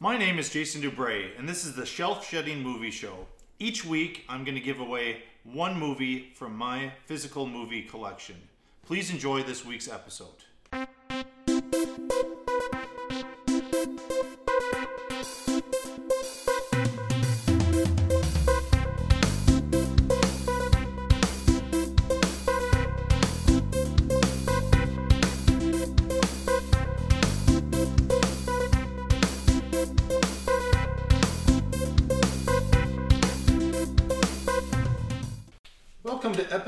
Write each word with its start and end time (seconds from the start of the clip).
My 0.00 0.16
name 0.16 0.38
is 0.38 0.48
Jason 0.48 0.80
Dubray, 0.80 1.36
and 1.36 1.48
this 1.48 1.64
is 1.64 1.74
the 1.74 1.84
Shelf 1.84 2.24
Shedding 2.24 2.62
Movie 2.62 2.92
Show. 2.92 3.26
Each 3.58 3.84
week, 3.84 4.24
I'm 4.28 4.44
going 4.44 4.54
to 4.54 4.60
give 4.60 4.78
away 4.78 5.24
one 5.42 5.76
movie 5.76 6.30
from 6.36 6.54
my 6.56 6.92
physical 7.06 7.48
movie 7.48 7.82
collection. 7.82 8.36
Please 8.86 9.10
enjoy 9.10 9.42
this 9.42 9.64
week's 9.64 9.88
episode. 9.88 10.44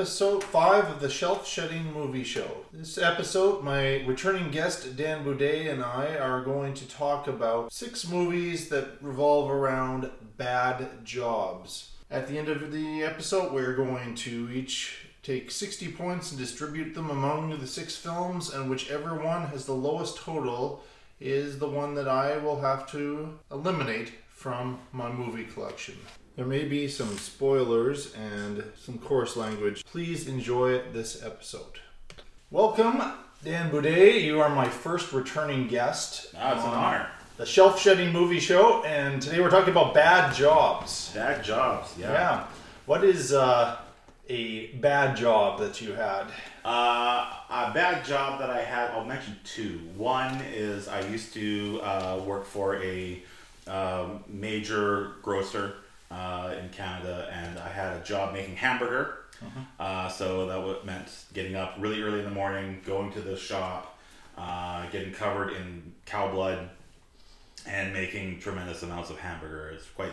Episode 0.01 0.43
5 0.43 0.93
of 0.93 1.01
the 1.01 1.11
Shelf 1.11 1.47
Shedding 1.47 1.93
Movie 1.93 2.25
Show. 2.25 2.65
This 2.73 2.97
episode, 2.97 3.63
my 3.63 4.03
returning 4.05 4.51
guest 4.51 4.97
Dan 4.97 5.27
Buday 5.27 5.71
and 5.71 5.85
I 5.85 6.17
are 6.17 6.43
going 6.43 6.73
to 6.73 6.89
talk 6.89 7.29
about 7.29 7.71
six 7.71 8.09
movies 8.09 8.71
that 8.71 8.97
revolve 9.03 9.51
around 9.51 10.11
bad 10.39 11.05
jobs. 11.05 11.91
At 12.11 12.29
the 12.29 12.39
end 12.39 12.49
of 12.49 12.73
the 12.73 13.03
episode, 13.03 13.53
we're 13.53 13.77
going 13.77 14.15
to 14.15 14.51
each 14.51 15.07
take 15.23 15.51
60 15.51 15.93
points 15.93 16.31
and 16.31 16.41
distribute 16.41 16.95
them 16.95 17.11
among 17.11 17.61
the 17.61 17.67
six 17.67 17.95
films, 17.95 18.55
and 18.55 18.71
whichever 18.71 19.17
one 19.17 19.49
has 19.49 19.67
the 19.67 19.75
lowest 19.75 20.17
total 20.17 20.83
is 21.21 21.59
the 21.59 21.69
one 21.69 21.95
that 21.97 22.09
I 22.09 22.39
will 22.39 22.63
have 22.63 22.91
to 22.93 23.39
eliminate 23.51 24.13
from 24.31 24.79
my 24.93 25.13
movie 25.13 25.45
collection. 25.45 25.99
There 26.37 26.47
may 26.47 26.65
be 26.65 26.87
some 26.87 27.19
spoilers 27.19 28.15
and 28.15 28.63
some 28.81 28.99
coarse 28.99 29.37
language. 29.37 29.85
Please 29.85 30.29
enjoy 30.29 30.81
this 30.93 31.23
episode. 31.23 31.81
Welcome, 32.51 33.03
Dan 33.45 33.71
Buday. 33.71 34.23
You 34.23 34.41
are 34.41 34.49
my 34.49 34.69
first 34.69 35.13
returning 35.13 35.67
guest. 35.67 36.33
Ah, 36.39 36.55
it's 36.55 36.65
an 36.65 36.71
honor. 36.71 37.09
The 37.37 37.45
Shelf 37.45 37.81
Shedding 37.81 38.13
Movie 38.13 38.39
Show, 38.39 38.83
and 38.85 39.21
today 39.21 39.41
we're 39.41 39.51
talking 39.51 39.73
about 39.73 39.93
bad 39.93 40.33
jobs. 40.33 41.11
Bad 41.15 41.43
jobs, 41.43 41.95
yeah. 41.99 42.13
Yeah. 42.13 42.47
What 42.87 43.03
is 43.03 43.33
uh, 43.33 43.79
a 44.29 44.69
bad 44.77 45.17
job 45.17 45.59
that 45.59 45.81
you 45.81 45.95
had? 45.95 46.27
Uh, 46.65 47.33
a 47.51 47.73
bad 47.75 48.05
job 48.05 48.39
that 48.39 48.51
I 48.51 48.63
had, 48.63 48.93
I'll 48.93 49.05
mention 49.05 49.37
two. 49.45 49.81
One 49.97 50.41
is 50.53 50.87
I 50.87 51.01
used 51.09 51.35
to 51.35 51.81
uh, 51.83 52.21
work 52.25 52.47
for 52.47 52.77
a 52.77 53.21
um, 53.67 54.23
major 54.29 55.13
grocer 55.23 55.75
uh, 56.11 56.55
in 56.61 56.69
Canada, 56.71 57.29
and 57.33 57.59
I 57.59 57.69
had 57.69 57.97
a 57.97 58.05
job 58.05 58.33
making 58.33 58.57
hamburger. 58.57 59.17
Uh, 59.79 60.07
so 60.09 60.47
that 60.47 60.85
meant 60.85 61.09
getting 61.33 61.57
up 61.57 61.75
really 61.79 62.03
early 62.03 62.19
in 62.19 62.25
the 62.27 62.31
morning, 62.31 62.81
going 62.85 63.11
to 63.13 63.21
the 63.23 63.37
shop, 63.37 63.99
uh, 64.37 64.87
getting 64.91 65.13
covered 65.15 65.53
in 65.53 65.95
cow 66.05 66.31
blood, 66.31 66.69
and 67.67 67.93
making 67.93 68.39
tremendous 68.39 68.83
amounts 68.83 69.09
of 69.09 69.19
hamburger. 69.19 69.71
It's 69.71 69.87
quite 69.87 70.13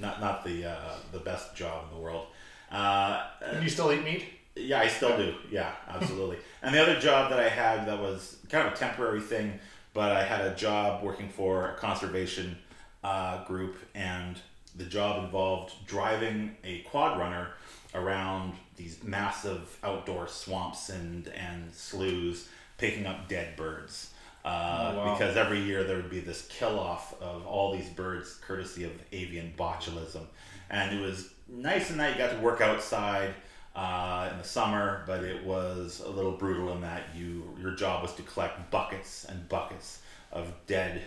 not 0.00 0.20
not 0.20 0.44
the 0.44 0.66
uh, 0.70 0.96
the 1.12 1.18
best 1.18 1.54
job 1.56 1.84
in 1.88 1.96
the 1.96 2.02
world. 2.02 2.26
Uh, 2.70 3.26
Do 3.56 3.62
you 3.62 3.70
still 3.70 3.90
eat 3.92 4.04
meat? 4.04 4.24
yeah, 4.54 4.80
I 4.80 4.88
still 4.88 5.16
do. 5.16 5.34
Yeah, 5.50 5.72
absolutely. 5.88 6.36
and 6.62 6.74
the 6.74 6.82
other 6.82 6.98
job 7.00 7.30
that 7.30 7.40
I 7.40 7.48
had 7.48 7.86
that 7.88 7.98
was 7.98 8.36
kind 8.50 8.66
of 8.66 8.74
a 8.74 8.76
temporary 8.76 9.20
thing, 9.20 9.58
but 9.94 10.12
I 10.12 10.24
had 10.24 10.42
a 10.46 10.54
job 10.54 11.02
working 11.02 11.28
for 11.30 11.70
a 11.70 11.74
conservation 11.76 12.58
uh, 13.02 13.44
group, 13.44 13.76
and 13.94 14.36
the 14.76 14.84
job 14.84 15.24
involved 15.24 15.74
driving 15.86 16.56
a 16.64 16.78
quad 16.80 17.18
runner 17.18 17.48
around 17.94 18.54
these 18.76 19.02
massive 19.04 19.76
outdoor 19.84 20.26
swamps 20.28 20.88
and, 20.88 21.28
and 21.28 21.72
sloughs, 21.74 22.48
picking 22.78 23.06
up 23.06 23.28
dead 23.28 23.56
birds. 23.56 24.12
Uh, 24.44 24.48
Oh, 24.94 24.96
wow. 24.96 25.12
Because 25.12 25.36
every 25.36 25.60
year 25.60 25.84
there 25.84 25.96
would 25.96 26.10
be 26.10 26.20
this 26.20 26.46
kill 26.48 26.78
off 26.80 27.20
of 27.20 27.46
all 27.46 27.72
these 27.72 27.88
birds, 27.90 28.34
courtesy 28.46 28.84
of 28.84 28.90
avian 29.12 29.52
botulism. 29.56 30.24
And 30.70 30.98
it 30.98 31.00
was 31.00 31.28
nice 31.48 31.90
and 31.90 32.00
that 32.00 32.12
you 32.12 32.18
got 32.18 32.32
to 32.32 32.38
work 32.38 32.60
outside 32.60 33.34
uh, 33.76 34.28
in 34.32 34.38
the 34.38 34.44
summer, 34.44 35.04
but 35.06 35.22
it 35.22 35.44
was 35.44 36.00
a 36.04 36.10
little 36.10 36.32
brutal 36.32 36.72
in 36.72 36.80
that 36.80 37.02
you 37.14 37.56
your 37.60 37.72
job 37.72 38.02
was 38.02 38.14
to 38.14 38.22
collect 38.22 38.70
buckets 38.70 39.24
and 39.28 39.48
buckets 39.48 40.00
of 40.32 40.52
dead 40.66 41.02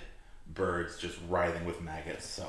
birds 0.53 0.97
just 0.97 1.17
writhing 1.29 1.65
with 1.65 1.81
maggots. 1.81 2.25
So 2.25 2.45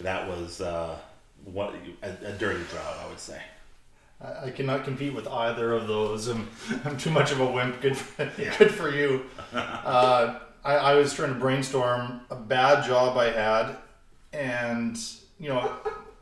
that 0.00 0.28
was 0.28 0.60
uh, 0.60 0.96
what 1.44 1.74
a, 2.02 2.28
a 2.28 2.32
dirty 2.32 2.62
job, 2.72 2.96
I 3.04 3.08
would 3.08 3.20
say. 3.20 3.40
I 4.22 4.46
I 4.46 4.50
cannot 4.50 4.84
compete 4.84 5.14
with 5.14 5.26
either 5.28 5.72
of 5.72 5.88
those. 5.88 6.28
I'm, 6.28 6.48
I'm 6.84 6.96
too 6.96 7.10
much 7.10 7.32
of 7.32 7.40
a 7.40 7.46
wimp. 7.46 7.80
Good 7.80 7.96
for, 7.96 8.30
Yeah. 8.38 8.56
good 8.58 8.70
for 8.72 8.90
you. 8.90 9.26
Uh, 9.52 10.38
I, 10.64 10.74
I 10.76 10.94
was 10.94 11.14
trying 11.14 11.32
to 11.34 11.38
brainstorm 11.38 12.20
a 12.30 12.36
bad 12.36 12.84
job 12.86 13.16
I 13.16 13.30
had, 13.30 13.76
and 14.32 14.98
you 15.38 15.48
know, 15.50 15.70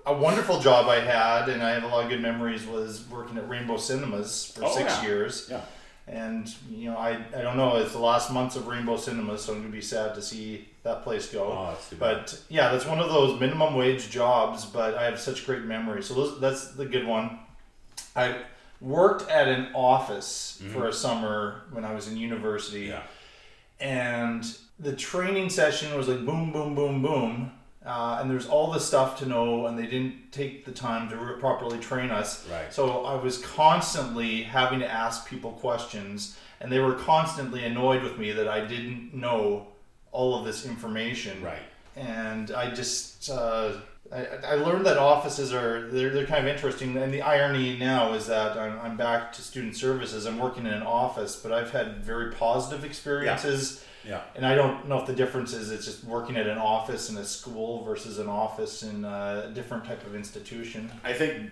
a 0.06 0.12
wonderful 0.14 0.60
job 0.60 0.86
I 0.88 1.00
had, 1.00 1.48
and 1.48 1.62
I 1.62 1.70
have 1.70 1.84
a 1.84 1.86
lot 1.86 2.04
of 2.04 2.10
good 2.10 2.20
memories. 2.20 2.66
Was 2.66 3.04
working 3.10 3.38
at 3.38 3.48
Rainbow 3.48 3.76
Cinemas 3.76 4.52
for 4.54 4.64
Oh, 4.64 4.74
six 4.76 4.92
yeah. 4.96 5.02
years, 5.06 5.48
Yeah. 5.50 5.60
And 6.06 6.52
you 6.70 6.90
know, 6.90 6.96
I 6.96 7.18
I 7.36 7.42
don't 7.42 7.56
know. 7.56 7.76
It's 7.76 7.92
the 7.92 7.98
last 7.98 8.30
months 8.30 8.56
of 8.56 8.66
Rainbow 8.66 8.96
Cinema, 8.96 9.38
so 9.38 9.52
I'm 9.52 9.60
gonna 9.60 9.72
be 9.72 9.80
sad 9.80 10.14
to 10.14 10.22
see 10.22 10.68
that 10.82 11.02
place 11.02 11.32
go. 11.32 11.44
Oh, 11.44 11.66
that's 11.70 11.88
too 11.88 11.96
bad. 11.96 12.16
But 12.16 12.40
yeah, 12.48 12.70
that's 12.72 12.86
one 12.86 13.00
of 13.00 13.08
those 13.08 13.40
minimum 13.40 13.74
wage 13.74 14.10
jobs. 14.10 14.66
But 14.66 14.94
I 14.94 15.04
have 15.04 15.18
such 15.18 15.46
great 15.46 15.62
memories. 15.62 16.06
So 16.06 16.14
those, 16.14 16.40
that's 16.40 16.72
the 16.72 16.84
good 16.84 17.06
one. 17.06 17.38
I 18.14 18.42
worked 18.80 19.30
at 19.30 19.48
an 19.48 19.68
office 19.74 20.60
mm-hmm. 20.62 20.72
for 20.72 20.88
a 20.88 20.92
summer 20.92 21.62
when 21.72 21.84
I 21.84 21.94
was 21.94 22.08
in 22.08 22.16
university, 22.16 22.86
Yeah. 22.86 23.02
and 23.80 24.44
the 24.78 24.94
training 24.94 25.48
session 25.48 25.96
was 25.96 26.08
like 26.08 26.24
boom, 26.26 26.52
boom, 26.52 26.74
boom, 26.74 27.00
boom. 27.00 27.52
Uh, 27.84 28.18
and 28.20 28.30
there's 28.30 28.46
all 28.46 28.70
this 28.72 28.84
stuff 28.84 29.18
to 29.18 29.26
know, 29.26 29.66
and 29.66 29.78
they 29.78 29.86
didn't 29.86 30.32
take 30.32 30.64
the 30.64 30.72
time 30.72 31.08
to 31.10 31.16
re- 31.16 31.38
properly 31.38 31.78
train 31.78 32.10
us. 32.10 32.48
Right. 32.48 32.72
So 32.72 33.04
I 33.04 33.14
was 33.14 33.38
constantly 33.38 34.42
having 34.42 34.78
to 34.80 34.90
ask 34.90 35.28
people 35.28 35.52
questions, 35.52 36.38
and 36.60 36.72
they 36.72 36.78
were 36.78 36.94
constantly 36.94 37.64
annoyed 37.64 38.02
with 38.02 38.16
me 38.18 38.32
that 38.32 38.48
I 38.48 38.64
didn't 38.64 39.12
know 39.12 39.66
all 40.12 40.38
of 40.38 40.44
this 40.46 40.64
information 40.64 41.42
Right. 41.42 41.58
and 41.96 42.52
I 42.52 42.70
just 42.70 43.28
uh, 43.28 43.72
I, 44.12 44.26
I 44.46 44.54
learned 44.54 44.86
that 44.86 44.96
offices 44.96 45.52
are 45.52 45.90
they're, 45.90 46.10
they're 46.10 46.24
kind 46.26 46.46
of 46.46 46.54
interesting 46.54 46.96
and 46.96 47.12
the 47.12 47.20
irony 47.20 47.76
now 47.76 48.12
is 48.14 48.26
that 48.28 48.56
I'm, 48.56 48.78
I'm 48.80 48.96
back 48.96 49.32
to 49.32 49.42
student 49.42 49.76
services 49.76 50.24
I'm 50.24 50.38
working 50.38 50.66
in 50.66 50.72
an 50.72 50.84
office 50.84 51.34
but 51.34 51.50
I've 51.50 51.72
had 51.72 52.04
very 52.04 52.30
positive 52.30 52.84
experiences 52.84 53.80
Yeah. 53.82 53.88
And 54.36 54.44
I 54.46 54.54
don't 54.54 54.88
know 54.88 54.98
if 55.00 55.06
the 55.06 55.14
difference 55.14 55.52
is 55.52 55.70
it's 55.70 55.84
just 55.86 56.04
working 56.04 56.36
at 56.36 56.46
an 56.46 56.58
office 56.58 57.10
in 57.10 57.16
a 57.16 57.24
school 57.24 57.84
versus 57.84 58.18
an 58.18 58.28
office 58.28 58.82
in 58.82 59.04
a 59.04 59.50
different 59.54 59.84
type 59.84 60.04
of 60.06 60.14
institution 60.14 60.90
I 61.02 61.12
think 61.12 61.50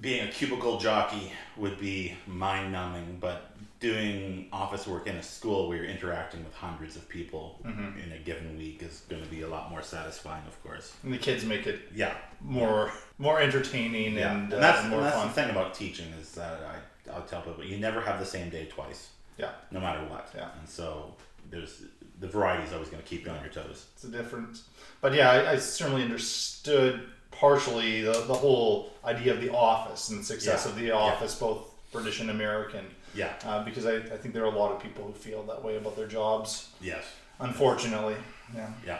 being 0.00 0.28
a 0.28 0.30
cubicle 0.30 0.78
jockey 0.78 1.32
would 1.56 1.78
be 1.78 2.14
mind 2.26 2.72
numbing, 2.72 3.18
but 3.20 3.50
doing 3.80 4.48
office 4.52 4.86
work 4.88 5.06
in 5.06 5.14
a 5.16 5.22
school 5.22 5.68
where 5.68 5.76
you're 5.78 5.86
interacting 5.86 6.42
with 6.44 6.52
hundreds 6.54 6.96
of 6.96 7.08
people 7.08 7.60
in 7.64 8.12
a 8.12 8.18
given 8.24 8.56
week 8.58 8.82
is 8.82 9.02
going 9.08 9.22
to 9.22 9.28
be 9.28 9.42
a 9.42 9.48
lot 9.48 9.70
more 9.70 9.82
satisfying, 9.82 10.42
of 10.48 10.60
course. 10.64 10.94
and 11.04 11.12
the 11.12 11.18
kids 11.18 11.44
make 11.44 11.66
it 11.66 11.80
Yeah. 11.94 12.14
more 12.40 12.90
more 13.18 13.40
entertaining 13.40 14.14
Yeah. 14.14 14.32
and, 14.32 14.52
And, 14.52 14.64
uh, 14.64 14.82
more 14.88 14.98
and 14.98 15.06
that's 15.06 15.16
fun 15.16 15.28
the 15.28 15.34
thing 15.34 15.50
about 15.50 15.74
teaching 15.74 16.08
is 16.20 16.32
that 16.32 16.58
I, 16.74 17.10
I'll 17.12 17.22
tell 17.22 17.40
people 17.42 17.64
you 17.64 17.78
never 17.78 18.00
have 18.00 18.18
the 18.18 18.26
same 18.26 18.48
day 18.50 18.66
twice, 18.66 19.10
yeah 19.36 19.50
no 19.70 19.80
matter 19.80 20.00
what. 20.08 20.28
Yeah. 20.34 20.48
And 20.58 20.68
so 20.68 21.14
there's 21.50 21.82
the 22.20 22.26
variety 22.26 22.64
is 22.66 22.72
always 22.72 22.88
going 22.88 23.02
to 23.02 23.08
keep 23.08 23.24
you 23.26 23.30
on 23.30 23.40
your 23.40 23.52
toes. 23.52 23.86
it's 23.94 24.04
a 24.04 24.08
difference. 24.08 24.64
But 25.00 25.14
yeah, 25.14 25.30
I, 25.30 25.52
I 25.52 25.56
certainly 25.56 26.02
understood 26.02 27.02
partially 27.30 28.02
the, 28.02 28.12
the 28.26 28.34
whole 28.34 28.90
idea 29.04 29.32
of 29.32 29.40
the 29.40 29.52
office 29.52 30.08
and 30.08 30.18
the 30.20 30.24
success 30.24 30.64
Yeah. 30.64 30.72
of 30.72 30.78
the 30.78 30.90
office, 30.90 31.36
both 31.36 31.72
British 31.92 32.18
and 32.20 32.30
American, 32.30 32.84
Yeah. 33.14 33.32
uh, 33.44 33.64
because 33.64 33.86
I, 33.86 33.96
I 33.96 34.16
think 34.16 34.34
there 34.34 34.42
are 34.42 34.52
a 34.52 34.58
lot 34.58 34.72
of 34.72 34.82
people 34.82 35.04
who 35.04 35.12
feel 35.12 35.44
that 35.44 35.62
way 35.62 35.76
about 35.76 35.94
their 35.96 36.08
jobs, 36.08 36.68
Yes. 36.80 37.04
unfortunately. 37.38 38.16
Yeah. 38.54 38.70
Yeah. 38.84 38.98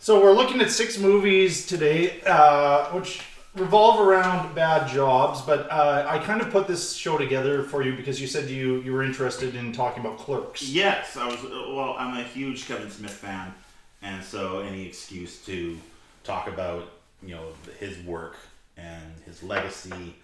So 0.00 0.22
we're 0.22 0.32
looking 0.32 0.60
at 0.62 0.70
six 0.70 0.96
movies 0.98 1.66
today, 1.66 2.22
uh, 2.22 2.86
which 2.92 3.20
revolve 3.54 4.06
around 4.06 4.54
bad 4.54 4.88
jobs. 4.88 5.42
But 5.42 5.70
uh, 5.70 6.06
I 6.08 6.18
kind 6.18 6.40
of 6.40 6.50
put 6.50 6.66
this 6.66 6.94
show 6.94 7.18
together 7.18 7.62
for 7.62 7.82
you 7.82 7.94
because 7.94 8.20
you 8.20 8.26
said 8.26 8.48
you 8.48 8.80
you 8.82 8.92
were 8.92 9.02
interested 9.02 9.54
in 9.54 9.72
talking 9.72 10.04
about 10.04 10.18
Clerks. 10.18 10.62
Yes, 10.62 11.16
I 11.16 11.26
was. 11.26 11.42
Well, 11.42 11.96
I'm 11.98 12.18
a 12.18 12.24
huge 12.24 12.66
Kevin 12.66 12.90
Smith 12.90 13.12
fan, 13.12 13.54
and 14.02 14.22
so 14.22 14.60
any 14.60 14.86
excuse 14.86 15.44
to 15.46 15.78
talk 16.24 16.48
about 16.48 16.90
you 17.22 17.34
know 17.34 17.48
his 17.78 17.98
work 18.00 18.36
and 18.76 19.12
his 19.26 19.42
legacy 19.42 20.14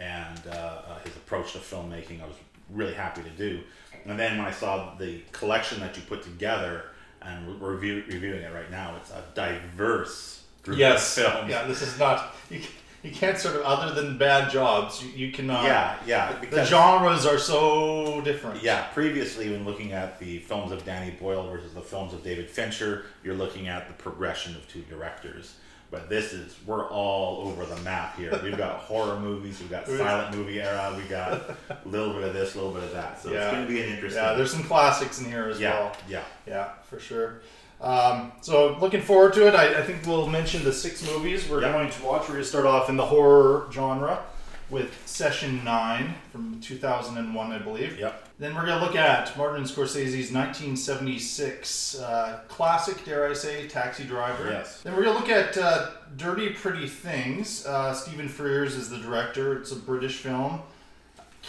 and 0.00 0.40
uh, 0.48 0.82
uh, 0.88 0.98
his 1.04 1.14
approach 1.16 1.52
to 1.52 1.58
filmmaking, 1.58 2.22
I 2.22 2.26
was 2.26 2.36
really 2.70 2.94
happy 2.94 3.22
to 3.22 3.30
do. 3.30 3.60
And 4.06 4.18
then 4.18 4.38
when 4.38 4.46
I 4.46 4.50
saw 4.50 4.94
the 4.96 5.20
collection 5.32 5.80
that 5.80 5.96
you 5.96 6.02
put 6.02 6.22
together, 6.22 6.84
and 7.22 7.60
we're 7.60 7.72
review, 7.72 8.04
reviewing 8.08 8.42
it 8.42 8.52
right 8.52 8.70
now. 8.70 8.96
It's 8.96 9.10
a 9.10 9.24
diverse 9.34 10.43
group 10.64 10.78
yes. 10.78 11.16
of 11.18 11.24
films. 11.24 11.50
Yeah, 11.50 11.64
this 11.66 11.82
is 11.82 11.98
not. 11.98 12.34
You, 12.50 12.60
you 13.02 13.10
can't 13.10 13.36
sort 13.38 13.56
of, 13.56 13.62
other 13.62 13.94
than 13.94 14.16
bad 14.16 14.50
jobs, 14.50 15.04
you, 15.04 15.26
you 15.26 15.32
cannot. 15.32 15.64
yeah, 15.64 15.98
yeah. 16.06 16.40
The 16.50 16.64
genres 16.64 17.26
are 17.26 17.38
so 17.38 18.22
different. 18.22 18.62
Yeah, 18.62 18.86
previously, 18.94 19.50
when 19.50 19.64
looking 19.66 19.92
at 19.92 20.18
the 20.18 20.38
films 20.38 20.72
of 20.72 20.84
Danny 20.86 21.10
Boyle 21.12 21.46
versus 21.50 21.74
the 21.74 21.82
films 21.82 22.14
of 22.14 22.24
David 22.24 22.48
Fincher, 22.48 23.04
you're 23.22 23.34
looking 23.34 23.68
at 23.68 23.88
the 23.88 23.94
progression 23.94 24.56
of 24.56 24.66
two 24.68 24.80
directors. 24.82 25.56
But 25.90 26.08
this 26.08 26.32
is, 26.32 26.56
we're 26.66 26.88
all 26.88 27.46
over 27.46 27.66
the 27.66 27.80
map 27.82 28.16
here. 28.16 28.36
We've 28.42 28.56
got 28.56 28.78
horror 28.80 29.20
movies, 29.20 29.60
we've 29.60 29.70
got 29.70 29.86
silent 29.86 30.34
movie 30.34 30.60
era, 30.60 30.92
we 30.96 31.04
got 31.04 31.50
a 31.68 31.76
little 31.84 32.14
bit 32.14 32.24
of 32.24 32.32
this, 32.32 32.54
a 32.54 32.58
little 32.58 32.72
bit 32.72 32.84
of 32.84 32.92
that. 32.92 33.20
So 33.20 33.30
Yeah. 33.30 33.42
it's 33.44 33.52
going 33.52 33.66
to 33.66 33.72
be 33.72 33.82
an 33.82 33.90
interesting. 33.90 34.22
Yeah, 34.22 34.32
there's 34.32 34.50
some 34.50 34.64
classics 34.64 35.20
in 35.20 35.26
here 35.26 35.46
as 35.48 35.60
yeah, 35.60 35.78
well. 35.78 35.96
yeah. 36.08 36.24
Yeah, 36.46 36.68
for 36.84 36.98
sure. 36.98 37.42
Um, 37.84 38.32
so 38.40 38.78
looking 38.78 39.02
forward 39.02 39.34
to 39.34 39.46
it. 39.46 39.54
I, 39.54 39.78
I 39.80 39.82
think 39.82 40.06
we'll 40.06 40.26
mention 40.26 40.64
the 40.64 40.72
six 40.72 41.04
movies 41.06 41.48
we're 41.48 41.60
Yeah. 41.62 41.72
going 41.72 41.90
to 41.90 42.02
watch. 42.02 42.22
We're 42.22 42.28
going 42.34 42.40
to 42.40 42.44
start 42.48 42.64
off 42.66 42.88
in 42.88 42.96
the 42.96 43.04
horror 43.04 43.68
genre 43.70 44.22
with 44.70 44.98
Session 45.06 45.62
9 45.62 46.14
from 46.32 46.58
2001, 46.62 47.52
I 47.52 47.58
believe. 47.58 47.98
Yep. 47.98 48.28
Then 48.38 48.54
we're 48.54 48.64
going 48.64 48.78
to 48.78 48.84
look 48.84 48.96
at 48.96 49.36
Martin 49.36 49.64
Scorsese's 49.64 50.32
1976 50.32 52.00
uh, 52.00 52.40
classic, 52.48 53.04
dare 53.04 53.28
I 53.28 53.34
say, 53.34 53.68
Taxi 53.68 54.04
Driver. 54.04 54.48
Yes. 54.50 54.80
Then 54.82 54.96
we're 54.96 55.04
going 55.04 55.16
to 55.16 55.20
look 55.20 55.28
at 55.30 55.56
uh, 55.58 55.90
Dirty 56.16 56.50
Pretty 56.50 56.88
Things. 56.88 57.66
Uh, 57.66 57.92
Stephen 57.92 58.28
Frears 58.28 58.76
is 58.76 58.88
the 58.88 58.96
director. 58.98 59.58
It's 59.58 59.72
a 59.72 59.76
British 59.76 60.16
film. 60.16 60.62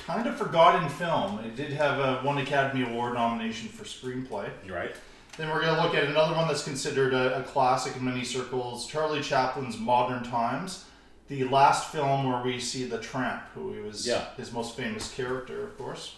Kind 0.05 0.27
of 0.27 0.35
forgotten 0.37 0.89
film. 0.89 1.39
It 1.39 1.55
did 1.55 1.71
have 1.71 1.99
a 1.99 2.17
one 2.25 2.37
Academy 2.39 2.83
Award 2.83 3.13
nomination 3.13 3.69
for 3.69 3.85
screenplay. 3.85 4.49
You're 4.65 4.75
right. 4.75 4.93
Then 5.37 5.49
we're 5.49 5.61
going 5.61 5.75
to 5.75 5.81
look 5.81 5.93
at 5.95 6.05
another 6.05 6.33
one 6.35 6.47
that's 6.47 6.63
considered 6.63 7.13
a, 7.13 7.39
a 7.39 7.43
classic 7.43 7.95
in 7.97 8.05
many 8.05 8.23
circles 8.23 8.87
Charlie 8.87 9.19
Chaplin's 9.21 9.77
Modern 9.77 10.23
Times, 10.23 10.85
the 11.27 11.43
last 11.45 11.91
film 11.91 12.23
where 12.31 12.41
we 12.41 12.59
see 12.59 12.85
the 12.85 12.99
tramp, 12.99 13.43
who 13.53 13.73
he 13.73 13.81
was 13.81 14.07
Yeah. 14.07 14.25
his 14.37 14.53
most 14.53 14.77
famous 14.77 15.13
character, 15.13 15.63
of 15.65 15.77
course. 15.77 16.15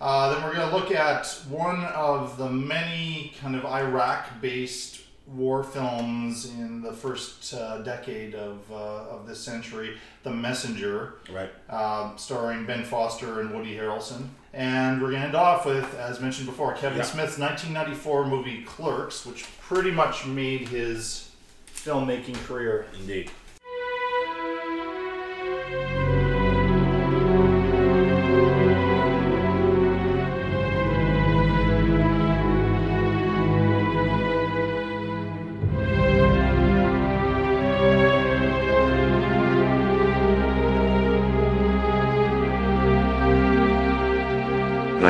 Uh, 0.00 0.32
then 0.34 0.42
we're 0.44 0.54
going 0.54 0.68
to 0.68 0.74
look 0.74 0.90
at 0.90 1.26
one 1.48 1.84
of 1.84 2.36
the 2.38 2.48
many 2.50 3.34
kind 3.40 3.56
of 3.56 3.64
Iraq 3.66 4.40
based 4.40 5.00
war 5.26 5.64
films 5.64 6.46
in 6.46 6.80
the 6.82 6.92
first 6.92 7.52
uh, 7.52 7.78
decade 7.78 8.34
of, 8.34 8.58
uh, 8.70 8.74
of 8.74 9.26
this 9.26 9.40
century, 9.40 9.96
The 10.22 10.30
Messenger 10.30 11.14
Right. 11.30 11.50
um, 11.68 12.16
starring 12.16 12.64
Ben 12.64 12.84
Foster 12.84 13.40
and 13.40 13.52
Woody 13.54 13.74
Harrelson. 13.76 14.28
And 14.56 15.02
we're 15.02 15.10
going 15.10 15.20
to 15.20 15.26
end 15.26 15.36
off 15.36 15.66
with, 15.66 15.94
as 15.96 16.18
mentioned 16.18 16.46
before, 16.46 16.72
Kevin 16.72 16.96
Yeah. 16.96 17.04
Smith's 17.04 17.38
1994 17.38 18.26
movie 18.26 18.62
Clerks, 18.64 19.26
which 19.26 19.44
pretty 19.60 19.90
much 19.90 20.24
made 20.24 20.68
his 20.68 21.30
filmmaking 21.74 22.42
career. 22.46 22.86
Indeed. 22.98 23.30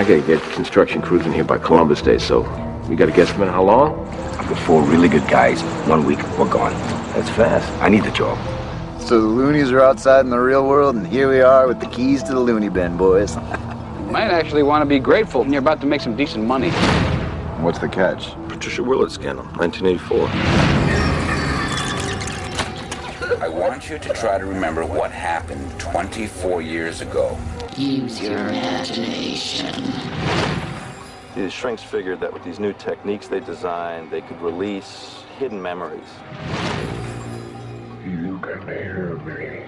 Gotta 0.07 0.21
get 0.21 0.41
construction 0.53 1.03
crews 1.03 1.27
in 1.27 1.33
here 1.33 1.43
by 1.43 1.59
Columbus 1.59 2.01
Day, 2.01 2.19
so 2.19 2.43
we 2.89 2.95
got 2.95 3.07
to 3.07 3.13
a 3.13 3.17
guesstimate 3.17 3.51
how 3.51 3.65
long? 3.65 4.07
I've 4.39 4.49
got 4.49 4.59
four 4.61 4.83
really 4.83 5.09
good 5.09 5.27
guys. 5.27 5.61
One 5.89 6.07
week, 6.07 6.23
we're 6.39 6.49
gone. 6.49 6.73
That's 7.13 7.29
fast. 7.31 7.69
I 7.83 7.89
need 7.89 8.05
the 8.05 8.13
job. 8.13 8.39
So 9.01 9.21
the 9.21 9.27
loonies 9.27 9.73
are 9.73 9.81
outside 9.81 10.21
in 10.21 10.31
the 10.31 10.39
real 10.39 10.65
world, 10.69 10.95
and 10.95 11.05
here 11.05 11.29
we 11.29 11.41
are 11.41 11.67
with 11.67 11.81
the 11.81 11.89
keys 11.89 12.23
to 12.25 12.33
the 12.33 12.39
loony 12.39 12.69
bin, 12.69 12.97
boys. 12.97 13.35
You 13.35 13.41
Might 14.13 14.31
actually 14.31 14.63
want 14.63 14.83
to 14.83 14.87
be 14.87 15.01
grateful 15.01 15.41
when 15.41 15.53
you're 15.53 15.59
about 15.59 15.81
to 15.81 15.87
make 15.89 16.01
some 16.01 16.15
decent 16.15 16.45
money. 16.45 16.71
What's 17.61 17.81
the 17.81 17.89
catch? 17.89 18.31
Patricia 18.49 18.85
Willard 18.85 19.11
scandal, 19.11 19.45
1984. 19.57 20.29
I 23.43 23.49
want 23.49 23.91
you 23.91 23.99
to 23.99 24.13
try 24.13 24.39
to 24.39 24.47
remember 24.47 24.87
what 24.87 25.11
happened 25.11 25.81
24 25.81 26.63
years 26.63 27.01
ago. 27.01 27.37
Use 27.77 28.23
your 28.23 28.39
imagination. 28.39 29.75
These 31.35 31.53
shrinks 31.53 31.83
figured 31.83 32.21
that 32.21 32.33
with 32.33 32.43
these 32.43 32.59
new 32.59 32.73
techniques 32.73 33.29
they 33.29 33.41
designed, 33.41 34.11
they 34.11 34.23
could 34.23 34.41
release 34.41 35.25
hidden 35.39 35.61
memories. 35.61 36.09
You 38.03 38.39
can 38.39 38.67
hear 38.67 39.19
me. 39.19 39.67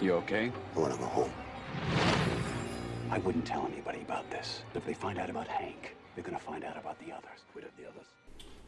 You 0.00 0.12
okay? 0.14 0.52
I 0.76 0.78
want 0.78 0.92
to 0.92 1.00
go 1.00 1.06
home. 1.06 1.32
I 3.10 3.18
wouldn't 3.18 3.44
tell 3.44 3.66
anybody 3.66 4.02
about 4.02 4.30
this. 4.30 4.62
If 4.76 4.86
they 4.86 4.94
find 4.94 5.18
out 5.18 5.28
about 5.28 5.48
Hank, 5.48 5.96
they're 6.14 6.22
gonna 6.22 6.38
find 6.38 6.62
out 6.62 6.76
about 6.76 6.96
the 7.00 7.10
others. 7.10 7.40
What 7.54 7.64
of 7.64 7.70
the 7.76 7.88
others? 7.88 8.06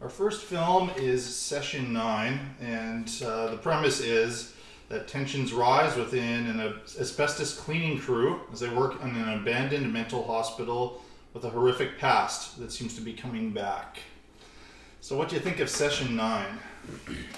Our 0.03 0.09
first 0.09 0.47
film 0.47 0.91
is 0.97 1.25
Session 1.25 1.93
9, 1.93 2.57
and 2.61 3.23
uh, 3.25 3.53
the 3.53 3.59
premise 3.59 4.01
is 4.01 4.55
that 4.91 5.07
tensions 5.07 5.53
rise 5.53 5.97
within 5.97 6.47
an 6.49 6.61
asbestos 6.99 7.57
cleaning 7.57 7.97
crew 7.99 8.41
as 8.53 8.59
they 8.59 8.69
work 8.69 9.01
in 9.03 9.11
an 9.11 9.39
abandoned 9.39 9.91
mental 9.91 10.27
hospital 10.27 11.01
with 11.33 11.45
a 11.45 11.49
horrific 11.49 11.97
past 11.97 12.59
that 12.59 12.73
seems 12.73 12.97
to 12.97 13.01
be 13.01 13.13
coming 13.13 13.53
back. 13.53 14.01
So, 15.01 15.17
what 15.17 15.29
do 15.29 15.37
you 15.37 15.41
think 15.41 15.61
of 15.61 15.71
Session 15.71 16.17
9? 16.17 16.47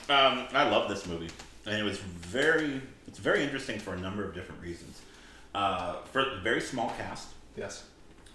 Um, 0.09 0.47
I 0.55 0.67
love 0.69 0.89
this 0.89 1.07
movie, 1.07 1.29
and 1.67 1.77
it 1.79 1.83
was 1.85 1.99
very. 1.99 2.81
It's 3.07 3.19
very 3.19 3.45
interesting 3.45 3.79
for 3.79 3.93
a 3.93 3.99
number 4.01 4.25
of 4.25 4.35
different 4.35 4.63
reasons. 4.63 5.03
Uh, 5.55 5.97
for 6.11 6.21
a 6.23 6.41
very 6.41 6.63
small 6.63 6.89
cast, 6.97 7.29
Yes. 7.55 7.85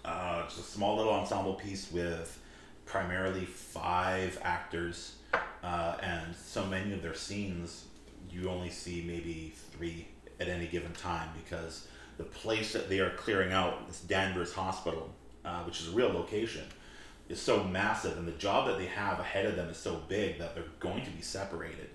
uh, 0.05 0.43
it's 0.45 0.59
a 0.59 0.61
small 0.61 0.95
little 0.95 1.11
ensemble 1.11 1.55
piece 1.55 1.91
with 1.91 2.39
primarily 2.85 3.45
five 3.45 4.39
actors, 4.43 5.15
uh, 5.63 5.95
and 6.03 6.35
so 6.35 6.63
many 6.67 6.93
of 6.93 7.01
their 7.01 7.15
scenes 7.15 7.85
you 8.29 8.49
only 8.49 8.69
see 8.69 9.03
maybe 9.05 9.53
three 9.71 10.07
at 10.39 10.47
any 10.47 10.67
given 10.67 10.93
time 10.93 11.29
because 11.43 11.87
the 12.17 12.23
place 12.23 12.73
that 12.73 12.89
they 12.89 12.99
are 12.99 13.11
clearing 13.11 13.51
out, 13.51 13.87
this 13.87 14.01
Danvers 14.01 14.53
Hospital, 14.53 15.13
uh, 15.45 15.63
which 15.63 15.81
is 15.81 15.89
a 15.89 15.91
real 15.91 16.09
location, 16.09 16.63
is 17.29 17.41
so 17.41 17.63
massive, 17.63 18.17
and 18.17 18.27
the 18.27 18.31
job 18.33 18.67
that 18.67 18.77
they 18.77 18.85
have 18.85 19.19
ahead 19.19 19.45
of 19.45 19.55
them 19.55 19.69
is 19.69 19.77
so 19.77 20.01
big 20.07 20.39
that 20.39 20.55
they're 20.55 20.63
going 20.79 21.03
to 21.03 21.11
be 21.11 21.21
separated. 21.21 21.89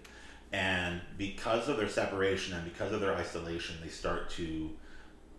And 0.52 1.00
because 1.16 1.68
of 1.68 1.78
their 1.78 1.88
separation 1.88 2.54
and 2.54 2.64
because 2.64 2.92
of 2.92 3.00
their 3.00 3.14
isolation, 3.14 3.76
they 3.82 3.88
start 3.88 4.28
to 4.30 4.70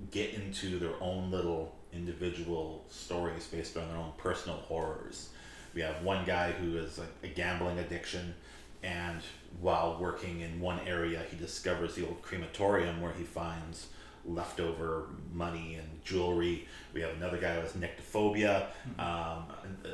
get 0.09 0.33
into 0.33 0.79
their 0.79 0.93
own 0.99 1.29
little 1.29 1.75
individual 1.93 2.83
stories 2.89 3.45
based 3.45 3.77
on 3.77 3.87
their 3.89 3.97
own 3.97 4.13
personal 4.17 4.57
horrors. 4.57 5.29
We 5.75 5.81
have 5.81 6.03
one 6.03 6.25
guy 6.25 6.51
who 6.51 6.77
is 6.77 6.99
a, 6.99 7.05
a 7.25 7.29
gambling 7.29 7.77
addiction, 7.77 8.33
and 8.83 9.21
while 9.61 9.97
working 9.99 10.41
in 10.41 10.59
one 10.59 10.79
area, 10.85 11.23
he 11.29 11.37
discovers 11.37 11.95
the 11.95 12.05
old 12.05 12.21
crematorium 12.21 13.01
where 13.01 13.13
he 13.13 13.23
finds 13.23 13.87
leftover 14.25 15.07
money 15.33 15.75
and 15.75 16.03
jewelry. 16.03 16.67
We 16.93 17.01
have 17.01 17.11
another 17.11 17.37
guy 17.37 17.55
who 17.55 17.61
has 17.61 17.73
nyctophobia, 17.73 18.67
um, 18.99 19.45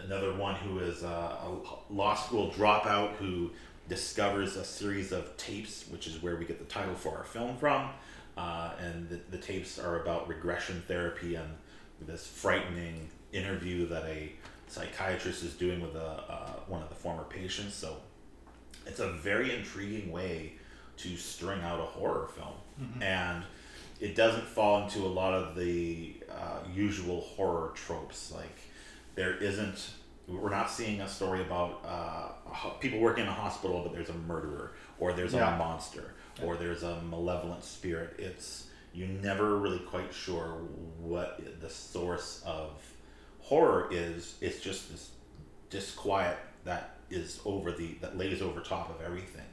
another 0.05 0.33
one 0.35 0.55
who 0.55 0.79
is 0.79 1.03
a, 1.03 1.07
a 1.07 1.57
law 1.89 2.15
school 2.15 2.51
dropout 2.51 3.15
who 3.15 3.51
discovers 3.87 4.55
a 4.55 4.63
series 4.63 5.11
of 5.11 5.35
tapes, 5.37 5.85
which 5.89 6.07
is 6.07 6.21
where 6.21 6.35
we 6.35 6.45
get 6.45 6.59
the 6.59 6.65
title 6.65 6.95
for 6.95 7.17
our 7.17 7.23
film 7.23 7.57
from. 7.57 7.89
Uh, 8.37 8.71
and 8.79 9.09
the, 9.09 9.19
the 9.31 9.37
tapes 9.37 9.79
are 9.79 10.01
about 10.01 10.27
regression 10.27 10.81
therapy 10.87 11.35
and 11.35 11.49
this 12.01 12.25
frightening 12.25 13.09
interview 13.33 13.87
that 13.87 14.03
a 14.05 14.31
psychiatrist 14.67 15.43
is 15.43 15.53
doing 15.53 15.81
with 15.81 15.95
a, 15.95 16.23
uh, 16.29 16.51
one 16.67 16.81
of 16.81 16.89
the 16.89 16.95
former 16.95 17.23
patients. 17.23 17.73
So 17.73 17.97
it's 18.89 18.99
a 18.99 19.11
very 19.11 19.55
intriguing 19.55 20.11
way 20.11 20.53
to 20.97 21.15
string 21.15 21.61
out 21.61 21.79
a 21.79 21.83
horror 21.85 22.27
film. 22.35 22.53
And 23.01 23.43
it 23.99 24.15
doesn't 24.15 24.45
fall 24.45 24.83
into 24.83 24.99
a 24.99 25.11
lot 25.21 25.33
of 25.33 25.55
the 25.55 26.15
uh, 26.31 26.59
usual 26.73 27.21
horror 27.21 27.71
tropes. 27.75 28.31
Like, 28.33 28.57
there 29.15 29.35
isn't, 29.35 29.91
we're 30.27 30.49
not 30.49 30.69
seeing 30.71 31.01
a 31.01 31.07
story 31.07 31.41
about 31.41 31.81
uh, 31.85 32.69
people 32.79 32.99
working 32.99 33.23
in 33.25 33.29
a 33.29 33.33
hospital, 33.33 33.81
but 33.83 33.93
there's 33.93 34.09
a 34.09 34.13
murderer, 34.13 34.71
or 34.99 35.11
there's 35.13 35.33
Yeah. 35.33 35.55
a 35.55 35.57
monster, 35.57 36.13
or 36.41 36.55
there's 36.55 36.83
a 36.83 37.01
malevolent 37.01 37.63
spirit. 37.65 38.15
It's, 38.17 38.67
you're 38.93 39.07
never 39.09 39.57
really 39.57 39.79
quite 39.79 40.13
sure 40.13 40.61
what 40.99 41.41
the 41.61 41.69
source 41.69 42.41
of 42.45 42.69
horror 43.41 43.89
is. 43.91 44.35
It's 44.41 44.61
just 44.61 44.89
this 44.91 45.09
disquiet 45.69 46.37
that 46.63 46.98
is 47.09 47.39
over 47.45 47.71
the 47.71 47.95
that 48.01 48.17
lays 48.17 48.41
over 48.41 48.61
top 48.61 48.89
of 48.89 49.05
everything 49.05 49.45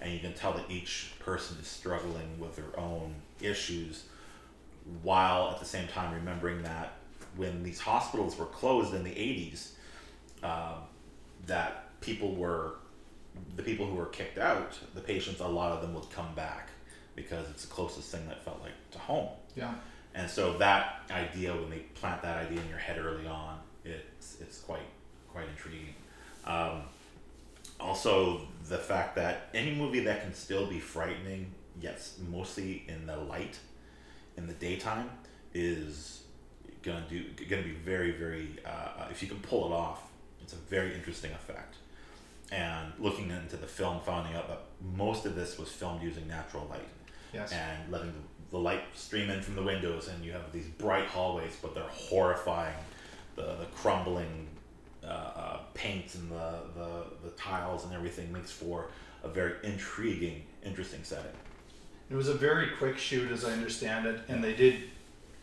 and 0.00 0.12
you 0.12 0.18
can 0.18 0.32
tell 0.32 0.52
that 0.52 0.64
each 0.68 1.12
person 1.20 1.56
is 1.60 1.68
struggling 1.68 2.38
with 2.40 2.56
their 2.56 2.78
own 2.78 3.14
issues 3.40 4.04
while 5.02 5.50
at 5.50 5.60
the 5.60 5.64
same 5.64 5.86
time 5.88 6.12
remembering 6.14 6.62
that 6.62 6.94
when 7.36 7.62
these 7.62 7.80
hospitals 7.80 8.36
were 8.36 8.46
closed 8.46 8.94
in 8.94 9.04
the 9.04 9.10
80s 9.10 9.70
um, 10.42 10.82
that 11.46 12.00
people 12.00 12.34
were 12.34 12.74
the 13.56 13.62
people 13.62 13.86
who 13.86 13.94
were 13.94 14.06
kicked 14.06 14.38
out, 14.38 14.78
the 14.94 15.00
patients, 15.00 15.40
a 15.40 15.46
lot 15.46 15.72
of 15.72 15.80
them 15.80 15.94
would 15.94 16.10
come 16.10 16.34
back 16.34 16.68
because 17.16 17.48
it's 17.50 17.64
the 17.64 17.72
closest 17.72 18.10
thing 18.10 18.26
that 18.28 18.44
felt 18.44 18.60
like 18.62 18.72
to 18.90 18.98
home. 18.98 19.28
Yeah. 19.54 19.74
And 20.14 20.30
so 20.30 20.58
that 20.58 21.02
idea, 21.10 21.54
when 21.54 21.70
they 21.70 21.78
plant 21.78 22.22
that 22.22 22.36
idea 22.46 22.60
in 22.60 22.68
your 22.68 22.78
head 22.78 22.98
early 22.98 23.26
on, 23.26 23.58
it's 23.84 24.36
it's 24.40 24.60
quite 24.60 24.86
quite 25.32 25.48
intriguing. 25.48 25.94
Um, 26.44 26.82
also, 27.82 28.42
the 28.68 28.78
fact 28.78 29.16
that 29.16 29.48
any 29.54 29.74
movie 29.74 30.00
that 30.00 30.22
can 30.22 30.34
still 30.34 30.66
be 30.66 30.78
frightening, 30.80 31.52
yes, 31.80 32.18
mostly 32.30 32.84
in 32.88 33.06
the 33.06 33.16
light, 33.16 33.58
in 34.36 34.46
the 34.46 34.54
daytime, 34.54 35.10
is 35.54 36.22
gonna 36.82 37.04
do 37.08 37.24
gonna 37.48 37.62
be 37.62 37.72
very 37.72 38.12
very. 38.12 38.56
Uh, 38.64 39.06
if 39.10 39.22
you 39.22 39.28
can 39.28 39.38
pull 39.40 39.66
it 39.66 39.72
off, 39.74 40.02
it's 40.42 40.52
a 40.52 40.56
very 40.56 40.94
interesting 40.94 41.32
effect. 41.32 41.76
And 42.50 42.92
looking 42.98 43.30
into 43.30 43.56
the 43.56 43.66
film, 43.66 44.00
finding 44.04 44.34
out 44.34 44.48
that 44.48 44.60
most 44.94 45.24
of 45.24 45.34
this 45.34 45.58
was 45.58 45.68
filmed 45.70 46.02
using 46.02 46.26
natural 46.28 46.66
light 46.68 46.88
Yes. 47.32 47.50
and 47.52 47.90
letting 47.90 48.12
the, 48.12 48.50
the 48.50 48.58
light 48.58 48.82
stream 48.94 49.30
in 49.30 49.40
from 49.40 49.54
the 49.54 49.62
windows, 49.62 50.08
and 50.08 50.22
you 50.22 50.32
have 50.32 50.52
these 50.52 50.66
bright 50.66 51.06
hallways, 51.06 51.56
but 51.62 51.74
they're 51.74 51.84
horrifying. 51.84 52.74
The, 53.36 53.42
the 53.42 53.66
crumbling 53.74 54.48
uh, 55.04 55.08
uh, 55.08 55.58
paint 55.74 56.14
and 56.14 56.30
the, 56.30 56.54
the, 56.76 57.04
the 57.24 57.30
tiles 57.36 57.84
and 57.84 57.92
everything 57.92 58.32
makes 58.32 58.50
for 58.50 58.86
a 59.24 59.28
very 59.28 59.54
intriguing, 59.62 60.42
interesting 60.64 61.00
setting. 61.02 61.32
It 62.10 62.14
was 62.14 62.28
a 62.28 62.34
very 62.34 62.68
quick 62.78 62.98
shoot, 62.98 63.30
as 63.32 63.44
I 63.44 63.52
understand 63.52 64.06
it, 64.06 64.20
and 64.28 64.42
they 64.44 64.54
did 64.54 64.76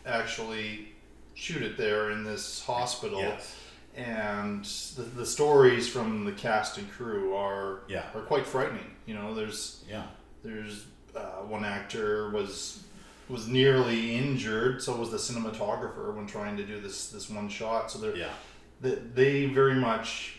actually 0.06 0.88
shoot 1.34 1.62
it 1.62 1.76
there 1.76 2.10
in 2.10 2.24
this 2.24 2.62
hospital. 2.64 3.20
Yes. 3.20 3.56
And 3.96 4.64
the, 4.96 5.02
the 5.02 5.26
stories 5.26 5.88
from 5.88 6.24
the 6.24 6.32
cast 6.32 6.78
and 6.78 6.90
crew 6.92 7.34
are 7.34 7.80
Yeah. 7.88 8.04
are 8.14 8.20
quite 8.20 8.46
frightening. 8.46 8.94
You 9.06 9.14
know, 9.14 9.34
there's 9.34 9.82
Yeah. 9.88 10.04
there's 10.44 10.86
uh, 11.14 11.42
one 11.42 11.64
actor 11.64 12.30
was 12.30 12.82
was 13.28 13.48
nearly 13.48 14.14
injured. 14.16 14.80
So 14.82 14.96
was 14.96 15.10
the 15.10 15.16
cinematographer 15.16 16.14
when 16.14 16.26
trying 16.26 16.56
to 16.56 16.62
do 16.64 16.80
this 16.80 17.10
this 17.10 17.28
one 17.28 17.48
shot. 17.48 17.90
So 17.90 17.98
they're 17.98 18.16
Yeah. 18.16 18.30
That 18.80 19.14
they 19.14 19.46
very 19.46 19.74
much 19.74 20.38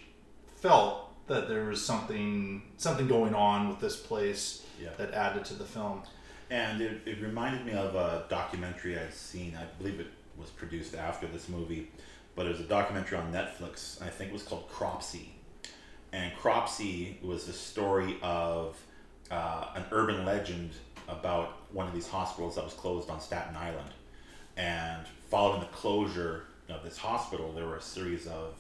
felt 0.60 1.08
that 1.28 1.48
there 1.48 1.66
was 1.66 1.84
something 1.86 2.62
something 2.78 3.08
going 3.08 3.34
on 3.34 3.70
with 3.70 3.80
this 3.80 3.96
place 3.96 4.64
Yeah. 4.82 4.90
that 4.98 5.14
added 5.14 5.46
to 5.46 5.54
the 5.54 5.64
film. 5.66 6.04
And 6.50 6.82
it, 6.82 7.02
it 7.06 7.22
reminded 7.22 7.66
me 7.66 7.72
of 7.74 7.96
a 7.96 8.26
documentary 8.30 9.00
I'd 9.00 9.14
seen. 9.14 9.58
I 9.60 9.64
believe 9.82 10.00
it 10.00 10.08
was 10.38 10.50
produced 10.50 10.96
after 10.96 11.26
this 11.28 11.48
movie, 11.48 11.90
but 12.36 12.46
it 12.46 12.50
was 12.50 12.60
a 12.60 12.64
documentary 12.66 13.18
on 13.20 13.32
Netflix. 13.32 14.02
I 14.02 14.10
think 14.10 14.32
it 14.32 14.34
was 14.34 14.44
called 14.44 14.68
Cropsy. 14.70 15.30
And 16.12 16.34
Cropsy 16.36 17.18
was 17.24 17.46
the 17.46 17.54
story 17.54 18.18
of 18.22 18.78
uh, 19.30 19.68
an 19.76 19.86
urban 19.92 20.26
legend 20.26 20.72
about 21.08 21.60
one 21.72 21.88
of 21.88 21.94
these 21.94 22.08
hospitals 22.08 22.56
that 22.56 22.66
was 22.66 22.74
closed 22.74 23.10
on 23.10 23.22
Staten 23.22 23.56
Island. 23.56 23.92
And 24.58 25.06
following 25.30 25.62
the 25.62 25.68
closure 25.68 26.44
of 26.70 26.84
this 26.84 26.98
hospital, 26.98 27.52
there 27.52 27.66
were 27.66 27.78
a 27.78 27.82
series 27.82 28.28
of 28.28 28.56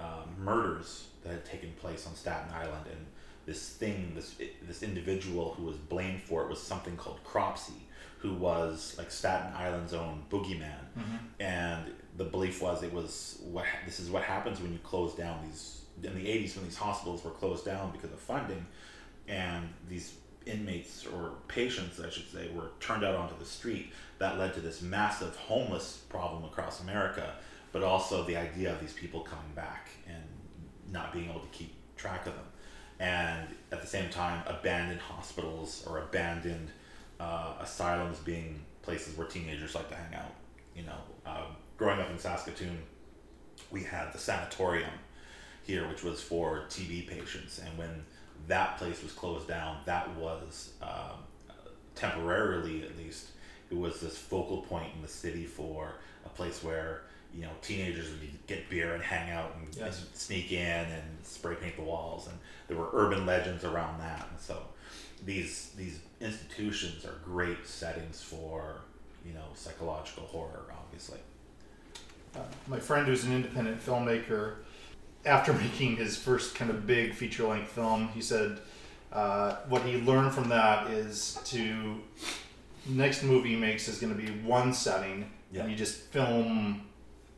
um, 0.00 0.34
murders 0.38 1.08
that 1.22 1.32
had 1.32 1.44
taken 1.44 1.72
place 1.80 2.06
on 2.06 2.14
Staten 2.14 2.52
Island, 2.52 2.86
and 2.90 3.06
this 3.46 3.70
thing, 3.70 4.12
this 4.14 4.34
this 4.66 4.82
individual 4.82 5.54
who 5.54 5.64
was 5.64 5.76
blamed 5.76 6.22
for 6.22 6.42
it 6.42 6.48
was 6.48 6.60
something 6.62 6.96
called 6.96 7.22
Cropsy, 7.24 7.86
who 8.18 8.34
was 8.34 8.94
like 8.98 9.10
Staten 9.10 9.52
Island's 9.56 9.94
own 9.94 10.22
boogeyman, 10.30 10.84
and 11.40 11.90
the 12.16 12.24
belief 12.24 12.60
was 12.62 12.82
it 12.82 12.92
was 12.92 13.38
what 13.44 13.64
this 13.86 14.00
is 14.00 14.10
what 14.10 14.22
happens 14.22 14.60
when 14.60 14.72
you 14.72 14.78
close 14.80 15.14
down 15.14 15.40
these 15.46 15.82
in 16.02 16.14
the 16.14 16.26
80s 16.26 16.54
when 16.56 16.64
these 16.64 16.76
hospitals 16.76 17.24
were 17.24 17.30
closed 17.32 17.64
down 17.64 17.90
because 17.90 18.12
of 18.12 18.20
funding 18.20 18.64
and 19.26 19.68
these 19.88 20.14
inmates 20.48 21.06
or 21.06 21.32
patients 21.48 22.00
I 22.00 22.10
should 22.10 22.30
say 22.30 22.48
were 22.54 22.70
turned 22.80 23.04
out 23.04 23.14
onto 23.14 23.38
the 23.38 23.44
street. 23.44 23.92
That 24.18 24.38
led 24.38 24.54
to 24.54 24.60
this 24.60 24.82
massive 24.82 25.36
homeless 25.36 25.98
problem 26.08 26.44
across 26.44 26.80
America 26.80 27.34
but 27.70 27.82
also 27.82 28.24
the 28.24 28.36
idea 28.36 28.72
of 28.72 28.80
these 28.80 28.94
people 28.94 29.20
coming 29.20 29.52
back 29.54 29.90
and 30.06 30.22
not 30.90 31.12
being 31.12 31.28
able 31.28 31.40
to 31.40 31.48
keep 31.48 31.74
track 31.96 32.26
of 32.26 32.32
them. 32.34 32.44
And 32.98 33.46
at 33.70 33.82
the 33.82 33.86
same 33.86 34.08
time 34.10 34.42
abandoned 34.46 35.00
hospitals 35.00 35.84
or 35.86 35.98
abandoned 35.98 36.70
uh, 37.20 37.54
asylums 37.60 38.18
being 38.18 38.64
places 38.82 39.16
where 39.18 39.26
teenagers 39.26 39.74
like 39.74 39.88
to 39.90 39.94
hang 39.94 40.14
out 40.14 40.32
you 40.74 40.84
know. 40.84 40.98
Uh, 41.26 41.44
growing 41.76 42.00
up 42.00 42.10
in 42.10 42.18
Saskatoon 42.18 42.78
we 43.70 43.82
had 43.82 44.12
the 44.12 44.18
sanatorium 44.18 44.90
here, 45.64 45.86
which 45.88 46.02
was 46.02 46.22
for 46.22 46.64
TB 46.70 47.08
patients. 47.08 47.58
And 47.58 47.76
when 47.76 48.04
that 48.46 48.78
place 48.78 49.02
was 49.02 49.12
closed 49.12 49.48
down, 49.48 49.78
that 49.84 50.08
was 50.16 50.70
um, 50.82 51.18
temporarily, 51.94 52.82
at 52.84 52.96
least, 52.96 53.26
it 53.70 53.76
was 53.76 54.00
this 54.00 54.16
focal 54.16 54.58
point 54.62 54.88
in 54.94 55.02
the 55.02 55.08
city 55.08 55.44
for 55.44 55.94
a 56.24 56.28
place 56.30 56.62
where 56.62 57.02
you 57.34 57.42
know 57.42 57.50
teenagers 57.60 58.08
would 58.08 58.46
get 58.46 58.70
beer 58.70 58.94
and 58.94 59.02
hang 59.02 59.30
out 59.30 59.54
and, 59.56 59.68
Yes. 59.76 60.00
and 60.00 60.16
sneak 60.16 60.50
in 60.52 60.58
and 60.86 61.04
spray 61.22 61.54
paint 61.56 61.76
the 61.76 61.82
walls, 61.82 62.26
and 62.28 62.38
there 62.68 62.76
were 62.78 62.88
urban 62.94 63.26
legends 63.26 63.64
around 63.64 64.00
that. 64.00 64.26
And 64.30 64.40
so 64.40 64.62
these 65.26 65.70
these 65.76 65.98
institutions 66.20 67.04
are 67.04 67.16
great 67.24 67.66
settings 67.66 68.22
for 68.22 68.76
you 69.26 69.34
know 69.34 69.44
psychological 69.54 70.24
horror, 70.24 70.64
obviously. 70.72 71.18
Uh, 72.34 72.40
my 72.66 72.78
friend 72.78 73.06
who's 73.06 73.24
an 73.24 73.32
independent 73.34 73.84
filmmaker, 73.84 74.56
after 75.24 75.52
making 75.64 75.96
his 75.96 76.16
first 76.16 76.54
kind 76.54 76.70
of 76.70 76.86
big 76.86 77.14
feature 77.14 77.46
length 77.46 77.70
film, 77.70 78.08
he 78.08 78.20
said 78.20 78.58
uh, 79.12 79.56
what 79.68 79.82
he 79.82 80.00
learned 80.00 80.32
from 80.32 80.48
that 80.50 80.90
is 80.90 81.38
to 81.46 81.96
next 82.86 83.22
movie 83.22 83.50
he 83.50 83.56
makes 83.56 83.88
is 83.88 83.98
going 83.98 84.14
to 84.14 84.20
be 84.20 84.30
one 84.40 84.72
setting, 84.72 85.30
Yeah. 85.52 85.62
and 85.62 85.70
you 85.70 85.76
just 85.76 85.96
film 86.12 86.82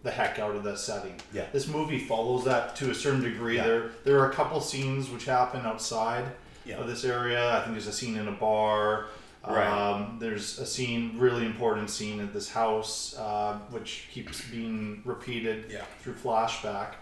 the 0.02 0.10
heck 0.10 0.38
out 0.38 0.54
of 0.56 0.64
that 0.64 0.78
setting. 0.78 1.14
Yeah. 1.32 1.44
This 1.52 1.68
movie 1.68 1.98
follows 1.98 2.44
that 2.44 2.74
to 2.76 2.90
a 2.90 2.94
certain 2.94 3.20
degree. 3.22 3.56
Yeah. 3.56 3.64
There 3.66 3.90
there 4.04 4.18
are 4.20 4.30
a 4.30 4.34
couple 4.34 4.60
scenes 4.60 5.10
which 5.10 5.26
happen 5.26 5.60
outside 5.66 6.24
Yeah. 6.64 6.76
of 6.76 6.86
this 6.86 7.04
area. 7.04 7.56
I 7.56 7.60
think 7.60 7.72
there's 7.72 7.86
a 7.86 7.92
scene 7.92 8.16
in 8.16 8.26
a 8.28 8.32
bar. 8.32 9.06
Right. 9.46 9.66
Um, 9.66 10.18
there's 10.20 10.58
a 10.58 10.66
scene, 10.66 11.14
really 11.18 11.46
important 11.46 11.88
scene 11.90 12.20
at 12.20 12.32
this 12.34 12.50
house, 12.50 13.16
uh, 13.18 13.58
which 13.70 14.08
keeps 14.12 14.42
being 14.50 15.00
repeated 15.04 15.70
Yeah. 15.70 15.84
through 16.02 16.14
flashback. 16.14 16.94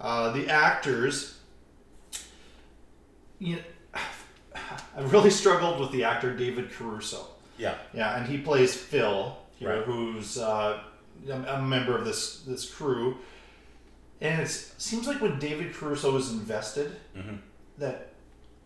Uh, 0.00 0.30
the 0.32 0.48
actors, 0.48 1.38
you 3.38 3.56
know, 3.56 3.62
I 4.96 5.00
really 5.02 5.30
struggled 5.30 5.80
with 5.80 5.90
the 5.92 6.04
actor 6.04 6.34
David 6.36 6.70
Caruso. 6.72 7.26
Yeah. 7.56 7.74
Yeah, 7.92 8.16
and 8.18 8.26
he 8.26 8.38
plays 8.38 8.74
Phil 8.74 9.36
here, 9.56 9.76
Right. 9.76 9.84
who's 9.84 10.38
uh, 10.38 10.80
a 11.28 11.32
a 11.32 11.62
member 11.62 11.96
of 11.96 12.04
this 12.04 12.40
this 12.40 12.68
crew. 12.72 13.18
And 14.20 14.42
it 14.42 14.48
seems 14.48 15.06
like 15.06 15.20
when 15.20 15.38
David 15.38 15.74
Caruso 15.74 16.16
is 16.16 16.32
invested, 16.32 16.96
Mm-hmm. 17.16 17.36
that 17.78 18.10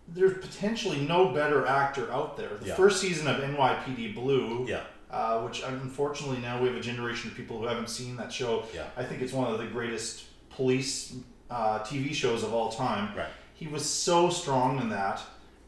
there's 0.08 0.34
potentially 0.38 1.00
no 1.06 1.28
better 1.32 1.66
actor 1.66 2.10
out 2.12 2.36
there. 2.36 2.50
The 2.60 2.68
Yeah. 2.68 2.74
first 2.74 3.00
season 3.00 3.26
of 3.28 3.36
NYPD 3.42 4.14
Blue, 4.14 4.66
Yeah. 4.68 4.80
uh, 5.10 5.40
which 5.42 5.62
unfortunately 5.62 6.38
now 6.38 6.60
we 6.60 6.68
have 6.68 6.76
a 6.76 6.80
generation 6.80 7.30
of 7.30 7.36
people 7.36 7.58
who 7.58 7.66
haven't 7.66 7.88
seen 7.88 8.16
that 8.16 8.32
show. 8.32 8.64
Yeah. 8.74 8.86
I 8.96 9.04
think 9.04 9.22
it's 9.22 9.32
one 9.32 9.50
of 9.52 9.58
the 9.58 9.66
greatest 9.66 10.24
police 10.62 11.16
uh, 11.50 11.80
TV 11.80 12.14
shows 12.14 12.44
of 12.44 12.54
all 12.54 12.70
time. 12.70 13.14
Right. 13.16 13.26
He 13.54 13.66
was 13.66 13.84
so 13.84 14.30
strong 14.30 14.80
in 14.80 14.88
that, 14.90 15.20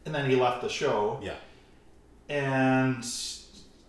and 0.07 0.15
then 0.15 0.31
he 0.31 0.37
left 0.37 0.63
the 0.63 0.69
show 0.69 1.19
Yeah. 1.23 1.35
and 2.29 3.05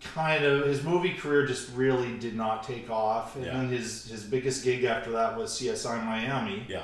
kind 0.00 0.44
of 0.44 0.66
his 0.66 0.82
movie 0.82 1.14
career 1.14 1.46
just 1.46 1.70
really 1.74 2.16
did 2.18 2.34
not 2.36 2.62
take 2.64 2.90
off. 2.90 3.36
And 3.36 3.44
Yeah. 3.46 3.52
then 3.54 3.68
his 3.68 4.06
his 4.06 4.24
biggest 4.24 4.64
gig 4.64 4.82
after 4.84 5.10
that 5.12 5.36
was 5.38 5.52
CSI 5.56 5.96
Miami, 6.04 6.64
Yeah. 6.68 6.82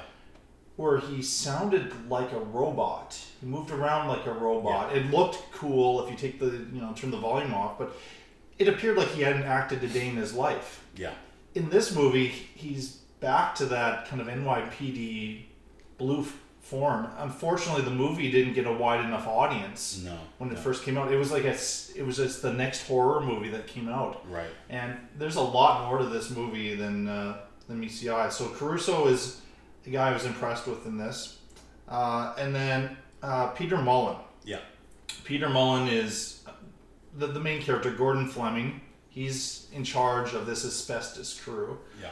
where 0.77 0.99
he 0.99 1.21
sounded 1.23 2.09
like 2.09 2.33
a 2.33 2.41
robot. 2.41 3.19
He 3.41 3.47
moved 3.47 3.71
around 3.71 4.07
like 4.09 4.27
a 4.27 4.33
robot. 4.33 4.97
It 4.97 5.11
looked 5.11 5.39
cool 5.53 6.05
if 6.05 6.11
you 6.11 6.17
take 6.17 6.39
the 6.39 6.47
you 6.75 6.81
know 6.81 6.93
turn 6.95 7.11
the 7.11 7.19
volume 7.19 7.55
off, 7.55 7.77
but 7.79 7.93
it 8.59 8.69
appeared 8.69 8.97
like 8.97 9.09
he 9.09 9.23
hadn't 9.23 9.45
acted 9.45 9.83
a 9.83 9.89
day 9.89 10.09
in 10.09 10.17
his 10.17 10.33
life. 10.33 10.85
Yeah. 10.97 11.15
In 11.55 11.69
this 11.71 11.95
movie, 11.95 12.29
he's 12.29 13.02
back 13.23 13.55
to 13.55 13.65
that 13.67 14.07
kind 14.09 14.21
of 14.21 14.27
NYPD 14.27 15.45
blue 15.97 16.21
f- 16.23 16.37
form. 16.61 17.09
Unfortunately, 17.19 17.83
the 17.83 17.91
movie 17.91 18.31
didn't 18.31 18.53
get 18.53 18.67
a 18.67 18.73
wide 18.73 19.03
enough 19.03 19.27
audience 19.27 20.03
No. 20.05 20.19
when 20.39 20.51
it 20.51 20.55
no. 20.55 20.61
first 20.61 20.83
came 20.85 20.99
out. 20.99 21.11
It 21.11 21.17
was 21.17 21.31
like 21.33 21.45
a, 21.45 21.55
it 21.97 22.05
was 22.05 22.17
just 22.17 22.43
the 22.43 22.53
next 22.53 22.87
horror 22.87 23.21
movie 23.21 23.49
that 23.51 23.67
came 23.67 23.89
out. 23.89 24.29
Right. 24.31 24.51
And 24.69 24.97
there's 25.17 25.37
a 25.37 25.41
lot 25.41 25.89
more 25.89 25.99
to 25.99 26.07
this 26.07 26.31
movie 26.31 26.75
than 26.75 27.09
uh, 27.09 27.39
than 27.69 27.81
meets 27.81 28.01
the 28.01 28.11
eye. 28.11 28.29
So 28.29 28.49
Caruso 28.49 29.07
is 29.07 29.41
the 29.85 29.91
guy 29.91 30.11
I 30.11 30.13
was 30.13 30.27
impressed 30.27 30.67
with 30.67 30.85
in 30.85 30.99
this, 30.99 31.39
uh, 31.89 32.35
and 32.37 32.55
then 32.55 32.97
uh, 33.23 33.49
Peter 33.49 33.77
Mullan. 33.77 34.19
Yeah. 34.45 34.59
Peter 35.25 35.47
Mullan 35.47 35.91
is 35.91 36.43
the, 37.17 37.29
the 37.29 37.39
main 37.41 37.63
character, 37.63 37.91
Gordon 37.93 38.27
Fleming. 38.27 38.81
He's 39.09 39.69
in 39.73 39.85
charge 39.85 40.33
of 40.35 40.47
this 40.47 40.65
asbestos 40.65 41.39
crew. 41.39 41.79
Yeah. 42.01 42.09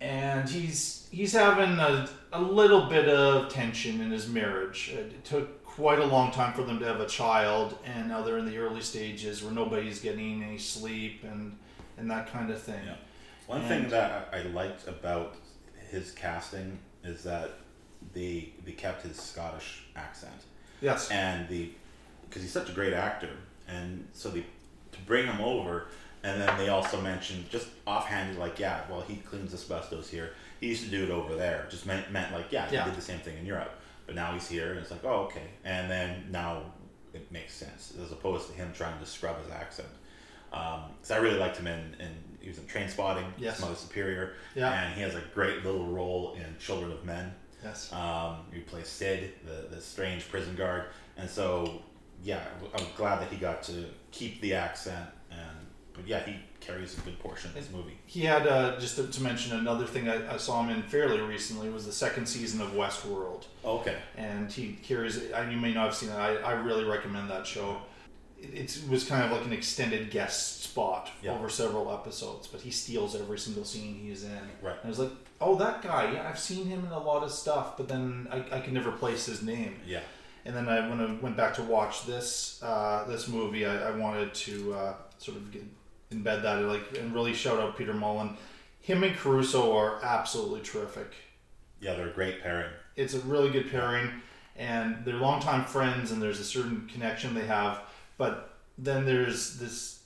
And 0.00 0.48
he's 0.48 1.08
he's 1.10 1.32
having 1.32 1.78
a, 1.78 2.08
a 2.32 2.40
little 2.40 2.86
bit 2.88 3.08
of 3.08 3.48
tension 3.50 4.00
in 4.00 4.10
his 4.10 4.28
marriage. 4.28 4.90
It 4.94 5.24
took 5.24 5.64
quite 5.64 5.98
a 5.98 6.04
long 6.04 6.30
time 6.32 6.52
for 6.54 6.62
them 6.62 6.78
to 6.78 6.84
have 6.84 7.00
a 7.00 7.06
child, 7.06 7.78
and 7.84 8.08
now 8.08 8.22
they're 8.22 8.38
in 8.38 8.46
the 8.46 8.58
early 8.58 8.80
stages 8.80 9.42
where 9.42 9.52
nobody's 9.52 10.00
getting 10.00 10.42
any 10.42 10.58
sleep 10.58 11.24
and 11.24 11.56
and 11.98 12.10
that 12.10 12.30
kind 12.32 12.50
of 12.50 12.60
thing. 12.60 12.80
Yeah. 12.84 12.94
One 13.46 13.60
And- 13.60 13.68
thing 13.68 13.88
that 13.90 14.28
I 14.32 14.38
I 14.38 14.42
liked 14.42 14.86
about 14.88 15.36
his 15.90 16.12
casting 16.12 16.78
is 17.04 17.22
that 17.24 17.50
they 18.12 18.52
they 18.64 18.72
kept 18.72 19.02
his 19.02 19.16
Scottish 19.20 19.84
accent. 19.96 20.34
Yes. 20.80 21.10
And 21.10 21.48
the 21.48 21.70
because 22.28 22.42
he's 22.42 22.52
such 22.52 22.68
a 22.68 22.72
great 22.72 22.92
actor, 22.92 23.30
and 23.68 24.08
so 24.12 24.28
they 24.30 24.44
to 24.92 24.98
bring 25.06 25.26
him 25.26 25.40
over, 25.40 25.86
and 26.26 26.40
then 26.40 26.58
they 26.58 26.68
also 26.68 27.00
mentioned 27.00 27.48
just 27.50 27.68
offhanded 27.86 28.36
like 28.38 28.58
yeah, 28.58 28.80
well 28.90 29.00
he 29.02 29.16
cleans 29.16 29.54
asbestos 29.54 30.08
here. 30.10 30.30
He 30.60 30.68
used 30.68 30.84
to 30.84 30.90
do 30.90 31.04
it 31.04 31.10
over 31.10 31.34
there. 31.36 31.66
Just 31.70 31.86
meant 31.86 32.10
meant 32.10 32.32
like 32.32 32.50
yeah, 32.50 32.66
Yeah. 32.70 32.84
he 32.84 32.90
did 32.90 32.98
the 32.98 33.02
same 33.10 33.18
thing 33.20 33.36
in 33.38 33.46
Europe, 33.46 33.72
but 34.06 34.14
now 34.14 34.32
he's 34.32 34.48
here, 34.48 34.70
and 34.70 34.78
it's 34.80 34.90
like 34.90 35.04
oh 35.04 35.24
okay, 35.28 35.48
and 35.64 35.90
then 35.90 36.26
now 36.30 36.62
it 37.14 37.30
makes 37.32 37.54
sense 37.54 37.94
as 38.02 38.12
opposed 38.12 38.48
to 38.48 38.54
him 38.54 38.72
trying 38.74 38.98
to 39.00 39.06
scrub 39.06 39.36
his 39.42 39.50
accent. 39.52 39.88
Because 40.50 41.10
I 41.10 41.16
really 41.18 41.38
liked 41.38 41.56
him 41.58 41.66
in, 41.66 41.96
in 42.00 42.08
he 42.40 42.48
was 42.48 42.58
in 42.58 42.64
Trainspotting, 42.64 43.26
Yes. 43.38 43.60
Mother 43.60 43.74
Superior, 43.74 44.34
Yeah. 44.54 44.72
and 44.84 44.94
he 44.94 45.00
has 45.02 45.14
a 45.16 45.22
great 45.34 45.64
little 45.64 45.86
role 45.86 46.34
in 46.34 46.56
Children 46.58 46.92
of 46.92 47.04
Men. 47.04 47.34
Yes. 47.64 47.92
Um, 47.92 48.36
he 48.52 48.60
plays 48.60 48.86
Sid, 48.88 49.32
the, 49.44 49.74
the 49.74 49.80
strange 49.82 50.28
prison 50.28 50.54
guard, 50.54 50.84
and 51.16 51.28
so 51.28 51.82
yeah, 52.22 52.42
I'm 52.78 52.86
glad 52.96 53.20
that 53.20 53.28
he 53.30 53.36
got 53.36 53.62
to 53.64 53.84
keep 54.12 54.40
the 54.40 54.54
accent, 54.54 55.06
but 55.96 56.06
yeah, 56.06 56.20
he 56.24 56.36
carries 56.60 56.96
a 56.98 57.00
good 57.02 57.18
portion 57.20 57.50
of 57.50 57.54
this 57.56 57.70
movie. 57.70 57.96
He 58.06 58.22
had 58.22 58.46
uh, 58.46 58.78
just 58.78 58.96
to, 58.96 59.06
to 59.06 59.22
mention 59.22 59.56
another 59.58 59.86
thing 59.86 60.08
I, 60.08 60.34
I 60.34 60.36
saw 60.36 60.62
him 60.62 60.70
in 60.76 60.82
fairly 60.82 61.20
recently 61.20 61.68
was 61.70 61.86
the 61.86 61.92
second 61.92 62.26
season 62.26 62.60
of 62.60 62.68
Westworld. 62.72 63.44
Okay. 63.64 63.96
and 64.16 64.50
he 64.52 64.78
carries. 64.82 65.16
And 65.30 65.50
you 65.52 65.58
may 65.58 65.72
not 65.72 65.86
have 65.86 65.94
seen 65.94 66.10
it. 66.10 66.14
I, 66.16 66.36
I 66.36 66.52
really 66.52 66.84
recommend 66.84 67.30
that 67.30 67.46
show. 67.46 67.78
It, 68.38 68.76
it 68.76 68.82
was 68.90 69.04
kind 69.08 69.24
of 69.24 69.30
like 69.32 69.46
an 69.46 69.52
extended 69.52 70.10
guest 70.10 70.62
spot 70.62 71.10
Yeah. 71.22 71.32
over 71.32 71.48
several 71.48 71.90
episodes, 71.92 72.46
but 72.46 72.60
he 72.60 72.70
steals 72.70 73.14
every 73.16 73.38
single 73.38 73.64
scene 73.64 73.94
he's 74.02 74.24
in. 74.24 74.30
Right. 74.62 74.74
And 74.76 74.84
I 74.84 74.88
was 74.88 74.98
like, 74.98 75.12
oh, 75.40 75.56
that 75.56 75.82
guy. 75.82 76.12
Yeah, 76.12 76.28
I've 76.28 76.38
seen 76.38 76.66
him 76.66 76.84
in 76.84 76.90
a 76.92 76.98
lot 76.98 77.22
of 77.22 77.30
stuff, 77.32 77.76
but 77.78 77.88
then 77.88 78.28
I, 78.30 78.44
I 78.56 78.60
can 78.60 78.74
never 78.74 78.92
place 78.92 79.24
his 79.26 79.42
name. 79.42 79.76
Yeah. 79.86 80.00
And 80.44 80.54
then 80.54 80.68
I, 80.68 80.88
when 80.88 81.00
I 81.00 81.14
went 81.20 81.36
back 81.36 81.54
to 81.54 81.62
watch 81.62 82.06
this 82.06 82.62
uh, 82.62 83.04
this 83.08 83.26
movie, 83.26 83.66
I, 83.66 83.88
I 83.88 83.96
wanted 83.96 84.32
to 84.34 84.74
uh, 84.74 84.94
sort 85.18 85.38
of 85.38 85.50
get, 85.50 85.62
embed 86.12 86.42
that 86.42 86.60
like 86.62 86.96
and 86.98 87.14
really 87.14 87.34
shout 87.34 87.58
out 87.60 87.76
Peter 87.76 87.92
Mullan. 87.94 88.36
Him 88.80 89.02
and 89.02 89.16
Caruso 89.16 89.76
are 89.76 89.98
absolutely 90.04 90.60
terrific. 90.60 91.12
Yeah, 91.80 91.94
they're 91.94 92.08
a 92.08 92.12
great 92.12 92.42
pairing. 92.42 92.70
It's 92.94 93.14
a 93.14 93.18
really 93.20 93.50
good 93.50 93.70
pairing, 93.70 94.10
and 94.56 95.04
they're 95.04 95.14
longtime 95.16 95.64
friends, 95.64 96.12
and 96.12 96.22
there's 96.22 96.40
a 96.40 96.44
certain 96.44 96.88
connection 96.92 97.34
they 97.34 97.46
have. 97.46 97.80
But 98.16 98.54
then 98.78 99.04
there's 99.04 99.58
this 99.58 100.00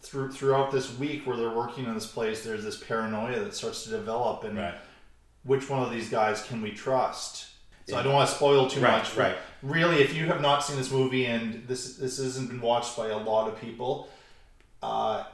through 0.00 0.32
throughout 0.32 0.70
this 0.72 0.96
week 0.98 1.26
where 1.26 1.36
they're 1.36 1.50
working 1.50 1.86
on 1.86 1.94
this 1.94 2.06
place. 2.06 2.42
There's 2.44 2.64
this 2.64 2.82
paranoia 2.82 3.40
that 3.40 3.54
starts 3.54 3.84
to 3.84 3.90
develop, 3.90 4.44
and 4.44 4.56
Right. 4.56 4.74
which 5.44 5.68
one 5.68 5.82
of 5.82 5.90
these 5.90 6.08
guys 6.08 6.42
can 6.42 6.62
we 6.62 6.70
trust? 6.72 7.46
So 7.86 7.96
I 7.96 8.02
don't 8.02 8.12
want 8.12 8.28
to 8.28 8.34
spoil 8.34 8.68
too 8.68 8.80
Right, 8.80 8.98
much. 8.98 9.16
right. 9.16 9.36
Really, 9.62 10.02
if 10.02 10.14
you 10.14 10.26
have 10.26 10.42
not 10.42 10.62
seen 10.62 10.76
this 10.76 10.90
movie 10.90 11.24
and 11.26 11.66
this 11.66 11.96
this 11.96 12.18
hasn't 12.18 12.48
been 12.48 12.60
watched 12.60 12.96
by 12.96 13.08
a 13.08 13.16
lot 13.16 13.48
of 13.48 13.58
people, 13.60 14.08
uh, 14.82 15.24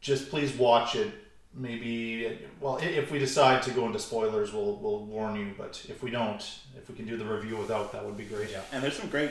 just 0.00 0.30
please 0.30 0.52
watch 0.54 0.96
it. 0.96 1.12
Maybe 1.54 2.38
well, 2.60 2.78
if 2.80 3.10
we 3.10 3.18
decide 3.18 3.62
to 3.64 3.70
go 3.70 3.86
into 3.86 3.98
spoilers, 3.98 4.52
we'll 4.52 4.76
we'll 4.76 5.04
warn 5.04 5.36
you. 5.36 5.54
But 5.56 5.84
if 5.88 6.02
we 6.02 6.10
don't, 6.10 6.42
if 6.76 6.88
we 6.88 6.94
can 6.94 7.06
do 7.06 7.16
the 7.16 7.24
review 7.24 7.56
without, 7.56 7.92
that 7.92 8.04
would 8.04 8.16
be 8.16 8.24
great. 8.24 8.50
Yeah, 8.50 8.60
and 8.72 8.82
there's 8.82 8.96
some 8.96 9.08
great. 9.08 9.30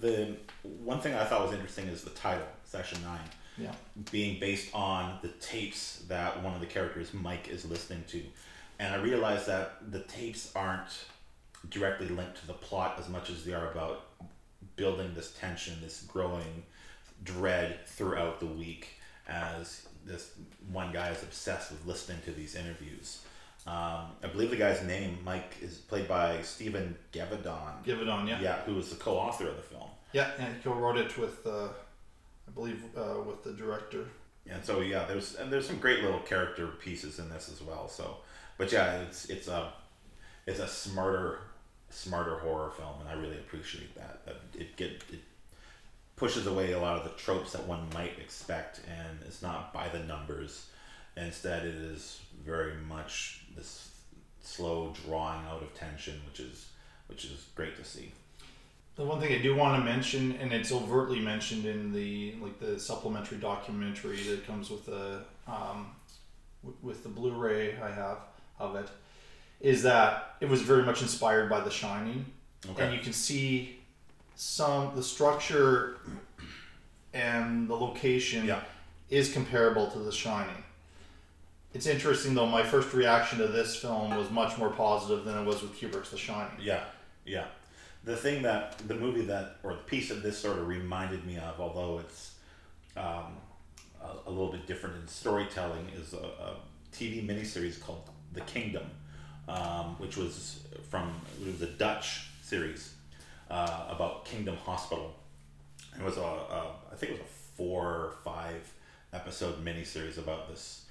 The 0.00 0.36
one 0.62 1.00
thing 1.00 1.14
I 1.14 1.24
thought 1.24 1.42
was 1.42 1.52
interesting 1.52 1.86
is 1.86 2.02
the 2.02 2.10
title, 2.10 2.46
Session 2.64 2.98
Nine. 3.02 3.20
Yeah. 3.56 3.72
Being 4.10 4.40
based 4.40 4.74
on 4.74 5.18
the 5.22 5.28
tapes 5.28 6.04
that 6.08 6.42
one 6.42 6.54
of 6.54 6.60
the 6.60 6.66
characters, 6.66 7.14
Mike, 7.14 7.48
is 7.48 7.64
listening 7.64 8.02
to, 8.08 8.22
and 8.80 8.92
I 8.92 8.96
realized 8.96 9.46
that 9.46 9.92
the 9.92 10.00
tapes 10.00 10.50
aren't 10.56 11.06
directly 11.70 12.08
linked 12.08 12.40
to 12.40 12.46
the 12.48 12.52
plot 12.54 12.96
as 12.98 13.08
much 13.08 13.30
as 13.30 13.44
they 13.44 13.54
are 13.54 13.70
about 13.70 14.06
building 14.76 15.12
this 15.14 15.32
tension, 15.32 15.74
this 15.80 16.02
growing 16.02 16.64
dread 17.24 17.86
throughout 17.86 18.40
the 18.40 18.46
week 18.46 18.88
as 19.26 19.86
this 20.04 20.32
one 20.70 20.92
guy 20.92 21.10
is 21.10 21.22
obsessed 21.22 21.70
with 21.70 21.86
listening 21.86 22.18
to 22.24 22.32
these 22.32 22.54
interviews. 22.54 23.22
Um, 23.66 24.12
I 24.22 24.28
believe 24.30 24.50
the 24.50 24.56
guy's 24.56 24.82
name, 24.82 25.18
Mike, 25.24 25.56
is 25.62 25.78
played 25.78 26.06
by 26.06 26.42
Stephen 26.42 26.96
Gevedon. 27.12 27.82
Gevedon, 27.84 28.28
yeah. 28.28 28.40
Yeah, 28.40 28.60
who 28.62 28.74
was 28.74 28.90
the 28.90 28.96
co-author 28.96 29.48
of 29.48 29.56
the 29.56 29.62
film. 29.62 29.88
Yeah, 30.12 30.30
and 30.38 30.54
he 30.54 30.62
co-wrote 30.62 30.98
it 30.98 31.16
with, 31.16 31.46
uh, 31.46 31.68
I 32.46 32.50
believe, 32.54 32.82
uh, 32.96 33.20
with 33.26 33.42
the 33.42 33.52
director. 33.52 34.04
And 34.50 34.62
so 34.64 34.80
yeah, 34.80 35.06
there's 35.06 35.36
and 35.36 35.50
there's 35.50 35.66
some 35.66 35.78
great 35.78 36.02
little 36.02 36.20
character 36.20 36.66
pieces 36.66 37.18
in 37.18 37.30
this 37.30 37.48
as 37.48 37.62
well. 37.62 37.88
So, 37.88 38.18
but 38.58 38.70
yeah, 38.70 39.00
it's 39.00 39.30
it's 39.30 39.48
a 39.48 39.72
it's 40.46 40.60
a 40.60 40.68
smarter 40.68 41.38
smarter 41.88 42.38
horror 42.40 42.70
film, 42.70 43.00
and 43.00 43.08
I 43.08 43.14
really 43.14 43.38
appreciate 43.38 43.94
that. 43.94 44.26
That 44.26 44.36
it 44.54 44.76
get 44.76 45.02
it 45.10 45.20
pushes 46.24 46.46
away 46.46 46.72
a 46.72 46.78
lot 46.80 46.96
of 46.96 47.04
the 47.04 47.10
tropes 47.22 47.52
that 47.52 47.66
one 47.66 47.86
might 47.92 48.18
expect, 48.18 48.80
and 48.88 49.18
it's 49.26 49.42
not 49.42 49.74
by 49.74 49.88
the 49.88 49.98
numbers. 49.98 50.68
Instead, 51.18 51.66
it 51.66 51.74
is 51.74 52.18
very 52.42 52.76
much 52.88 53.42
this 53.54 53.90
slow 54.40 54.94
drawing 55.04 55.44
out 55.46 55.60
of 55.62 55.74
tension, 55.74 56.18
which 56.26 56.40
is 56.40 56.70
which 57.08 57.26
is 57.26 57.44
great 57.54 57.76
to 57.76 57.84
see. 57.84 58.10
The 58.96 59.04
one 59.04 59.20
thing 59.20 59.38
I 59.38 59.42
do 59.42 59.54
want 59.54 59.78
to 59.78 59.84
mention, 59.84 60.32
and 60.40 60.50
it's 60.50 60.72
overtly 60.72 61.20
mentioned 61.20 61.66
in 61.66 61.92
the 61.92 62.36
like 62.40 62.58
the 62.58 62.80
supplementary 62.80 63.36
documentary 63.36 64.22
that 64.22 64.46
comes 64.46 64.70
with 64.70 64.86
the 64.86 65.24
um, 65.46 65.88
w- 66.62 66.78
with 66.80 67.02
the 67.02 67.10
Blu-ray 67.10 67.76
I 67.82 67.90
have 67.90 68.16
of 68.58 68.76
it, 68.76 68.88
is 69.60 69.82
that 69.82 70.36
it 70.40 70.48
was 70.48 70.62
very 70.62 70.84
much 70.84 71.02
inspired 71.02 71.50
by 71.50 71.60
The 71.60 71.70
Shining, 71.70 72.24
Okay. 72.70 72.82
and 72.86 72.94
you 72.94 73.00
can 73.00 73.12
see 73.12 73.80
some 74.36 74.94
the 74.94 75.02
structure 75.02 75.96
and 77.12 77.68
the 77.68 77.74
location 77.74 78.44
Yeah. 78.46 78.60
is 79.10 79.32
comparable 79.32 79.90
to 79.92 79.98
The 79.98 80.12
Shining. 80.12 80.64
It's 81.72 81.86
interesting 81.86 82.34
though. 82.34 82.46
My 82.46 82.62
first 82.62 82.92
reaction 82.94 83.38
to 83.38 83.46
this 83.48 83.76
film 83.76 84.16
was 84.16 84.30
much 84.30 84.56
more 84.58 84.70
positive 84.70 85.24
than 85.24 85.36
it 85.38 85.44
was 85.44 85.62
with 85.62 85.78
Kubrick's 85.78 86.10
The 86.10 86.18
Shining. 86.18 86.56
Yeah, 86.60 86.84
yeah. 87.24 87.46
The 88.04 88.16
thing 88.16 88.42
that 88.42 88.78
the 88.86 88.94
movie 88.94 89.22
that 89.26 89.56
or 89.62 89.72
the 89.72 89.78
piece 89.80 90.10
of 90.10 90.22
this 90.22 90.38
sort 90.38 90.58
of 90.58 90.68
reminded 90.68 91.24
me 91.26 91.38
of, 91.38 91.60
although 91.60 91.98
it's 92.00 92.34
um, 92.96 93.36
a, 94.00 94.28
a 94.28 94.30
little 94.30 94.52
bit 94.52 94.66
different 94.66 94.96
in 94.96 95.08
storytelling, 95.08 95.88
is 95.96 96.12
a, 96.12 96.18
a 96.18 96.56
TV 96.92 97.26
miniseries 97.26 97.80
called 97.80 98.08
The 98.34 98.42
Kingdom, 98.42 98.84
um, 99.48 99.96
which 99.98 100.16
was 100.16 100.60
from 100.90 101.14
it 101.40 101.46
was 101.46 101.62
a 101.62 101.66
Dutch 101.72 102.28
series 102.42 102.93
uh, 103.50 103.86
about 103.88 104.24
Kingdom 104.24 104.56
Hospital. 104.56 105.14
It 105.98 106.02
was 106.02 106.16
a, 106.16 106.20
a 106.22 106.72
I 106.92 106.96
think 106.96 107.12
it 107.12 107.18
was 107.18 107.22
a 107.22 107.56
four 107.56 107.86
or 107.86 108.14
five 108.24 108.70
episode 109.12 109.64
miniseries 109.64 110.18
about 110.18 110.48
this 110.48 110.86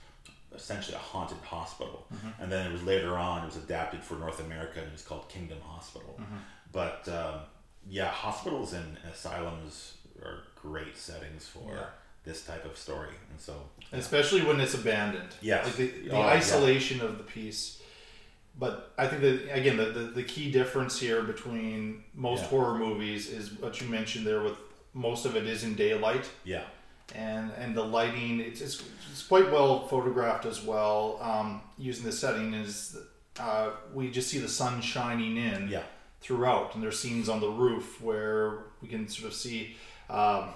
essentially 0.56 0.96
a 0.96 1.00
haunted 1.00 1.38
hospital. 1.39 2.06
Mhm. 2.13 2.34
And 2.44 2.52
then 2.52 2.68
it 2.68 2.72
was 2.72 2.84
later 2.84 3.18
on, 3.18 3.42
it 3.44 3.46
was 3.48 3.58
adapted 3.58 4.04
for 4.04 4.13
North 4.16 4.39
America 4.39 4.80
and 4.80 4.88
it 4.88 4.94
was 4.94 5.02
called 5.02 5.28
Kingdom 5.28 5.58
Hospital. 5.62 6.16
Mhm. 6.20 6.39
But 6.72 7.08
um, 7.10 7.39
yeah, 7.88 8.08
hospitals 8.10 8.74
and 8.74 8.98
asylums 9.12 9.96
are 10.22 10.44
great 10.56 10.96
settings 10.96 11.48
for 11.48 11.74
Yeah. 11.74 11.86
this 12.24 12.46
type 12.46 12.66
of 12.66 12.78
story. 12.78 13.16
And 13.32 13.39
so, 13.42 13.68
And 13.92 14.00
especially 14.00 14.42
when 14.44 14.60
it's 14.60 14.76
abandoned. 14.76 15.36
Yes. 15.42 15.66
Like 15.66 15.76
the, 15.76 15.88
the 15.88 16.12
Oh, 16.12 16.20
yeah. 16.20 16.28
isolation 16.28 17.02
of 17.02 17.18
the 17.18 17.24
piece. 17.24 17.82
But 18.58 18.94
I 18.98 19.08
think 19.08 19.22
that 19.22 19.56
again 19.56 19.78
the, 19.78 19.86
the, 19.86 20.00
the 20.20 20.24
key 20.24 20.52
difference 20.52 21.00
here 21.00 21.24
between 21.24 22.04
most 22.13 22.42
Yeah. 22.44 22.48
horror 22.50 22.78
movies 22.78 23.30
is 23.30 23.52
what 23.54 23.82
you 23.82 23.88
mentioned 23.88 24.28
there 24.28 24.42
with 24.44 24.58
most 24.94 25.26
of 25.26 25.36
it 25.36 25.46
is 25.48 25.63
in 25.63 25.74
daylight. 25.76 26.30
Yeah. 26.44 26.63
And 27.16 27.52
and 27.58 27.76
the 27.76 27.84
lighting 27.84 28.39
it's, 28.39 28.62
it's, 28.62 28.84
it's 29.12 29.24
quite 29.24 29.52
well 29.52 29.88
photographed 29.88 30.46
as 30.46 30.62
well. 30.63 31.18
Um, 31.22 31.62
using 31.78 32.06
the 32.06 32.12
setting 32.12 32.54
is 32.54 32.96
uh, 33.39 33.72
we 33.94 34.12
just 34.12 34.30
see 34.30 34.38
the 34.39 34.48
sun 34.48 34.82
shining 34.82 35.38
in 35.38 35.68
Yeah. 35.70 35.84
throughout, 36.22 36.76
and 36.76 36.84
there's 36.84 37.00
scenes 37.00 37.28
on 37.30 37.39
the 37.39 37.50
roof 37.50 38.00
where 38.02 38.66
we 38.82 38.88
can 38.88 39.08
sort 39.08 39.28
of 39.32 39.34
see 39.34 39.76
um, 40.10 40.50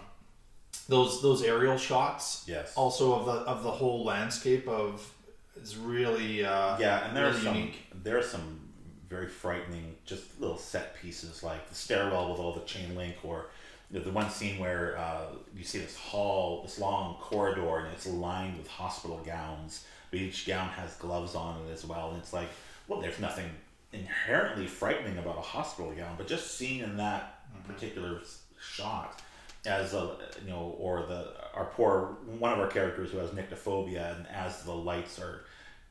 those 0.87 1.21
those 1.23 1.41
aerial 1.43 1.77
shots. 1.77 2.43
Yes. 2.47 2.73
Also 2.75 3.13
of 3.13 3.25
the 3.25 3.31
of 3.51 3.63
the 3.63 3.71
whole 3.71 4.05
landscape 4.05 4.67
of 4.67 5.11
is 5.61 5.77
really 5.77 6.45
uh, 6.45 6.77
yeah, 6.79 7.07
and 7.07 7.15
there 7.15 7.27
are 7.27 7.33
some 7.33 7.55
unique. 7.55 7.87
there 8.03 8.17
are 8.17 8.23
some 8.23 8.61
very 9.09 9.27
frightening 9.27 9.95
just 10.05 10.39
little 10.39 10.57
set 10.57 10.95
pieces 11.01 11.41
like 11.43 11.69
the 11.69 11.75
stairwell 11.75 12.29
with 12.29 12.39
all 12.39 12.53
the 12.53 12.61
chain 12.61 12.95
link 12.95 13.15
or 13.23 13.45
you 13.89 13.97
know, 13.97 14.03
the 14.03 14.11
one 14.11 14.29
scene 14.29 14.59
where 14.59 14.97
uh, 14.97 15.27
you 15.55 15.63
see 15.63 15.79
this 15.79 15.95
hall 15.95 16.61
this 16.63 16.77
long 16.77 17.15
corridor 17.21 17.77
and 17.79 17.93
it's 17.93 18.05
lined 18.05 18.57
with 18.57 18.67
hospital 18.67 19.21
gowns 19.25 19.85
but 20.11 20.19
each 20.19 20.47
gown 20.47 20.69
has 20.69 20.95
gloves 20.95 21.35
on 21.35 21.59
it 21.65 21.71
as 21.71 21.85
well. 21.85 22.09
And 22.09 22.19
it's 22.19 22.33
like, 22.33 22.49
well, 22.87 23.01
there's 23.01 23.19
nothing 23.19 23.49
inherently 23.93 24.67
frightening 24.67 25.17
about 25.17 25.37
a 25.37 25.41
hospital 25.41 25.91
gown, 25.91 26.15
but 26.17 26.27
just 26.27 26.57
seeing 26.57 26.81
in 26.81 26.97
that 26.97 27.41
particular 27.65 28.21
shot 28.59 29.21
as 29.65 29.93
a 29.93 30.15
you 30.43 30.49
know 30.49 30.75
or 30.79 31.05
the 31.07 31.33
our 31.53 31.65
poor 31.65 32.17
one 32.39 32.53
of 32.53 32.59
our 32.59 32.67
characters 32.67 33.11
who 33.11 33.17
has 33.17 33.31
nyctophobia 33.31 34.15
and 34.15 34.27
as 34.27 34.63
the 34.63 34.71
lights 34.71 35.19
are 35.19 35.45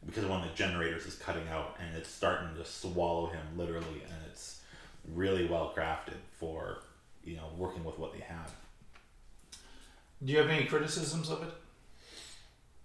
because 0.07 0.25
one 0.25 0.42
of 0.42 0.49
the 0.49 0.55
generators 0.55 1.05
is 1.07 1.14
cutting 1.16 1.47
out 1.49 1.77
and 1.81 1.97
it's 1.97 2.09
starting 2.09 2.55
to 2.57 2.64
swallow 2.64 3.27
him 3.27 3.40
literally 3.57 4.03
and 4.05 4.14
it's 4.31 4.61
really 5.14 5.47
well 5.47 5.73
crafted 5.77 6.16
for 6.38 6.79
you 7.25 7.37
know 7.37 7.49
working 7.57 7.85
with 7.85 7.99
what 7.99 8.12
they 8.12 8.21
have 8.21 8.53
Do 10.25 10.33
you 10.33 10.38
have 10.38 10.49
any 10.49 10.64
criticisms 10.66 11.29
of 11.31 11.42
it? 11.42 11.53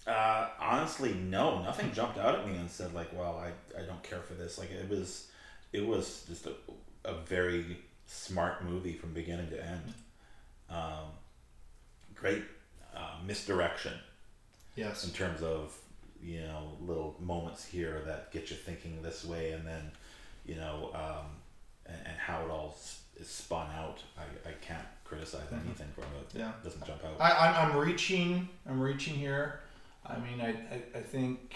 uh, 0.09 0.49
honestly 0.59 1.13
no 1.13 1.61
nothing 1.61 1.91
jumped 1.93 2.17
out 2.17 2.33
at 2.39 2.47
me 2.47 2.55
and 2.55 2.69
said 2.69 2.93
like 2.93 3.11
well 3.13 3.37
I, 3.37 3.79
I 3.79 3.85
don't 3.85 4.01
care 4.03 4.21
for 4.21 4.33
this 4.33 4.57
like 4.57 4.71
it 4.71 4.89
was 4.89 5.27
it 5.73 5.85
was 5.85 6.25
just 6.27 6.47
a, 6.47 6.53
a 7.05 7.13
very 7.21 7.77
smart 8.07 8.65
movie 8.65 8.93
from 8.93 9.13
beginning 9.13 9.49
to 9.51 9.63
end 9.63 9.93
um, 10.69 11.05
great 12.15 12.43
uh, 12.95 13.15
misdirection 13.25 13.93
Yes. 14.75 15.03
in 15.03 15.11
terms 15.11 15.41
of 15.43 15.77
you 16.23 16.41
know 16.41 16.77
little 16.81 17.15
moments 17.19 17.65
here 17.65 18.01
that 18.05 18.31
get 18.31 18.49
you 18.49 18.55
thinking 18.55 19.01
this 19.01 19.23
way 19.25 19.51
and 19.51 19.65
then 19.67 19.91
you 20.45 20.55
know 20.55 20.91
um, 20.93 21.25
and, 21.85 21.97
and 22.05 22.17
how 22.17 22.43
it 22.45 22.49
all 22.49 22.77
is 23.19 23.27
spun 23.27 23.67
out 23.77 24.01
I, 24.17 24.49
I 24.49 24.53
can't 24.61 24.85
criticize 25.03 25.47
anything 25.51 25.87
from 25.93 26.03
it 26.05 26.29
Mm-hmm. 26.29 26.39
Yeah. 26.39 26.49
it 26.49 26.63
doesn't 26.63 26.85
jump 26.85 27.03
out 27.03 27.19
I, 27.19 27.47
I'm, 27.47 27.71
I'm 27.71 27.77
reaching. 27.77 28.47
I'm 28.69 28.79
reaching 28.79 29.15
here. 29.15 29.59
I 30.05 30.17
mean, 30.19 30.39
I, 30.41 30.49
I, 30.49 30.99
I 30.99 31.01
think 31.01 31.55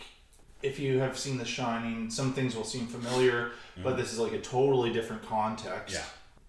if 0.61 0.79
you 0.79 0.99
have 0.99 1.17
seen 1.17 1.37
The 1.37 1.45
Shining, 1.45 2.09
some 2.09 2.33
things 2.33 2.55
will 2.55 2.63
seem 2.63 2.85
familiar, 2.87 3.51
but 3.83 3.97
this 3.97 4.11
is 4.13 4.19
like 4.19 4.33
a 4.33 4.39
totally 4.41 4.91
different 4.93 5.23
context. 5.27 5.95
Yeah. 5.95 6.03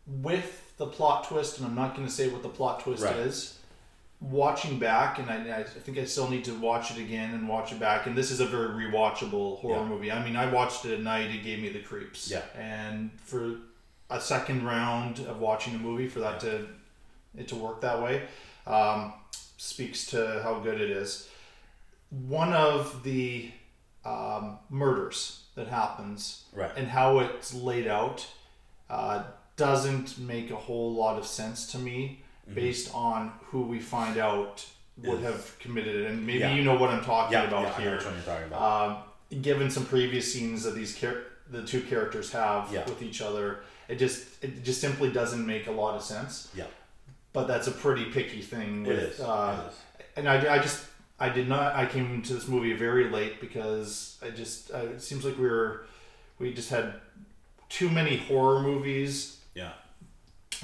With 0.06 0.72
the 0.76 0.86
plot 0.86 1.28
twist, 1.28 1.58
and 1.58 1.66
I'm 1.66 1.74
not 1.74 1.94
going 1.94 2.06
to 2.06 2.12
say 2.12 2.28
what 2.28 2.42
the 2.42 2.48
plot 2.48 2.80
twist 2.80 3.02
Right. 3.02 3.16
is. 3.16 3.58
Watching 4.20 4.78
back, 4.78 5.18
and 5.18 5.30
I, 5.30 5.60
I 5.60 5.62
think 5.64 5.98
I 5.98 6.04
still 6.06 6.28
need 6.28 6.44
to 6.46 6.54
watch 6.58 6.90
it 6.90 6.98
again 6.98 7.34
and 7.34 7.46
watch 7.48 7.70
it 7.72 7.78
back. 7.78 8.06
And 8.06 8.16
this 8.16 8.30
is 8.30 8.40
a 8.40 8.46
very 8.46 8.68
rewatchable 8.86 9.58
horror 9.60 9.82
Yeah. 9.82 9.88
movie. 9.88 10.10
I 10.10 10.24
mean, 10.24 10.36
I 10.36 10.50
watched 10.50 10.84
it 10.86 10.94
at 10.94 11.02
night; 11.02 11.30
it 11.30 11.44
gave 11.44 11.60
me 11.60 11.68
the 11.68 11.80
creeps. 11.80 12.30
Yeah. 12.30 12.42
And 12.58 13.10
for 13.24 13.56
a 14.08 14.18
second 14.20 14.64
round 14.64 15.18
of 15.20 15.38
watching 15.40 15.74
a 15.74 15.78
movie, 15.78 16.08
for 16.08 16.20
that 16.20 16.40
to 16.40 16.66
it 17.36 17.48
to 17.48 17.56
work 17.56 17.82
that 17.82 18.00
way 18.02 18.22
um, 18.66 19.12
speaks 19.58 20.06
to 20.06 20.40
how 20.42 20.60
good 20.60 20.80
it 20.80 20.90
is. 20.90 21.28
One 22.10 22.54
of 22.54 23.02
the 23.02 23.50
um, 24.04 24.58
murders 24.70 25.42
that 25.56 25.68
happens 25.68 26.44
Right. 26.54 26.70
and 26.76 26.88
how 26.88 27.18
it's 27.18 27.52
laid 27.52 27.86
out 27.86 28.26
uh, 28.88 29.24
doesn't 29.56 30.16
make 30.18 30.50
a 30.50 30.56
whole 30.56 30.94
lot 30.94 31.18
of 31.18 31.26
sense 31.26 31.66
to 31.72 31.78
me 31.78 32.22
based 32.54 32.94
on 32.94 33.32
who 33.50 33.62
we 33.62 33.80
find 33.80 34.18
out 34.18 34.64
would 35.02 35.20
have 35.20 35.58
committed 35.58 35.94
it. 35.96 36.10
And 36.10 36.26
maybe 36.26 36.38
Yeah. 36.40 36.54
you 36.54 36.64
know 36.64 36.76
what 36.76 36.90
I'm 36.90 37.04
talking 37.04 37.32
yeah, 37.32 37.44
about 37.44 37.62
yeah, 37.62 37.78
here 37.80 37.90
you're 37.90 38.22
talking 38.24 38.44
about 38.46 38.62
um, 39.32 39.42
given 39.42 39.70
some 39.70 39.84
previous 39.84 40.32
scenes 40.32 40.62
that 40.62 40.74
these 40.74 40.96
char- 40.96 41.24
the 41.50 41.62
two 41.64 41.80
characters 41.82 42.32
have 42.32 42.72
with 42.72 43.02
each 43.02 43.20
other, 43.20 43.60
it 43.88 43.96
just 43.96 44.42
it 44.42 44.64
just 44.64 44.80
simply 44.80 45.10
doesn't 45.10 45.44
make 45.46 45.66
a 45.66 45.72
lot 45.72 45.94
of 45.96 46.02
sense. 46.02 46.48
yeah 46.54 46.64
But 47.32 47.46
that's 47.46 47.66
a 47.66 47.72
pretty 47.72 48.06
picky 48.06 48.40
thing. 48.42 48.84
With, 48.84 48.98
is 48.98 49.20
Uh, 49.20 49.60
it 49.64 49.70
is 49.70 49.76
And 50.16 50.28
I, 50.28 50.54
I 50.54 50.58
just 50.58 50.84
I 51.20 51.28
did 51.28 51.48
not 51.48 51.74
I 51.74 51.86
came 51.86 52.06
into 52.14 52.34
this 52.34 52.46
movie 52.48 52.72
very 52.74 53.08
late 53.10 53.40
because 53.40 54.18
I 54.22 54.30
just 54.30 54.70
uh, 54.72 54.78
it 54.94 55.02
seems 55.02 55.24
like 55.24 55.36
we 55.38 55.46
were 55.48 55.86
we 56.38 56.52
just 56.54 56.70
had 56.70 56.94
too 57.68 57.88
many 57.90 58.16
horror 58.16 58.60
movies 58.62 59.38
yeah 59.54 59.72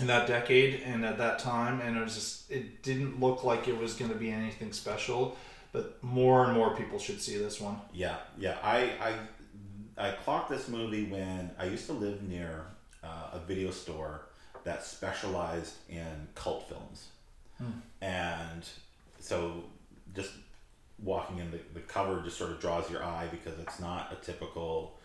in 0.00 0.06
that 0.06 0.26
decade 0.26 0.82
and 0.84 1.04
at 1.04 1.18
that 1.18 1.38
time 1.38 1.80
and 1.80 1.96
it 1.96 2.02
was 2.02 2.14
just 2.14 2.50
it 2.50 2.82
didn't 2.82 3.20
look 3.20 3.44
like 3.44 3.68
it 3.68 3.76
was 3.78 3.94
going 3.94 4.10
to 4.10 4.16
be 4.16 4.30
anything 4.30 4.72
special 4.72 5.36
but 5.72 6.02
more 6.02 6.44
and 6.44 6.54
more 6.54 6.74
people 6.76 6.98
should 6.98 7.20
see 7.20 7.36
this 7.36 7.60
one 7.60 7.78
Yeah, 7.92 8.16
yeah. 8.38 8.56
I 8.62 8.92
I 9.00 10.08
I 10.08 10.10
clocked 10.12 10.50
this 10.50 10.68
movie 10.68 11.04
when 11.04 11.50
I 11.58 11.66
used 11.66 11.86
to 11.86 11.92
live 11.92 12.22
near 12.22 12.64
uh, 13.04 13.30
a 13.34 13.38
video 13.38 13.70
store 13.70 14.22
that 14.64 14.84
specialized 14.84 15.74
in 15.88 16.28
cult 16.34 16.68
films, 16.68 17.08
and 18.00 18.64
so 19.20 19.64
just 20.14 20.30
walking 21.02 21.38
in 21.38 21.50
the, 21.50 21.58
the 21.74 21.80
cover 21.80 22.20
just 22.22 22.38
sort 22.38 22.52
of 22.52 22.60
draws 22.60 22.90
your 22.90 23.02
eye 23.04 23.26
because 23.30 23.58
it's 23.58 23.80
not 23.80 24.12
a 24.12 24.24
typical 24.24 24.98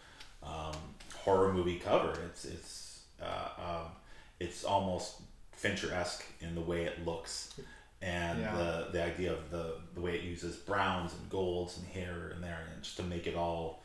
um, 0.43 0.75
horror 1.15 1.51
movie 1.53 1.79
cover. 1.79 2.17
It's 2.25 2.45
it's 2.45 3.01
uh, 3.21 3.49
um, 3.59 3.91
it's 4.39 4.63
almost 4.63 5.15
Fincher 5.51 5.93
esque 5.93 6.23
in 6.41 6.53
the 6.55 6.61
way 6.61 6.83
it 6.83 7.03
looks, 7.05 7.59
and 8.01 8.39
Yeah. 8.41 8.55
the 8.55 8.89
the 8.91 9.03
idea 9.03 9.33
of 9.33 9.49
the 9.49 9.75
the 9.95 10.01
way 10.01 10.15
it 10.15 10.23
uses 10.23 10.55
browns 10.55 11.13
and 11.13 11.29
golds 11.29 11.77
and 11.77 11.87
here 11.87 12.31
and 12.33 12.43
there, 12.43 12.67
and 12.73 12.83
just 12.83 12.97
to 12.97 13.03
make 13.03 13.25
it 13.27 13.35
all 13.35 13.81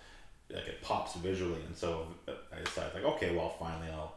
like 0.51 0.67
it 0.69 0.83
pops 0.83 1.15
visually. 1.15 1.63
And 1.67 1.75
so 1.77 2.07
I 2.29 2.63
decided 2.63 2.95
like, 2.95 3.05
okay, 3.15 3.35
well, 3.35 3.57
finally 3.59 3.89
I'll. 3.91 4.17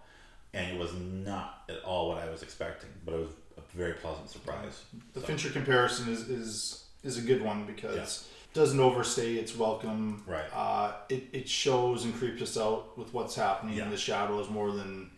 And 0.53 0.71
it 0.73 0.79
was 0.79 0.93
not 0.93 1.63
at 1.69 1.83
all 1.83 2.07
what 2.09 2.17
I 2.17 2.29
was 2.29 2.41
expecting, 2.41 2.89
but 3.05 3.13
it 3.13 3.19
was 3.19 3.31
a 3.57 3.77
very 3.77 3.93
pleasant 3.93 4.29
surprise. 4.29 4.83
The 5.13 5.19
So, 5.19 5.25
Fincher 5.27 5.49
comparison 5.49 6.09
is 6.11 6.29
is 6.29 6.83
is 7.03 7.17
a 7.17 7.21
good 7.21 7.41
one 7.41 7.65
because 7.65 8.27
it 8.51 8.53
doesn't 8.53 8.79
overstay 8.79 9.35
its 9.35 9.55
welcome. 9.55 10.23
Right. 10.27 10.45
Uh, 10.53 10.93
it, 11.09 11.23
it 11.33 11.47
shows 11.49 12.03
and 12.05 12.13
creeps 12.15 12.41
us 12.41 12.57
out 12.57 12.97
with 12.97 13.13
what's 13.13 13.35
happening 13.35 13.75
Yeah. 13.77 13.83
in 13.85 13.91
the 13.91 13.97
shadows 13.97 14.49
more 14.49 14.71
than 14.71 15.11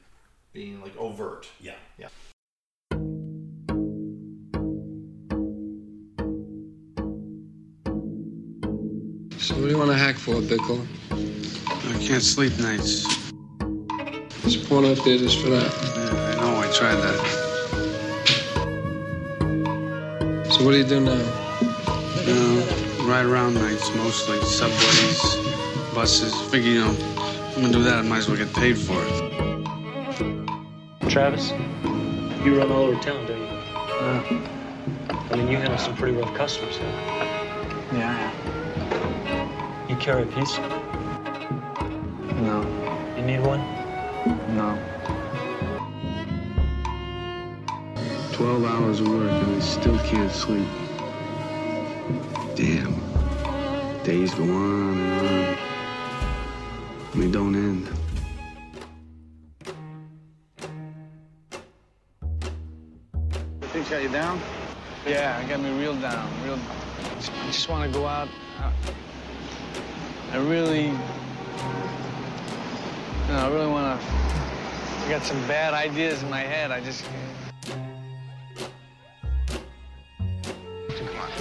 being 0.54 0.82
like 0.82 0.96
overt. 0.98 1.48
Yeah. 1.60 1.76
Yeah. 1.98 2.10
So 9.38 9.56
what 9.56 9.62
do 9.62 9.70
you 9.70 9.78
want 9.78 9.92
to 9.92 9.98
hack 9.98 10.16
for, 10.16 10.36
Bickle? 10.42 10.86
I 11.12 11.98
can't 12.04 12.24
sleep 12.24 12.58
nights. 12.60 13.06
There's 14.42 14.58
porno 14.68 14.96
theaters 14.96 15.36
for 15.42 15.50
that. 15.50 15.72
Yeah, 15.96 16.20
I 16.32 16.36
know, 16.42 16.58
I 16.58 16.68
tried 16.74 16.96
that. 16.96 17.18
So 20.52 20.66
what 20.66 20.72
do 20.72 20.78
you 20.78 20.86
do 20.86 21.00
now? 21.00 21.22
Uh, 22.30 23.06
ride 23.08 23.26
around 23.26 23.54
nights 23.54 23.90
mostly. 23.96 24.42
Subways, 24.42 25.22
buses. 25.94 26.34
Figure, 26.50 26.72
you 26.72 26.80
know, 26.80 26.96
I'm 27.56 27.62
gonna 27.62 27.74
do 27.74 27.84
that, 27.84 28.00
I 28.00 28.02
might 28.02 28.18
as 28.18 28.28
well 28.28 28.38
get 28.38 28.54
paid 28.54 28.78
for 28.78 29.02
it. 29.02 29.47
Travis, 31.18 31.50
you 32.46 32.60
run 32.60 32.72
all 32.72 32.84
over 32.84 33.02
town, 33.02 33.26
don't 33.26 33.42
you? 33.42 33.48
I 35.10 35.36
mean, 35.36 35.48
you 35.48 35.58
handle 35.58 35.80
some 35.80 35.96
pretty 35.96 36.16
rough 36.16 36.32
customers, 36.36 36.78
huh? 36.78 36.86
Yeah, 37.92 38.32
You 39.90 39.96
carry 39.96 40.22
a 40.22 40.26
piece? 40.28 40.60
No, 42.38 42.62
You 43.18 43.24
need 43.24 43.40
one? 43.40 43.62
no. 44.56 44.78
12 48.34 48.66
hours 48.66 49.00
of 49.00 49.08
work 49.08 49.32
and 49.32 49.56
I 49.56 49.60
still 49.60 49.98
can't 49.98 50.32
sleep. 50.32 50.68
Damn. 52.54 52.94
Days 54.04 54.36
go 54.36 54.44
on 54.44 55.00
and 55.00 55.58
on. 57.16 57.20
They 57.20 57.32
don't 57.32 57.56
end. 57.56 57.97
Things 63.88 64.02
got 64.02 64.04
you 64.04 64.12
down? 64.12 64.42
Yeah, 65.08 65.40
it 65.40 65.48
got 65.48 65.62
me 65.62 65.72
real 65.80 65.96
down. 65.96 66.30
Real. 66.44 66.60
I 66.60 67.46
just 67.46 67.70
want 67.70 67.90
to 67.90 67.98
go 67.98 68.06
out. 68.06 68.28
I, 68.60 68.74
I 70.34 70.38
really. 70.40 70.88
You 70.88 70.92
know, 73.30 73.38
I 73.38 73.50
really 73.50 73.68
want 73.68 73.98
to. 73.98 74.06
I 74.06 75.10
got 75.10 75.24
some 75.24 75.40
bad 75.48 75.74
ideas 75.74 76.22
in 76.22 76.30
my 76.30 76.42
head. 76.42 76.70
I 76.70 76.82
just. 76.82 77.06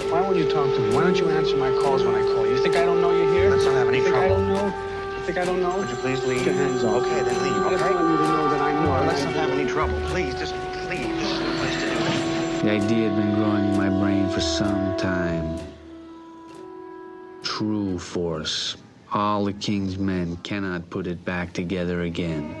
Why 0.09 0.21
won't 0.21 0.37
you 0.37 0.49
talk 0.49 0.73
to 0.73 0.79
me? 0.79 0.95
Why 0.95 1.03
don't 1.03 1.17
you 1.17 1.29
answer 1.29 1.57
my 1.57 1.71
calls 1.81 2.01
when 2.03 2.15
I 2.15 2.21
call 2.21 2.45
you? 2.45 2.53
You 2.53 2.63
think 2.63 2.77
I 2.77 2.85
don't 2.85 3.01
know 3.01 3.11
you're 3.11 3.33
here? 3.33 3.49
Let's 3.49 3.65
not 3.65 3.73
have 3.73 3.89
any 3.89 3.97
you 3.97 4.05
think 4.05 4.15
I 4.15 4.29
don't 4.29 4.47
know? 4.47 4.67
You 5.17 5.23
think 5.25 5.37
I 5.37 5.43
don't 5.43 5.61
know? 5.61 5.79
Would 5.79 5.89
you 5.89 5.95
please 5.97 6.23
leave? 6.23 6.45
Get 6.45 6.55
your 6.55 6.63
hands 6.63 6.85
off. 6.85 7.03
Okay, 7.03 7.23
then 7.23 7.43
leave, 7.43 7.51
okay? 7.51 7.65
I 7.65 7.69
just 7.71 7.83
okay? 7.83 7.93
want 7.93 8.09
you 8.09 8.17
to 8.17 8.23
know 8.23 8.49
that 8.49 8.61
I 8.61 8.71
know. 8.85 9.05
Let's 9.05 9.23
not 9.25 9.33
have 9.33 9.49
any 9.49 9.69
trouble. 9.69 9.99
Please, 10.07 10.33
just 10.35 10.55
The 12.67 12.73
idea 12.73 13.09
had 13.09 13.15
been 13.15 13.33
growing 13.35 13.63
in 13.63 13.77
my 13.77 13.87
brain 13.87 14.29
for 14.29 14.41
some 14.41 14.97
time. 14.97 15.57
True 17.41 17.97
force. 17.97 18.75
All 19.13 19.45
the 19.45 19.53
king's 19.53 19.97
men 19.97 20.35
cannot 20.43 20.89
put 20.89 21.07
it 21.07 21.23
back 21.23 21.53
together 21.53 22.01
again. 22.01 22.57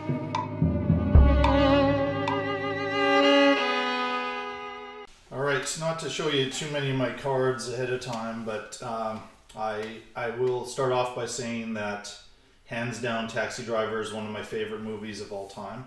All 5.29 5.41
right, 5.41 5.77
not 5.81 5.99
to 5.99 6.09
show 6.09 6.29
you 6.29 6.49
too 6.51 6.71
many 6.71 6.91
of 6.91 6.95
my 6.95 7.09
cards 7.09 7.67
ahead 7.67 7.89
of 7.89 7.99
time, 7.99 8.45
but 8.45 8.81
um, 8.81 9.23
I 9.57 9.97
I 10.15 10.29
will 10.29 10.65
start 10.65 10.93
off 10.93 11.17
by 11.17 11.25
saying 11.25 11.73
that 11.73 12.17
hands 12.67 13.01
down, 13.01 13.27
Taxi 13.27 13.65
Driver 13.65 13.99
is 13.99 14.13
one 14.13 14.25
of 14.25 14.31
my 14.31 14.43
favorite 14.43 14.83
movies 14.83 15.19
of 15.19 15.33
all 15.33 15.49
time. 15.49 15.83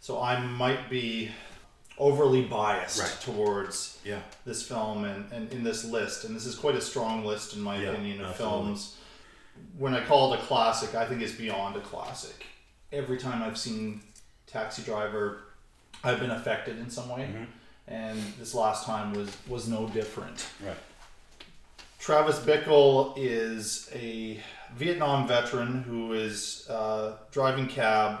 So 0.00 0.20
I 0.20 0.38
might 0.38 0.90
be 0.90 1.30
overly 1.98 2.42
biased 2.42 3.00
Right. 3.00 3.16
towards 3.20 3.98
Yeah. 4.04 4.20
this 4.44 4.66
film 4.66 5.04
and, 5.04 5.30
and 5.32 5.52
in 5.52 5.62
this 5.62 5.84
list, 5.84 6.24
and 6.24 6.34
this 6.34 6.44
is 6.46 6.54
quite 6.56 6.74
a 6.74 6.80
strong 6.80 7.24
list 7.24 7.54
in 7.54 7.60
my 7.60 7.76
Yeah, 7.76 7.90
opinion 7.90 8.20
of 8.20 8.30
absolutely. 8.30 8.58
films. 8.66 8.96
When 9.78 9.94
I 9.94 10.04
call 10.04 10.32
it 10.34 10.40
a 10.40 10.42
classic, 10.42 10.94
I 10.94 11.06
think 11.06 11.22
it's 11.22 11.32
beyond 11.34 11.76
a 11.76 11.80
classic. 11.80 12.46
Every 12.92 13.18
time 13.18 13.42
I've 13.42 13.58
seen 13.58 14.02
Taxi 14.46 14.82
Driver, 14.82 15.44
I've 16.02 16.18
been 16.20 16.30
affected 16.32 16.78
in 16.78 16.90
some 16.90 17.08
way, 17.08 17.22
Mm-hmm. 17.22 17.44
and 17.86 18.18
this 18.38 18.54
last 18.54 18.84
time 18.84 19.12
was 19.14 19.30
was 19.48 19.68
no 19.68 19.86
different. 19.88 20.46
Right. 20.64 20.76
Travis 21.98 22.38
Bickle 22.40 23.14
is 23.16 23.88
a 23.94 24.38
Vietnam 24.74 25.26
veteran 25.26 25.82
who 25.84 26.12
is 26.12 26.68
uh, 26.68 27.16
driving 27.30 27.66
cab, 27.66 28.20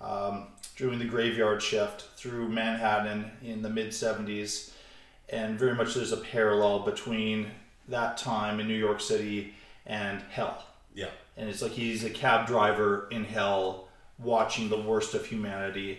um, 0.00 0.46
doing 0.78 0.98
the 1.00 1.04
graveyard 1.04 1.60
shift 1.60 2.02
through 2.16 2.48
Manhattan 2.48 3.30
in 3.42 3.60
the 3.62 3.68
mid 3.68 3.88
70s. 3.88 4.72
And 5.28 5.58
very 5.58 5.74
much 5.74 5.94
there's 5.94 6.12
a 6.12 6.16
parallel 6.16 6.78
between 6.80 7.50
that 7.88 8.16
time 8.16 8.60
in 8.60 8.68
New 8.68 8.78
York 8.78 9.00
City 9.00 9.52
and 9.84 10.22
hell. 10.30 10.64
Yeah. 10.94 11.10
And 11.36 11.50
it's 11.50 11.60
like 11.60 11.72
he's 11.72 12.04
a 12.04 12.10
cab 12.10 12.46
driver 12.46 13.08
in 13.10 13.24
hell 13.24 13.88
watching 14.18 14.68
the 14.68 14.80
worst 14.80 15.14
of 15.14 15.26
humanity, 15.26 15.98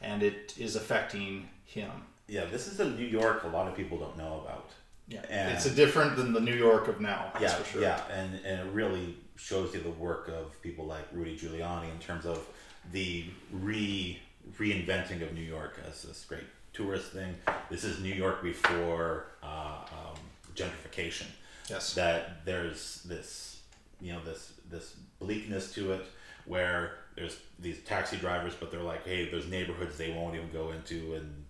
and 0.00 0.22
it 0.22 0.54
is 0.58 0.76
affecting 0.76 1.48
him. 1.64 1.90
Yeah, 2.26 2.44
this 2.46 2.66
is 2.68 2.80
a 2.80 2.88
New 2.88 3.06
York 3.06 3.44
a 3.44 3.48
lot 3.48 3.68
of 3.68 3.76
people 3.76 3.98
don't 3.98 4.16
know 4.16 4.40
about. 4.44 4.70
Yeah, 5.08 5.24
And- 5.28 5.52
it's 5.52 5.66
a 5.66 5.70
different 5.74 6.16
than 6.16 6.32
the 6.32 6.40
New 6.40 6.54
York 6.54 6.86
of 6.88 7.00
now. 7.00 7.32
Yeah, 7.40 7.48
for 7.48 7.64
sure. 7.64 7.82
yeah, 7.82 8.00
and, 8.12 8.34
and 8.44 8.68
it 8.68 8.72
really 8.72 9.16
shows 9.36 9.74
you 9.74 9.80
the 9.80 9.90
work 9.90 10.28
of 10.28 10.60
people 10.62 10.84
like 10.86 11.04
Rudy 11.12 11.36
Giuliani 11.36 11.90
in 11.90 11.98
terms 11.98 12.26
of 12.26 12.46
the 12.92 13.26
re 13.52 14.18
reinventing 14.58 15.22
of 15.22 15.34
New 15.34 15.42
York 15.42 15.80
as 15.88 16.02
this 16.02 16.24
great 16.28 16.44
tourist 16.72 17.12
thing. 17.12 17.34
This 17.70 17.84
is 17.84 18.00
New 18.00 18.14
York 18.14 18.42
before 18.42 19.26
uh, 19.42 19.78
um, 19.92 20.18
gentrification. 20.54 21.26
Yes. 21.68 21.94
that 21.94 22.44
there's 22.44 23.02
this 23.04 23.60
you 24.00 24.12
know 24.12 24.20
this 24.24 24.52
this 24.70 24.96
bleakness 25.20 25.72
to 25.74 25.92
it 25.92 26.04
where 26.46 26.94
there's 27.14 27.38
these 27.58 27.78
taxi 27.84 28.16
drivers, 28.16 28.54
but 28.58 28.70
they're 28.70 28.82
like, 28.82 29.04
hey, 29.04 29.30
there's 29.30 29.46
neighborhoods 29.46 29.96
they 29.98 30.10
won't 30.10 30.34
even 30.34 30.50
go 30.50 30.72
into, 30.72 31.14
and 31.14 31.44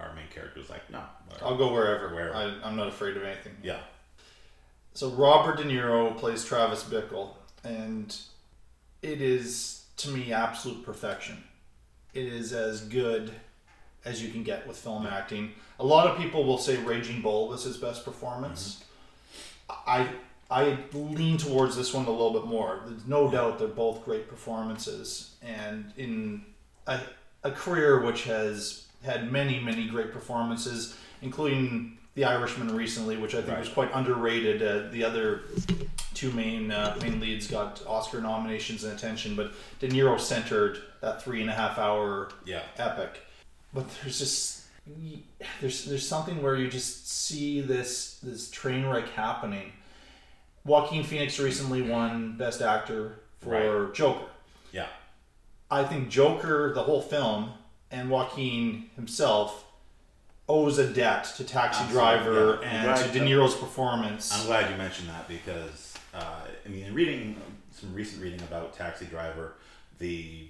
our 0.00 0.14
main 0.14 0.26
character's 0.34 0.68
like, 0.68 0.90
no, 0.90 1.02
I'll 1.40 1.56
go 1.56 1.72
wherever. 1.72 2.14
Wherever. 2.14 2.34
I'm 2.34 2.76
not 2.76 2.88
afraid 2.88 3.16
of 3.16 3.22
anything. 3.22 3.56
Yeah. 3.62 3.80
So 4.94 5.10
Robert 5.10 5.56
De 5.56 5.64
Niro 5.64 6.16
plays 6.18 6.44
Travis 6.44 6.84
Bickle, 6.84 7.30
and 7.64 8.14
it 9.00 9.22
is 9.22 9.81
to 9.98 10.10
me 10.10 10.32
absolute 10.32 10.84
perfection. 10.84 11.42
It 12.14 12.26
is 12.26 12.52
as 12.52 12.82
good 12.82 13.32
as 14.04 14.22
you 14.22 14.30
can 14.30 14.42
get 14.42 14.66
with 14.66 14.76
film 14.76 15.06
acting. 15.06 15.52
A 15.78 15.84
lot 15.84 16.06
of 16.06 16.18
people 16.18 16.44
will 16.44 16.58
say 16.58 16.76
Raging 16.76 17.22
Bull 17.22 17.48
was 17.48 17.64
his 17.64 17.76
best 17.76 18.04
performance. 18.04 18.84
Mm-hmm. 19.70 19.90
I 19.90 20.08
I 20.50 20.78
lean 20.92 21.38
towards 21.38 21.76
this 21.76 21.94
one 21.94 22.04
a 22.06 22.10
little 22.10 22.32
bit 22.32 22.44
more. 22.44 22.80
There's 22.86 23.06
no 23.06 23.30
doubt 23.30 23.58
they're 23.58 23.68
both 23.68 24.04
great 24.04 24.28
performances, 24.28 25.34
and 25.40 25.92
in 25.96 26.44
a, 26.86 27.00
a 27.42 27.50
career 27.50 28.00
which 28.00 28.24
has 28.24 28.86
had 29.02 29.32
many 29.32 29.60
many 29.60 29.86
great 29.86 30.12
performances, 30.12 30.96
including 31.22 31.96
The 32.14 32.24
Irishman 32.24 32.74
recently, 32.76 33.16
which 33.16 33.34
I 33.34 33.40
think 33.40 33.58
was 33.58 33.68
quite 33.70 33.90
underrated. 33.94 34.62
Uh, 34.62 34.90
the 34.90 35.02
other 35.02 35.42
two 36.12 36.30
main 36.32 36.70
uh, 36.70 36.96
main 37.00 37.20
leads 37.20 37.46
got 37.46 37.82
Oscar 37.86 38.20
nominations 38.20 38.84
and 38.84 38.92
attention, 38.92 39.34
but 39.34 39.52
De 39.80 39.88
Niro 39.88 40.20
centered 40.20 40.78
that 41.00 41.22
three 41.22 41.40
and 41.40 41.48
a 41.48 41.54
half 41.54 41.78
hour 41.78 42.30
Yeah. 42.44 42.62
epic. 42.78 43.22
But 43.72 43.86
there's 44.02 44.18
just 44.18 44.62
there's 45.60 45.86
there's 45.86 46.06
something 46.06 46.42
where 46.42 46.54
you 46.56 46.68
just 46.68 47.08
see 47.10 47.62
this 47.62 48.18
this 48.22 48.50
train 48.50 48.84
wreck 48.84 49.08
happening. 49.10 49.72
Joaquin 50.64 51.04
Phoenix 51.04 51.38
recently 51.40 51.80
won 51.80 52.36
Best 52.36 52.60
Actor 52.60 53.20
for 53.40 53.90
Joker. 53.94 54.26
Yeah. 54.70 54.86
I 55.70 55.82
think 55.84 56.10
Joker, 56.10 56.72
the 56.74 56.82
whole 56.82 57.00
film, 57.00 57.52
and 57.90 58.10
Joaquin 58.10 58.90
himself 58.96 59.64
owes 60.48 60.78
a 60.78 60.86
debt 60.92 61.24
to 61.36 61.44
Taxi 61.44 61.82
Absolutely, 61.84 61.94
Driver 61.94 62.58
yeah. 62.62 62.68
And 62.68 62.84
glad 62.84 63.12
to 63.12 63.18
De 63.18 63.24
Niro's 63.24 63.54
performance. 63.54 64.32
I'm 64.32 64.46
glad 64.46 64.70
you 64.70 64.76
mentioned 64.76 65.08
that 65.08 65.28
because 65.28 65.98
uh, 66.14 66.40
I 66.64 66.68
mean, 66.68 66.84
in 66.84 66.94
reading 66.94 67.36
some 67.70 67.94
recent 67.94 68.22
reading 68.22 68.40
about 68.40 68.74
Taxi 68.74 69.06
Driver, 69.06 69.54
the 69.98 70.48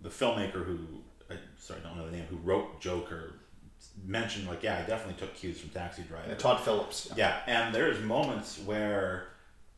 the 0.00 0.08
filmmaker 0.08 0.64
who 0.64 0.78
I 1.30 1.36
sorry, 1.58 1.80
I 1.84 1.88
don't 1.88 1.98
know 1.98 2.06
the 2.06 2.16
name 2.16 2.26
who 2.28 2.36
wrote 2.38 2.80
Joker 2.80 3.34
mentioned 4.04 4.48
like, 4.48 4.62
yeah, 4.62 4.78
I 4.78 4.88
definitely 4.88 5.14
took 5.14 5.34
cues 5.34 5.60
from 5.60 5.70
Taxi 5.70 6.02
Driver. 6.02 6.28
Yeah, 6.28 6.34
Todd 6.34 6.60
Phillips. 6.60 7.10
Yeah, 7.16 7.40
and 7.46 7.74
there's 7.74 8.00
moments 8.00 8.60
where 8.64 9.28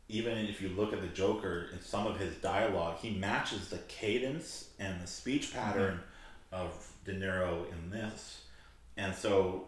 even 0.09 0.38
if 0.38 0.61
you 0.61 0.68
look 0.70 0.92
at 0.92 1.01
the 1.01 1.09
Joker 1.09 1.68
in 1.73 1.81
some 1.81 2.07
of 2.07 2.18
his 2.18 2.35
dialogue, 2.37 2.99
he 2.99 3.11
matches 3.11 3.68
the 3.68 3.79
cadence 3.88 4.70
and 4.79 5.01
the 5.01 5.07
speech 5.07 5.55
pattern 5.55 6.01
of 6.51 6.92
De 7.05 7.14
Niro 7.14 7.64
in 7.70 7.90
this. 7.90 8.39
And 9.00 9.14
so, 9.14 9.64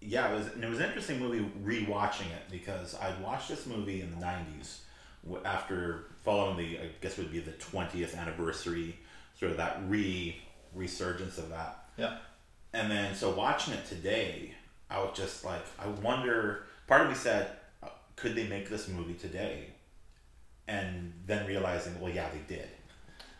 yeah, 0.00 0.30
it 0.30 0.36
was, 0.36 0.46
and 0.48 0.62
it 0.62 0.68
was 0.68 0.78
an 0.78 0.86
interesting 0.86 1.18
movie 1.18 1.44
rewatching 1.64 2.26
it 2.26 2.50
because 2.50 2.94
I 2.94 3.14
watched 3.22 3.48
this 3.48 3.66
movie 3.66 4.02
in 4.02 4.10
the 4.10 4.16
90s 4.16 4.80
after 5.46 6.04
following 6.22 6.58
the, 6.58 6.78
I 6.78 6.90
guess 7.00 7.18
it 7.18 7.22
would 7.22 7.32
be 7.32 7.40
the 7.40 7.52
20th 7.52 8.14
anniversary, 8.16 8.98
sort 9.38 9.52
of 9.52 9.56
that 9.56 9.80
re 9.88 10.36
resurgence 10.74 11.38
of 11.38 11.48
that. 11.48 11.84
Yeah. 11.96 12.18
And 12.74 12.90
then, 12.90 13.14
so 13.14 13.30
watching 13.30 13.72
it 13.72 13.86
today, 13.86 14.52
I 14.90 14.98
was 14.98 15.16
just 15.16 15.44
like, 15.44 15.64
I 15.78 15.86
wonder. 15.86 16.64
Part 16.86 17.00
of 17.00 17.08
me 17.08 17.14
said, 17.14 17.52
uh, 17.82 17.88
could 18.16 18.34
they 18.34 18.46
make 18.46 18.68
this 18.68 18.88
movie 18.88 19.14
today? 19.14 19.68
And 20.68 21.12
then 21.26 21.46
realizing, 21.46 21.98
well, 22.00 22.12
yeah, 22.12 22.28
they 22.30 22.54
did. 22.54 22.68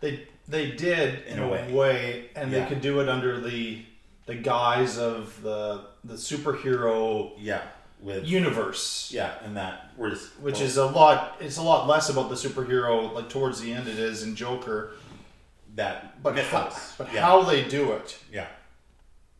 They 0.00 0.26
they 0.48 0.70
did 0.72 1.24
in, 1.26 1.38
In 1.38 1.42
a 1.42 1.46
a 1.46 1.50
way. 1.50 1.72
way, 1.72 2.30
and 2.36 2.50
Yeah. 2.50 2.60
they 2.60 2.68
could 2.68 2.80
do 2.80 3.00
it 3.00 3.08
under 3.08 3.40
the 3.40 3.82
the 4.26 4.34
guise 4.34 4.98
of 4.98 5.40
the 5.42 5.82
the 6.04 6.14
superhero 6.14 7.32
Yeah, 7.38 7.62
with 8.00 8.24
universe. 8.26 9.10
Yeah, 9.12 9.34
and 9.44 9.56
that 9.56 9.90
just 10.10 10.38
which 10.40 10.54
well, 10.56 10.62
is 10.64 10.76
a 10.76 10.86
lot. 10.86 11.36
It's 11.40 11.58
a 11.58 11.62
lot 11.62 11.86
less 11.86 12.08
about 12.08 12.28
the 12.28 12.34
superhero. 12.36 13.12
Like 13.12 13.28
towards 13.28 13.60
the 13.60 13.72
end, 13.72 13.88
it 13.88 13.98
is 13.98 14.22
in 14.22 14.34
Joker. 14.36 14.92
that 15.76 16.22
But 16.22 16.38
how, 16.38 16.72
but 16.98 17.12
Yeah. 17.12 17.20
how 17.22 17.42
they 17.42 17.64
do 17.64 17.92
it, 17.92 18.16
Yeah, 18.32 18.46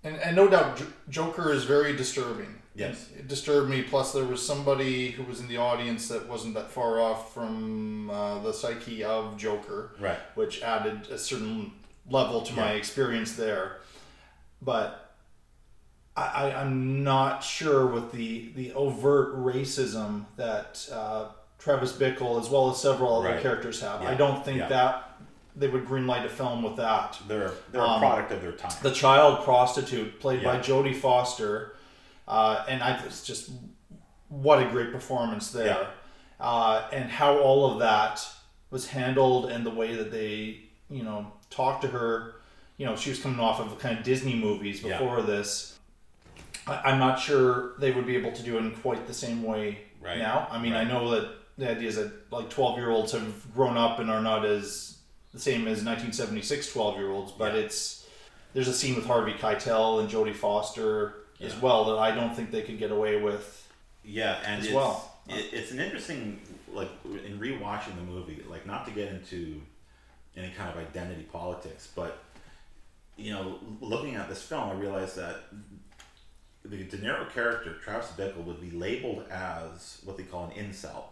and 0.02 0.16
and 0.16 0.34
no 0.34 0.48
doubt, 0.48 0.76
J- 0.78 0.84
Joker 1.08 1.52
is 1.52 1.64
very 1.64 1.94
disturbing. 1.96 2.60
Yes. 2.76 3.08
it 3.16 3.28
disturbed 3.28 3.70
me. 3.70 3.82
Plus, 3.82 4.12
there 4.12 4.24
was 4.24 4.44
somebody 4.44 5.12
who 5.12 5.22
was 5.22 5.38
in 5.38 5.46
the 5.46 5.58
audience 5.58 6.08
that 6.08 6.28
wasn't 6.28 6.54
that 6.54 6.72
far 6.72 7.00
off 7.00 7.32
from 7.32 8.10
uh, 8.10 8.40
the 8.42 8.52
psyche 8.52 9.04
of 9.04 9.36
Joker, 9.36 9.92
Right. 10.00 10.18
Which 10.34 10.60
added 10.60 11.06
a 11.08 11.16
certain 11.16 11.70
level 12.10 12.42
to 12.42 12.52
my 12.54 12.72
experience 12.72 13.36
there. 13.36 13.76
But 14.64 15.14
I, 16.16 16.22
I, 16.22 16.60
I'm 16.60 17.02
not 17.04 17.42
sure 17.44 17.86
with 17.86 18.12
the 18.12 18.52
the 18.54 18.72
overt 18.72 19.36
racism 19.36 20.24
that 20.36 20.88
uh, 20.92 21.26
Travis 21.58 21.92
Bickle, 21.92 22.40
as 22.40 22.48
well 22.48 22.70
as 22.70 22.80
several 22.80 23.18
other 23.18 23.30
Right. 23.30 23.42
characters, 23.42 23.80
have. 23.80 24.02
I 24.02 24.14
don't 24.14 24.44
think 24.44 24.58
Yeah. 24.58 24.68
that 24.68 25.10
they 25.56 25.68
would 25.68 25.86
greenlight 25.86 26.24
a 26.24 26.28
film 26.28 26.62
with 26.62 26.76
that. 26.76 27.18
they're 27.28 27.52
they're 27.70 27.80
Um, 27.82 27.96
a 27.96 27.98
product 27.98 28.32
of 28.32 28.42
their 28.42 28.52
time. 28.52 28.72
The 28.82 28.90
child 28.92 29.44
prostitute, 29.44 30.20
played 30.20 30.42
by 30.42 30.58
Jodie 30.58 30.96
Foster, 30.96 31.76
uh, 32.26 32.64
and 32.68 32.82
I 32.82 32.96
it's 33.04 33.24
just 33.24 33.50
what 34.28 34.60
a 34.62 34.66
great 34.66 34.90
performance 34.92 35.50
there, 35.52 35.66
Yeah. 35.66 35.86
uh, 36.44 36.88
and 36.92 37.10
how 37.10 37.38
all 37.38 37.70
of 37.70 37.78
that 37.80 38.26
was 38.70 38.88
handled, 38.88 39.50
and 39.50 39.64
the 39.64 39.70
way 39.70 39.94
that 39.94 40.10
they, 40.10 40.64
you 40.88 41.02
know, 41.04 41.32
talked 41.50 41.82
to 41.82 41.88
her. 41.88 42.36
You 42.76 42.86
know, 42.86 42.96
she 42.96 43.10
was 43.10 43.20
coming 43.20 43.38
off 43.40 43.60
of 43.60 43.78
kind 43.78 43.96
of 43.98 44.04
Disney 44.04 44.34
movies 44.34 44.82
Yeah. 44.82 44.98
before 44.98 45.22
this. 45.22 45.78
I, 46.66 46.76
I'm 46.92 46.98
not 46.98 47.18
sure 47.20 47.74
they 47.78 47.92
would 47.92 48.06
be 48.06 48.16
able 48.16 48.32
to 48.32 48.42
do 48.42 48.56
it 48.56 48.60
in 48.60 48.72
quite 48.76 49.06
the 49.06 49.14
same 49.14 49.42
way 49.42 49.78
Right. 50.02 50.18
now. 50.18 50.48
I 50.50 50.60
mean, 50.60 50.72
I 50.74 50.84
know 50.84 51.10
that 51.10 51.30
the 51.56 51.70
idea 51.70 51.88
is 51.88 51.96
that 51.96 52.30
like 52.32 52.50
12 52.50 52.78
year 52.78 52.90
olds 52.90 53.12
have 53.12 53.54
grown 53.54 53.76
up 53.76 53.98
and 54.00 54.10
are 54.10 54.20
not 54.20 54.44
as 54.44 54.98
the 55.32 55.38
same 55.40 55.62
as 55.68 55.84
1976 55.84 56.72
12 56.72 56.96
year 56.98 57.10
olds, 57.10 57.32
but 57.32 57.54
Yeah. 57.54 57.60
it's 57.60 58.06
there's 58.54 58.68
a 58.68 58.72
scene 58.74 58.94
with 58.96 59.06
Harvey 59.06 59.32
Keitel 59.32 60.00
and 60.00 60.08
Jodie 60.08 60.34
Foster 60.34 61.14
as 61.40 61.56
well 61.60 61.84
that 61.86 61.98
I 61.98 62.14
don't 62.14 62.34
think 62.34 62.50
they 62.52 62.62
could 62.62 62.78
get 62.78 62.92
away 62.92 63.20
with. 63.20 63.68
Yeah, 64.04 64.38
and 64.46 64.60
as 64.60 64.66
it's, 64.66 64.74
well. 64.74 65.12
it, 65.28 65.46
it's 65.52 65.70
an 65.72 65.80
interesting 65.80 66.40
like 66.72 66.88
in 67.04 67.38
rewatching 67.38 67.94
the 67.96 68.02
movie, 68.02 68.42
like 68.48 68.66
not 68.66 68.84
to 68.86 68.90
get 68.92 69.08
into 69.12 69.60
any 70.36 70.50
kind 70.50 70.70
of 70.70 70.76
identity 70.76 71.22
politics, 71.32 71.88
but 71.94 72.18
you 73.16 73.32
know, 73.32 73.58
looking 73.80 74.16
at 74.16 74.28
this 74.28 74.42
film, 74.42 74.70
I 74.70 74.72
realized 74.74 75.16
that 75.16 75.44
the 76.64 76.78
De 76.84 76.96
Niro 76.96 77.30
character, 77.32 77.74
Travis 77.82 78.10
Bickle, 78.16 78.44
would 78.44 78.60
be 78.60 78.70
labeled 78.70 79.24
as 79.30 80.00
what 80.04 80.16
they 80.16 80.22
call 80.22 80.44
an 80.46 80.50
incel, 80.52 81.04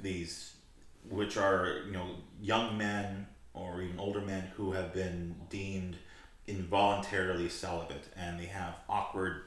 these, 0.00 0.54
which 1.08 1.36
are 1.36 1.82
you 1.86 1.92
know 1.92 2.16
young 2.40 2.76
men 2.78 3.26
or 3.54 3.82
even 3.82 3.98
older 4.00 4.20
men 4.20 4.50
who 4.56 4.72
have 4.72 4.94
been 4.94 5.34
deemed 5.50 5.96
involuntarily 6.46 7.48
celibate 7.48 8.08
and 8.16 8.40
they 8.40 8.46
have 8.46 8.74
awkward 8.88 9.42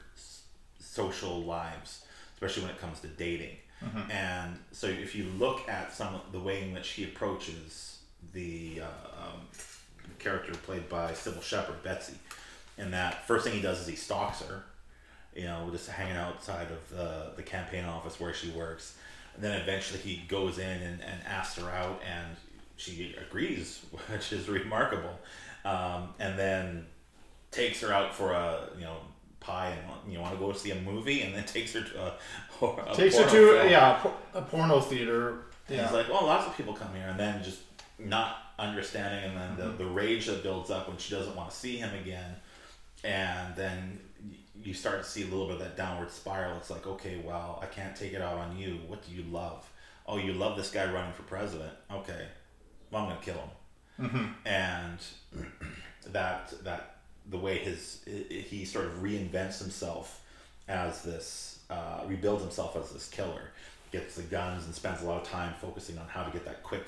social 0.78 1.40
lives, 1.42 2.04
especially 2.34 2.62
when 2.62 2.70
it 2.70 2.80
comes 2.80 3.00
to 3.00 3.08
dating. 3.08 3.56
Mhm. 3.84 4.10
And 4.10 4.58
so 4.72 4.86
if 4.86 5.14
you 5.14 5.24
look 5.38 5.68
at 5.68 5.92
some 5.92 6.14
of 6.14 6.32
the 6.32 6.40
way 6.40 6.62
in 6.62 6.72
which 6.72 6.90
he 6.90 7.04
approaches 7.04 7.98
the 8.32 8.80
uh, 8.80 8.86
um, 9.26 9.48
character 10.26 10.52
played 10.64 10.88
by 10.88 11.12
Cybill 11.12 11.40
Shepherd, 11.42 11.82
Betsy, 11.84 12.14
and 12.78 12.92
that 12.92 13.26
first 13.28 13.44
thing 13.44 13.54
he 13.54 13.62
does 13.62 13.80
is 13.80 13.86
he 13.86 13.94
stalks 13.94 14.42
her, 14.42 14.64
you 15.36 15.44
know, 15.44 15.68
just 15.70 15.88
hanging 15.88 16.16
outside 16.16 16.66
of 16.70 16.96
the, 16.96 17.30
the 17.36 17.42
campaign 17.42 17.84
office 17.84 18.18
where 18.18 18.34
she 18.34 18.50
works. 18.50 18.96
And 19.34 19.44
then 19.44 19.60
eventually 19.60 20.00
he 20.00 20.22
goes 20.26 20.58
in 20.58 20.64
and, 20.82 21.00
and 21.00 21.20
asks 21.26 21.56
her 21.60 21.70
out, 21.70 22.02
and 22.04 22.36
she 22.76 23.14
agrees, 23.28 23.82
which 24.10 24.32
is 24.32 24.48
remarkable. 24.48 25.16
Um, 25.64 26.08
and 26.18 26.36
then 26.38 26.86
takes 27.52 27.80
her 27.80 27.92
out 27.92 28.14
for 28.14 28.32
a 28.32 28.68
you 28.76 28.84
know 28.84 28.96
pie 29.40 29.68
and 30.04 30.12
you 30.12 30.18
want 30.20 30.32
to 30.34 30.38
go 30.40 30.52
see 30.52 30.72
a 30.72 30.80
movie, 30.80 31.22
and 31.22 31.34
then 31.34 31.44
takes 31.56 31.72
her 31.74 31.82
to 31.82 32.02
a, 32.02 32.14
a 32.66 32.94
Takes 32.96 33.16
her 33.16 33.24
to 33.24 33.30
film. 33.30 33.70
yeah 33.70 34.00
a 34.34 34.38
a 34.38 34.42
porno 34.42 34.80
theater. 34.80 35.28
And 35.68 35.76
Yeah. 35.76 35.82
He's 35.84 35.92
like, 35.92 36.08
well, 36.08 36.24
lots 36.26 36.46
of 36.46 36.56
people 36.56 36.74
come 36.74 36.92
here, 36.94 37.06
and 37.08 37.18
then 37.18 37.42
just 37.42 37.60
not 37.98 38.45
understanding, 38.58 39.30
and 39.30 39.36
then 39.36 39.50
Mhm. 39.56 39.78
the, 39.78 39.84
the 39.84 39.90
rage 39.90 40.26
that 40.26 40.42
builds 40.42 40.70
up 40.70 40.88
when 40.88 40.96
she 40.98 41.14
doesn't 41.14 41.36
want 41.36 41.50
to 41.50 41.56
see 41.56 41.76
him 41.78 41.94
again, 41.94 42.36
and 43.04 43.54
then 43.56 44.00
you 44.62 44.72
start 44.74 45.02
to 45.02 45.08
see 45.08 45.22
a 45.22 45.26
little 45.26 45.46
bit 45.46 45.56
of 45.56 45.60
that 45.62 45.76
downward 45.76 46.10
spiral. 46.10 46.56
It's 46.56 46.70
like, 46.70 46.86
okay, 46.86 47.18
well, 47.18 47.58
I 47.62 47.66
can't 47.66 47.94
take 47.94 48.12
it 48.14 48.22
out 48.22 48.38
on 48.38 48.56
you. 48.56 48.78
What 48.86 49.06
do 49.06 49.14
you 49.14 49.22
love? 49.24 49.68
Oh, 50.06 50.16
you 50.18 50.32
love 50.32 50.56
this 50.56 50.70
guy 50.70 50.90
running 50.90 51.12
for 51.12 51.22
president. 51.24 51.72
Okay, 51.90 52.26
well, 52.90 53.02
I'm 53.02 53.08
gonna 53.10 53.20
kill 53.20 53.34
him. 53.34 53.50
Mhm. 54.08 54.34
And 54.46 54.98
that 56.06 56.52
that 56.64 56.96
the 57.28 57.38
way 57.38 57.58
his 57.58 58.00
he 58.06 58.64
sort 58.64 58.86
of 58.86 58.94
reinvents 59.02 59.58
himself 59.58 60.22
as 60.68 61.02
this 61.02 61.60
uh, 61.70 62.02
rebuilds 62.06 62.42
himself 62.42 62.76
as 62.76 62.90
this 62.92 63.08
killer 63.08 63.50
gets 63.92 64.14
the 64.16 64.22
guns 64.22 64.64
and 64.64 64.74
spends 64.74 65.02
a 65.02 65.04
lot 65.04 65.20
of 65.22 65.28
time 65.28 65.54
focusing 65.60 65.98
on 65.98 66.06
how 66.08 66.22
to 66.22 66.30
get 66.30 66.44
that 66.44 66.62
quick 66.62 66.84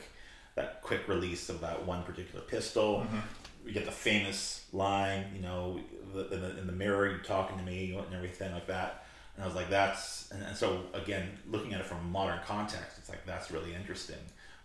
that 0.59 0.83
quick 0.83 1.07
release 1.09 1.49
of 1.49 1.61
that 1.61 1.87
one 1.87 2.03
particular 2.03 2.45
pistol. 2.45 3.07
Mhm. 3.11 3.23
we 3.65 3.73
get 3.73 3.85
the 3.85 3.91
famous 4.11 4.65
line 4.73 5.25
you 5.35 5.43
know 5.43 5.79
the, 6.15 6.23
in, 6.35 6.41
the, 6.41 6.59
in 6.61 6.67
the 6.67 6.73
mirror 6.73 7.07
you're 7.11 7.19
talking 7.19 7.59
to 7.59 7.65
me 7.65 7.95
and 7.95 8.15
everything 8.15 8.51
like 8.53 8.67
that. 8.67 9.05
And 9.35 9.45
i 9.45 9.47
was 9.47 9.57
like 9.57 9.69
that's 9.71 10.31
and, 10.33 10.43
and 10.43 10.57
so 10.57 10.85
again 10.95 11.25
looking 11.51 11.73
at 11.75 11.81
it 11.81 11.87
from 11.87 11.99
a 11.99 12.09
modern 12.19 12.41
context 12.47 12.93
it's 12.99 13.09
like 13.09 13.25
that's 13.27 13.51
really 13.51 13.75
interesting 13.75 14.23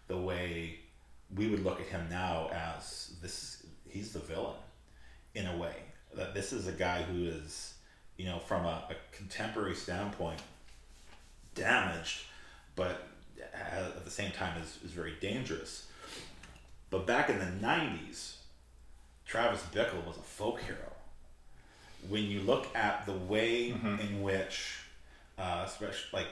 the 0.07 0.17
way 0.17 0.79
we 1.35 1.47
would 1.49 1.63
look 1.63 1.79
at 1.81 1.87
him 1.87 2.07
now 2.09 2.49
as 2.53 3.13
this 3.21 3.63
he's 3.89 4.13
the 4.13 4.19
villain 4.19 4.57
in 5.35 5.45
a 5.47 5.57
way. 5.57 5.75
That 6.15 6.33
this 6.33 6.53
is 6.53 6.67
a 6.67 6.71
guy 6.71 7.01
who 7.03 7.25
is 7.25 7.73
you 8.17 8.25
know 8.25 8.39
from 8.39 8.65
a, 8.65 8.87
a 8.89 8.95
contemporary 9.11 9.75
standpoint 9.75 10.41
damaged 11.55 12.21
but 12.75 13.07
at 13.53 14.03
the 14.03 14.11
same 14.11 14.31
time 14.31 14.59
is, 14.61 14.79
is 14.83 14.91
very 14.91 15.13
dangerous. 15.21 15.87
But 16.89 17.07
back 17.07 17.29
in 17.29 17.39
the 17.39 17.45
90s 17.65 18.35
travis 19.25 19.63
bickle 19.73 20.05
was 20.05 20.17
a 20.17 20.21
folk 20.21 20.61
hero. 20.61 20.77
When 22.09 22.23
you 22.23 22.41
look 22.41 22.67
at 22.75 23.05
the 23.05 23.13
way 23.13 23.69
in 23.69 24.21
which 24.21 24.79
uh, 25.37 25.63
especially 25.65 25.97
like 26.13 26.27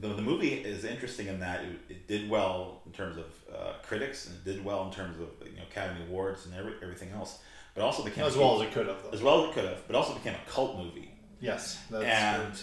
the, 0.00 0.08
the 0.08 0.22
movie 0.22 0.54
is 0.54 0.84
interesting 0.84 1.26
in 1.26 1.40
that 1.40 1.62
it, 1.64 1.78
it 1.88 2.08
did 2.08 2.28
well 2.28 2.80
in 2.86 2.92
terms 2.92 3.18
of 3.18 3.24
uh, 3.54 3.72
critics 3.82 4.26
and 4.26 4.36
it 4.36 4.44
did 4.44 4.64
well 4.64 4.84
in 4.86 4.90
terms 4.90 5.18
of 5.20 5.28
you 5.46 5.56
know 5.56 5.62
Academy 5.70 6.00
Awards 6.08 6.46
and 6.46 6.54
every, 6.54 6.72
everything 6.82 7.10
else, 7.10 7.38
but 7.74 7.82
also 7.84 8.02
became 8.02 8.24
As 8.24 8.36
well 8.36 8.60
as 8.60 8.66
it 8.66 8.72
could 8.72 8.86
have, 8.86 9.02
though. 9.02 9.10
as 9.10 9.22
well 9.22 9.44
as 9.44 9.50
it 9.50 9.54
could 9.54 9.64
have, 9.64 9.86
but 9.86 9.94
also 9.96 10.14
became 10.14 10.34
a 10.34 10.50
cult 10.50 10.78
movie. 10.78 11.10
Yes, 11.40 11.78
that's 11.90 12.04
and 12.04 12.62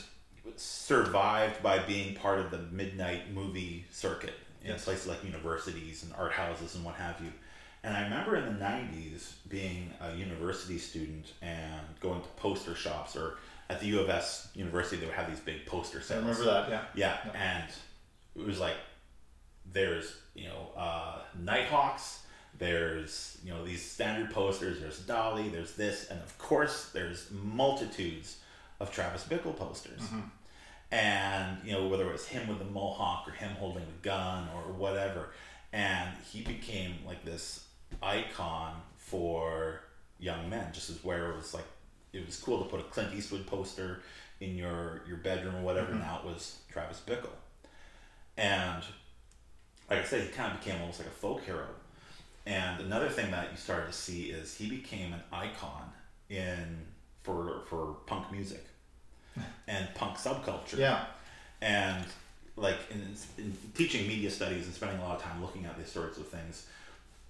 survived 0.57 1.61
by 1.63 1.79
being 1.79 2.15
part 2.15 2.39
of 2.39 2.51
the 2.51 2.59
midnight 2.71 3.33
movie 3.33 3.85
circuit 3.91 4.33
in 4.63 4.71
Yes. 4.71 4.83
places 4.85 5.07
like 5.07 5.23
universities 5.23 6.03
and 6.03 6.13
art 6.13 6.31
houses 6.33 6.75
and 6.75 6.83
what 6.83 6.95
have 6.95 7.19
you. 7.21 7.31
And 7.83 7.95
I 7.95 8.03
remember 8.03 8.35
in 8.35 8.45
the 8.45 8.59
90s 8.59 9.33
being 9.47 9.93
a 10.01 10.13
university 10.13 10.77
student 10.77 11.31
and 11.41 11.81
going 12.01 12.21
to 12.21 12.27
poster 12.35 12.75
shops 12.75 13.15
or 13.15 13.37
at 13.69 13.79
the 13.79 13.85
U 13.87 13.99
of 14.01 14.09
S 14.09 14.49
University, 14.53 14.97
they 14.97 15.05
would 15.05 15.15
have 15.15 15.29
these 15.29 15.39
big 15.39 15.65
poster 15.65 16.01
sales. 16.01 16.21
remember 16.25 16.43
that, 16.45 16.69
yeah. 16.69 16.83
Yeah. 16.93 17.31
And 17.33 17.63
it 18.35 18.45
was 18.45 18.59
like, 18.59 18.75
there's, 19.71 20.13
you 20.35 20.47
know, 20.47 20.69
uh, 20.75 21.19
Nighthawks, 21.39 22.23
there's, 22.57 23.37
you 23.45 23.51
know, 23.53 23.63
these 23.63 23.83
standard 23.89 24.31
posters, 24.31 24.81
there's 24.81 24.99
Dali, 25.01 25.51
there's 25.51 25.75
this, 25.75 26.07
and 26.09 26.19
of 26.21 26.37
course, 26.37 26.89
there's 26.93 27.29
multitudes 27.31 28.37
of 28.79 28.91
Travis 28.91 29.23
Bickle 29.29 29.55
posters. 29.55 30.01
Mhm. 30.01 30.29
And, 30.91 31.57
you 31.63 31.71
know, 31.71 31.87
whether 31.87 32.07
it 32.07 32.11
was 32.11 32.27
him 32.27 32.47
with 32.47 32.59
the 32.59 32.65
mohawk 32.65 33.27
or 33.27 33.31
him 33.31 33.51
holding 33.51 33.85
the 33.85 34.07
gun 34.09 34.47
or 34.55 34.71
whatever. 34.73 35.29
And 35.71 36.09
he 36.31 36.41
became 36.41 36.95
like 37.05 37.23
this 37.23 37.65
icon 38.01 38.81
for 38.95 39.81
young 40.19 40.49
men, 40.49 40.71
just 40.73 40.89
as 40.89 41.03
where 41.03 41.29
it 41.31 41.35
was 41.35 41.53
like, 41.53 41.65
it 42.11 42.25
was 42.25 42.37
cool 42.37 42.63
to 42.63 42.69
put 42.69 42.79
a 42.79 42.83
Clint 42.83 43.13
Eastwood 43.13 43.45
poster 43.45 44.01
in 44.39 44.55
your, 44.55 45.03
your 45.07 45.17
bedroom 45.17 45.55
or 45.55 45.61
whatever. 45.61 45.93
Mhm. 45.93 45.99
Now 45.99 46.21
it 46.23 46.25
was 46.25 46.59
Travis 46.71 47.01
Bickle. 47.05 47.29
And 48.35 48.83
like 49.89 49.99
I 49.99 50.03
said, 50.03 50.21
he 50.21 50.29
kind 50.29 50.53
of 50.53 50.59
became 50.59 50.79
almost 50.81 50.99
like 50.99 51.07
a 51.07 51.11
folk 51.11 51.43
hero. 51.43 51.67
And 52.45 52.81
another 52.81 53.09
thing 53.09 53.29
that 53.31 53.51
you 53.51 53.57
started 53.57 53.87
to 53.87 53.93
see 53.93 54.31
is 54.31 54.55
he 54.55 54.69
became 54.69 55.13
an 55.13 55.21
icon 55.31 55.91
in 56.29 56.87
for 57.21 57.63
for 57.69 57.97
punk 58.05 58.31
music 58.31 58.65
and 59.67 59.87
punk 59.95 60.17
subculture. 60.17 60.77
Yeah. 60.77 61.05
And 61.61 62.05
like 62.55 62.77
in, 62.91 63.15
in 63.37 63.55
teaching 63.73 64.07
media 64.07 64.29
studies 64.29 64.65
and 64.65 64.73
spending 64.73 64.99
a 64.99 65.03
lot 65.03 65.17
of 65.17 65.21
time 65.23 65.41
looking 65.41 65.65
at 65.65 65.77
these 65.77 65.91
sorts 65.91 66.17
of 66.17 66.27
things, 66.27 66.67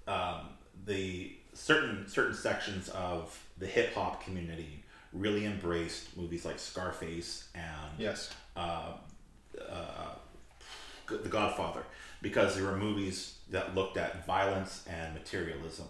um, 0.08 0.50
the 0.86 1.32
certain 1.54 2.08
certain 2.08 2.36
sections 2.36 2.90
of 2.90 3.38
the 3.58 3.68
hip 3.68 3.94
hop 3.94 4.24
community 4.24 4.84
really 5.14 5.46
embraced 5.46 6.16
movies 6.16 6.46
like 6.46 6.60
Scarface 6.60 7.50
and 7.56 7.92
Yes. 7.98 8.32
uh, 8.56 8.94
uh, 9.68 10.14
The 11.08 11.30
Godfather 11.30 11.84
because 12.22 12.56
they 12.56 12.62
were 12.62 12.76
movies 12.76 13.38
that 13.50 13.74
looked 13.74 13.98
at 13.98 14.26
violence 14.26 14.86
and 14.88 15.14
materialism. 15.14 15.88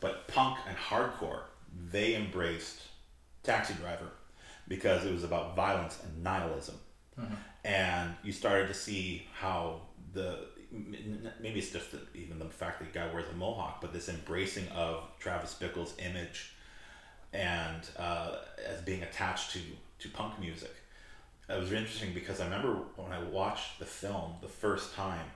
But 0.00 0.28
punk 0.28 0.58
and 0.68 0.76
hardcore, 0.76 1.42
they 1.90 2.14
embraced 2.16 2.82
Taxi 3.42 3.74
Driver 3.74 4.10
because 4.68 5.04
it 5.04 5.12
was 5.12 5.24
about 5.24 5.56
violence 5.56 5.98
and 6.02 6.22
nihilism. 6.22 6.76
Mhm. 7.18 7.36
And 7.64 8.14
you 8.22 8.32
started 8.32 8.68
to 8.68 8.74
see 8.74 9.28
how 9.34 9.82
the 10.12 10.46
maybe 11.40 11.58
it's 11.60 11.70
just 11.70 11.92
the, 11.92 12.00
even 12.14 12.38
the 12.38 12.46
fact 12.46 12.78
that 12.78 12.90
the 12.90 12.98
guy 12.98 13.12
wears 13.12 13.28
a 13.30 13.36
mohawk, 13.36 13.80
but 13.82 13.92
this 13.92 14.08
embracing 14.08 14.66
of 14.68 15.02
Travis 15.18 15.54
Bickle's 15.54 15.94
image 15.98 16.52
and 17.34 17.88
uh, 17.98 18.36
as 18.66 18.80
being 18.82 19.02
attached 19.02 19.52
to 19.52 19.60
to 20.00 20.08
punk 20.08 20.38
music. 20.40 20.74
It 21.48 21.58
was 21.60 21.72
interesting 21.72 22.14
because 22.14 22.40
I 22.40 22.44
remember 22.44 22.74
when 22.96 23.12
I 23.12 23.22
watched 23.22 23.78
the 23.78 23.84
film 23.84 24.34
the 24.40 24.48
first 24.48 24.94
time, 24.94 25.26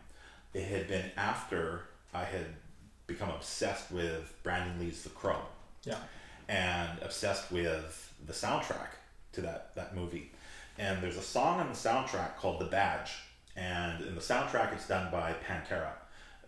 it 0.55 0.65
had 0.65 0.89
been 0.89 1.11
after 1.17 1.83
I 2.15 2.25
had 2.25 2.47
become 3.07 3.29
obsessed 3.31 3.91
with 3.91 4.35
Brandon 4.43 4.79
Lee's 4.81 5.03
The 5.03 5.11
Crow. 5.11 5.41
Yeah. 5.85 5.99
And 6.49 6.99
obsessed 7.03 7.53
with 7.53 8.13
the 8.27 8.33
soundtrack 8.33 8.89
to 9.37 9.41
that, 9.43 9.75
that 9.77 9.95
movie. 9.95 10.33
And 10.79 11.03
there's 11.03 11.17
a 11.17 11.23
song 11.23 11.61
on 11.61 11.69
the 11.69 11.75
soundtrack 11.75 12.37
called 12.37 12.61
The 12.61 12.67
Badge. 12.67 13.13
And 13.57 14.05
in 14.05 14.15
the 14.15 14.21
soundtrack, 14.21 14.75
it's 14.75 14.87
done 14.87 15.11
by 15.11 15.35
Pantera. 15.47 15.93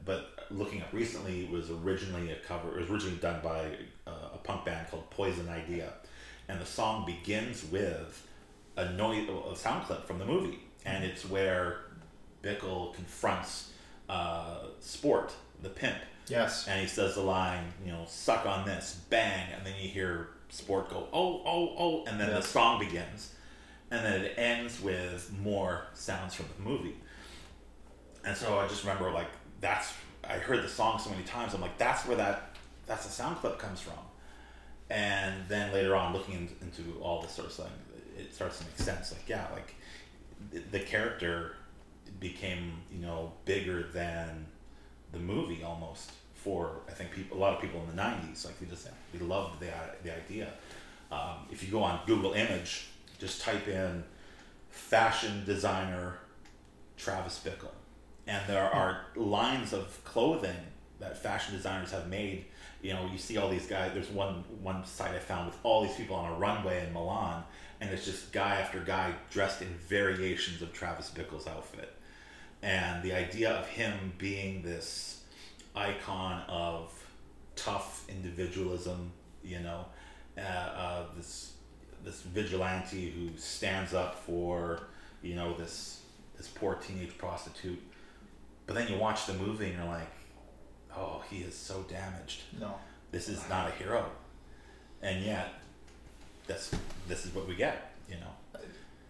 But 0.05 0.31
looking 0.51 0.83
up 0.83 0.93
recently, 0.93 1.45
it 1.45 1.51
was 1.51 1.71
originally 1.71 2.31
a 2.33 2.37
cover, 2.37 2.77
it 2.77 2.81
was 2.83 2.91
originally 2.91 3.17
done 3.17 3.41
by 3.43 3.71
uh, 4.07 4.35
a 4.35 4.39
punk 4.39 4.65
band 4.65 4.89
called 4.91 5.11
Poison 5.11 5.49
Idea. 5.49 5.93
And 6.49 6.61
the 6.61 6.67
song 6.67 7.07
begins 7.07 7.65
with 7.65 8.27
a 8.77 8.93
noise, 8.93 9.29
a 9.29 9.57
sound 9.57 9.87
clip 9.87 10.07
from 10.07 10.19
the 10.19 10.25
movie, 10.25 10.61
and 10.85 11.05
it's 11.05 11.29
where 11.29 11.81
Bickle 12.43 12.95
confronts 12.95 13.73
uh, 14.09 14.61
Sport, 14.81 15.33
the 15.63 15.69
pimp. 15.69 15.99
Yes. 16.29 16.69
And 16.69 16.81
he 16.81 16.87
says 16.87 17.17
the 17.17 17.23
line, 17.23 17.73
you 17.85 17.91
know, 17.91 18.05
"Suck 18.07 18.47
on 18.47 18.67
this," 18.67 19.01
bang, 19.11 19.53
and 19.55 19.67
then 19.67 19.75
you 19.81 19.89
hear 19.89 20.29
Sport 20.51 20.91
go, 20.91 21.09
"Oh, 21.13 21.43
oh, 21.45 21.75
oh," 21.79 22.05
and 22.07 22.19
then 22.19 22.29
Yeah. 22.29 22.37
the 22.37 22.43
song 22.43 22.79
begins, 22.79 23.35
and 23.91 24.05
then 24.05 24.23
it 24.25 24.35
ends 24.39 24.81
with 24.81 25.31
more 25.33 25.87
sounds 25.95 26.35
from 26.35 26.47
the 26.57 26.63
movie. 26.63 26.97
And 28.25 28.37
so 28.37 28.59
I 28.59 28.67
just 28.69 28.83
remember 28.85 29.11
like 29.11 29.29
that's 29.61 29.93
I 30.25 30.35
heard 30.39 30.63
the 30.63 30.69
song 30.69 30.99
so 30.99 31.11
many 31.11 31.23
times. 31.23 31.55
I'm 31.55 31.61
like, 31.61 31.79
that's 31.79 32.07
where 32.07 32.17
that 32.17 32.51
that's 32.87 33.05
the 33.07 33.13
sound 33.13 33.37
clip 33.39 33.59
comes 33.59 33.81
from. 33.81 33.95
And 34.91 35.47
then 35.49 35.73
later 35.73 35.95
on, 35.95 36.13
looking 36.15 36.49
into 36.63 36.99
all 37.01 37.21
this 37.21 37.33
sort 37.33 37.49
of 37.49 37.53
stuff, 37.53 37.71
it 38.19 38.35
starts 38.35 38.59
to 38.59 38.65
make 38.65 38.79
sense. 38.79 39.13
Like, 39.13 39.29
yeah, 39.29 39.47
like 39.53 39.75
the 40.71 40.81
character 40.81 41.57
became 42.21 42.73
you 42.91 43.01
know 43.01 43.33
bigger 43.45 43.83
than 43.83 44.47
the 45.13 45.19
movie 45.19 45.63
almost 45.63 46.13
for 46.39 46.81
I 46.89 46.93
think 46.93 47.11
people 47.13 47.37
a 47.37 47.41
lot 47.41 47.55
of 47.55 47.61
people 47.61 47.81
in 47.83 47.97
the 47.97 48.01
'90s. 48.01 48.45
Like 48.45 48.59
they 48.61 48.67
just 48.67 48.89
they 49.13 49.19
loved 49.19 49.61
the 49.61 49.71
the 50.03 50.17
idea. 50.17 50.53
Um, 51.11 51.47
if 51.51 51.63
you 51.63 51.71
go 51.71 51.83
on 51.83 52.01
Google 52.07 52.33
Image, 52.33 52.89
just 53.19 53.43
type 53.43 53.67
in 53.67 54.05
fashion 54.71 55.43
designer 55.45 56.19
Travis 56.97 57.41
Bickle, 57.45 57.73
and 58.27 58.43
there 58.47 58.63
are 58.63 59.07
lines 59.17 59.73
of 59.73 60.03
clothing 60.05 60.57
that 61.01 61.17
fashion 61.17 61.55
designers 61.55 61.91
have 61.91 62.09
made. 62.09 62.45
You 62.83 62.93
know, 62.93 63.09
you 63.11 63.19
see 63.19 63.37
all 63.37 63.49
these 63.49 63.67
guys. 63.67 63.93
There's 63.93 64.11
one 64.11 64.45
one 64.63 64.85
site 64.85 65.15
I 65.15 65.19
found 65.19 65.47
with 65.47 65.57
all 65.65 65.83
these 65.83 65.97
people 65.97 66.15
on 66.15 66.33
a 66.33 66.37
runway 66.37 66.87
in 66.87 66.93
Milan, 66.93 67.43
and 67.81 67.91
it's 67.91 68.05
just 68.05 68.33
guy 68.33 68.61
after 68.61 68.79
guy 68.81 69.13
dressed 69.31 69.63
in 69.63 69.69
variations 69.89 70.63
of 70.63 70.73
Travis 70.73 71.11
Bickle's 71.11 71.49
outfit, 71.49 71.93
and 72.63 73.03
the 73.03 73.13
idea 73.13 73.51
of 73.51 73.67
him 73.67 74.13
being 74.19 74.63
this 74.63 75.18
icon 75.75 76.43
of 76.49 76.93
tough 77.57 78.05
individualism, 78.09 79.13
you 79.43 79.61
know, 79.61 79.85
uh, 80.37 80.41
uh, 80.41 81.03
this 81.17 81.53
this 82.05 82.23
vigilante 82.23 83.11
who 83.11 83.37
stands 83.37 83.93
up 83.93 84.19
for 84.25 84.81
you 85.23 85.35
know 85.35 85.55
this 85.55 86.03
this 86.37 86.49
poor 86.49 86.77
teenage 86.77 87.17
prostitute. 87.19 87.83
But 88.67 88.75
then 88.75 88.89
you 88.89 88.99
watch 88.99 89.27
the 89.27 89.35
movie 89.35 89.67
and 89.67 89.77
you're 89.77 89.87
like, 89.87 90.11
oh, 90.97 91.23
he 91.31 91.39
is 91.39 91.55
so 91.55 91.85
damaged. 91.89 92.43
No. 92.61 92.75
This 93.11 93.29
is 93.29 93.43
not 93.49 93.69
a 93.69 93.71
hero. 93.73 94.05
And 95.03 95.25
yet, 95.25 95.55
that's 96.47 96.71
this 97.09 97.25
is 97.25 97.35
what 97.35 97.49
we 97.49 97.55
get, 97.55 97.95
you 98.09 98.17
know. 98.17 98.61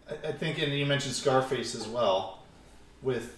I, 0.09 0.29
I 0.29 0.33
think, 0.33 0.59
and 0.59 0.73
you 0.73 0.87
mentioned 0.87 1.15
Scarface 1.15 1.75
as 1.75 1.87
well. 1.89 2.43
With 3.03 3.37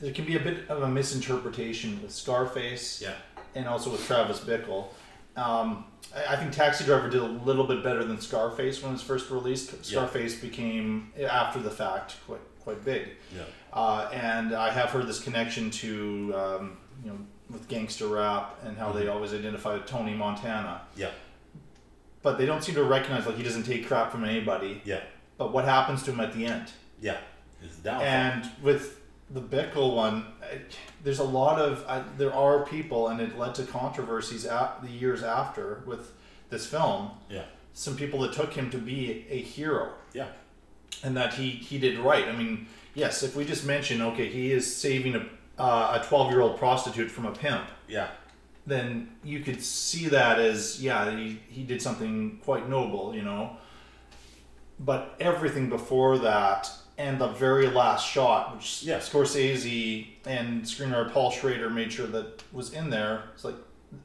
there 0.00 0.12
can 0.12 0.24
be 0.24 0.36
a 0.36 0.40
bit 0.40 0.68
of 0.68 0.82
a 0.82 0.88
misinterpretation 0.88 2.00
with 2.02 2.12
Scarface, 2.12 3.00
yeah, 3.02 3.14
and 3.54 3.66
also 3.66 3.90
with 3.90 4.04
Travis 4.06 4.40
Bickle. 4.40 4.88
Um, 5.36 5.84
I, 6.14 6.34
I 6.34 6.36
think 6.36 6.52
Taxi 6.52 6.84
Driver 6.84 7.08
did 7.10 7.20
a 7.22 7.26
little 7.26 7.64
bit 7.66 7.82
better 7.82 8.04
than 8.04 8.20
Scarface 8.20 8.82
when 8.82 8.90
it 8.90 8.94
was 8.94 9.02
first 9.02 9.30
released. 9.30 9.84
Scarface 9.84 10.34
became 10.40 11.12
after 11.28 11.58
the 11.60 11.70
fact 11.70 12.16
quite 12.26 12.40
quite 12.60 12.84
big. 12.84 13.08
Yeah. 13.34 13.42
Uh, 13.72 14.08
and 14.12 14.54
I 14.54 14.70
have 14.70 14.90
heard 14.90 15.06
this 15.06 15.20
connection 15.22 15.70
to 15.72 16.32
um, 16.36 16.76
you 17.04 17.10
know 17.10 17.18
with 17.50 17.68
gangster 17.68 18.08
rap 18.08 18.58
and 18.64 18.76
how 18.76 18.90
they 18.90 19.04
Mhm. 19.04 19.14
always 19.14 19.32
identify 19.32 19.78
Tony 19.80 20.14
Montana. 20.14 20.80
Yeah. 20.96 21.10
But 22.22 22.38
they 22.38 22.46
don't 22.46 22.64
seem 22.64 22.74
to 22.74 22.82
recognize 22.82 23.24
like 23.24 23.36
he 23.36 23.44
doesn't 23.44 23.62
take 23.62 23.86
crap 23.86 24.10
from 24.10 24.24
anybody. 24.24 24.82
Yeah. 24.84 25.00
But 25.38 25.52
what 25.52 25.64
happens 25.64 26.02
to 26.04 26.10
him 26.12 26.18
at 26.20 26.32
the 26.32 26.44
end? 26.46 26.72
Yeah. 27.00 27.18
And 28.02 28.50
with 28.62 28.98
the 29.30 29.40
Bickle 29.40 29.94
one, 29.94 30.26
I, 30.42 30.60
there's 31.02 31.18
a 31.18 31.24
lot 31.24 31.60
of 31.60 31.84
I, 31.88 32.04
there 32.16 32.32
are 32.32 32.64
people, 32.64 33.08
and 33.08 33.20
it 33.20 33.38
led 33.38 33.54
to 33.56 33.64
controversies 33.64 34.46
at 34.46 34.82
the 34.82 34.88
years 34.88 35.22
after 35.22 35.82
with 35.86 36.12
this 36.50 36.66
film. 36.66 37.10
Yeah. 37.28 37.44
Some 37.72 37.96
people 37.96 38.20
that 38.20 38.32
took 38.32 38.54
him 38.54 38.70
to 38.70 38.78
be 38.78 39.26
a 39.28 39.40
hero. 39.40 39.92
Yeah. 40.12 40.28
And 41.02 41.16
that 41.16 41.34
he 41.34 41.50
he 41.50 41.78
did 41.78 41.98
right. 41.98 42.26
I 42.26 42.32
mean, 42.32 42.68
yes, 42.94 43.22
if 43.22 43.36
we 43.36 43.44
just 43.44 43.66
mention 43.66 44.00
okay, 44.00 44.28
he 44.28 44.52
is 44.52 44.74
saving 44.74 45.16
a 45.16 45.26
uh, 45.58 46.00
a 46.02 46.06
12 46.06 46.30
year 46.30 46.40
old 46.40 46.58
prostitute 46.58 47.10
from 47.10 47.26
a 47.26 47.32
pimp. 47.32 47.68
Yeah. 47.88 48.08
Then 48.66 49.12
you 49.22 49.40
could 49.40 49.62
see 49.62 50.08
that 50.08 50.38
as 50.38 50.82
yeah, 50.82 51.16
he 51.16 51.40
he 51.48 51.62
did 51.64 51.82
something 51.82 52.40
quite 52.44 52.68
noble, 52.68 53.14
you 53.14 53.22
know. 53.22 53.56
But 54.78 55.16
everything 55.20 55.68
before 55.68 56.18
that 56.18 56.70
and 56.98 57.20
the 57.20 57.28
very 57.28 57.66
last 57.68 58.06
shot, 58.08 58.54
which 58.56 58.82
Yeah. 58.82 58.98
Scorsese 58.98 60.06
and 60.24 60.62
screenwriter 60.64 61.12
Paul 61.12 61.30
Schrader 61.30 61.68
made 61.70 61.92
sure 61.92 62.06
that 62.06 62.42
was 62.52 62.72
in 62.72 62.90
there, 62.90 63.24
it's 63.34 63.44
like 63.44 63.56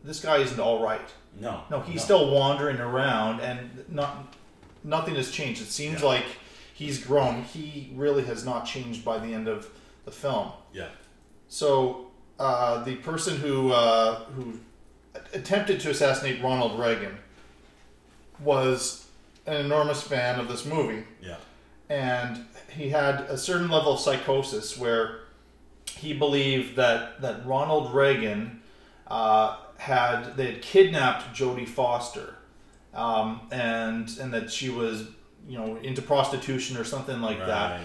this 0.03 0.19
guy 0.19 0.37
isn't 0.37 0.59
all 0.59 0.83
right. 0.83 1.09
No. 1.39 1.61
No, 1.69 1.79
he's 1.81 1.95
no. 1.97 2.01
still 2.03 2.31
wandering 2.31 2.79
around, 2.79 3.39
and 3.39 3.85
not 3.89 4.35
nothing 4.83 5.15
has 5.15 5.31
changed. 5.31 5.61
It 5.61 5.67
seems 5.67 6.01
Yeah. 6.01 6.07
like 6.07 6.25
he's 6.73 7.03
grown. 7.05 7.43
He 7.43 7.91
really 7.95 8.23
has 8.25 8.43
not 8.45 8.65
changed 8.65 9.05
by 9.05 9.19
the 9.19 9.33
end 9.33 9.47
of 9.47 9.69
the 10.05 10.11
film. 10.11 10.51
Yeah. 10.73 10.89
So 11.47 12.07
uh, 12.39 12.83
the 12.83 12.95
person 12.97 13.37
who 13.37 13.71
uh, 13.71 14.25
who 14.35 14.59
attempted 15.33 15.79
to 15.81 15.89
assassinate 15.91 16.41
Ronald 16.43 16.77
Reagan 16.79 17.17
was 18.39 19.07
an 19.45 19.55
enormous 19.65 20.01
fan 20.01 20.39
of 20.39 20.47
this 20.47 20.65
movie, 20.65 21.03
Yeah. 21.21 21.37
and 21.89 22.45
he 22.76 22.89
had 22.89 23.22
a 23.22 23.38
certain 23.38 23.69
level 23.69 23.93
of 23.93 23.99
psychosis 23.99 24.78
where 24.78 25.19
he 25.97 26.13
believed 26.13 26.76
that 26.76 27.22
that 27.22 27.45
Ronald 27.45 27.93
Reagan 27.93 28.61
uh, 29.07 29.57
had 29.78 30.38
they 30.38 30.53
had 30.53 30.61
kidnapped 30.61 31.36
Jodie 31.36 31.67
Foster, 31.67 32.36
um, 32.93 33.41
and 33.51 34.09
and 34.19 34.34
that 34.34 34.51
she 34.51 34.69
was 34.69 35.07
you 35.47 35.57
know 35.57 35.78
into 35.78 36.01
prostitution 36.01 36.78
or 36.78 36.84
something 36.84 37.22
like 37.22 37.39
that 37.39 37.82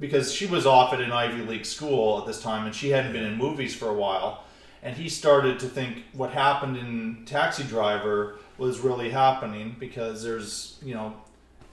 because 0.00 0.32
she 0.32 0.46
was 0.46 0.66
off 0.66 0.92
at 0.92 1.00
an 1.00 1.12
Ivy 1.12 1.42
League 1.42 1.66
school 1.66 2.18
at 2.18 2.26
this 2.26 2.42
time 2.42 2.66
and 2.66 2.74
she 2.74 2.88
hadn't 2.88 3.12
been 3.12 3.24
in 3.24 3.36
movies 3.36 3.76
for 3.76 3.88
a 3.88 3.94
while. 3.94 4.44
And 4.82 4.96
he 4.96 5.10
started 5.10 5.60
to 5.60 5.66
think 5.68 6.04
what 6.14 6.30
happened 6.30 6.78
in 6.78 7.24
Taxi 7.26 7.64
Driver 7.64 8.38
was 8.56 8.80
really 8.80 9.10
happening 9.10 9.76
because 9.78 10.22
there's, 10.22 10.78
you 10.82 10.94
know, 10.94 11.14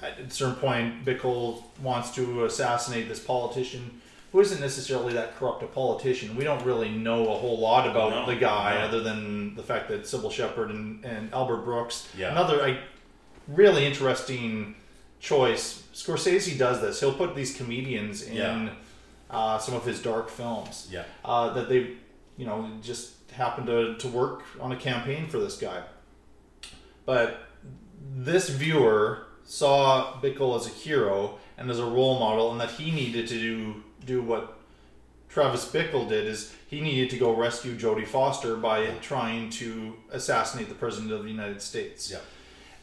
at 0.01 0.19
a 0.19 0.29
certain 0.29 0.55
point, 0.55 1.05
Bickle 1.05 1.63
wants 1.81 2.11
to 2.15 2.45
assassinate 2.45 3.07
this 3.09 3.19
politician 3.19 4.01
who 4.31 4.41
isn't 4.41 4.59
necessarily 4.59 5.13
that 5.13 5.35
corrupt 5.37 5.63
a 5.63 5.67
politician. 5.67 6.35
We 6.35 6.43
don't 6.43 6.63
really 6.65 6.89
know 6.89 7.29
a 7.33 7.35
whole 7.37 7.57
lot 7.59 7.87
about 7.89 8.11
No, 8.11 8.25
the 8.25 8.39
guy 8.39 8.75
no. 8.77 8.85
other 8.85 8.99
than 8.99 9.55
the 9.55 9.63
fact 9.63 9.87
that 9.89 10.01
Cybill 10.03 10.31
Shepherd 10.31 10.69
and, 10.69 11.03
and 11.05 11.33
Albert 11.33 11.63
Brooks, 11.63 12.07
Yeah. 12.17 12.31
another 12.31 12.57
like, 12.57 12.79
really 13.47 13.85
interesting 13.85 14.75
choice. 15.19 15.83
Scorsese 15.93 16.57
does 16.57 16.81
this. 16.81 16.99
He'll 16.99 17.13
put 17.13 17.35
these 17.35 17.55
comedians 17.55 18.21
in 18.21 18.35
Yeah. 18.35 18.69
uh, 19.31 19.57
some 19.57 19.73
of 19.75 19.85
his 19.85 20.01
dark 20.01 20.29
films. 20.29 20.89
Yeah. 20.91 21.03
Uh, 21.23 21.53
that 21.53 21.69
they, 21.69 21.91
you 22.37 22.45
know, 22.45 22.69
just 22.83 23.13
happen 23.31 23.65
to, 23.65 23.95
to 23.95 24.07
work 24.09 24.43
on 24.59 24.71
a 24.73 24.75
campaign 24.75 25.27
for 25.27 25.39
this 25.39 25.57
guy. 25.57 25.83
But 27.05 27.39
this 28.15 28.49
viewer 28.49 29.26
saw 29.47 30.19
Bickle 30.21 30.55
as 30.55 30.67
a 30.67 30.69
hero 30.69 31.39
and 31.57 31.71
as 31.71 31.79
a 31.79 31.85
role 31.85 32.19
model, 32.19 32.51
and 32.51 32.61
that 32.61 32.71
he 32.71 32.91
needed 32.91 33.27
to 33.29 33.39
do 33.39 33.83
do 34.05 34.21
what 34.21 34.57
Travis 35.29 35.69
Bickle 35.69 36.07
did 36.07 36.25
is 36.25 36.53
he 36.67 36.81
needed 36.81 37.09
to 37.11 37.17
go 37.17 37.35
rescue 37.35 37.75
Jodie 37.75 38.07
Foster 38.07 38.55
by 38.55 38.87
trying 39.01 39.49
to 39.51 39.95
assassinate 40.11 40.69
the 40.69 40.75
president 40.75 41.11
of 41.11 41.23
the 41.23 41.29
United 41.29 41.61
States. 41.61 42.09
Yeah. 42.11 42.19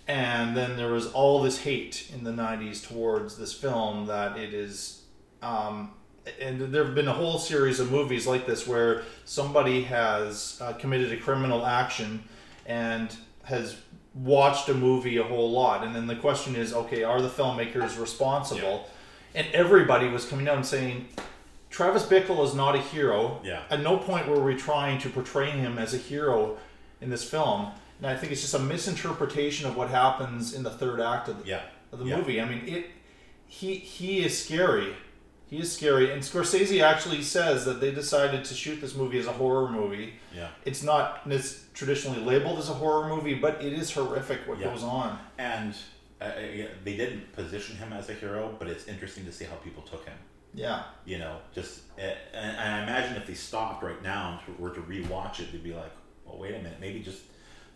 And 0.06 0.56
then 0.56 0.76
there 0.76 0.92
was 0.92 1.10
all 1.12 1.42
this 1.42 1.62
hate 1.62 2.10
in 2.12 2.24
the 2.24 2.30
90s 2.30 2.86
towards 2.86 3.38
this 3.38 3.52
film 3.52 4.06
that 4.06 4.36
it 4.36 4.52
is. 4.52 5.02
Um, 5.42 5.92
and 6.40 6.60
there 6.60 6.84
have 6.84 6.94
been 6.94 7.08
a 7.08 7.12
whole 7.12 7.38
series 7.38 7.80
of 7.80 7.90
movies 7.90 8.26
like 8.26 8.46
this 8.46 8.66
where 8.66 9.02
somebody 9.24 9.82
has 9.84 10.58
uh, 10.60 10.72
committed 10.74 11.12
a 11.12 11.16
criminal 11.16 11.66
action 11.66 12.24
and 12.66 13.14
has 13.44 13.76
watched 14.14 14.68
a 14.68 14.74
movie 14.74 15.16
a 15.16 15.24
whole 15.24 15.50
lot. 15.50 15.84
And 15.84 15.94
then 15.94 16.06
the 16.06 16.16
question 16.16 16.54
is 16.56 16.72
okay, 16.72 17.02
are 17.02 17.20
the 17.20 17.28
filmmakers 17.28 17.98
responsible? 18.00 18.88
And 19.34 19.46
everybody 19.52 20.08
was 20.08 20.24
coming 20.24 20.48
out 20.48 20.56
and 20.56 20.64
saying, 20.66 21.08
Travis 21.70 22.04
Bickle 22.06 22.44
is 22.46 22.54
not 22.54 22.76
a 22.76 22.78
hero. 22.80 23.40
Yeah. 23.42 23.62
At 23.68 23.80
no 23.80 23.96
point 23.96 24.28
were 24.28 24.40
we 24.40 24.54
trying 24.54 25.00
to 25.00 25.10
portray 25.10 25.50
him 25.50 25.76
as 25.78 25.92
a 25.92 25.98
hero 25.98 26.56
in 27.00 27.10
this 27.10 27.28
film. 27.28 27.72
And 27.98 28.06
I 28.06 28.16
think 28.16 28.30
it's 28.30 28.42
just 28.42 28.54
a 28.54 28.58
misinterpretation 28.60 29.66
of 29.68 29.76
what 29.76 29.88
happens 29.90 30.54
in 30.54 30.62
the 30.62 30.70
third 30.70 31.00
act 31.00 31.28
of 31.28 31.42
the, 31.42 31.48
Yeah. 31.48 31.62
of 31.90 31.98
the 31.98 32.04
Yeah. 32.04 32.16
movie. 32.18 32.40
I 32.40 32.44
mean, 32.44 32.62
it 32.66 32.86
he 33.46 33.74
he 33.76 34.24
is 34.24 34.40
scary. 34.44 34.94
He 35.50 35.58
is 35.58 35.72
scary. 35.72 36.10
And 36.12 36.22
Scorsese 36.22 36.80
actually 36.82 37.22
says 37.22 37.64
that 37.64 37.80
they 37.80 37.90
decided 37.92 38.44
to 38.46 38.54
shoot 38.54 38.80
this 38.80 38.94
movie 38.94 39.18
as 39.18 39.26
a 39.26 39.32
horror 39.32 39.68
movie. 39.68 40.14
Yeah. 40.34 40.48
It's 40.64 40.82
not 40.84 41.22
it's 41.26 41.63
traditionally 41.74 42.20
labeled 42.20 42.58
as 42.58 42.70
a 42.70 42.74
horror 42.74 43.08
movie, 43.08 43.34
but 43.34 43.62
it 43.62 43.72
is 43.72 43.90
horrific 43.92 44.46
what 44.46 44.58
Yeah. 44.58 44.70
goes 44.70 44.82
on. 44.84 45.18
And 45.38 45.74
uh, 46.20 46.24
uh, 46.24 46.32
they 46.84 46.96
didn't 46.96 47.32
position 47.32 47.76
him 47.76 47.92
as 47.92 48.08
a 48.08 48.14
hero, 48.14 48.54
but 48.58 48.68
it's 48.68 48.86
interesting 48.86 49.24
to 49.26 49.32
see 49.32 49.44
how 49.44 49.56
people 49.56 49.82
took 49.82 50.04
him. 50.06 50.16
Yeah. 50.54 50.84
You 51.04 51.18
know, 51.18 51.38
just 51.52 51.80
uh, 51.98 52.02
and, 52.32 52.56
and 52.56 52.74
I 52.74 52.82
imagine 52.84 53.16
if 53.16 53.26
they 53.26 53.34
stopped 53.34 53.82
right 53.82 54.00
now 54.02 54.40
and 54.46 54.58
were 54.58 54.70
to 54.70 54.80
rewatch 54.82 55.40
it, 55.40 55.50
they'd 55.50 55.64
be 55.64 55.74
like, 55.74 55.90
"Well, 56.24 56.38
wait 56.38 56.54
a 56.54 56.58
minute, 56.58 56.78
maybe 56.80 57.00
just 57.00 57.22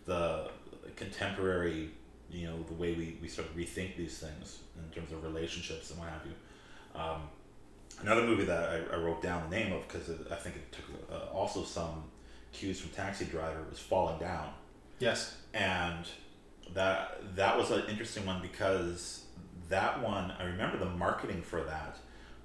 the 0.05 0.49
contemporary, 0.95 1.89
you 2.31 2.47
know, 2.47 2.63
the 2.63 2.73
way 2.73 2.93
we, 2.93 3.17
we 3.21 3.27
sort 3.27 3.49
of 3.49 3.55
rethink 3.55 3.97
these 3.97 4.17
things 4.19 4.59
in 4.77 4.89
terms 4.95 5.11
of 5.11 5.23
relationships 5.23 5.89
and 5.91 5.99
what 5.99 6.07
have 6.09 6.21
you." 6.25 6.99
Um, 6.99 7.23
another 8.01 8.23
movie 8.23 8.45
that 8.45 8.69
I, 8.69 8.95
I 8.95 8.97
wrote 8.97 9.21
down 9.21 9.49
the 9.49 9.55
name 9.57 9.73
of 9.73 9.85
because 9.87 10.09
I 10.31 10.35
think 10.35 10.55
it 10.55 10.71
took 10.71 10.85
uh, 11.11 11.25
also 11.33 11.63
some 11.65 12.03
cues 12.51 12.79
from 12.81 12.89
Taxi 12.91 13.25
Driver 13.25 13.63
was 13.69 13.79
Falling 13.79 14.19
Down 14.19 14.49
Yes. 14.99 15.35
and 15.53 16.05
that 16.73 17.35
that 17.35 17.57
was 17.57 17.71
an 17.71 17.83
interesting 17.89 18.25
one 18.25 18.41
because 18.41 19.23
that 19.69 20.01
one 20.03 20.31
I 20.39 20.43
remember 20.43 20.77
the 20.77 20.85
marketing 20.89 21.41
for 21.41 21.63
that 21.63 21.97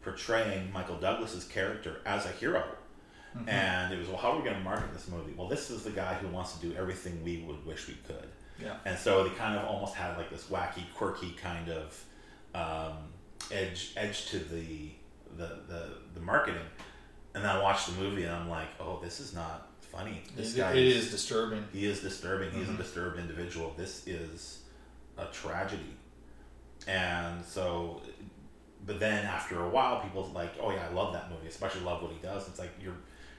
portraying 0.03 0.73
Michael 0.73 0.97
Douglas's 0.97 1.45
character 1.45 2.01
as 2.07 2.27
a 2.27 2.31
hero. 2.31 2.65
Mhm. 3.37 3.49
And 3.49 3.93
it 3.93 3.99
was, 3.99 4.07
well, 4.09 4.19
how 4.19 4.31
are 4.33 4.37
we 4.37 4.45
going 4.45 4.55
to 4.57 4.63
market 4.63 4.93
this 4.93 5.09
movie? 5.09 5.33
Well, 5.37 5.49
this 5.49 5.69
is 5.71 5.83
the 5.83 5.91
guy 5.91 6.15
who 6.15 6.29
wants 6.29 6.57
to 6.59 6.67
do 6.69 6.77
everything 6.77 7.25
we 7.25 7.39
would 7.43 7.65
wish 7.67 7.89
we 7.89 7.95
could. 8.07 8.29
Yeah. 8.61 8.77
And 8.85 8.97
so 8.99 9.25
they 9.25 9.31
kind 9.35 9.59
of 9.59 9.65
almost 9.67 9.95
had 9.95 10.17
like 10.17 10.31
this 10.31 10.45
wacky, 10.45 10.85
quirky 10.95 11.33
kind 11.33 11.69
of 11.71 12.05
um, 12.55 12.99
edge 13.51 13.93
edge 13.97 14.27
to 14.27 14.39
the, 14.39 14.91
the 15.37 15.59
the 15.69 15.89
the 16.15 16.21
marketing. 16.21 16.63
And 17.35 17.43
then 17.43 17.51
I 17.51 17.61
watched 17.61 17.87
the 17.89 18.01
movie 18.01 18.23
and 18.23 18.33
I'm 18.33 18.49
like, 18.49 18.69
oh, 18.79 19.01
this 19.03 19.19
is 19.19 19.35
not 19.35 19.69
funny. 19.95 20.23
This 20.37 20.55
It- 20.55 20.59
guy 20.59 20.73
it 20.73 20.79
is 20.87 21.11
disturbing. 21.11 21.67
He 21.73 21.87
is 21.87 22.01
disturbing. 22.01 22.51
He's 22.53 22.67
Mhm. 22.69 22.75
a 22.75 22.83
disturbed 22.83 23.19
individual. 23.19 23.75
This 23.77 24.07
is 24.07 24.61
a 25.17 25.27
tragedy. 25.27 25.97
And 26.87 27.45
so, 27.45 28.03
but 28.87 29.01
then 29.01 29.25
after 29.25 29.63
a 29.65 29.69
while, 29.69 30.01
people's 30.01 30.31
like, 30.35 30.53
oh 30.61 30.71
yeah, 30.71 30.87
I 30.89 30.93
love 30.93 31.13
that 31.15 31.31
movie. 31.31 31.47
Especially 31.49 31.81
love 31.83 32.03
what 32.03 32.13
he 32.13 32.19
does. 32.19 32.49
It's 32.49 32.59
like 32.59 32.73
you're 32.81 32.97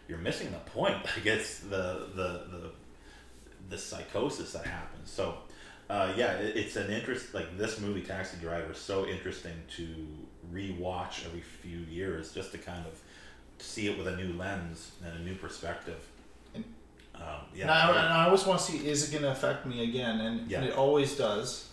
you're 0.08 0.18
missing 0.20 0.52
the 0.52 0.60
point. 0.60 1.04
Like 1.18 1.26
it's 1.26 1.60
the 1.60 2.08
the 2.16 2.46
the 2.52 2.72
the 3.70 3.78
psychosis 3.78 4.54
that 4.54 4.66
happens. 4.66 5.10
So. 5.12 5.38
Uh, 5.88 6.12
yeah, 6.18 6.32
it, 6.38 6.58
it's 6.58 6.76
an 6.78 6.90
interest. 6.90 7.32
Like 7.36 7.60
this 7.60 7.80
movie, 7.80 8.02
Taxi 8.02 8.38
Driver, 8.38 8.72
is 8.72 8.80
so 8.80 9.06
interesting 9.06 9.54
to 9.78 9.88
rewatch 10.52 11.24
every 11.28 11.42
few 11.42 11.78
years, 11.78 12.34
just 12.34 12.52
to 12.54 12.58
kind 12.58 12.84
of 12.88 13.00
see 13.64 13.88
it 13.88 13.96
with 13.96 14.08
a 14.08 14.16
new 14.18 14.34
lens 14.34 14.94
and 15.06 15.16
a 15.16 15.20
new 15.20 15.36
perspective. 15.36 16.00
Um, 17.16 17.22
yeah, 17.54 17.64
And 17.64 17.72
I, 17.72 17.90
and 18.06 18.14
I 18.14 18.26
always 18.26 18.46
want 18.46 18.60
to 18.60 18.66
see 18.72 18.88
is 18.88 19.08
it 19.08 19.12
going 19.12 19.24
to 19.24 19.32
affect 19.32 19.66
me 19.66 19.84
again, 19.84 20.20
and, 20.22 20.50
Yeah. 20.52 20.60
and 20.60 20.68
it 20.68 20.76
always 20.76 21.16
does. 21.16 21.70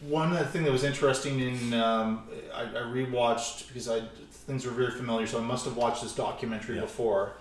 One 0.00 0.32
other 0.32 0.44
thing 0.44 0.64
that 0.64 0.72
was 0.72 0.84
interesting 0.84 1.40
in 1.40 1.74
um, 1.74 2.28
I, 2.54 2.62
I 2.62 2.82
rewatched 2.82 3.68
because 3.68 3.88
I 3.88 4.02
things 4.46 4.64
were 4.64 4.72
very 4.72 4.90
familiar, 4.92 5.26
so 5.26 5.38
I 5.38 5.42
must 5.42 5.64
have 5.64 5.76
watched 5.76 6.02
this 6.02 6.14
documentary 6.14 6.78
before. 6.80 7.34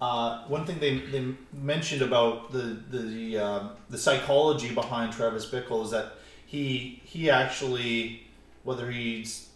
Uh, 0.00 0.42
one 0.48 0.64
thing 0.66 0.78
they, 0.80 0.98
they 0.98 1.24
mentioned 1.52 2.02
about 2.02 2.50
the 2.52 2.76
the 2.90 3.38
uh, 3.38 3.68
the 3.90 3.98
psychology 3.98 4.74
behind 4.74 5.12
Travis 5.12 5.46
Bickle 5.46 5.84
is 5.84 5.90
that 5.92 6.14
he 6.46 7.00
he 7.04 7.30
actually 7.30 8.22
whether 8.64 8.90
he's 8.90 9.48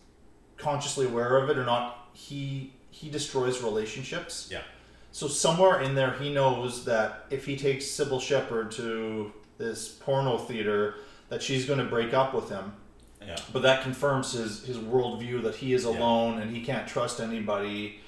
consciously 0.57 1.07
aware 1.07 1.37
of 1.37 1.51
it 1.51 1.59
or 1.59 1.64
not 1.64 2.09
he 2.12 2.72
he 2.91 3.09
destroys 3.11 3.62
relationships. 3.62 4.49
Yeah. 4.53 4.62
So 5.16 5.28
somewhere 5.28 5.80
in 5.80 5.94
there, 5.94 6.12
he 6.12 6.30
knows 6.30 6.84
that 6.84 7.24
if 7.30 7.46
he 7.46 7.56
takes 7.56 7.86
Cybill 7.86 8.20
Shepherd 8.20 8.70
to 8.72 9.32
this 9.56 9.88
porno 9.88 10.36
theater, 10.36 10.96
that 11.30 11.42
she's 11.42 11.64
going 11.64 11.78
to 11.78 11.86
break 11.86 12.12
up 12.12 12.34
with 12.34 12.50
him. 12.50 12.74
Yeah. 13.26 13.36
But 13.50 13.62
that 13.62 13.82
confirms 13.82 14.32
his 14.32 14.66
his 14.66 14.76
worldview 14.76 15.42
that 15.44 15.54
he 15.54 15.72
is 15.72 15.86
alone 15.86 16.42
and 16.42 16.54
he 16.54 16.62
can't 16.62 16.86
trust 16.86 17.18
anybody, 17.18 18.00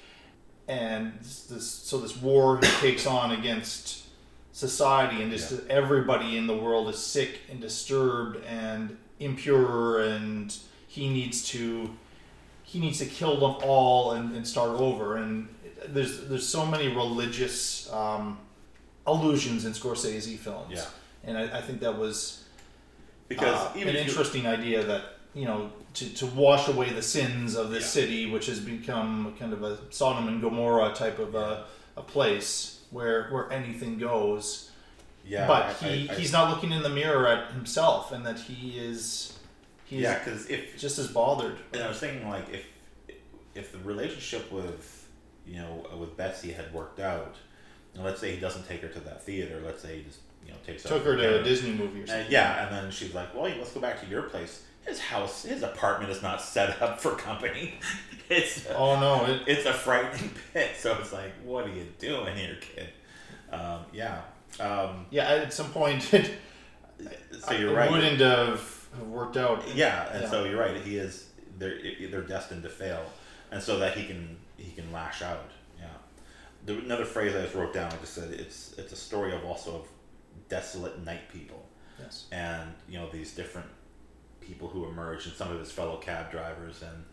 and 0.67 1.13
this, 1.19 1.45
this 1.45 1.67
so 1.67 1.97
this 1.97 2.15
war 2.15 2.59
he 2.59 2.67
takes 2.79 3.07
on 3.07 3.31
against 3.31 4.05
society 4.51 5.23
and 5.23 5.31
just 5.31 5.65
everybody 5.67 6.37
in 6.37 6.45
the 6.45 6.55
world 6.55 6.89
is 6.89 6.99
sick 6.99 7.39
and 7.49 7.59
disturbed 7.59 8.37
and 8.45 8.95
impure 9.19 10.03
and 10.03 10.55
he 10.87 11.09
needs 11.09 11.43
to 11.49 11.89
he 12.61 12.79
needs 12.79 12.99
to 12.99 13.05
kill 13.07 13.39
them 13.39 13.55
all 13.63 14.11
and, 14.11 14.35
and 14.35 14.47
start 14.47 14.79
over 14.79 15.17
and 15.17 15.47
there's 15.87 16.27
there's 16.27 16.47
so 16.47 16.65
many 16.65 16.87
religious 16.89 17.91
um, 17.91 18.37
allusions 19.07 19.65
in 19.65 19.73
Scorsese 19.73 20.37
films. 20.37 20.71
Yeah. 20.73 20.85
and 21.23 21.37
I, 21.37 21.57
I 21.59 21.61
think 21.61 21.79
that 21.81 21.97
was 21.97 22.43
Because 23.27 23.55
uh, 23.55 23.73
even 23.75 23.89
an 23.89 23.95
if 23.95 24.03
you- 24.05 24.09
interesting 24.09 24.47
idea 24.47 24.83
that 24.83 25.03
you 25.33 25.45
know 25.45 25.71
to, 25.95 26.13
to 26.15 26.25
wash 26.27 26.67
away 26.67 26.91
the 26.91 27.01
sins 27.01 27.55
of 27.55 27.69
this 27.71 27.85
city 27.89 28.29
which 28.29 28.45
has 28.47 28.59
become 28.59 29.35
kind 29.39 29.53
of 29.53 29.63
a 29.63 29.77
Sodom 29.91 30.27
and 30.27 30.41
Gomorrah 30.41 30.93
type 30.93 31.19
of 31.19 31.35
a, 31.35 31.65
a 31.97 32.01
place 32.01 32.81
where 32.91 33.29
where 33.29 33.51
anything 33.51 33.97
goes. 33.97 34.71
Yeah, 35.25 35.47
but 35.47 35.65
I- 35.65 35.73
he, 35.73 36.09
I- 36.09 36.13
he's 36.15 36.31
not 36.31 36.49
looking 36.49 36.71
in 36.71 36.83
the 36.83 36.89
mirror 36.89 37.27
at 37.27 37.51
himself 37.51 38.11
and 38.11 38.25
that 38.25 38.39
he 38.39 38.77
is 38.79 39.37
he's 39.85 40.01
yeah, 40.01 40.17
because 40.19 40.47
if 40.49 40.77
just 40.77 40.97
as 40.99 41.07
bothered. 41.07 41.57
And 41.73 41.81
I 41.83 41.87
was 41.87 41.99
thinking 41.99 42.27
like 42.29 42.49
if 42.51 42.65
if 43.55 43.71
the 43.71 43.79
relationship 43.79 44.51
with 44.51 44.98
you 45.49 45.57
know 45.57 45.85
with 45.99 46.15
Betsy 46.17 46.51
had 46.51 46.73
worked 46.73 46.99
out, 46.99 47.35
and 47.95 48.03
let's 48.03 48.19
say 48.21 48.33
he 48.33 48.39
doesn't 48.39 48.67
take 48.67 48.81
her 48.81 48.87
to 48.89 48.99
that 49.01 49.23
theater, 49.23 49.61
let's 49.65 49.81
say 49.81 49.97
he 49.97 50.03
just 50.03 50.19
you 50.45 50.51
know 50.51 50.57
takes 50.65 50.83
Took 50.83 51.03
her 51.03 51.15
to 51.15 51.21
dinner. 51.21 51.37
a 51.39 51.43
Disney 51.43 51.71
movie 51.73 51.99
or 51.99 52.01
And- 52.01 52.09
something. 52.09 52.31
yeah, 52.31 52.65
and 52.67 52.75
then 52.75 52.91
she's 52.91 53.13
like, 53.13 53.33
"Well, 53.33 53.43
let's 53.57 53.71
go 53.73 53.79
back 53.81 53.99
to 54.01 54.07
your 54.07 54.23
place." 54.23 54.63
His 54.85 54.99
house, 54.99 55.43
his 55.43 55.61
apartment 55.61 56.11
is 56.11 56.21
not 56.21 56.41
set 56.41 56.81
up 56.81 56.99
for 57.01 57.11
company. 57.15 57.79
It's 58.31 58.67
Oh, 58.75 58.99
no, 58.99 59.25
it- 59.25 59.41
it's 59.47 59.65
a 59.65 59.73
frightening 59.73 60.29
pit. 60.53 60.75
So 60.77 60.95
it's 61.01 61.11
like, 61.11 61.31
what 61.43 61.65
are 61.65 61.69
you 61.73 61.87
doing 61.97 62.35
here, 62.37 62.57
kid? 62.61 62.89
Um, 63.51 63.79
yeah. 63.91 64.21
Um, 64.59 65.07
yeah 65.09 65.27
at 65.29 65.51
some 65.51 65.71
point 65.71 66.13
it, 66.13 66.31
so 67.41 67.53
you're 67.53 67.71
it 67.71 67.75
right. 67.75 67.91
wouldn't 67.91 68.19
have 68.21 68.87
have 68.97 69.07
worked 69.07 69.35
out 69.37 69.63
Yeah, 69.75 70.11
and 70.13 70.23
Yeah. 70.23 70.29
so 70.29 70.43
you're 70.45 70.59
right. 70.59 70.77
He 70.77 70.97
is 70.97 71.25
they're 71.57 71.79
they're 72.11 72.21
destined 72.21 72.61
to 72.63 72.69
fail, 72.69 73.03
and 73.51 73.61
so 73.63 73.79
that 73.79 73.97
he 73.97 74.05
can 74.05 74.37
he 74.59 74.71
can 74.71 74.91
lash 74.91 75.21
out. 75.21 75.49
Yeah. 75.79 75.85
The, 76.65 76.77
another 76.79 77.05
phrase 77.05 77.35
I 77.35 77.41
just 77.43 77.55
wrote 77.55 77.73
down. 77.73 77.91
I 77.91 77.97
just 77.97 78.13
said 78.13 78.31
it's 78.31 78.73
it's 78.77 78.91
a 78.91 78.95
story 78.97 79.33
of 79.33 79.43
also 79.45 79.75
of 79.77 79.87
desolate 80.49 81.03
night 81.03 81.31
people. 81.31 81.65
Yes. 81.99 82.25
And 82.31 82.73
you 82.87 82.97
know 82.99 83.09
these 83.11 83.33
different 83.33 83.67
people 84.41 84.67
who 84.67 84.85
emerge, 84.85 85.25
and 85.25 85.35
some 85.35 85.51
of 85.51 85.59
his 85.59 85.71
fellow 85.71 85.97
cab 85.97 86.31
drivers, 86.31 86.81
and 86.83 87.05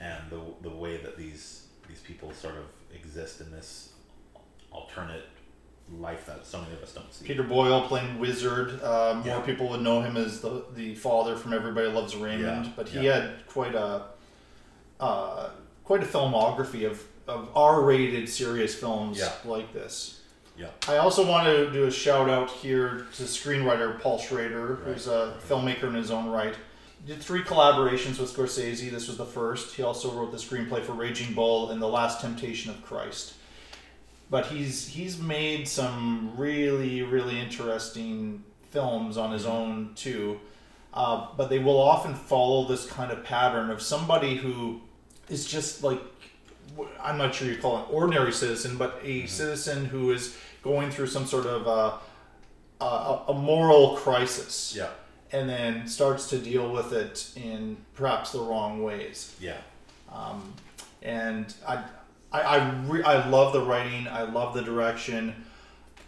and 0.00 0.30
the 0.30 0.40
the 0.68 0.74
way 0.74 0.96
that 0.98 1.16
these 1.16 1.68
these 1.88 2.00
people 2.00 2.32
sort 2.32 2.56
of 2.56 2.64
exist 2.94 3.40
in 3.40 3.50
this 3.50 3.90
alternate 4.70 5.24
life 5.98 6.24
that 6.26 6.46
so 6.46 6.60
many 6.62 6.72
of 6.72 6.82
us 6.82 6.94
don't 6.94 7.12
see. 7.12 7.26
Peter 7.26 7.42
Boyle 7.42 7.82
playing 7.86 8.18
Wizard. 8.18 8.80
Uh, 8.82 9.14
more 9.24 9.36
Yeah. 9.36 9.40
people 9.42 9.68
would 9.68 9.82
know 9.82 10.00
him 10.00 10.16
as 10.16 10.40
the 10.40 10.64
the 10.74 10.94
father 10.94 11.36
from 11.36 11.52
Everybody 11.52 11.88
Loves 11.88 12.16
Raymond, 12.16 12.66
Yeah, 12.66 12.72
but 12.76 12.88
he 12.88 13.00
yeah. 13.00 13.20
had 13.20 13.46
quite 13.46 13.74
a 13.74 14.06
uh, 15.00 15.50
quite 15.84 16.02
a 16.02 16.06
filmography 16.06 16.88
of, 16.90 17.02
of 17.28 17.48
R-rated 17.54 18.28
serious 18.28 18.74
films 18.74 19.18
Yeah. 19.18 19.32
like 19.44 19.72
this. 19.72 20.20
Yeah. 20.56 20.68
I 20.88 20.98
also 20.98 21.26
want 21.28 21.46
to 21.46 21.70
do 21.72 21.84
a 21.84 21.90
shout 21.90 22.30
out 22.30 22.48
here 22.50 23.06
to 23.16 23.22
screenwriter 23.24 24.00
Paul 24.00 24.18
Schrader, 24.18 24.76
who's 24.84 25.06
a 25.08 25.36
filmmaker 25.48 25.84
in 25.84 25.94
his 25.94 26.10
own 26.10 26.28
right. 26.28 26.54
He 27.04 27.12
did 27.12 27.20
three 27.22 27.42
collaborations 27.42 28.18
with 28.20 28.34
Scorsese. 28.34 28.88
This 28.90 29.08
was 29.08 29.16
the 29.16 29.26
first. 29.26 29.74
He 29.74 29.82
also 29.82 30.12
wrote 30.12 30.30
the 30.30 30.38
screenplay 30.38 30.82
for 30.82 30.92
Raging 30.92 31.34
Bull 31.34 31.70
and 31.70 31.82
The 31.82 31.88
Last 31.88 32.20
Temptation 32.20 32.70
of 32.70 32.82
Christ. 32.84 33.34
But 34.30 34.46
he's 34.46 34.88
he's 34.88 35.20
made 35.20 35.68
some 35.68 36.32
really 36.36 37.02
really 37.02 37.38
interesting 37.38 38.42
films 38.70 39.16
on 39.18 39.32
his 39.32 39.44
own 39.44 39.90
too. 39.96 40.40
Uh, 40.94 41.26
but 41.36 41.50
they 41.50 41.58
will 41.58 41.80
often 41.80 42.14
follow 42.14 42.66
this 42.66 42.86
kind 42.86 43.10
of 43.10 43.24
pattern 43.24 43.70
of 43.70 43.82
somebody 43.82 44.36
who 44.36 44.80
is 45.28 45.46
just 45.46 45.82
like 45.82 46.00
I'm 47.00 47.18
not 47.18 47.34
sure 47.34 47.48
you 47.48 47.56
call 47.56 47.78
an 47.78 47.84
ordinary 47.90 48.32
citizen, 48.32 48.76
but 48.76 49.00
a 49.02 49.26
citizen 49.26 49.84
who 49.84 50.10
is 50.12 50.36
going 50.62 50.90
through 50.90 51.08
some 51.08 51.26
sort 51.26 51.46
of 51.46 51.68
uh, 51.68 51.98
a, 52.80 53.32
a 53.32 53.34
moral 53.34 53.96
crisis. 53.96 54.74
Yeah. 54.76 54.90
And 55.32 55.48
then 55.48 55.88
starts 55.88 56.28
to 56.30 56.38
deal 56.38 56.70
with 56.72 56.92
it 56.92 57.30
in 57.36 57.76
perhaps 57.94 58.32
the 58.32 58.40
wrong 58.40 58.82
ways. 58.82 59.34
Yeah. 59.40 59.58
Um, 60.12 60.54
and 61.02 61.52
I, 61.66 61.84
I, 62.32 62.40
I, 62.40 62.70
re- 62.86 63.02
I 63.02 63.28
love 63.28 63.52
the 63.52 63.60
writing. 63.60 64.06
I 64.08 64.22
love 64.22 64.54
the 64.54 64.62
direction. 64.62 65.44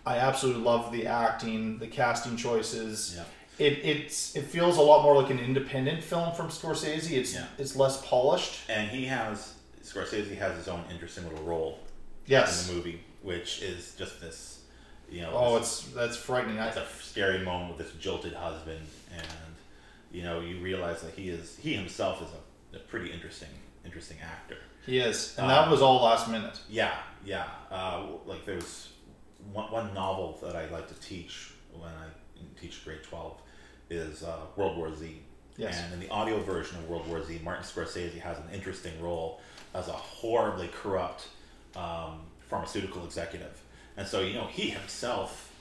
I 0.05 0.19
absolutely 0.19 0.63
love 0.63 0.93
the 0.93 1.07
acting, 1.07 1.79
the 1.79 1.89
casting 1.89 2.37
choices. 2.37 3.15
Yeah. 3.17 3.25
It, 3.59 3.79
it's 3.85 4.37
it 4.37 4.43
feels 4.45 4.77
a 4.77 4.83
lot 4.83 5.03
more 5.03 5.17
like 5.21 5.31
an 5.31 5.39
independent 5.39 6.03
film 6.05 6.35
from 6.35 6.49
Scorsese. 6.49 7.11
It's 7.13 7.35
Yeah. 7.35 7.47
it's 7.59 7.75
less 7.77 8.05
polished. 8.07 8.69
and 8.69 8.91
he 8.91 9.07
has 9.07 9.55
Scorsese 9.83 10.37
has 10.37 10.57
his 10.57 10.69
own 10.69 10.85
interesting 10.91 11.25
little 11.29 11.45
role 11.45 11.79
Yes. 12.27 12.63
in 12.63 12.69
the 12.69 12.75
movie, 12.79 13.01
which 13.23 13.63
is 13.63 13.95
just 13.97 14.21
this, 14.21 14.61
you 15.11 15.23
know. 15.23 15.31
Oh, 15.35 15.59
this- 15.59 15.85
it's 15.85 15.95
that's 15.95 16.17
frightening. 16.17 16.57
That's 16.57 16.77
a 16.77 16.87
scary 17.01 17.39
moment 17.45 17.77
with 17.77 17.87
this 17.87 17.97
jolted 18.03 18.35
husband, 18.35 18.87
and 19.15 19.27
you 20.13 20.23
know 20.23 20.41
you 20.41 20.59
realize 20.61 21.01
that 21.03 21.15
he 21.15 21.31
is 21.31 21.57
he 21.57 21.73
himself 21.75 22.21
is 22.23 22.29
a, 22.75 22.77
a 22.77 22.81
pretty 22.81 23.11
interesting 23.13 23.49
interesting 23.85 24.19
actor. 24.21 24.59
he 24.85 24.99
is, 24.99 25.35
and 25.39 25.49
that 25.49 25.65
Um, 25.65 25.71
was 25.71 25.81
all 25.81 26.03
last 26.05 26.29
minute. 26.29 26.59
Yeah, 26.69 26.95
yeah. 27.25 27.47
Uh, 27.71 28.03
like 28.27 28.45
there's 28.45 28.89
one, 29.53 29.71
one 29.73 29.95
novel 29.95 30.39
that 30.43 30.57
I 30.57 30.67
like 30.67 30.89
to 30.89 30.95
teach 31.01 31.53
when 31.73 31.91
I 31.91 32.07
teach 32.61 32.85
grade 32.85 33.03
twelve 33.03 33.41
is 33.91 34.23
uh, 34.23 34.39
World 34.57 34.77
War 34.77 34.95
Z. 34.95 35.21
Yes. 35.57 35.81
And 35.81 35.95
in 35.95 36.01
the 36.01 36.11
audio 36.11 36.41
version 36.41 36.79
of 36.79 36.89
World 36.89 37.09
War 37.09 37.25
Z, 37.25 37.41
Martin 37.43 37.65
Scorsese 37.65 38.19
has 38.21 38.37
an 38.39 38.45
interesting 38.53 38.93
role 39.01 39.41
as 39.75 39.89
a 39.89 39.93
horribly 39.93 40.69
corrupt 40.69 41.29
um, 41.75 42.21
pharmaceutical 42.49 43.05
executive. 43.05 43.61
And 43.97 44.07
so, 44.07 44.21
you 44.21 44.35
know, 44.35 44.47
he 44.47 44.69
himself 44.71 45.53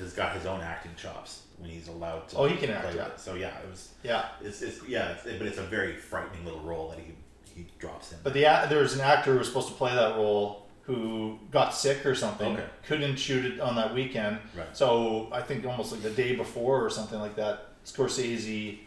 has 0.00 0.12
got 0.12 0.34
his 0.34 0.46
own 0.46 0.60
acting 0.60 0.92
chops 0.96 1.42
when 1.58 1.70
he's 1.70 1.88
allowed 1.88 2.28
to. 2.30 2.36
Oh, 2.38 2.46
he 2.46 2.56
can 2.56 2.68
play 2.68 2.76
act, 2.76 2.96
yeah. 2.96 3.08
So 3.16 3.34
yeah, 3.34 3.56
it 3.58 3.70
was. 3.70 3.90
Yeah. 4.02 4.26
It's, 4.42 4.62
it's 4.62 4.80
yeah, 4.88 5.12
it's, 5.12 5.22
but 5.24 5.46
it's 5.46 5.58
a 5.58 5.62
very 5.62 5.94
frightening 5.96 6.44
little 6.44 6.60
role 6.60 6.88
that 6.90 6.98
he 6.98 7.12
he 7.54 7.66
drops 7.78 8.12
in. 8.12 8.18
But 8.22 8.32
the 8.32 8.44
a- 8.44 8.66
there 8.68 8.80
was 8.80 8.94
an 8.94 9.00
actor 9.00 9.32
who 9.32 9.38
was 9.38 9.48
supposed 9.48 9.68
to 9.68 9.74
play 9.74 9.94
that 9.94 10.16
role 10.16 10.66
who 10.82 11.38
got 11.50 11.74
sick 11.74 12.04
or 12.06 12.14
something, 12.14 12.54
Okay. 12.54 12.64
couldn't 12.86 13.16
shoot 13.16 13.44
it 13.44 13.60
on 13.60 13.76
that 13.76 13.94
weekend. 13.94 14.38
Right. 14.56 14.66
So 14.76 15.28
I 15.32 15.40
think 15.42 15.64
almost 15.66 15.92
like 15.92 16.02
the 16.02 16.10
day 16.10 16.34
before 16.34 16.84
or 16.84 16.90
something 16.90 17.18
like 17.20 17.36
that, 17.36 17.68
Scorsese 17.84 18.78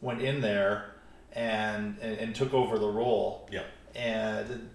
went 0.00 0.22
in 0.22 0.40
there 0.40 0.94
and 1.32 1.98
and, 2.00 2.18
and 2.18 2.34
took 2.34 2.54
over 2.54 2.78
the 2.78 2.88
role. 2.88 3.48
Yeah. 3.50 3.64
And 3.96 4.70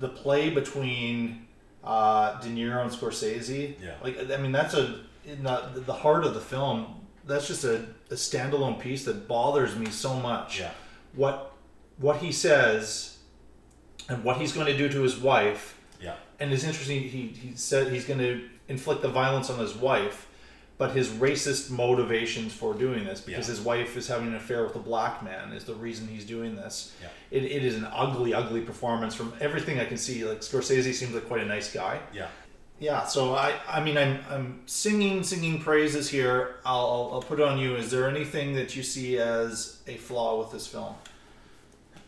the 0.00 0.08
play 0.08 0.50
between 0.50 1.46
uh, 1.84 2.40
De 2.40 2.48
Niro 2.48 2.82
and 2.82 2.90
Scorsese, 2.90 3.76
Yeah. 3.80 3.94
like 4.02 4.18
I 4.30 4.36
mean 4.38 4.52
that's 4.52 4.74
a 4.74 5.00
the, 5.26 5.82
the 5.86 5.92
heart 5.92 6.24
of 6.24 6.34
the 6.34 6.40
film. 6.40 7.00
That's 7.26 7.46
just 7.46 7.64
a, 7.64 7.76
a 8.10 8.14
standalone 8.14 8.78
piece 8.78 9.04
that 9.06 9.26
bothers 9.28 9.76
me 9.76 9.86
so 9.90 10.14
much. 10.14 10.60
Yeah. 10.60 10.72
What 11.14 11.52
what 11.98 12.16
he 12.18 12.32
says 12.32 13.13
and 14.08 14.22
what 14.24 14.36
he's 14.38 14.52
going 14.52 14.66
to 14.66 14.76
do 14.76 14.88
to 14.88 15.02
his 15.02 15.16
wife. 15.16 15.78
Yeah. 16.00 16.14
And 16.40 16.52
it's 16.52 16.64
interesting. 16.64 17.02
He 17.02 17.28
he 17.28 17.52
said 17.56 17.92
he's 17.92 18.04
going 18.04 18.20
to 18.20 18.48
inflict 18.68 19.02
the 19.02 19.08
violence 19.08 19.50
on 19.50 19.58
his 19.58 19.74
wife, 19.74 20.26
but 20.78 20.90
his 20.92 21.08
racist 21.08 21.70
motivations 21.70 22.52
for 22.52 22.74
doing 22.74 23.04
this 23.04 23.20
because 23.20 23.46
Yeah. 23.48 23.54
his 23.54 23.60
wife 23.60 23.96
is 23.96 24.08
having 24.08 24.28
an 24.28 24.34
affair 24.34 24.64
with 24.64 24.74
a 24.76 24.80
black 24.80 25.22
man 25.22 25.52
is 25.52 25.64
the 25.64 25.74
reason 25.74 26.08
he's 26.08 26.24
doing 26.24 26.56
this. 26.56 26.92
Yeah. 27.00 27.08
It, 27.30 27.44
it 27.44 27.64
is 27.64 27.76
an 27.76 27.86
ugly, 27.92 28.34
ugly 28.34 28.60
performance 28.62 29.14
from 29.14 29.32
everything 29.40 29.78
I 29.80 29.84
can 29.84 29.96
see. 29.98 30.24
Like 30.24 30.40
Scorsese 30.40 30.92
seems 30.94 31.14
like 31.14 31.26
quite 31.28 31.42
a 31.42 31.46
nice 31.46 31.72
guy. 31.72 32.00
Yeah. 32.12 32.28
Yeah, 32.80 33.04
so 33.06 33.36
I, 33.36 33.54
I 33.68 33.80
mean, 33.82 33.96
I'm, 33.96 34.18
I'm 34.28 34.60
singing, 34.66 35.22
singing 35.22 35.60
praises 35.60 36.10
here. 36.10 36.56
I'll, 36.66 36.80
I'll, 36.80 37.10
I'll 37.14 37.22
put 37.22 37.38
it 37.38 37.44
on 37.46 37.56
you. 37.56 37.76
Is 37.76 37.88
there 37.92 38.08
anything 38.10 38.54
that 38.56 38.74
you 38.74 38.82
see 38.82 39.16
as 39.16 39.78
a 39.86 39.96
flaw 39.96 40.40
with 40.40 40.50
this 40.50 40.66
film? 40.66 40.96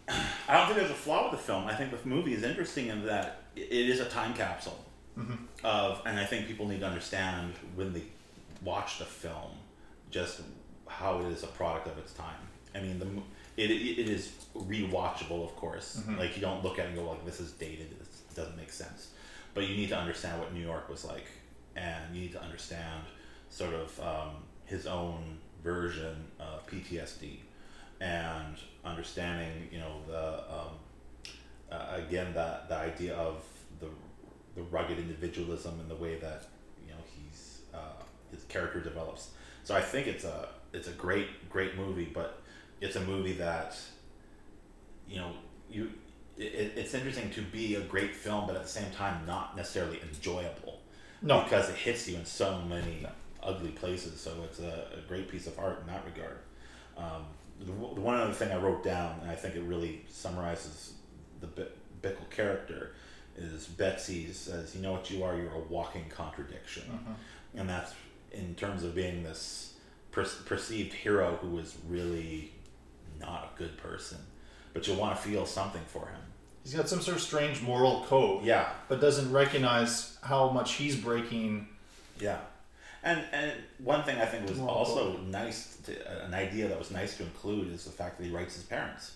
I 0.09 0.57
don't 0.57 0.67
think 0.67 0.79
there's 0.79 0.91
a 0.91 0.95
flaw 0.95 1.25
with 1.31 1.33
the 1.41 1.45
film. 1.45 1.67
I 1.67 1.75
think 1.75 1.91
the 1.91 2.09
movie 2.09 2.33
is 2.35 2.43
interesting 2.43 2.89
in 2.89 3.05
that 3.07 3.43
it 3.57 3.71
is 3.73 4.01
a 4.01 4.05
time 4.09 4.35
capsule 4.35 4.79
Mhm. 5.19 5.39
of, 5.65 6.03
and 6.07 6.19
I 6.21 6.25
think 6.25 6.47
people 6.47 6.69
need 6.69 6.81
to 6.81 6.87
understand 6.87 7.55
when 7.75 7.93
they 7.93 8.03
watch 8.63 8.99
the 8.99 9.05
film 9.05 9.53
just 10.11 10.41
how 10.87 11.21
it 11.21 11.27
is 11.33 11.43
a 11.43 11.49
product 11.49 11.89
of 11.89 11.99
its 11.99 12.13
time. 12.13 12.37
I 12.75 12.81
mean, 12.81 12.99
the 12.99 13.07
it, 13.57 13.71
it, 13.71 14.09
is 14.11 14.33
rewatchable, 14.55 15.43
of 15.43 15.57
course. 15.57 15.97
Mhm. 16.07 16.19
Like 16.19 16.37
you 16.37 16.43
don't 16.43 16.63
look 16.63 16.79
at 16.79 16.85
it 16.85 16.89
and 16.89 16.97
go 16.97 17.05
like, 17.09 17.25
"This 17.25 17.41
is 17.41 17.53
dated. 17.53 17.99
This 17.99 18.09
doesn't 18.35 18.57
make 18.57 18.71
sense." 18.71 19.09
But 19.55 19.67
you 19.67 19.75
need 19.75 19.89
to 19.89 19.97
understand 19.99 20.39
what 20.41 20.53
New 20.53 20.61
York 20.61 20.89
was 20.91 21.03
like, 21.05 21.27
and 21.75 22.15
you 22.15 22.21
need 22.23 22.33
to 22.33 22.43
understand 22.43 23.05
sort 23.49 23.73
of 23.73 23.99
um, 24.01 24.45
his 24.67 24.87
own 24.87 25.39
version 25.63 26.31
of 26.39 26.67
PTSD, 26.67 27.39
and 28.01 28.57
understanding, 28.85 29.69
you 29.73 29.79
know, 29.79 30.01
the 30.07 30.39
um, 30.53 30.73
uh, 31.71 32.01
again 32.07 32.33
that 32.35 32.69
the 32.69 32.77
idea 32.77 33.15
of 33.17 33.43
the 33.81 33.89
the 34.55 34.63
rugged 34.63 34.99
individualism 34.99 35.79
and 35.81 35.91
the 35.91 35.97
way 35.97 36.17
that 36.19 36.45
you 36.85 36.93
know 36.93 37.01
he's 37.15 37.61
uh, 37.75 38.03
his 38.31 38.45
character 38.45 38.81
develops. 38.81 39.31
So 39.65 39.75
I 39.75 39.81
think 39.81 40.07
it's 40.07 40.25
a 40.25 40.49
it's 40.73 40.89
a 40.89 40.93
great 40.93 41.49
great 41.51 41.77
movie, 41.77 42.11
but 42.13 42.43
it's 42.81 42.97
a 42.97 43.01
movie 43.01 43.35
that 43.35 43.77
you 45.09 45.17
know 45.17 45.33
you 45.71 45.91
it, 46.37 46.73
it's 46.77 46.95
interesting 46.95 47.31
to 47.31 47.43
be 47.43 47.75
a 47.77 47.81
great 47.81 48.15
film, 48.15 48.47
but 48.47 48.57
at 48.57 48.63
the 48.63 48.69
same 48.69 48.91
time 48.93 49.25
not 49.27 49.57
necessarily 49.57 50.01
enjoyable. 50.03 50.81
No. 51.23 51.43
because 51.43 51.71
it 51.71 51.77
hits 51.77 52.07
you 52.07 52.17
in 52.17 52.27
so 52.27 52.61
many 52.69 53.07
ugly 53.43 53.71
places. 53.71 54.21
So 54.21 54.33
it's 54.45 54.59
a, 54.61 54.89
a 54.97 55.09
great 55.09 55.31
piece 55.31 55.47
of 55.47 55.59
art 55.59 55.81
in 55.81 55.87
that 55.87 56.05
regard. 56.05 56.39
Um, 56.97 57.25
the, 57.61 57.67
the 57.67 57.73
one 58.01 58.17
other 58.17 58.33
thing 58.33 58.53
I 58.53 58.57
wrote 58.57 58.83
down, 58.85 59.21
and 59.23 59.31
I 59.31 59.35
think 59.35 59.55
it 59.57 59.63
really 59.63 60.05
summarizes 60.09 60.93
the 61.41 61.47
Bi- 61.47 61.63
Bickle 62.03 62.29
character, 62.31 62.93
is 63.37 63.67
Betsy 63.67 64.33
says, 64.33 64.75
"You 64.75 64.83
know 64.83 64.93
what 64.93 65.11
you 65.11 65.23
are? 65.25 65.37
You're 65.37 65.53
a 65.53 65.59
walking 65.61 66.09
contradiction," 66.09 66.85
Mhm. 66.85 67.61
and 67.61 67.69
that's 67.69 67.93
in 68.33 68.55
terms 68.55 68.83
of 68.83 68.95
being 68.95 69.23
this 69.23 69.75
per- 70.13 70.25
perceived 70.45 70.93
hero 70.93 71.37
who 71.41 71.59
is 71.59 71.77
really 71.89 72.53
not 73.19 73.53
a 73.55 73.59
good 73.59 73.77
person, 73.79 74.19
but 74.73 74.87
you'll 74.87 74.97
want 74.97 75.17
to 75.17 75.23
feel 75.23 75.47
something 75.47 75.83
for 75.87 76.07
him. 76.09 76.21
He's 76.63 76.75
got 76.75 76.89
some 76.89 77.01
sort 77.01 77.17
of 77.17 77.23
strange 77.23 77.63
moral 77.63 78.05
code. 78.05 78.43
Yeah. 78.45 78.73
But 78.89 79.01
doesn't 79.01 79.31
recognize 79.33 80.19
how 80.23 80.51
much 80.51 80.73
he's 80.75 80.97
breaking. 80.97 81.69
Yeah, 82.21 82.41
and 83.07 83.25
and 83.33 83.53
one 83.79 84.03
thing 84.05 84.19
I 84.21 84.27
think 84.27 84.49
was 84.49 84.59
also 84.61 85.17
nice, 85.19 85.77
to, 85.85 86.25
an 86.27 86.35
idea 86.35 86.69
that 86.69 86.79
was 86.79 86.91
nice 86.91 87.17
to 87.17 87.23
include 87.23 87.73
is 87.73 87.85
the 87.85 87.91
fact 87.91 88.19
that 88.19 88.25
he 88.25 88.31
writes 88.31 88.55
his 88.55 88.65
parents. 88.65 89.13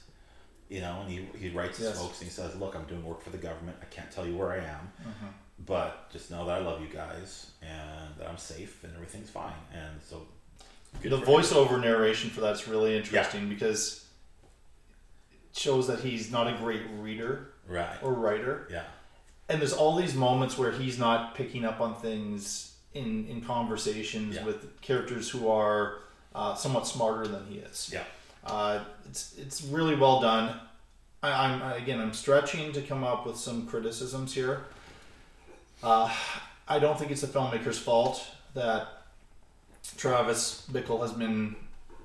You 0.68 0.80
know, 0.80 1.00
and 1.02 1.10
he, 1.10 1.26
he 1.36 1.48
writes 1.50 1.78
his 1.78 1.88
Yes. 1.88 1.98
folks 2.00 2.20
and 2.20 2.28
he 2.30 2.32
says, 2.32 2.54
"Look, 2.56 2.76
I'm 2.76 2.84
doing 2.84 3.04
work 3.04 3.20
for 3.22 3.30
the 3.30 3.38
government. 3.38 3.76
I 3.82 3.86
can't 3.86 4.10
tell 4.10 4.24
you 4.26 4.36
where 4.36 4.52
I 4.52 4.58
am, 4.58 4.92
Mhm. 5.02 5.32
but 5.66 6.08
just 6.12 6.30
know 6.30 6.46
that 6.46 6.58
I 6.58 6.60
love 6.60 6.80
you 6.80 6.86
guys 6.88 7.50
and 7.60 8.14
that 8.18 8.28
I'm 8.28 8.38
safe 8.38 8.84
and 8.84 8.94
everything's 8.94 9.30
fine." 9.30 9.60
And 9.74 10.00
so, 10.08 10.28
the 11.02 11.10
for 11.10 11.16
him. 11.16 11.22
voiceover 11.22 11.80
narration 11.80 12.30
for 12.30 12.40
that's 12.40 12.68
really 12.68 12.96
interesting 12.96 13.48
because 13.48 14.04
it 15.32 15.58
shows 15.58 15.88
that 15.88 16.00
he's 16.00 16.30
not 16.30 16.46
a 16.46 16.56
great 16.58 16.82
reader 16.98 17.52
Right. 17.66 18.00
or 18.02 18.12
writer. 18.12 18.68
Yeah. 18.70 18.84
And 19.48 19.60
there's 19.60 19.72
all 19.72 19.96
these 19.96 20.14
moments 20.14 20.56
where 20.56 20.70
he's 20.70 20.98
not 20.98 21.34
picking 21.34 21.64
up 21.64 21.80
on 21.80 21.96
things 22.00 22.69
in, 22.94 23.26
in 23.28 23.40
conversations 23.40 24.34
Yeah. 24.36 24.44
with 24.44 24.80
characters 24.80 25.28
who 25.30 25.48
are 25.48 25.98
uh, 26.34 26.54
somewhat 26.54 26.86
smarter 26.86 27.26
than 27.26 27.46
he 27.48 27.56
is. 27.58 27.90
Yeah. 27.92 28.04
Uh, 28.44 28.84
it's 29.08 29.34
it's 29.38 29.62
really 29.64 29.94
well 29.94 30.20
done. 30.20 30.58
I, 31.22 31.30
I'm 31.46 31.82
again 31.82 32.00
I'm 32.00 32.12
stretching 32.14 32.72
to 32.72 32.82
come 32.82 33.04
up 33.04 33.26
with 33.26 33.36
some 33.36 33.66
criticisms 33.66 34.32
here. 34.34 34.64
Uh, 35.82 36.12
I 36.68 36.78
don't 36.78 36.98
think 36.98 37.10
it's 37.10 37.20
the 37.20 37.26
filmmaker's 37.26 37.78
fault 37.78 38.26
that 38.54 38.88
Travis 39.96 40.66
Bickle 40.72 41.00
has 41.02 41.12
been 41.12 41.56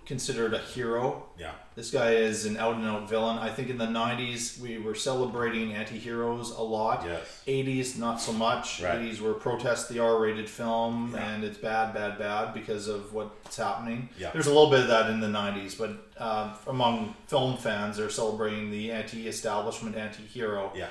considered 0.06 0.54
a 0.54 0.60
hero. 0.60 1.26
Yeah. 1.38 1.52
This 1.76 1.92
guy 1.92 2.12
is 2.12 2.46
an 2.46 2.58
out 2.58 2.76
and 2.76 2.86
out 2.86 3.10
villain. 3.10 3.38
I 3.38 3.50
think 3.50 3.70
in 3.70 3.78
the 3.78 3.86
90s 3.88 4.60
we 4.60 4.78
were 4.78 4.96
celebrating 4.96 5.74
anti 5.74 5.98
heroes 5.98 6.52
a 6.52 6.62
lot. 6.62 7.04
Yes. 7.06 7.44
80s, 7.48 7.98
not 7.98 8.22
so 8.22 8.32
much. 8.32 8.82
Right. 8.82 9.00
80s 9.00 9.20
were 9.20 9.34
protest 9.34 9.90
the 9.90 10.00
R 10.00 10.20
rated 10.20 10.50
film 10.50 11.12
Yeah. 11.14 11.28
and 11.34 11.44
it's 11.44 11.58
bad, 11.58 11.94
bad, 11.94 12.18
bad 12.20 12.54
because 12.54 12.88
of 12.88 13.14
what's 13.14 13.58
happening. 13.58 14.10
Yeah. 14.18 14.32
There's 14.32 14.48
a 14.48 14.54
little 14.54 14.70
bit 14.70 14.82
of 14.82 14.88
that 14.88 15.10
in 15.10 15.20
the 15.20 15.28
90s, 15.28 15.78
but 15.78 15.92
uh, 16.22 16.56
among 16.68 17.16
film 17.28 17.58
fans, 17.58 17.98
they're 17.98 18.10
celebrating 18.10 18.72
the 18.72 18.92
anti 18.92 19.28
establishment, 19.28 19.96
anti 19.96 20.24
hero. 20.24 20.72
Yeah. 20.76 20.88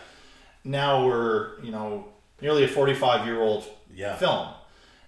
Now 0.64 1.06
we're, 1.06 1.60
you 1.62 1.70
know, 1.72 2.08
nearly 2.40 2.64
a 2.64 2.68
45 2.68 3.26
year 3.26 3.40
old 3.40 3.64
Yeah. 3.94 4.16
film. 4.16 4.48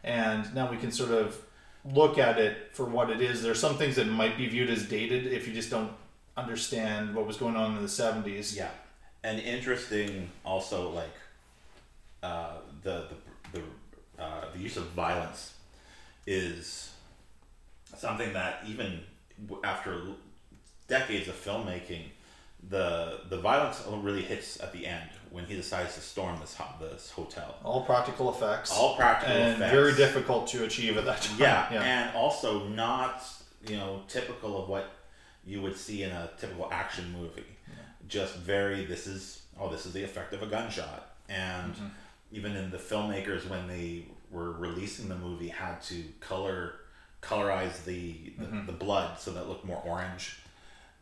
And 0.05 0.55
now 0.55 0.71
we 0.71 0.77
can 0.77 0.93
sort 0.93 1.11
of 1.11 1.37
look 1.93 2.18
at 2.18 2.39
it 2.39 2.70
for 2.72 2.84
what 2.84 3.11
it 3.11 3.20
is. 3.20 3.43
There's 3.43 3.61
some 3.61 3.76
things 3.76 3.97
that 3.97 4.07
might 4.07 4.37
be 4.37 4.49
viewed 4.49 4.70
as 4.70 4.87
dated 4.87 5.26
if 5.26 5.47
you 5.47 5.55
just 5.55 5.70
don't 5.70 5.93
understand 6.37 7.14
what 7.14 7.26
was 7.26 7.37
going 7.37 7.57
on 7.57 7.76
in 7.76 7.82
the 7.82 7.89
70s. 7.89 8.57
Yeah, 8.57 8.70
and 9.22 9.41
interesting 9.41 10.30
also 10.45 10.91
like 10.91 11.14
uh, 12.22 12.57
the 12.82 13.07
the 13.53 13.61
the, 13.61 14.22
uh, 14.22 14.45
the 14.53 14.59
use 14.59 14.76
of 14.76 14.84
violence 14.91 15.55
is 16.26 16.93
something 17.97 18.32
that 18.32 18.62
even 18.66 19.01
after 19.62 20.03
decades 20.89 21.28
of 21.28 21.34
filmmaking, 21.34 22.03
the 22.69 23.21
the 23.29 23.39
violence 23.39 23.83
really 23.89 24.23
hits 24.23 24.61
at 24.61 24.73
the 24.73 24.87
end 24.87 25.09
when 25.31 25.45
he 25.45 25.55
decides 25.55 25.95
to 25.95 26.01
storm 26.01 26.39
this 26.41 26.55
ho- 26.55 26.75
this 26.81 27.11
hotel. 27.11 27.57
All 27.63 27.85
practical 27.85 28.31
effects. 28.35 28.73
All 28.73 28.97
practical 28.97 29.35
and 29.37 29.55
effects. 29.55 29.73
very 29.73 29.95
difficult 29.95 30.47
to 30.49 30.65
achieve 30.65 30.97
at 30.97 31.05
that 31.05 31.23
time. 31.23 31.37
Yeah, 31.39 31.69
and 31.83 32.17
also 32.17 32.67
not 32.69 33.23
you 33.67 33.77
know 33.77 34.03
typical 34.09 34.63
of 34.63 34.69
what 34.69 34.91
you 35.45 35.63
would 35.63 35.77
see 35.77 36.03
in 36.03 36.11
a 36.11 36.31
typical 36.39 36.69
action 36.73 37.13
movie. 37.13 37.45
Just 38.09 38.37
very 38.37 38.85
this 38.85 39.07
is 39.07 39.43
oh 39.61 39.71
this 39.71 39.87
is 39.87 39.93
the 39.93 40.03
effect 40.03 40.33
of 40.33 40.43
a 40.43 40.47
gunshot, 40.47 41.15
and 41.29 41.75
Mhm. 41.75 41.91
even 42.33 42.57
in 42.57 42.71
the 42.71 42.79
filmmakers 42.79 43.49
when 43.49 43.67
they 43.69 44.07
were 44.31 44.53
releasing 44.53 45.09
the 45.09 45.15
movie 45.17 45.49
had 45.49 45.81
to 45.83 46.03
color 46.21 46.75
colorize 47.23 47.85
the 47.85 48.33
the, 48.39 48.45
Mhm. 48.47 48.67
the 48.67 48.73
blood 48.73 49.19
so 49.21 49.31
that 49.33 49.43
it 49.43 49.49
looked 49.49 49.65
more 49.65 49.83
orange. 49.85 50.37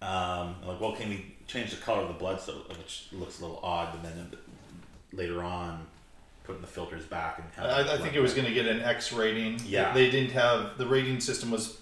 Um, 0.04 0.56
like, 0.66 0.80
well, 0.80 0.92
can 0.92 1.08
we 1.08 1.34
change 1.46 1.70
the 1.70 1.76
color 1.78 2.02
of 2.02 2.08
the 2.08 2.14
blood 2.14 2.40
so 2.40 2.52
which 2.68 3.06
looks 3.12 3.38
a 3.40 3.42
little 3.42 3.60
odd, 3.62 3.92
but 3.92 4.02
then 4.02 4.30
later 5.12 5.42
on, 5.42 5.86
putting 6.44 6.60
the 6.60 6.66
filters 6.66 7.04
back 7.06 7.38
and 7.38 7.46
have 7.56 7.88
I, 7.88 7.94
I 7.94 7.98
think 7.98 8.14
it 8.14 8.20
was 8.20 8.34
going 8.34 8.46
to 8.46 8.52
get 8.52 8.66
an 8.66 8.80
X 8.82 9.12
rating. 9.12 9.58
Yeah. 9.66 9.94
They 9.94 10.10
didn't 10.10 10.32
have 10.32 10.76
the 10.76 10.86
rating 10.86 11.20
system 11.20 11.50
was 11.50 11.78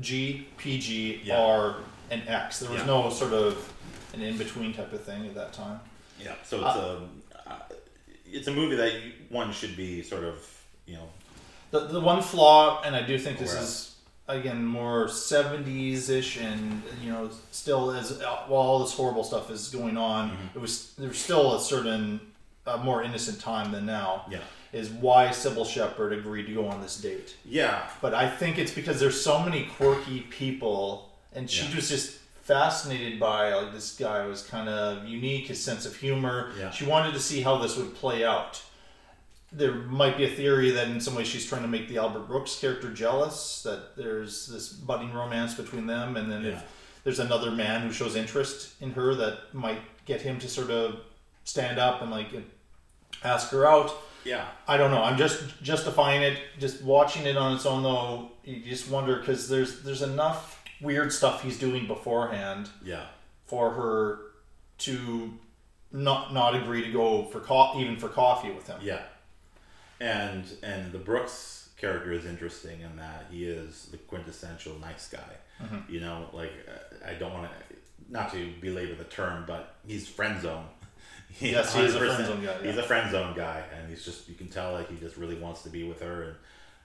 G, 0.00 0.46
PG, 0.56 1.22
Yeah. 1.24 1.38
R, 1.40 1.76
and 2.10 2.26
X. 2.28 2.60
There 2.60 2.70
was 2.70 2.80
Yeah. 2.80 2.86
no 2.86 3.10
sort 3.10 3.32
of 3.34 3.72
an 4.14 4.22
in 4.22 4.38
between 4.38 4.72
type 4.72 4.92
of 4.92 5.02
thing 5.04 5.26
at 5.26 5.34
that 5.34 5.52
time. 5.52 5.80
Yeah, 6.22 6.34
so 6.44 6.56
it's 6.66 6.76
a 6.76 7.50
uh, 7.50 7.58
it's 8.26 8.48
a 8.48 8.52
movie 8.52 8.76
that 8.76 8.92
you, 8.94 9.12
one 9.28 9.52
should 9.52 9.76
be 9.76 10.02
sort 10.02 10.24
of 10.24 10.44
you 10.86 10.94
know 10.94 11.08
The, 11.70 11.80
the 11.88 12.00
one 12.00 12.22
flaw, 12.22 12.82
and 12.82 12.96
I 12.96 13.02
do 13.02 13.18
think 13.18 13.38
this 13.38 13.52
is 13.52 13.96
again 14.28 14.64
more 14.64 15.06
70s 15.06 16.10
ish 16.10 16.38
and 16.38 16.82
you 17.02 17.10
know 17.10 17.30
still 17.50 17.90
as 17.92 18.12
while 18.46 18.60
all 18.60 18.78
this 18.80 18.92
horrible 18.92 19.24
stuff 19.24 19.50
is 19.50 19.68
going 19.68 19.96
on 19.96 20.36
it 20.54 20.60
was 20.60 20.92
there's 20.98 21.18
still 21.18 21.56
a 21.56 21.60
certain 21.60 22.20
uh, 22.66 22.76
more 22.76 23.02
innocent 23.02 23.40
time 23.40 23.72
than 23.72 23.86
now 23.86 24.26
Yeah. 24.30 24.40
is 24.74 24.90
why 24.90 25.28
Cybill 25.28 25.66
Shepherd 25.66 26.12
agreed 26.12 26.46
to 26.46 26.52
go 26.54 26.68
on 26.68 26.82
this 26.82 26.98
date 27.00 27.36
Yeah. 27.44 27.82
but 28.02 28.12
I 28.12 28.28
think 28.28 28.58
it's 28.58 28.72
because 28.72 29.00
there's 29.00 29.18
so 29.20 29.38
many 29.40 29.64
quirky 29.76 30.20
people, 30.20 31.08
and 31.32 31.48
she 31.50 31.66
Yeah. 31.66 31.76
was 31.76 31.88
just 31.88 32.18
fascinated 32.42 33.18
by 33.18 33.54
like 33.54 33.72
this 33.72 33.96
guy 33.96 34.26
was 34.26 34.42
kind 34.42 34.68
of 34.68 35.06
unique, 35.06 35.46
his 35.48 35.62
sense 35.62 35.84
of 35.86 35.96
humor. 35.96 36.50
Yeah. 36.58 36.70
She 36.70 36.84
wanted 36.86 37.12
to 37.14 37.20
see 37.20 37.40
how 37.42 37.56
this 37.58 37.76
would 37.76 37.94
play 37.94 38.24
out. 38.24 38.62
There 39.50 39.72
might 39.74 40.16
be 40.18 40.24
a 40.24 40.30
theory 40.30 40.70
that 40.72 40.88
in 40.88 41.00
some 41.00 41.14
way 41.14 41.24
she's 41.24 41.46
trying 41.46 41.62
to 41.62 41.68
make 41.68 41.88
the 41.88 41.96
Albert 41.98 42.28
Brooks 42.28 42.58
character 42.58 42.90
jealous, 42.92 43.62
that 43.62 43.96
there's 43.96 44.46
this 44.46 44.68
budding 44.68 45.12
romance 45.14 45.54
between 45.54 45.86
them, 45.86 46.16
and 46.16 46.30
then 46.30 46.42
Yeah. 46.44 46.50
if 46.50 46.64
there's 47.04 47.18
another 47.18 47.50
man 47.50 47.80
who 47.82 47.92
shows 47.92 48.14
interest 48.14 48.74
in 48.80 48.92
her, 48.92 49.14
that 49.14 49.54
might 49.54 49.80
get 50.04 50.20
him 50.22 50.38
to 50.40 50.48
sort 50.48 50.70
of 50.70 51.00
stand 51.44 51.78
up 51.78 52.02
and 52.02 52.10
like 52.10 52.28
ask 53.24 53.48
her 53.50 53.66
out. 53.66 53.90
Yeah. 54.24 54.44
I 54.66 54.76
don't 54.76 54.90
know. 54.90 55.02
I'm 55.02 55.16
just 55.16 55.42
justifying 55.62 56.22
it. 56.22 56.38
Just 56.58 56.82
watching 56.82 57.24
it 57.24 57.36
on 57.38 57.54
its 57.54 57.64
own, 57.64 57.82
though, 57.82 58.32
you 58.44 58.60
just 58.60 58.90
wonder 58.90 59.16
because 59.16 59.48
there's 59.48 59.80
there's 59.82 60.02
enough 60.02 60.62
weird 60.82 61.10
stuff 61.12 61.42
he's 61.42 61.58
doing 61.58 61.86
beforehand 61.86 62.68
Yeah. 62.84 63.06
for 63.46 63.70
her 63.70 64.18
to 64.78 65.32
not 65.90 66.34
not 66.34 66.54
agree 66.54 66.84
to 66.84 66.92
go 66.92 67.24
for 67.24 67.40
co- 67.40 67.78
even 67.80 67.96
for 67.96 68.08
coffee 68.08 68.50
with 68.50 68.66
him. 68.66 68.78
Yeah. 68.82 69.00
And 70.00 70.44
and 70.62 70.92
the 70.92 70.98
Brooks 70.98 71.68
character 71.76 72.12
is 72.12 72.24
interesting 72.24 72.80
in 72.80 72.96
that 72.96 73.26
he 73.30 73.44
is 73.48 73.86
the 73.90 73.96
quintessential 73.98 74.78
nice 74.78 75.08
guy. 75.08 75.36
Mhm. 75.62 75.88
You 75.90 76.00
know, 76.00 76.28
like 76.32 76.52
I 77.06 77.14
don't 77.14 77.32
want 77.32 77.50
to 77.50 77.76
not 78.10 78.32
to 78.32 78.52
belabor 78.60 78.94
the 78.94 79.04
term, 79.04 79.44
but 79.46 79.74
he's 79.86 80.08
friend 80.08 80.40
zone. 80.40 80.66
He- 81.30 81.50
Yes, 81.52 81.74
he 81.74 81.82
is 81.82 81.94
a 81.94 81.98
friend 81.98 82.26
zone 82.26 82.42
guy, 82.44 82.62
He's 82.66 82.76
a 82.78 82.82
friend 82.82 83.10
zone 83.10 83.34
guy, 83.36 83.62
and 83.76 83.88
he's 83.90 84.04
just 84.04 84.28
you 84.28 84.34
can 84.34 84.48
tell 84.48 84.72
like 84.72 84.88
he 84.90 84.96
just 84.96 85.16
really 85.16 85.34
wants 85.36 85.62
to 85.64 85.68
be 85.70 85.84
with 85.84 86.00
her. 86.00 86.22
And 86.22 86.34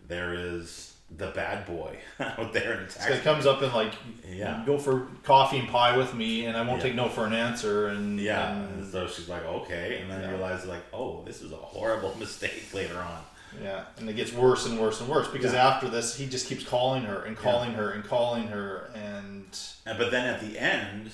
there 0.07 0.34
is 0.34 0.93
the 1.12 1.28
bad 1.28 1.66
boy 1.68 1.97
out 2.20 2.54
there 2.54 2.74
in 2.80 2.86
This 2.86 2.95
taxi. 2.95 3.14
guy 3.14 3.20
comes 3.20 3.45
up 3.45 3.62
and 3.62 3.72
like, 3.74 3.93
Yeah. 4.28 4.64
go 4.66 4.78
for 4.80 5.08
coffee 5.24 5.60
and 5.60 5.68
pie 5.70 5.95
with 5.95 6.14
me, 6.16 6.45
and 6.45 6.58
I 6.58 6.62
won't 6.64 6.80
Yeah. 6.80 6.84
take 6.88 6.95
no 6.95 7.08
for 7.10 7.26
an 7.26 7.34
answer. 7.34 7.88
And 7.89 8.20
Yeah, 8.20 8.54
and- 8.56 8.91
so 8.91 9.08
she's 9.08 9.30
like, 9.30 9.45
okay, 9.45 9.99
and 10.01 10.10
then 10.12 10.22
Yeah. 10.22 10.30
realizes 10.32 10.68
like, 10.68 10.82
oh, 10.91 11.24
this 11.24 11.41
is 11.41 11.51
a 11.51 11.56
horrible 11.58 12.16
mistake 12.20 12.74
later 12.74 12.97
on. 12.97 13.22
Yeah, 13.62 13.84
and 13.97 14.10
it 14.10 14.16
gets 14.16 14.34
worse 14.34 14.66
and 14.66 14.80
worse 14.80 14.99
and 15.01 15.08
worse 15.10 15.28
because 15.28 15.54
Yeah. 15.54 15.68
after 15.68 15.88
this, 15.88 16.16
he 16.18 16.26
just 16.26 16.47
keeps 16.47 16.64
calling 16.64 17.04
her 17.04 17.22
and 17.24 17.38
calling 17.38 17.74
her 17.74 17.91
and 17.91 18.04
calling 18.04 18.47
her, 18.47 18.89
and 18.95 19.56
And 19.86 19.97
but 19.99 20.10
then 20.10 20.26
at 20.26 20.39
the 20.41 20.58
end, 20.58 21.12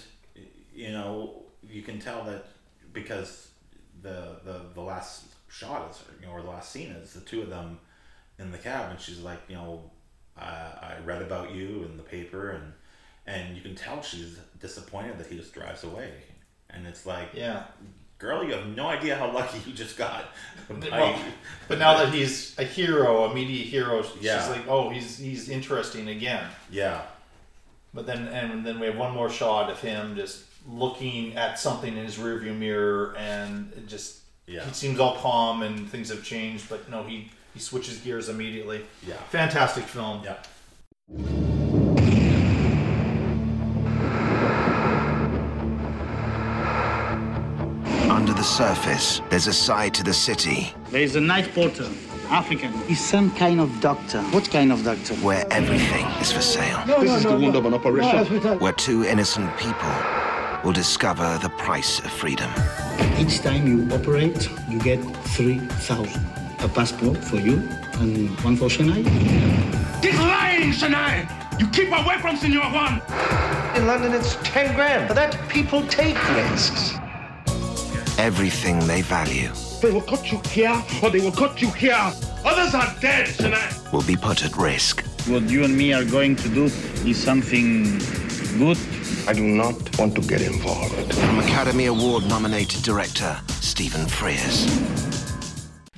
you 0.74 0.92
know, 0.94 1.44
you 1.68 1.82
can 1.82 2.00
tell 2.00 2.24
that 2.24 2.46
because 2.94 3.50
the 4.02 4.38
the, 4.46 4.62
the 4.74 4.80
last 4.82 5.26
shot 5.50 5.92
is, 5.92 6.02
you 6.22 6.28
know, 6.28 6.32
or 6.32 6.42
the 6.42 6.48
last 6.50 6.72
scene 6.72 6.92
is 6.92 7.12
the 7.12 7.20
two 7.22 7.42
of 7.42 7.50
them 7.50 7.80
in 8.40 8.52
the 8.52 8.58
cab, 8.58 8.90
and 8.92 9.00
she's 9.00 9.20
like, 9.20 9.40
you 9.48 9.56
know, 9.56 9.82
I, 10.38 10.46
I 10.46 10.96
read 11.06 11.22
about 11.22 11.52
you 11.54 11.84
in 11.90 11.98
the 11.98 12.04
paper, 12.04 12.52
and 12.52 12.74
and 13.28 13.56
you 13.56 13.62
can 13.62 13.76
tell 13.76 14.02
she's 14.02 14.38
disappointed 14.60 15.18
that 15.20 15.28
he 15.28 15.38
just 15.38 15.54
drives 15.54 15.84
away, 15.84 16.12
and 16.70 16.88
it's 16.88 17.06
like, 17.06 17.30
Yeah. 17.34 17.64
girl, 18.18 18.44
you 18.44 18.54
have 18.54 18.66
no 18.76 18.88
idea 18.88 19.16
how 19.16 19.32
lucky 19.32 19.60
you 19.68 19.74
just 19.74 19.98
got. 19.98 20.26
Well, 20.70 21.20
but 21.68 21.80
now 21.80 21.98
that 21.98 22.14
he's 22.14 22.58
a 22.60 22.64
hero, 22.64 23.26
a 23.26 23.34
media 23.34 23.64
hero, 23.66 24.02
she's 24.04 24.24
Yeah. 24.24 24.48
like, 24.50 24.68
oh, 24.68 24.90
he's 24.90 25.18
he's 25.18 25.50
interesting 25.50 26.08
again. 26.10 26.46
yeah, 26.72 27.02
But 27.94 28.06
then 28.08 28.28
and 28.30 28.66
then 28.66 28.80
we 28.80 28.88
have 28.88 28.98
one 28.98 29.14
more 29.14 29.30
shot 29.30 29.70
of 29.70 29.80
him 29.82 30.16
just 30.16 30.44
looking 30.68 31.36
at 31.36 31.58
something 31.60 31.96
in 31.98 32.04
his 32.06 32.18
rearview 32.18 32.56
mirror, 32.58 33.16
and 33.18 33.74
it 33.74 33.88
just 33.88 34.20
Yeah. 34.48 34.64
he 34.66 34.74
seems 34.74 35.00
all 35.00 35.16
calm 35.18 35.62
and 35.64 35.90
things 35.90 36.10
have 36.10 36.24
changed. 36.24 36.70
But 36.70 36.90
no, 36.90 37.04
he 37.04 37.32
he 37.60 37.64
switches 37.64 37.97
gears 37.97 38.30
immediately. 38.30 38.86
Yeah. 39.05 39.16
fantastic 39.32 39.84
film. 39.84 40.24
Yeah. 40.24 40.38
Under 48.10 48.32
the 48.32 48.43
surface, 48.43 49.22
there's 49.30 49.47
a 49.47 49.53
side 49.53 49.93
to 49.95 50.03
the 50.03 50.14
city 50.14 50.74
There 50.89 51.01
is 51.01 51.18
a 51.18 51.22
night 51.22 51.53
porter, 51.53 51.89
African. 52.30 52.72
He's 52.88 53.03
some 53.03 53.30
kind 53.32 53.60
of 53.60 53.70
doctor. 53.82 54.22
What 54.32 54.49
kind 54.49 54.72
of 54.72 54.86
doctor? 54.86 55.16
where 55.16 55.45
everything 55.51 56.05
is 56.22 56.32
for 56.32 56.41
sale. 56.41 56.82
This 57.01 57.12
is 57.12 57.24
the 57.24 57.38
wound 57.38 57.57
of 57.57 57.66
an 57.66 57.74
operation. 57.74 58.57
Where 58.60 58.72
two 58.72 59.03
innocent 59.03 59.49
people 59.57 59.95
will 60.64 60.74
discover 60.74 61.38
the 61.41 61.49
price 61.49 61.99
of 61.99 62.10
freedom. 62.10 62.49
Each 63.18 63.41
time 63.41 63.68
you 63.68 63.93
operate, 63.93 64.49
you 64.70 64.80
get 64.80 65.01
3,000. 65.36 66.39
A 66.62 66.68
passport 66.68 67.18
for 67.18 67.38
you 67.38 67.57
and 67.99 68.30
one 68.41 68.57
for 68.57 68.68
Senay. 68.68 69.03
This 70.01 70.18
lying, 70.20 70.72
Senay! 70.74 71.26
You 71.57 71.68
keep 71.70 71.88
away 71.88 72.18
from 72.20 72.36
Senor 72.36 72.66
Juan! 72.74 73.01
In 73.78 73.88
London, 73.88 74.14
it's 74.14 74.36
10 74.43 74.76
grand. 74.76 75.07
For 75.07 75.14
that, 75.14 75.38
people 75.47 75.86
take 75.88 76.18
risks. 76.36 76.95
Everything 78.18 78.80
they 78.88 79.01
value 79.01 79.49
They 79.82 79.91
will 79.91 80.01
cut 80.01 80.30
you 80.30 80.41
here 80.51 80.84
or 81.01 81.10
they 81.10 81.22
will 81.22 81.32
cut 81.32 81.62
you 81.62 81.70
here. 81.72 82.12
Others 82.43 82.76
are 82.76 82.93
dead, 82.99 83.28
Senay! 83.28 83.93
will 83.93 84.03
be 84.03 84.18
put 84.18 84.43
at 84.43 84.55
risk. 84.57 85.05
What 85.28 85.49
you 85.49 85.64
and 85.64 85.78
me 85.78 85.93
are 85.93 86.03
going 86.03 86.36
to 86.38 86.49
do 86.49 86.66
is 87.07 87.18
something 87.18 87.99
good. 88.57 88.78
I 89.28 89.34
do 89.34 89.43
not 89.43 89.97
want 89.97 90.16
to 90.16 90.22
get 90.22 90.41
involved. 90.41 91.14
From 91.14 91.39
Academy 91.39 91.86
Award 91.86 92.28
nominated 92.28 92.84
director 92.84 93.39
Stephen 93.47 94.05
Frears. 94.07 95.09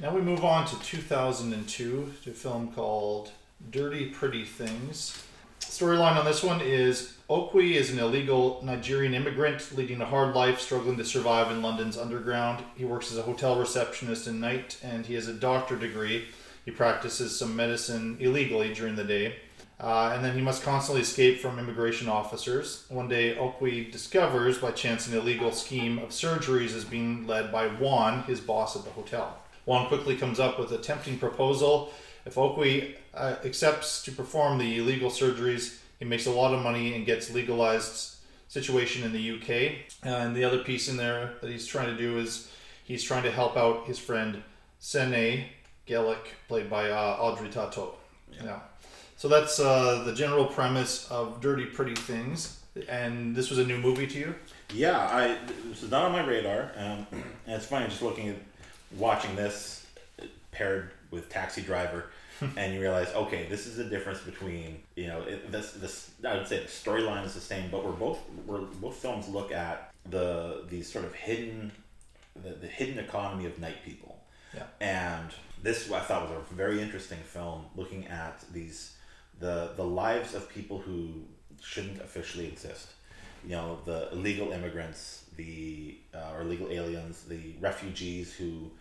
Now 0.02 0.16
we 0.16 0.22
move 0.22 0.44
on 0.44 0.66
to 0.66 0.80
2002 0.80 2.14
to 2.24 2.30
a 2.32 2.34
film 2.34 2.72
called 2.72 3.30
Dirty 3.70 4.08
Pretty 4.08 4.44
Things. 4.46 5.24
Storyline 5.60 6.18
on 6.18 6.26
this 6.26 6.42
one 6.42 6.60
is 6.60 7.18
Okwe 7.30 7.74
is 7.76 7.92
an 7.92 8.00
illegal 8.00 8.62
Nigerian 8.64 9.14
immigrant 9.14 9.78
leading 9.78 10.02
a 10.02 10.06
hard 10.06 10.34
life, 10.34 10.60
struggling 10.60 10.98
to 10.98 11.06
survive 11.06 11.52
in 11.52 11.62
London's 11.62 12.00
underground. 12.00 12.64
He 12.76 12.84
works 12.84 13.12
as 13.12 13.20
a 13.20 13.22
hotel 13.22 13.60
receptionist 13.60 14.26
at 14.26 14.34
night, 14.34 14.80
and 14.82 15.06
he 15.06 15.14
has 15.14 15.28
a 15.28 15.36
doctor 15.36 15.76
degree. 15.76 16.26
He 16.66 16.72
practices 16.72 17.38
some 17.38 17.56
medicine 17.56 18.18
illegally 18.20 18.74
during 18.74 18.96
the 18.96 19.04
day. 19.04 19.36
Uh, 19.80 20.14
and 20.16 20.26
then 20.26 20.36
he 20.36 20.42
must 20.42 20.64
constantly 20.64 21.04
escape 21.04 21.40
from 21.40 21.60
immigration 21.60 22.10
officers. 22.10 22.86
One 22.90 23.08
day, 23.08 23.36
Okwe 23.36 23.92
discovers 23.92 24.58
by 24.58 24.72
chance 24.72 25.06
an 25.06 25.16
illegal 25.16 25.52
scheme 25.52 26.00
of 26.00 26.10
surgeries 26.10 26.74
is 26.74 26.86
being 26.86 27.28
led 27.28 27.52
by 27.52 27.68
Juan, 27.68 28.24
his 28.24 28.40
boss 28.40 28.76
at 28.76 28.84
the 28.84 28.90
hotel. 28.90 29.41
Juan 29.66 29.88
quickly 29.88 30.16
comes 30.16 30.40
up 30.40 30.60
with 30.60 30.72
a 30.72 30.78
tempting 30.78 31.18
proposal. 31.18 31.92
If 32.26 32.36
Okwe 32.36 32.96
uh, 33.14 33.36
accepts 33.44 34.04
to 34.04 34.12
perform 34.12 34.58
the 34.58 34.78
illegal 34.78 35.10
surgeries, 35.10 35.78
he 36.00 36.06
makes 36.06 36.26
a 36.26 36.32
lot 36.32 36.54
of 36.54 36.62
money 36.62 36.96
and 36.96 37.06
gets 37.06 37.34
legalized 37.34 38.16
situation 38.48 39.04
in 39.04 39.14
the 39.14 39.32
UK. 39.32 39.74
and 40.04 40.36
the 40.36 40.44
other 40.44 40.60
piece 40.60 40.90
in 40.90 40.98
there 40.98 41.34
that 41.42 41.50
he's 41.50 41.66
trying 41.66 41.88
to 41.88 41.98
do 41.98 42.18
is 42.18 42.52
he's 42.84 43.04
trying 43.04 43.24
to 43.24 43.32
help 43.32 43.56
out 43.56 43.86
his 43.86 43.98
friend 43.98 44.44
Senay 44.82 45.46
Gelik, 45.88 46.34
played 46.48 46.70
by 46.70 46.90
uh, 46.90 47.18
Audrey 47.20 47.50
Tautou. 47.50 47.94
Yeah. 48.44 48.60
So 49.18 49.28
that's 49.28 49.60
uh, 49.60 50.04
the 50.04 50.14
general 50.14 50.46
premise 50.46 51.10
of 51.12 51.40
Dirty 51.42 51.66
Pretty 51.66 51.96
Things. 51.96 52.60
And 52.90 53.36
this 53.36 53.50
was 53.50 53.60
a 53.60 53.66
new 53.66 53.78
movie 53.78 54.08
to 54.08 54.18
you? 54.18 54.36
Yeah, 54.74 54.98
I 54.98 55.38
this 55.70 55.84
is 55.84 55.92
not 55.92 56.06
on 56.06 56.14
my 56.14 56.26
radar, 56.26 56.72
um, 56.78 57.06
and 57.12 57.24
it's 57.48 57.66
funny 57.66 57.88
just 57.88 58.02
looking 58.02 58.30
at 58.30 58.36
watching 58.98 59.36
this 59.36 59.86
paired 60.52 60.92
with 61.12 61.30
Taxi 61.30 61.62
Driver, 61.62 62.06
and 62.58 62.74
you 62.74 62.82
realize, 62.82 63.08
okay, 63.14 63.46
this 63.50 63.68
is 63.68 63.78
the 63.78 63.84
difference 63.84 64.20
between 64.22 64.82
you 64.96 65.08
know 65.08 65.22
it, 65.24 65.52
this 65.52 65.72
this 65.74 66.12
I 66.26 66.36
would 66.36 66.48
say 66.48 66.60
the 66.60 66.66
storyline 66.68 67.26
is 67.26 67.34
the 67.34 67.40
same, 67.42 67.70
but 67.70 67.86
we're 67.86 67.92
both 67.92 68.20
we're 68.46 68.60
both 68.62 68.96
films 68.96 69.28
look 69.30 69.52
at 69.52 69.94
the 70.10 70.64
these 70.70 70.92
sort 70.92 71.06
of 71.06 71.14
hidden 71.14 71.72
the, 72.42 72.50
the 72.52 72.68
hidden 72.68 72.98
economy 72.98 73.46
of 73.46 73.60
night 73.60 73.84
people, 73.86 74.18
Yeah. 74.56 74.64
and 74.80 75.30
this 75.62 75.92
I 75.92 76.00
thought 76.00 76.30
was 76.30 76.38
a 76.52 76.54
very 76.54 76.82
interesting 76.82 77.20
film 77.20 77.66
looking 77.76 78.08
at 78.08 78.44
these 78.52 78.96
the 79.40 79.72
the 79.76 79.84
lives 79.86 80.34
of 80.34 80.50
people 80.50 80.80
who 80.80 81.24
shouldn't 81.62 82.02
officially 82.02 82.48
exist 82.48 82.88
you 83.44 83.52
know 83.52 83.78
the 83.86 84.12
illegal 84.12 84.52
immigrants 84.52 85.26
the 85.36 85.98
uh, 86.16 86.32
or 86.34 86.42
illegal 86.42 86.68
aliens 86.72 87.24
the 87.26 87.54
refugees 87.60 88.34
who 88.34 88.72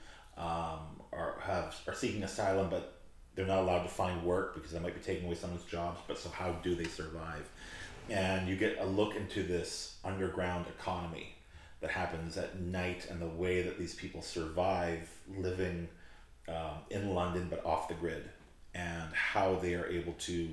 um, 0.41 0.81
are 1.13 1.39
have 1.43 1.77
are 1.87 1.95
seeking 1.95 2.23
asylum 2.23 2.69
but 2.71 2.95
they're 3.35 3.47
not 3.47 3.59
allowed 3.59 3.83
to 3.83 3.89
find 3.89 4.23
work 4.25 4.55
because 4.55 4.73
they 4.73 4.79
might 4.79 4.95
be 4.95 5.01
taking 5.01 5.27
away 5.27 5.35
someone's 5.35 5.65
jobs 5.65 6.01
but 6.09 6.19
so 6.19 6.29
how 6.31 6.53
do 6.63 6.75
they 6.75 6.85
survive 6.85 7.49
and 8.09 8.49
you 8.49 8.57
get 8.57 8.79
a 8.81 8.87
look 8.87 9.15
into 9.15 9.43
this 9.43 9.99
underground 10.05 10.67
economy 10.81 11.35
that 11.81 11.91
happens 11.91 12.37
at 12.37 12.61
night 12.61 13.07
and 13.11 13.21
the 13.21 13.27
way 13.27 13.63
that 13.63 13.79
these 13.79 13.95
people 13.95 14.21
survive 14.21 15.09
living 15.37 15.89
um, 16.49 16.79
in 16.91 17.15
London 17.15 17.47
but 17.49 17.65
off 17.65 17.89
the 17.89 17.95
grid 17.95 18.29
and 18.75 19.13
how 19.13 19.57
they 19.57 19.75
are 19.75 19.87
able 19.87 20.13
to 20.15 20.49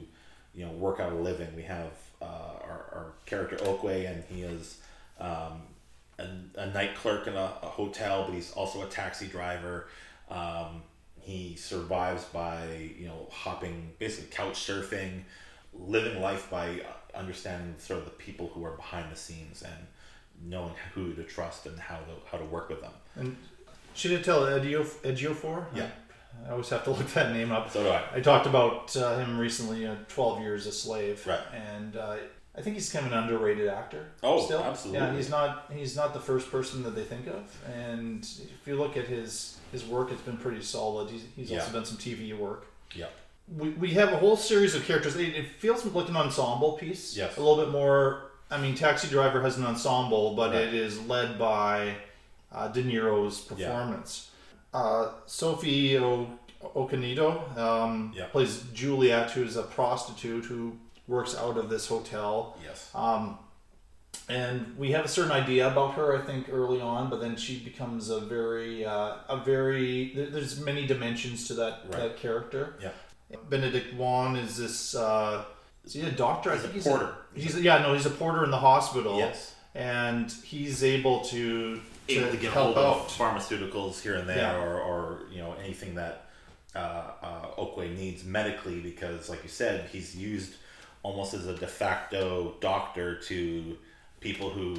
you 0.57 0.65
know 0.65 0.71
work 0.71 0.99
out 0.99 1.13
a 1.13 1.15
living. 1.15 1.55
We 1.55 1.63
have 1.63 1.91
uh, 2.21 2.25
our, 2.25 2.85
our 2.91 3.13
character 3.25 3.55
Okwe, 3.57 4.09
and 4.09 4.23
he 4.27 4.41
is 4.41 4.79
um, 5.19 5.61
a, 6.19 6.27
a 6.55 6.67
night 6.67 6.95
clerk 6.95 7.27
in 7.27 7.33
a, 7.33 7.53
a 7.61 7.67
hotel, 7.67 8.25
but 8.25 8.33
he's 8.33 8.51
also 8.51 8.81
a 8.81 8.87
taxi 8.87 9.27
driver. 9.27 9.87
Um, 10.29 10.83
he 11.19 11.55
survives 11.55 12.25
by 12.25 12.91
you 12.97 13.07
know 13.07 13.27
hopping, 13.31 13.93
basically 13.99 14.29
couch 14.31 14.55
surfing, 14.55 15.23
living 15.73 16.21
life 16.21 16.49
by 16.49 16.81
understanding 17.13 17.75
sort 17.77 17.99
of 17.99 18.05
the 18.05 18.11
people 18.11 18.47
who 18.53 18.63
are 18.63 18.75
behind 18.75 19.11
the 19.11 19.15
scenes 19.15 19.63
and 19.63 19.87
knowing 20.43 20.73
who 20.93 21.13
to 21.13 21.23
trust 21.23 21.65
and 21.65 21.79
how 21.79 21.97
to 21.97 22.13
how 22.31 22.37
to 22.37 22.45
work 22.45 22.69
with 22.69 22.81
them. 22.81 22.93
And 23.15 23.35
Chiwetel 23.95 24.61
Ejiofor. 24.61 25.01
Ejiofor? 25.01 25.65
Yeah. 25.73 25.89
I 26.45 26.51
always 26.51 26.69
have 26.69 26.83
to 26.83 26.91
look 26.91 27.07
that 27.13 27.33
name 27.33 27.51
up. 27.51 27.71
So 27.71 27.83
do 27.83 27.89
I. 27.89 28.03
I 28.13 28.19
talked 28.21 28.45
about 28.45 28.95
uh, 28.95 29.17
him 29.17 29.39
recently, 29.39 29.87
uh, 29.87 29.95
12 30.07 30.41
Years 30.41 30.67
a 30.67 30.71
Slave. 30.71 31.25
Right. 31.25 31.39
And 31.53 31.95
uh, 31.97 32.17
I 32.57 32.61
think 32.61 32.75
he's 32.75 32.91
kind 32.91 33.05
of 33.05 33.11
an 33.11 33.17
underrated 33.19 33.67
actor. 33.67 34.07
Oh, 34.23 34.43
still. 34.43 34.63
absolutely. 34.63 34.99
Yeah, 35.05 35.13
he's 35.15 35.29
not 35.29 35.71
he's 35.71 35.95
not 35.95 36.13
the 36.13 36.19
first 36.19 36.49
person 36.51 36.81
that 36.83 36.95
they 36.95 37.03
think 37.03 37.27
of. 37.27 37.43
And 37.71 38.23
if 38.23 38.65
you 38.67 38.75
look 38.75 38.97
at 38.97 39.05
his 39.05 39.57
his 39.71 39.85
work, 39.85 40.11
it's 40.11 40.21
been 40.21 40.37
pretty 40.37 40.61
solid. 40.61 41.09
He's, 41.09 41.23
he's 41.35 41.51
also 41.51 41.71
done 41.71 41.85
some 41.85 41.97
TV 41.97 42.35
work. 42.37 42.65
Yeah. 42.95 43.07
We, 43.55 43.69
we 43.69 43.91
have 43.91 44.11
a 44.11 44.17
whole 44.17 44.35
series 44.37 44.75
of 44.75 44.83
characters. 44.85 45.15
It, 45.15 45.35
it 45.35 45.47
feels 45.59 45.85
like 45.85 46.09
an 46.09 46.17
ensemble 46.17 46.73
piece. 46.73 47.15
Yes. 47.15 47.37
A 47.37 47.39
little 47.41 47.63
bit 47.63 47.71
more. 47.71 48.31
I 48.49 48.59
mean, 48.59 48.75
Taxi 48.75 49.07
Driver 49.07 49.41
has 49.41 49.57
an 49.57 49.65
ensemble, 49.65 50.33
but 50.35 50.51
Right. 50.51 50.61
it 50.63 50.73
is 50.73 50.99
led 51.05 51.37
by 51.37 51.95
uh, 52.51 52.69
De 52.69 52.81
Niro's 52.83 53.45
Yeah. 53.55 53.67
performance. 53.67 54.31
Uh, 54.73 55.09
Sophie 55.25 55.97
o- 55.97 56.29
Okonedo 56.75 57.57
um, 57.57 58.13
Yeah. 58.15 58.25
plays 58.27 58.63
Juliet, 58.73 59.31
who's 59.31 59.55
a 59.57 59.63
prostitute 59.63 60.45
who 60.45 60.77
works 61.07 61.35
out 61.35 61.57
of 61.57 61.69
this 61.69 61.87
hotel. 61.87 62.57
Yes. 62.63 62.89
Um, 62.93 63.39
and 64.29 64.77
we 64.77 64.91
have 64.91 65.05
a 65.05 65.07
certain 65.07 65.31
idea 65.31 65.67
about 65.71 65.93
her, 65.93 66.17
I 66.17 66.21
think, 66.25 66.47
early 66.51 66.81
on, 66.81 67.09
but 67.09 67.21
then 67.21 67.35
she 67.37 67.59
becomes 67.59 68.09
a 68.09 68.19
very, 68.19 68.85
uh, 68.85 69.15
a 69.29 69.37
very. 69.45 70.13
There's 70.13 70.59
many 70.59 70.85
dimensions 70.85 71.47
to 71.47 71.53
that 71.55 71.83
Right. 71.85 71.99
that 72.01 72.17
character. 72.17 72.75
Yeah. 72.81 72.91
Benedict 73.49 73.93
Wong 73.95 74.35
is 74.35 74.57
this. 74.57 74.95
Uh, 74.95 75.45
is 75.85 75.93
he 75.93 76.01
a 76.01 76.11
doctor? 76.11 76.51
I 76.51 76.55
He's 76.55 76.59
a 76.59 76.67
think 76.67 76.73
he's 76.75 76.87
porter. 76.87 77.15
he's 77.33 77.59
yeah, 77.61 77.77
no, 77.79 77.93
he's 77.93 78.05
a 78.05 78.09
porter 78.09 78.43
in 78.43 78.51
the 78.51 78.57
hospital. 78.57 79.17
Yes. 79.17 79.53
And 79.75 80.29
he's 80.43 80.83
able 80.83 81.21
to 81.25 81.79
able 82.09 82.31
to 82.31 82.37
get 82.37 82.51
hold 82.51 82.77
of 82.77 83.07
pharmaceuticals 83.09 84.01
here 84.01 84.15
and 84.15 84.27
there, 84.27 84.37
Yeah. 84.37 84.61
or, 84.61 84.81
or 84.81 85.21
you 85.31 85.37
know 85.39 85.53
anything 85.63 85.95
that 85.95 86.25
uh, 86.75 86.79
uh, 87.21 87.45
Okwe 87.57 87.95
needs 87.95 88.23
medically, 88.25 88.79
because 88.81 89.29
like 89.29 89.43
you 89.43 89.49
said, 89.49 89.87
he's 89.91 90.15
used 90.15 90.55
almost 91.07 91.33
as 91.33 91.47
a 91.47 91.55
de 91.55 91.67
facto 91.67 92.55
doctor 92.59 93.15
to 93.29 93.77
people 94.19 94.49
who 94.49 94.75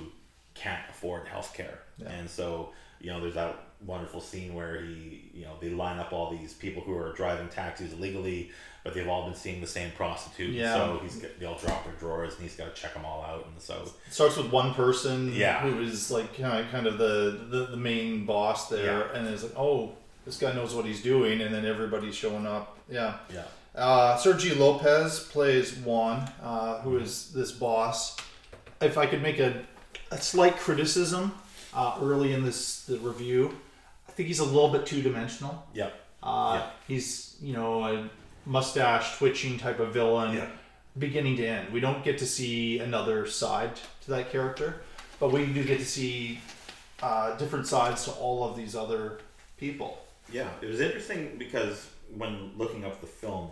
can't 0.55 0.83
afford 0.91 1.27
health 1.29 1.55
care, 1.55 1.79
Yeah. 1.97 2.11
and 2.11 2.29
so 2.29 2.71
you 3.01 3.11
know 3.11 3.21
there's 3.21 3.35
that 3.35 3.55
wonderful 3.87 4.21
scene 4.21 4.55
where 4.55 4.81
he 4.85 5.31
you 5.33 5.45
know 5.45 5.55
they 5.61 5.71
line 5.71 5.99
up 6.01 6.13
all 6.13 6.31
these 6.37 6.53
people 6.53 6.83
who 6.83 6.95
are 6.97 7.13
driving 7.13 7.49
taxis 7.49 7.93
illegally 7.93 8.51
but 8.83 8.93
they've 8.95 9.07
all 9.09 9.25
been 9.27 9.35
seeing 9.37 9.61
the 9.61 9.67
same 9.79 9.91
prostitute 9.93 10.51
Yeah. 10.53 10.75
so 10.75 10.99
he's 11.03 11.17
got, 11.17 11.31
they 11.39 11.47
all 11.47 11.57
drop 11.59 11.85
their 11.85 11.93
drawers 11.95 12.35
and 12.35 12.43
he's 12.43 12.57
got 12.57 12.75
to 12.75 12.81
check 12.83 12.93
them 12.95 13.05
all 13.05 13.23
out 13.23 13.47
and 13.47 13.61
so 13.61 13.75
It 14.09 14.13
starts 14.13 14.37
with 14.37 14.51
one 14.51 14.75
person 14.75 15.33
Yeah. 15.33 15.61
who 15.61 15.81
is 15.81 16.11
like 16.11 16.37
kind 16.37 16.59
of, 16.65 16.71
kind 16.73 16.87
of 16.89 16.99
the, 16.99 17.39
the, 17.51 17.67
the 17.67 17.77
main 17.77 18.25
boss 18.27 18.69
there, 18.69 18.99
Yeah. 19.07 19.15
and 19.19 19.29
it's 19.29 19.45
like, 19.45 19.57
oh, 19.57 19.93
this 20.25 20.39
guy 20.39 20.53
knows 20.53 20.75
what 20.75 20.85
he's 20.85 21.03
doing, 21.03 21.41
and 21.41 21.55
then 21.55 21.65
everybody's 21.65 22.17
showing 22.17 22.47
up. 22.47 22.79
Yeah. 22.91 23.19
yeah 23.33 23.45
Uh, 23.79 24.17
Sergi 24.17 24.55
Lopez 24.55 25.21
plays 25.21 25.77
Juan, 25.77 26.29
uh, 26.43 26.81
who 26.81 26.97
is 26.99 27.33
this 27.33 27.53
boss. 27.53 28.17
If 28.81 28.99
I 28.99 29.07
could 29.07 29.23
make 29.23 29.39
a, 29.39 29.63
a 30.11 30.19
slight 30.21 30.57
criticism 30.57 31.33
uh, 31.73 31.97
early 32.03 32.33
in 32.33 32.45
this 32.45 32.85
the 32.87 32.99
review, 32.99 33.57
I 34.09 34.13
think 34.13 34.27
he's 34.27 34.41
a 34.41 34.45
little 34.45 34.69
bit 34.71 34.85
two 34.85 35.01
dimensional. 35.01 35.65
Yep. 35.75 35.95
Uh, 36.23 36.53
Yeah. 36.61 36.71
He's 36.89 37.37
you 37.41 37.53
know 37.53 37.85
a 37.85 38.11
mustache 38.47 39.17
twitching 39.19 39.59
type 39.59 39.79
of 39.79 39.93
villain, 39.93 40.35
Yeah. 40.37 40.49
beginning 40.99 41.37
to 41.37 41.47
end. 41.47 41.73
We 41.73 41.79
don't 41.81 42.03
get 42.03 42.19
to 42.19 42.27
see 42.27 42.81
another 42.81 43.27
side 43.27 43.77
to 44.05 44.11
that 44.11 44.33
character, 44.33 44.83
but 45.21 45.31
we 45.33 45.47
do 45.47 45.63
get 45.63 45.79
to 45.79 45.87
see 45.87 46.41
uh, 47.01 47.37
different 47.37 47.67
sides 47.69 48.05
to 48.07 48.11
all 48.13 48.43
of 48.49 48.57
these 48.57 48.75
other 48.75 49.21
people. 49.57 49.99
Yeah, 50.33 50.49
it 50.61 50.67
was 50.67 50.81
interesting 50.81 51.37
because 51.39 51.87
when 52.17 52.51
looking 52.57 52.85
up 52.85 53.01
the 53.01 53.07
film, 53.07 53.51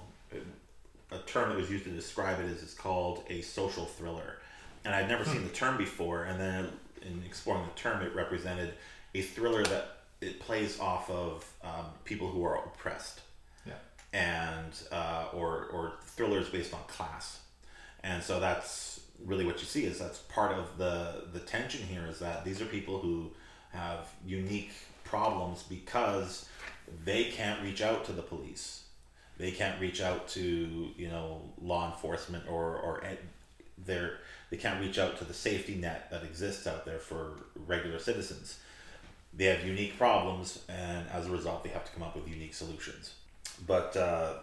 a 1.10 1.18
term 1.18 1.50
that 1.50 1.58
was 1.58 1.70
used 1.70 1.84
to 1.84 1.90
describe 1.90 2.40
it 2.40 2.46
is 2.46 2.62
it's 2.62 2.74
called 2.74 3.22
a 3.28 3.40
social 3.42 3.84
thriller, 3.86 4.38
and 4.84 4.94
I'd 4.94 5.08
never 5.08 5.24
seen 5.24 5.42
the 5.44 5.50
term 5.50 5.76
before. 5.76 6.24
And 6.24 6.40
then 6.40 6.68
in 7.02 7.22
exploring 7.24 7.64
the 7.64 7.80
term, 7.80 8.02
it 8.04 8.14
represented 8.14 8.74
a 9.14 9.22
thriller 9.22 9.62
that 9.64 9.98
it 10.20 10.40
plays 10.40 10.80
off 10.80 11.08
of 11.10 11.44
um, 11.62 11.86
people 12.04 12.28
who 12.28 12.42
are 12.44 12.56
oppressed, 12.64 13.20
Yeah. 13.66 13.74
and 14.12 14.72
uh, 14.90 15.26
or 15.32 15.66
or 15.66 15.92
thrillers 16.04 16.48
based 16.48 16.74
on 16.74 16.80
class, 16.88 17.40
and 18.02 18.22
so 18.22 18.40
that's 18.40 19.00
really 19.24 19.46
what 19.46 19.60
you 19.60 19.66
see 19.66 19.84
is 19.84 19.98
that's 19.98 20.18
part 20.18 20.52
of 20.52 20.76
the 20.76 21.24
the 21.32 21.40
tension 21.40 21.82
here 21.86 22.06
is 22.06 22.18
that 22.18 22.44
these 22.44 22.60
are 22.60 22.66
people 22.66 22.98
who 22.98 23.30
have 23.72 24.06
unique 24.26 24.72
problems 25.04 25.62
because 25.62 26.46
they 27.04 27.24
can't 27.24 27.62
reach 27.62 27.80
out 27.80 28.04
to 28.04 28.12
the 28.12 28.22
police 28.22 28.82
they 29.38 29.50
can't 29.50 29.80
reach 29.80 30.00
out 30.00 30.28
to 30.28 30.90
you 30.96 31.08
know 31.08 31.42
law 31.60 31.90
enforcement 31.92 32.44
or 32.48 32.76
or 32.76 33.02
they're 33.84 34.18
they 34.50 34.56
can't 34.56 34.80
reach 34.80 34.98
out 34.98 35.18
to 35.18 35.24
the 35.24 35.34
safety 35.34 35.74
net 35.74 36.10
that 36.10 36.22
exists 36.22 36.66
out 36.66 36.84
there 36.84 36.98
for 36.98 37.32
regular 37.66 37.98
citizens 37.98 38.58
they 39.34 39.44
have 39.44 39.66
unique 39.66 39.98
problems 39.98 40.62
and 40.68 41.06
as 41.12 41.26
a 41.26 41.30
result 41.30 41.62
they 41.62 41.70
have 41.70 41.84
to 41.84 41.92
come 41.92 42.02
up 42.02 42.14
with 42.16 42.28
unique 42.28 42.54
solutions 42.54 43.14
but 43.66 43.96
uh, 43.96 44.34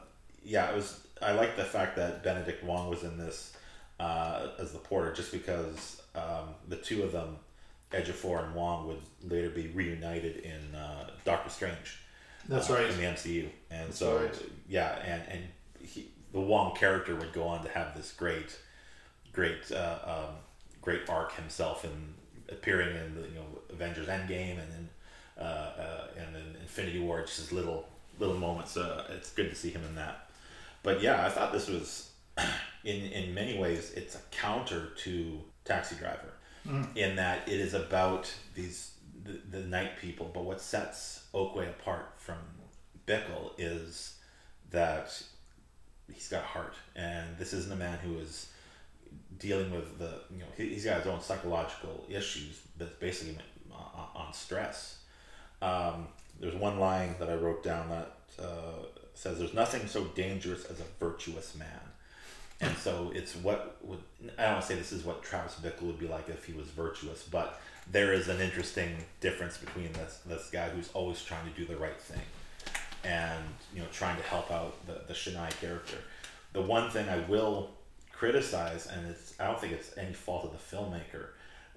yeah 0.44 0.70
it 0.70 0.76
was 0.76 1.08
i 1.22 1.32
like 1.32 1.56
the 1.56 1.64
fact 1.64 1.96
that 1.96 2.24
benedict 2.24 2.64
wong 2.64 2.89
was 2.89 3.04
in 3.04 3.18
this 3.18 3.56
uh, 4.00 4.48
as 4.60 4.72
the 4.72 4.80
porter 4.80 5.14
just 5.14 5.32
because 5.32 6.02
um, 6.16 6.50
the 6.68 6.76
two 6.76 7.04
of 7.04 7.12
them 7.12 7.38
Ejiofor 7.94 8.44
and 8.44 8.56
Wong 8.56 8.88
would 8.88 9.02
later 9.32 9.50
be 9.50 9.68
reunited 9.68 10.38
in 10.38 10.76
uh, 10.76 11.10
Doctor 11.26 11.50
Strange. 11.50 12.00
That's 12.50 12.70
uh, 12.70 12.74
right. 12.74 12.89
in 12.89 12.98
the 12.98 13.04
MCU, 13.04 13.48
and 13.72 13.88
That's 13.88 14.00
so 14.00 14.18
right. 14.18 14.41
Yeah, 14.68 14.95
and 15.05 15.22
and 15.30 15.43
he, 15.80 16.07
the 16.32 16.39
Wong 16.39 16.76
character 16.76 17.16
would 17.16 17.34
go 17.34 17.43
on 17.43 17.64
to 17.64 17.70
have 17.70 17.95
this 17.95 18.11
great, 18.11 18.57
great, 19.32 19.72
uh, 19.72 19.99
um, 20.05 20.36
great 20.82 21.07
arc 21.09 21.36
himself 21.36 21.86
in 21.86 22.14
appearing 22.49 22.95
in 22.95 23.16
the 23.16 23.22
you 23.30 23.36
know 23.36 23.45
Avengers 23.72 24.07
Endgame 24.07 24.59
and 24.59 24.72
then 24.72 24.89
uh, 25.38 25.41
uh, 25.41 26.07
and 26.18 26.36
then 26.36 26.55
Infinity 26.61 26.99
War, 26.99 27.22
just 27.22 27.38
his 27.38 27.51
little 27.51 27.88
little 28.20 28.38
moments. 28.38 28.78
Uh, 28.78 29.05
it's 29.11 29.32
good 29.32 29.49
to 29.49 29.55
see 29.55 29.70
him 29.70 29.84
in 29.84 29.95
that. 29.95 30.30
But 30.84 31.01
yeah, 31.01 31.26
I 31.26 31.30
thought 31.30 31.51
this 31.51 31.68
was 31.70 32.11
in 32.84 33.01
in 33.11 33.34
many 33.34 33.57
ways 33.57 33.91
it's 33.95 34.16
a 34.16 34.22
counter 34.32 34.89
to 35.03 35.39
Taxi 35.66 35.95
Driver 35.95 36.30
Mm. 36.66 36.95
in 36.95 37.18
that 37.18 37.45
it 37.49 37.59
is 37.59 37.74
about 37.74 38.34
these 38.55 38.91
the, 39.26 39.38
the 39.51 39.66
night 39.66 39.97
people. 39.99 40.32
But 40.34 40.45
what 40.45 40.61
sets 40.61 41.26
Okwe 41.34 41.70
apart 41.70 42.14
from 42.16 42.38
Bickle 43.05 43.51
is 43.57 44.14
that 44.74 45.24
he's 46.12 46.28
got 46.28 46.44
heart, 46.44 46.74
and 46.96 47.38
this 47.38 47.54
isn't 47.54 47.72
a 47.72 47.78
man 47.78 47.98
who 48.00 48.18
is 48.18 48.50
dealing 49.40 49.72
with 49.72 49.98
the 49.98 50.20
you 50.32 50.40
know 50.40 50.46
he, 50.58 50.70
he's 50.70 50.84
got 50.84 50.98
his 50.98 51.08
own 51.08 51.22
psychological 51.22 52.06
issues 52.10 52.60
that's 52.78 52.94
basically 52.96 53.38
on, 53.72 54.34
stress. 54.34 54.98
Um, 55.62 56.08
there's 56.40 56.56
one 56.56 56.80
line 56.80 57.16
that 57.20 57.30
I 57.30 57.36
wrote 57.36 57.64
down 57.64 57.90
that 57.90 58.44
uh, 58.44 58.86
says, 59.14 59.38
"There's 59.38 59.54
nothing 59.54 59.88
so 59.88 60.06
dangerous 60.06 60.66
as 60.66 60.80
a 60.80 60.86
virtuous 61.00 61.56
man." 61.56 61.68
And 62.60 62.76
so 62.78 63.12
it's 63.14 63.36
what 63.36 63.78
would 63.84 64.00
I 64.38 64.52
don't 64.52 64.64
say 64.64 64.76
this 64.76 64.92
is 64.92 65.04
what 65.04 65.24
Travis 65.24 65.56
Bickle 65.62 65.84
would 65.84 66.00
be 66.00 66.08
like 66.08 66.30
if 66.30 66.46
he 66.46 66.54
was 66.54 66.68
virtuous, 66.68 67.24
but 67.24 67.62
there 67.92 68.14
is 68.14 68.28
an 68.28 68.42
interesting 68.42 68.96
difference 69.22 69.58
between 69.58 69.94
this 69.94 70.20
this 70.26 70.50
guy 70.50 70.70
who's 70.70 70.90
always 70.94 71.24
trying 71.24 71.46
to 71.46 71.56
do 71.60 71.66
the 71.66 71.78
right 71.78 72.00
thing 72.00 72.22
and 73.04 73.43
you 73.74 73.82
know 73.82 73.88
trying 73.91 74.18
to 74.18 74.24
help 74.24 74.51
out 74.51 74.86
the 74.88 75.01
the 75.08 75.14
Shania 75.14 75.49
character. 75.60 75.97
The 76.54 76.62
one 76.62 76.89
thing 76.91 77.10
I 77.10 77.20
will 77.30 77.72
criticize, 78.12 78.88
and 78.88 79.08
it's 79.10 79.34
I 79.39 79.45
don't 79.47 79.60
think 79.60 79.74
it's 79.74 79.97
any 79.97 80.14
fault 80.14 80.45
of 80.45 80.51
the 80.51 80.76
filmmaker, 80.76 81.28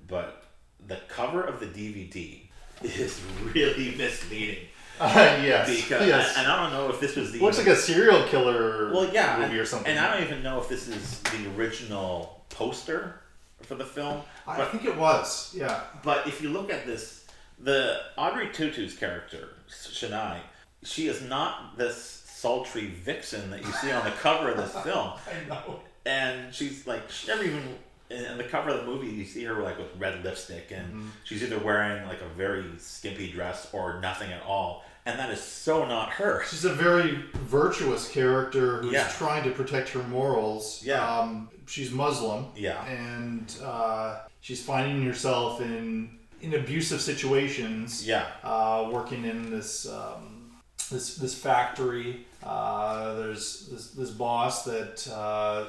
but 0.07 0.45
the 0.87 0.99
cover 1.09 1.43
of 1.43 1.61
the 1.61 1.67
DVD 1.67 2.41
is 2.83 3.21
really 3.55 3.95
misleading. 3.99 4.67
Uh, 4.99 5.13
yes, 5.43 5.69
Because 5.69 6.07
yes. 6.07 6.37
and 6.39 6.47
I 6.47 6.63
don't 6.63 6.73
know 6.73 6.89
if 6.89 7.01
this 7.01 7.17
was 7.17 7.31
the 7.31 7.39
Looks 7.39 7.59
like 7.59 7.67
a 7.67 7.77
serial 7.77 8.23
killer 8.29 8.91
well, 8.95 9.13
yeah, 9.13 9.39
movie 9.39 9.59
or 9.59 9.67
something. 9.67 9.91
And 9.91 9.99
I 9.99 10.15
don't 10.15 10.27
even 10.27 10.43
know 10.43 10.59
if 10.59 10.71
this 10.71 10.89
is 10.89 11.21
the 11.21 11.51
original 11.55 12.45
poster 12.49 13.21
for 13.61 13.75
the 13.75 13.85
film. 13.85 14.23
I 14.47 14.57
but- 14.57 14.71
think 14.71 14.87
it 14.87 14.97
was. 14.97 15.55
Yeah. 15.55 15.81
But 16.03 16.27
if 16.27 16.41
you 16.41 16.49
look 16.49 16.71
at 16.73 16.87
this, 16.87 17.27
the 17.59 18.01
Audrey 18.17 18.47
Tautou's 18.49 18.97
character, 18.97 19.51
Shania, 19.69 20.39
she 20.87 21.09
is 21.09 21.23
not 21.23 21.77
this 21.77 22.23
sultry 22.27 22.87
vixen 22.87 23.51
that 23.51 23.63
you 23.65 23.73
see 23.73 23.91
on 23.91 24.05
the 24.05 24.11
cover 24.13 24.51
of 24.51 24.57
this 24.57 24.73
film. 24.85 25.11
I 25.27 25.49
know. 25.49 25.81
and 26.05 26.55
she's 26.55 26.87
like 26.87 27.11
she 27.11 27.27
never 27.29 27.43
even 27.45 27.63
in 28.09 28.39
the 28.39 28.45
cover 28.45 28.71
of 28.71 28.77
the 28.81 28.87
movie 28.87 29.09
you 29.09 29.25
see 29.25 29.43
her 29.45 29.63
like 29.63 29.77
with 29.79 29.89
red 29.99 30.23
lipstick 30.23 30.71
and 30.71 30.95
Mhm. 30.95 31.09
she's 31.25 31.43
either 31.43 31.59
wearing 31.59 32.07
like 32.07 32.21
a 32.21 32.29
very 32.37 32.65
skimpy 32.79 33.33
dress 33.33 33.69
or 33.73 34.01
nothing 34.01 34.31
at 34.33 34.43
all 34.45 34.85
and 35.07 35.19
that 35.19 35.31
is 35.31 35.41
so 35.41 35.85
not 35.87 36.11
her 36.11 36.45
She's 36.49 36.65
a 36.65 36.73
very 36.73 37.25
virtuous 37.35 38.09
character 38.09 38.83
who's 38.83 38.93
Yeah. 38.93 39.09
trying 39.09 39.43
to 39.45 39.51
protect 39.51 39.89
her 39.91 40.03
morals. 40.05 40.83
Yeah. 40.85 41.05
Um, 41.19 41.49
she's 41.67 41.91
Muslim. 41.93 42.47
Yeah. 42.57 42.85
And 42.87 43.53
uh, 43.65 44.19
she's 44.41 44.63
finding 44.65 45.05
herself 45.05 45.61
in 45.61 46.19
in 46.43 46.55
abusive 46.55 47.01
situations. 47.01 48.07
Yeah. 48.07 48.27
Uh, 48.45 48.89
working 48.93 49.25
in 49.25 49.51
this 49.51 49.87
um, 49.89 50.36
this 50.89 51.17
this 51.17 51.35
factory. 51.35 52.27
Uh, 52.43 53.15
there's 53.15 53.69
this 53.69 53.91
this 53.91 54.11
boss 54.11 54.65
that 54.65 55.09
uh, 55.13 55.67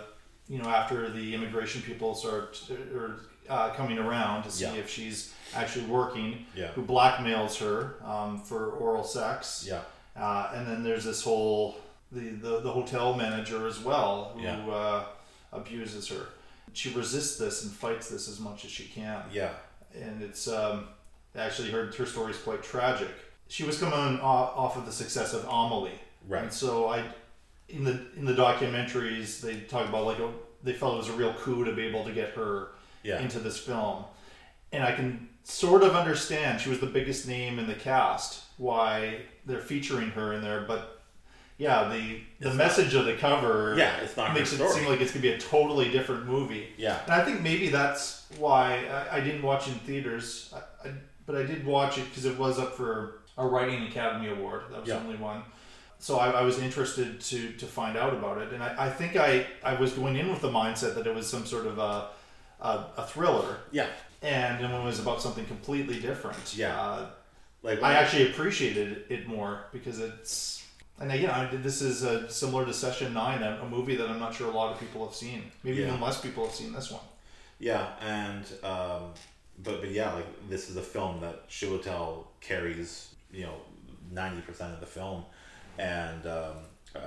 you 0.48 0.60
know 0.62 0.70
after 0.70 1.10
the 1.10 1.34
immigration 1.34 1.82
people 1.82 2.14
start 2.16 2.60
or 2.94 3.22
uh, 3.50 3.70
coming 3.72 3.98
around 3.98 4.44
to 4.44 4.52
see 4.52 4.66
Yeah. 4.66 4.74
if 4.76 4.90
she's 4.90 5.34
actually 5.56 5.86
working. 5.86 6.46
Yeah. 6.56 6.68
Who 6.68 6.84
blackmails 6.84 7.58
her 7.60 7.96
um, 8.06 8.40
for 8.42 8.72
oral 8.72 9.04
sex. 9.04 9.66
Yeah. 9.68 9.82
Uh, 10.16 10.52
and 10.56 10.68
then 10.68 10.84
there's 10.84 11.06
this 11.06 11.24
whole 11.24 11.78
the, 12.12 12.30
the, 12.30 12.60
the 12.62 12.72
hotel 12.72 13.14
manager 13.16 13.68
as 13.68 13.80
well 13.80 14.32
who 14.36 14.42
Yeah. 14.44 14.68
uh, 14.68 15.06
abuses 15.54 16.08
her. 16.10 16.28
She 16.74 16.90
resists 16.94 17.38
this 17.38 17.64
and 17.64 17.72
fights 17.72 18.10
this 18.10 18.28
as 18.28 18.40
much 18.40 18.66
as 18.66 18.72
she 18.72 18.84
can. 18.86 19.24
Yeah. 19.32 19.52
And 19.96 20.22
it's 20.22 20.48
um, 20.48 20.88
actually 21.36 21.72
her 21.72 21.86
her 21.98 22.06
story 22.06 22.32
is 22.32 22.38
quite 22.40 22.62
tragic. 22.64 23.10
She 23.50 23.64
was 23.64 23.78
coming 23.80 24.20
off, 24.20 24.58
off 24.58 24.78
of 24.78 24.86
the 24.86 24.92
success 24.92 25.34
of 25.34 25.44
Amelie. 25.46 26.00
Right. 26.28 26.44
And 26.44 26.52
so 26.54 26.88
I 26.90 27.04
in 27.70 27.84
the 27.84 28.00
in 28.16 28.26
the 28.26 28.34
documentaries 28.34 29.42
they 29.42 29.62
talk 29.62 29.88
about 29.90 30.06
like 30.06 30.20
a, 30.20 30.30
they 30.64 30.74
felt 30.74 30.96
it 30.96 30.98
was 30.98 31.10
a 31.10 31.14
real 31.14 31.34
coup 31.34 31.64
to 31.66 31.74
be 31.74 31.84
able 31.86 32.04
to 32.06 32.12
get 32.12 32.30
her 32.32 32.70
Yeah. 33.04 33.20
into 33.20 33.40
this 33.40 33.58
film. 33.58 34.04
And 34.72 34.84
I 34.84 34.92
can 34.94 35.30
sort 35.44 35.84
of 35.84 35.96
understand 35.96 36.60
she 36.60 36.70
was 36.70 36.80
the 36.80 36.86
biggest 36.88 37.28
name 37.28 37.58
in 37.60 37.68
the 37.68 37.74
cast 37.74 38.44
why 38.58 39.20
they're 39.46 39.60
featuring 39.62 40.10
her 40.12 40.34
in 40.34 40.42
there, 40.42 40.62
but 40.68 41.00
yeah, 41.58 41.88
the 41.90 42.20
the 42.40 42.54
message 42.54 42.94
of 42.96 43.06
the 43.06 43.16
cover 43.16 43.76
Yeah, 43.78 43.98
it's 43.98 44.16
not 44.18 44.34
makes 44.34 44.52
it 44.52 44.58
story. 44.58 44.74
seem 44.74 44.86
like 44.90 45.00
it's 45.02 45.12
gonna 45.12 45.22
be 45.22 45.32
a 45.32 45.38
totally 45.40 45.90
different 45.90 46.26
movie. 46.26 46.68
Yeah. 46.78 47.00
And 47.06 47.14
I 47.14 47.24
think 47.24 47.42
maybe 47.42 47.70
that's 47.70 48.28
why 48.38 48.86
I, 49.12 49.18
I 49.18 49.20
didn't 49.22 49.42
watch 49.42 49.68
in 49.68 49.74
theaters, 49.76 50.54
I, 50.56 50.88
I, 50.90 50.92
but 51.26 51.36
I 51.36 51.44
did 51.44 51.66
watch 51.66 51.98
it 51.98 52.06
because 52.10 52.26
it 52.26 52.38
was 52.38 52.60
up 52.60 52.74
for 52.76 53.17
a 53.38 53.46
Writing 53.46 53.84
Academy 53.88 54.30
Award. 54.30 54.64
That 54.72 54.82
was 54.82 54.90
Yeah. 54.90 54.96
the 54.96 55.02
only 55.06 55.18
one. 55.18 55.44
So 56.00 56.18
I, 56.20 56.30
I 56.30 56.42
was 56.44 56.60
interested 56.60 57.20
to 57.22 57.52
to 57.54 57.66
find 57.66 57.98
out 57.98 58.14
about 58.14 58.38
it, 58.40 58.54
and 58.54 58.62
I, 58.64 58.88
I 58.88 58.90
think 58.90 59.16
I, 59.16 59.46
I 59.64 59.74
was 59.74 59.94
going 59.94 60.16
in 60.16 60.30
with 60.30 60.42
the 60.42 60.50
mindset 60.52 60.94
that 60.96 61.08
it 61.08 61.16
was 61.16 61.28
some 61.28 61.46
sort 61.46 61.66
of 61.66 61.78
a 61.80 62.10
a, 62.62 62.86
a 62.98 63.06
thriller. 63.08 63.58
Yeah. 63.72 63.88
And 64.22 64.64
it 64.66 64.84
was 64.84 65.00
about 65.00 65.22
something 65.22 65.46
completely 65.46 66.00
different. 66.00 66.56
Yeah. 66.56 66.76
Uh, 66.82 67.06
Like 67.64 67.82
I 67.84 67.94
actually 68.02 68.26
appreciated 68.32 68.90
it 69.10 69.28
more 69.28 69.52
because 69.72 70.00
it's 70.00 70.64
and 71.00 71.12
again, 71.12 71.30
I, 71.30 71.46
this 71.68 71.82
is 71.82 72.04
uh 72.04 72.28
similar 72.30 72.66
to 72.66 72.74
Session 72.74 73.14
Nine, 73.14 73.42
a, 73.44 73.52
a 73.66 73.68
movie 73.70 73.96
that 74.00 74.08
I'm 74.10 74.20
not 74.20 74.34
sure 74.36 74.48
a 74.50 74.56
lot 74.62 74.72
of 74.74 74.80
people 74.80 75.06
have 75.08 75.16
seen. 75.16 75.42
Maybe 75.64 75.78
Yeah. 75.78 75.88
even 75.88 76.02
less 76.02 76.20
people 76.22 76.46
have 76.46 76.56
seen 76.56 76.72
this 76.74 76.90
one. 76.92 77.06
Yeah, 77.60 77.86
and 78.20 78.44
um, 78.64 79.02
but 79.66 79.76
but 79.82 79.92
yeah, 79.92 80.14
like 80.18 80.30
this 80.50 80.70
is 80.70 80.76
a 80.78 80.82
film 80.96 81.20
that 81.22 81.36
Chiwetel 81.50 82.26
carries, 82.42 83.10
you 83.32 83.44
know, 83.44 83.56
ninety 84.12 84.42
percent 84.42 84.74
of 84.74 84.80
the 84.80 84.86
film, 84.86 85.24
and 85.78 86.26
um, 86.28 86.56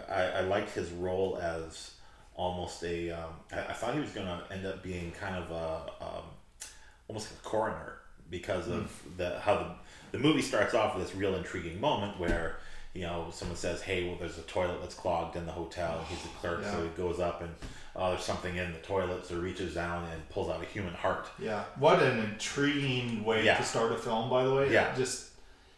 I, 0.09 0.23
I 0.23 0.41
liked 0.43 0.71
his 0.71 0.91
role 0.91 1.39
as 1.43 1.93
almost 2.35 2.83
a. 2.85 3.11
Um, 3.11 3.31
I, 3.53 3.61
I 3.61 3.73
thought 3.73 3.95
he 3.95 4.01
was 4.01 4.11
gonna 4.11 4.43
end 4.51 4.67
up 4.67 4.83
being 4.83 5.13
kind 5.13 5.37
of 5.37 5.51
a 5.51 6.05
um, 6.05 6.25
almost 7.09 7.31
like 7.31 7.41
a 7.41 7.49
coroner 7.49 7.95
because 8.31 8.69
of 8.69 8.93
the 9.17 9.39
how 9.41 9.57
the 9.57 9.67
the 10.13 10.19
movie 10.19 10.43
starts 10.43 10.75
off 10.75 10.97
with 10.97 11.07
this 11.07 11.17
real 11.17 11.35
intriguing 11.37 11.81
moment 11.81 12.19
where. 12.19 12.59
You 12.93 13.03
know, 13.03 13.29
someone 13.31 13.57
says, 13.57 13.81
"Hey, 13.83 14.09
well, 14.09 14.17
there's 14.19 14.37
a 14.37 14.43
toilet 14.43 14.81
that's 14.81 14.97
clogged 14.97 15.37
in 15.37 15.47
the 15.47 15.53
hotel." 15.53 16.05
He's 16.09 16.21
the 16.23 16.29
clerk, 16.41 16.65
so 16.65 16.83
he 16.83 16.89
goes 17.01 17.21
up 17.21 17.41
and 17.41 17.55
oh, 17.95 18.11
there's 18.11 18.25
something 18.25 18.57
in 18.57 18.73
the 18.73 18.81
toilet, 18.81 19.25
so 19.25 19.37
he 19.37 19.41
reaches 19.41 19.75
down 19.75 20.09
and 20.13 20.29
pulls 20.29 20.51
out 20.51 20.61
a 20.61 20.65
human 20.65 20.95
heart. 20.95 21.29
Yeah, 21.39 21.63
what 21.79 22.03
an 22.03 22.19
intriguing 22.19 23.23
way 23.23 23.45
Yeah. 23.45 23.59
to 23.59 23.63
start 23.63 23.93
a 23.93 23.97
film, 23.97 24.29
by 24.29 24.43
the 24.43 24.53
way. 24.53 24.73
Yeah. 24.73 24.93
just 24.97 25.30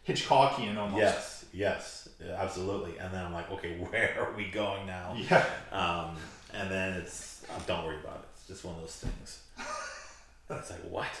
Hitchcockian 0.07 0.77
almost. 0.77 0.97
Yes, 0.97 1.45
yes, 1.53 2.09
absolutely. 2.35 2.97
And 2.97 3.13
then 3.13 3.25
I'm 3.25 3.33
like, 3.33 3.49
okay, 3.51 3.77
where 3.89 4.15
are 4.19 4.35
we 4.35 4.49
going 4.49 4.85
now? 4.85 5.15
Yeah. 5.17 5.45
Um, 5.71 6.17
and 6.53 6.69
then 6.69 6.93
it's 6.93 7.43
uh, 7.49 7.59
don't 7.65 7.85
worry 7.85 7.97
about 7.97 8.17
it. 8.17 8.27
It's 8.37 8.47
just 8.47 8.65
one 8.65 8.75
of 8.75 8.81
those 8.81 8.95
things. 8.95 9.43
it's 10.49 10.69
like 10.69 10.81
what? 10.89 11.07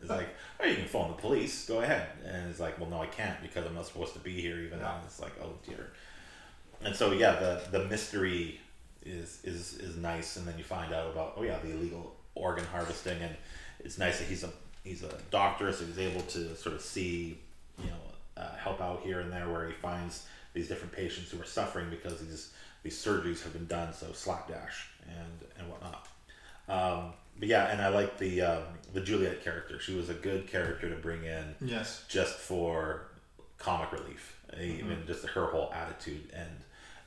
It's 0.00 0.08
like, 0.08 0.28
oh, 0.60 0.64
you 0.64 0.76
can 0.76 0.86
phone 0.86 1.08
the 1.08 1.16
police. 1.20 1.66
Go 1.68 1.82
ahead. 1.82 2.06
And 2.24 2.48
it's 2.48 2.58
like, 2.58 2.80
well, 2.80 2.88
no, 2.88 3.02
I 3.02 3.06
can't 3.06 3.42
because 3.42 3.66
I'm 3.66 3.74
not 3.74 3.84
supposed 3.84 4.14
to 4.14 4.18
be 4.18 4.40
here. 4.40 4.58
Even 4.60 4.78
though 4.78 4.94
it's 5.04 5.20
like, 5.20 5.34
oh 5.42 5.52
dear. 5.68 5.90
And 6.82 6.96
so 6.96 7.12
yeah, 7.12 7.32
the 7.32 7.60
the 7.70 7.84
mystery 7.84 8.60
is 9.04 9.40
is 9.44 9.74
is 9.74 9.96
nice, 9.96 10.36
and 10.36 10.46
then 10.46 10.56
you 10.56 10.64
find 10.64 10.94
out 10.94 11.10
about 11.10 11.34
oh 11.36 11.42
yeah, 11.42 11.58
the 11.62 11.70
illegal 11.72 12.16
organ 12.34 12.64
harvesting, 12.64 13.20
and 13.20 13.36
it's 13.80 13.98
nice 13.98 14.18
that 14.20 14.28
he's 14.28 14.42
a 14.42 14.50
he's 14.84 15.02
a 15.02 15.12
doctor, 15.30 15.70
so 15.72 15.84
he's 15.84 15.98
able 15.98 16.22
to 16.22 16.56
sort 16.56 16.74
of 16.74 16.80
see 16.80 17.38
uh, 18.36 18.54
help 18.56 18.80
out 18.80 19.02
here 19.02 19.20
and 19.20 19.32
there 19.32 19.48
where 19.48 19.66
he 19.68 19.74
finds 19.74 20.26
these 20.52 20.68
different 20.68 20.92
patients 20.92 21.30
who 21.30 21.40
are 21.40 21.44
suffering 21.46 21.90
because 21.90 22.20
these 22.20 22.52
these 22.82 22.96
surgeries 23.02 23.42
have 23.42 23.52
been 23.52 23.66
done 23.66 23.92
so 23.92 24.12
slapdash 24.12 24.88
and 25.08 25.48
and 25.58 25.68
whatnot. 25.70 26.06
Um, 26.68 27.12
but 27.38 27.48
yeah, 27.48 27.66
and 27.72 27.80
I 27.82 27.88
like 27.88 28.18
the 28.18 28.42
um, 28.42 28.62
the 28.92 29.00
Juliet 29.00 29.42
character. 29.42 29.80
She 29.80 29.94
was 29.94 30.08
a 30.10 30.14
good 30.14 30.46
character 30.46 30.88
to 30.88 30.96
bring 30.96 31.24
in. 31.24 31.54
Yes. 31.60 32.04
Just 32.08 32.36
for 32.36 33.08
comic 33.58 33.92
relief, 33.92 34.38
even 34.60 34.98
Mhm. 34.98 35.06
just 35.06 35.26
her 35.26 35.46
whole 35.46 35.72
attitude. 35.72 36.30
And 36.34 36.50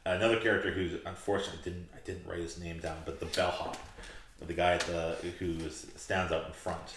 another 0.05 0.39
character 0.39 0.71
who 0.71 0.99
unfortunately 1.05 1.61
didn't 1.63 1.89
I 1.95 1.99
didn't 2.05 2.27
write 2.27 2.39
his 2.39 2.57
name 2.59 2.79
down, 2.79 2.97
but 3.05 3.19
the 3.19 3.25
bellhop, 3.27 3.77
the 4.45 4.53
guy 4.53 4.73
at 4.73 4.81
the 4.81 5.15
who 5.39 5.69
stands 5.69 6.31
out 6.31 6.45
in 6.47 6.53
front. 6.53 6.93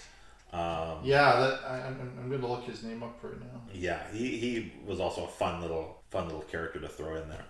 Um, 0.53 0.99
Yeah, 1.05 1.41
that 1.41 1.61
I, 1.65 1.87
I'm, 1.87 2.13
I'm 2.21 2.29
going 2.29 2.41
to 2.41 2.47
look 2.47 2.65
his 2.65 2.83
name 2.83 3.03
up 3.03 3.19
right 3.23 3.39
now. 3.41 3.61
yeah, 3.73 4.01
he, 4.13 4.37
he 4.37 4.73
was 4.85 4.99
also 5.01 5.25
a 5.25 5.29
fun 5.29 5.61
little 5.61 5.99
fun 6.11 6.27
little 6.27 6.43
character 6.43 6.81
to 6.81 6.89
throw 6.89 7.17
in 7.17 7.29
there. 7.29 7.45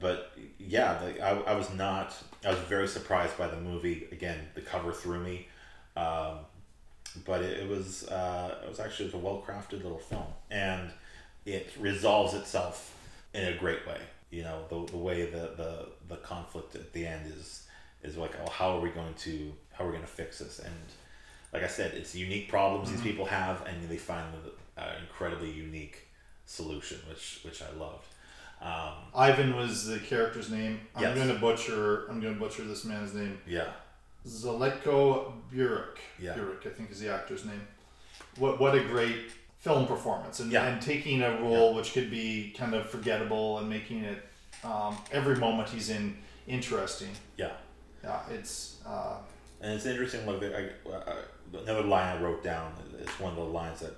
But 0.00 0.32
yeah, 0.58 0.98
the, 0.98 1.20
I, 1.20 1.52
I 1.52 1.54
was 1.54 1.72
not 1.74 2.14
I 2.44 2.50
was 2.50 2.58
very 2.60 2.88
surprised 2.88 3.36
by 3.36 3.48
the 3.48 3.60
movie. 3.60 4.06
Again, 4.12 4.38
the 4.54 4.60
cover 4.60 4.92
threw 4.92 5.18
me, 5.20 5.48
um, 5.96 6.38
but 7.26 7.42
it, 7.42 7.60
it 7.60 7.68
was 7.68 8.06
uh, 8.08 8.58
it 8.64 8.68
was 8.68 8.80
actually 8.80 9.10
a 9.12 9.16
well 9.16 9.42
crafted 9.46 9.82
little 9.82 9.98
film, 9.98 10.26
and 10.50 10.90
it 11.46 11.70
resolves 11.78 12.34
itself 12.34 12.94
in 13.34 13.44
a 13.48 13.56
great 13.56 13.86
way. 13.86 14.00
You 14.30 14.42
know, 14.42 14.64
the, 14.68 14.92
the 14.92 14.98
way 14.98 15.24
the, 15.30 15.52
the 15.56 15.88
the 16.08 16.16
conflict 16.16 16.74
at 16.76 16.92
the 16.92 17.06
end 17.06 17.32
is 17.32 17.66
is 18.02 18.16
like, 18.16 18.32
oh, 18.44 18.50
how 18.50 18.76
are 18.76 18.80
we 18.80 18.90
going 18.90 19.14
to 19.14 19.52
how 19.72 19.84
are 19.84 19.86
we 19.88 19.92
going 19.92 20.04
to 20.04 20.10
fix 20.10 20.38
this? 20.38 20.58
And 20.58 20.74
like 21.52 21.62
I 21.62 21.66
said, 21.68 21.94
it's 21.94 22.14
unique 22.14 22.48
problems 22.48 22.90
these 22.90 23.00
Mhm. 23.00 23.04
people 23.04 23.24
have, 23.26 23.64
and 23.66 23.88
they 23.88 23.96
find 23.96 24.26
an 24.76 24.96
incredibly 25.02 25.50
unique 25.50 26.06
solution, 26.46 26.98
which 27.08 27.40
which 27.42 27.62
I 27.62 27.70
loved. 27.72 28.06
Um, 28.60 28.94
Ivan 29.14 29.54
was 29.56 29.86
the 29.86 29.98
character's 30.00 30.50
name. 30.50 30.80
I'm 30.96 31.02
Yes. 31.02 31.14
going 31.16 31.28
to 31.28 31.38
butcher. 31.38 32.06
I'm 32.08 32.20
going 32.20 32.34
to 32.34 32.40
butcher 32.40 32.64
this 32.64 32.84
man's 32.84 33.14
name. 33.14 33.40
Yeah. 33.46 33.72
Zeletko 34.26 35.32
Burek. 35.50 35.98
Yeah. 36.18 36.34
Burek, 36.34 36.66
I 36.66 36.70
think 36.70 36.90
is 36.90 37.00
the 37.00 37.12
actor's 37.12 37.44
name. 37.44 37.66
What 38.36 38.60
what 38.60 38.74
a 38.74 38.80
great 38.80 39.30
film 39.58 39.86
performance 39.86 40.38
and, 40.40 40.52
Yeah. 40.52 40.66
and 40.68 40.80
taking 40.80 41.22
a 41.22 41.40
role 41.40 41.74
which 41.74 41.92
could 41.92 42.10
be 42.10 42.54
kind 42.56 42.74
of 42.74 42.88
forgettable 42.88 43.58
and 43.58 43.68
making 43.68 44.04
it 44.04 44.24
um, 44.64 44.96
every 45.12 45.36
moment 45.36 45.68
he's 45.68 45.88
in 45.88 46.20
interesting. 46.46 47.10
Yeah. 47.36 47.52
Yeah, 48.02 48.20
it's 48.30 48.76
uh, 48.86 49.18
And 49.60 49.72
it's 49.74 49.86
interesting. 49.86 50.28
I, 50.28 50.70
I, 50.92 51.14
another 51.52 51.82
line 51.82 52.16
I 52.16 52.20
wrote 52.20 52.42
down. 52.42 52.72
It's 53.00 53.18
one 53.20 53.30
of 53.32 53.36
the 53.36 53.44
lines 53.44 53.80
that 53.80 53.94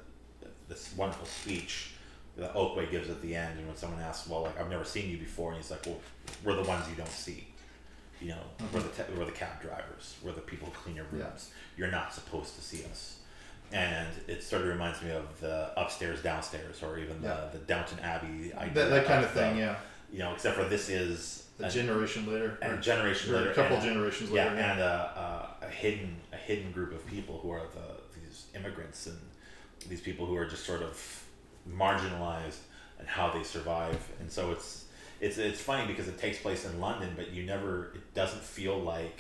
this 0.69 0.93
wonderful 0.97 1.27
speech 1.27 1.93
that 2.37 2.55
Okwe 2.55 2.91
gives 2.91 3.11
at 3.11 3.21
the 3.23 3.35
end, 3.35 3.59
and 3.59 3.67
when 3.67 3.77
someone 3.77 4.01
asks, 4.01 4.29
"Well, 4.29 4.43
like 4.43 4.59
I've 4.59 4.71
never 4.71 4.85
seen 4.85 5.11
you 5.11 5.19
before," 5.19 5.51
and 5.53 5.61
he's 5.61 5.71
like, 5.71 5.85
"Well, 5.85 5.99
we're 6.45 6.55
the 6.55 6.63
ones 6.63 6.89
you 6.89 6.95
don't 6.97 7.09
see. 7.09 7.47
You 8.21 8.29
know, 8.29 8.43
mm-hmm. 8.59 8.75
we're 8.75 8.83
the 8.83 8.89
te- 8.91 9.13
we're 9.19 9.25
the 9.25 9.33
cab 9.33 9.61
drivers. 9.61 10.17
We're 10.23 10.33
the 10.33 10.41
people 10.43 10.69
who 10.69 10.75
clean 10.75 10.97
your 10.97 11.07
Yeah. 11.13 11.25
rooms. 11.25 11.51
You're 11.77 11.91
not 11.91 12.15
supposed 12.15 12.55
to 12.57 12.61
see 12.61 12.85
us." 12.85 13.17
And 13.73 14.09
it 14.27 14.43
sort 14.43 14.63
of 14.63 14.69
reminds 14.69 15.01
me 15.03 15.11
of 15.13 15.41
the 15.41 15.71
upstairs, 15.81 16.21
downstairs, 16.23 16.83
or 16.83 16.99
even 16.99 17.23
Yeah. 17.23 17.49
the, 17.53 17.59
the 17.59 17.65
Downton 17.65 18.01
Abbey 18.01 18.53
idea. 18.55 18.75
That- 18.75 18.91
that 18.91 19.07
kind 19.07 19.21
of 19.25 19.31
of 19.31 19.37
thing, 19.37 19.55
the- 19.57 19.63
yeah. 19.63 19.77
You 20.13 20.19
know, 20.21 20.33
except 20.35 20.57
for 20.57 20.65
this 20.65 20.89
is 20.89 21.45
a 21.61 21.71
generation 21.71 22.27
later. 22.27 22.59
and 22.63 22.73
or- 22.73 22.77
a 22.77 22.81
generation 22.81 23.33
later, 23.33 23.51
a 23.53 23.55
couple 23.55 23.77
and 23.77 23.85
generations 23.85 24.31
later. 24.31 24.55
Yeah, 24.57 24.73
and 24.73 24.81
a, 24.81 25.57
a, 25.63 25.67
a 25.67 25.69
hidden 25.71 26.17
hidden 26.51 26.73
group 26.73 26.93
of 26.93 27.07
people 27.07 27.39
who 27.43 27.51
are 27.51 27.63
the 27.79 28.19
these 28.19 28.47
immigrants 28.57 29.07
and 29.07 29.19
these 29.89 30.01
people 30.01 30.27
who 30.27 30.37
are 30.37 30.47
just 30.55 30.65
sort 30.65 30.83
of 30.83 30.95
marginalized 31.69 32.61
and 32.99 33.07
how 33.07 33.31
they 33.31 33.45
survive. 33.45 34.01
And 34.21 34.31
so 34.31 34.51
it's 34.51 34.87
it's 35.21 35.39
it's 35.39 35.61
funny 35.61 35.87
because 35.87 36.09
it 36.09 36.19
takes 36.19 36.39
place 36.39 36.65
in 36.69 36.81
London, 36.81 37.11
but 37.17 37.31
you 37.31 37.45
never 37.45 37.93
it 37.95 38.15
doesn't 38.15 38.43
feel 38.43 38.77
like 38.79 39.19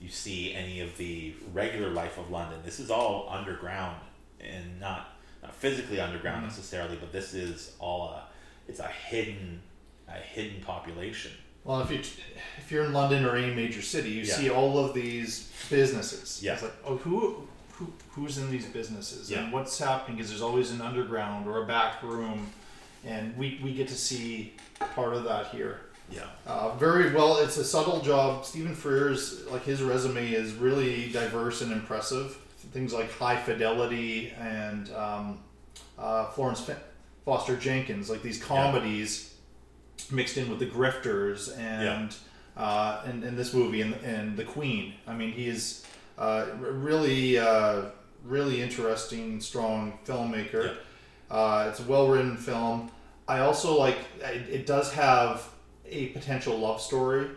you 0.00 0.08
see 0.08 0.52
any 0.52 0.80
of 0.80 0.96
the 0.98 1.34
regular 1.52 1.90
life 1.90 2.18
of 2.18 2.28
London. 2.30 2.58
This 2.64 2.80
is 2.80 2.90
all 2.90 3.28
underground 3.30 4.00
and 4.40 4.80
not 4.80 5.16
not 5.42 5.54
physically 5.54 6.00
underground 6.00 6.40
Mhm. 6.42 6.48
necessarily, 6.48 6.96
but 6.96 7.12
this 7.12 7.34
is 7.34 7.76
all 7.78 8.08
a 8.18 8.22
it's 8.68 8.80
a 8.80 8.88
hidden 8.88 9.62
a 10.08 10.18
hidden 10.34 10.60
population. 10.60 11.32
Well, 11.64 11.80
if 11.80 11.90
you 11.90 11.98
if 12.58 12.70
you're 12.70 12.84
in 12.84 12.92
London 12.92 13.24
or 13.24 13.36
any 13.36 13.54
major 13.54 13.82
city, 13.82 14.10
you 14.10 14.22
Yeah. 14.22 14.34
see 14.34 14.50
all 14.50 14.78
of 14.78 14.94
these 14.94 15.50
businesses. 15.70 16.40
Yeah. 16.42 16.54
It's 16.54 16.62
like, 16.62 16.72
oh, 16.86 16.96
who, 16.98 17.46
who 17.72 17.92
who's 18.10 18.38
in 18.38 18.50
these 18.50 18.66
businesses 18.66 19.30
Yeah. 19.30 19.44
and 19.44 19.52
what's 19.52 19.78
happening? 19.78 20.16
Because 20.16 20.30
there's 20.30 20.42
always 20.42 20.70
an 20.70 20.80
underground 20.80 21.46
or 21.48 21.62
a 21.62 21.66
back 21.66 22.02
room, 22.02 22.50
and 23.04 23.36
we 23.36 23.60
we 23.62 23.72
get 23.72 23.88
to 23.88 23.94
see 23.96 24.54
part 24.94 25.14
of 25.14 25.24
that 25.24 25.48
here. 25.48 25.80
Yeah. 26.10 26.26
Uh, 26.46 26.74
very 26.76 27.12
well. 27.14 27.38
It's 27.38 27.56
a 27.56 27.64
subtle 27.64 28.00
job. 28.02 28.44
Stephen 28.44 28.76
Frears, 28.76 29.50
like 29.50 29.64
his 29.64 29.82
resume, 29.82 30.30
is 30.32 30.52
really 30.52 31.10
diverse 31.10 31.62
and 31.62 31.72
impressive. 31.72 32.36
Things 32.72 32.92
like 32.92 33.10
High 33.12 33.36
Fidelity 33.36 34.32
and 34.38 34.90
um, 34.94 35.38
uh, 35.98 36.26
Florence 36.30 36.68
F- 36.68 36.78
Foster 37.24 37.56
Jenkins, 37.56 38.10
like 38.10 38.22
these 38.22 38.42
comedies 38.42 39.33
mixed 40.10 40.36
in 40.36 40.48
with 40.50 40.58
the 40.58 40.66
Grifters 40.66 41.56
and 41.58 42.14
uh, 42.56 43.02
and, 43.04 43.24
and 43.24 43.36
this 43.36 43.52
movie 43.52 43.80
and, 43.80 43.94
and 44.04 44.36
the 44.36 44.44
Queen. 44.44 44.94
I 45.06 45.14
mean, 45.14 45.32
he's 45.32 45.84
uh, 46.18 46.46
really 46.58 47.38
uh, 47.38 47.86
really 48.24 48.62
interesting, 48.62 49.40
strong 49.40 49.98
filmmaker. 50.04 50.76
Uh, 51.30 51.66
it's 51.70 51.80
a 51.80 51.84
well 51.84 52.08
written 52.08 52.36
film. 52.36 52.90
I 53.26 53.40
also 53.40 53.78
like 53.78 53.96
it, 54.20 54.48
it 54.48 54.66
does 54.66 54.92
have 54.92 55.48
a 55.86 56.08
potential 56.08 56.56
love 56.58 56.80
story 56.80 57.28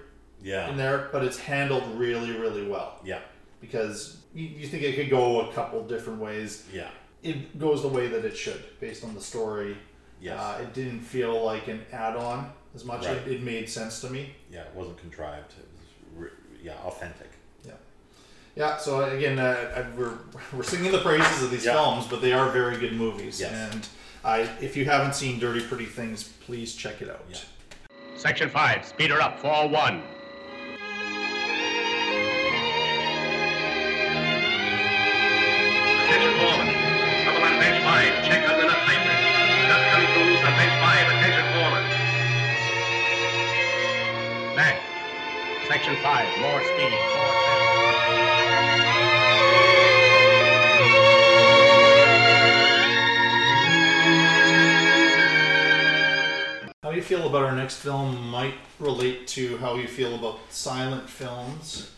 Yeah. 0.42 0.70
in 0.70 0.78
there, 0.78 1.10
but 1.12 1.24
it's 1.24 1.38
handled 1.40 1.84
really 1.96 2.32
really 2.32 2.68
well 2.68 3.00
Yeah. 3.04 3.20
because 3.62 4.18
you, 4.34 4.48
you 4.48 4.68
think 4.68 4.84
it 4.84 4.96
could 4.96 5.10
go 5.10 5.50
a 5.50 5.54
couple 5.54 5.82
different 5.88 6.20
ways. 6.20 6.66
Yeah. 6.74 6.90
It 7.24 7.58
goes 7.58 7.82
the 7.82 7.88
way 7.88 8.08
that 8.08 8.24
it 8.26 8.38
should 8.38 8.64
based 8.80 9.04
on 9.04 9.16
the 9.16 9.22
story. 9.22 9.78
Yes. 10.22 10.40
Uh, 10.40 10.60
it 10.64 10.74
didn't 10.74 11.02
feel 11.02 11.44
like 11.44 11.68
an 11.68 11.86
add-on 11.92 12.52
as 12.76 12.84
much. 12.86 13.06
Right. 13.06 13.18
It, 13.18 13.28
it 13.28 13.44
made 13.44 13.70
sense 13.70 14.02
to 14.02 14.10
me. 14.10 14.34
Yeah, 14.52 14.62
it 14.62 14.72
wasn't 14.76 14.98
contrived. 14.98 15.54
It 15.60 15.68
was 15.78 16.24
re- 16.24 16.38
yeah, 16.64 16.74
authentic. 16.86 17.30
Yeah. 17.66 17.74
Yeah. 18.56 18.78
So 18.78 19.04
again, 19.04 19.38
uh, 19.40 19.86
I- 19.94 19.98
we're 19.98 20.14
we're 20.54 20.64
singing 20.64 20.92
the 20.92 21.00
praises 21.02 21.44
of 21.44 21.52
these 21.52 21.66
Yeah. 21.66 21.74
films, 21.74 22.08
but 22.08 22.22
they 22.22 22.34
are 22.34 22.50
very 22.50 22.78
good 22.78 22.94
movies. 22.94 23.40
Yes. 23.40 23.52
And 23.74 23.88
I, 24.24 24.42
if 24.62 24.76
you 24.76 24.86
haven't 24.86 25.14
seen 25.16 25.40
Dirty 25.40 25.62
Pretty 25.62 25.86
Things, 25.86 26.24
please 26.46 26.76
check 26.76 27.02
it 27.02 27.10
out. 27.10 27.46
Section 28.18 28.50
5, 28.50 28.84
speed 28.86 29.12
her 29.12 29.22
up, 29.22 29.40
4-1. 29.42 29.70
Attention 29.70 30.02
Section 45.78 45.96
5, 46.02 46.40
more 46.40 46.64
speed, 46.64 46.90
4 46.90 46.98
How 56.82 56.90
you 56.90 57.04
feel 57.04 57.28
about 57.28 57.44
our 57.44 57.56
next 57.56 57.76
film 57.76 58.28
might 58.32 58.56
relate 58.80 59.28
to 59.28 59.58
how 59.60 59.76
you 59.76 59.88
feel 59.88 60.16
about 60.16 60.40
silent 60.50 61.08
films. 61.08 61.92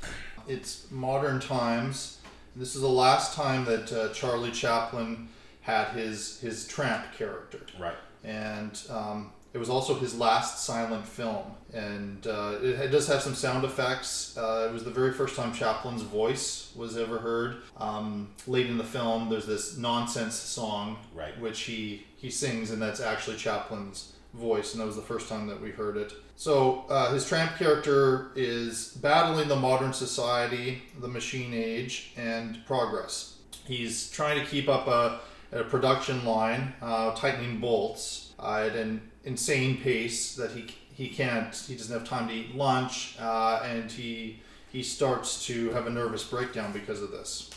It's 0.45 0.91
modern 0.91 1.39
times. 1.39 2.17
This 2.57 2.75
is 2.75 2.82
the 2.82 2.89
last 2.89 3.34
time 3.34 3.63
that 3.63 3.93
uh, 3.93 4.09
Charlie 4.13 4.51
Chaplin 4.51 5.30
had 5.61 5.91
his 5.91 6.41
his 6.41 6.67
tramp 6.67 7.13
character. 7.17 7.61
Right. 7.80 7.95
And 8.25 8.77
um, 8.89 9.32
it 9.53 9.57
was 9.57 9.69
also 9.69 9.93
his 9.93 10.19
last 10.19 10.65
silent 10.65 11.07
film. 11.07 11.55
And 11.74 12.26
uh, 12.26 12.55
it, 12.61 12.80
it 12.80 12.88
does 12.91 13.07
have 13.07 13.22
some 13.22 13.36
sound 13.36 13.63
effects. 13.63 14.36
Uh, 14.38 14.67
it 14.70 14.74
was 14.74 14.84
the 14.84 14.89
very 14.91 15.11
first 15.13 15.36
time 15.36 15.53
Chaplin's 15.53 16.01
voice 16.01 16.72
was 16.76 16.97
ever 16.97 17.20
heard. 17.20 17.57
Um, 17.78 18.30
late 18.47 18.67
in 18.67 18.78
the 18.78 18.84
film, 18.84 19.30
there's 19.30 19.45
this 19.45 19.78
nonsense 19.78 20.36
song, 20.36 20.97
Right. 21.13 21.39
which 21.39 21.61
he 21.61 22.05
he 22.17 22.30
sings, 22.30 22.72
and 22.72 22.82
that's 22.82 22.99
actually 22.99 23.38
Chaplin's 23.38 24.13
voice, 24.34 24.74
and 24.74 24.82
that 24.82 24.86
was 24.86 24.95
the 24.97 25.01
first 25.01 25.30
time 25.30 25.47
that 25.47 25.61
we 25.61 25.72
heard 25.72 25.95
it. 25.95 26.13
So 26.36 26.86
uh, 26.89 27.13
his 27.13 27.28
tramp 27.28 27.55
character 27.57 28.32
is 28.36 28.89
battling 29.01 29.47
the 29.47 29.55
modern 29.55 29.93
society, 29.93 30.82
the 30.99 31.07
machine 31.07 31.53
age, 31.53 32.13
and 32.17 32.59
progress. 32.65 33.38
He's 33.65 34.09
trying 34.11 34.39
to 34.39 34.45
keep 34.45 34.67
up 34.67 34.88
a, 34.88 35.20
a 35.51 35.63
production 35.63 36.26
line, 36.26 36.74
uh, 36.82 37.13
tightening 37.15 37.59
bolts 37.59 38.34
uh, 38.39 38.65
at 38.67 38.76
an 38.76 39.01
insane 39.24 39.78
pace 39.78 40.36
that 40.36 40.51
he 40.51 40.65
he 40.99 41.07
can't. 41.07 41.55
He 41.55 41.75
doesn't 41.75 41.97
have 41.97 42.05
time 42.05 42.27
to 42.27 42.33
eat 42.33 42.53
lunch, 42.55 43.15
uh, 43.21 43.61
and 43.63 43.89
he 43.89 44.41
he 44.69 44.83
starts 44.83 45.45
to 45.45 45.69
have 45.69 45.87
a 45.87 45.89
nervous 45.89 46.25
breakdown 46.25 46.73
because 46.73 47.01
of 47.01 47.09
this. 47.09 47.49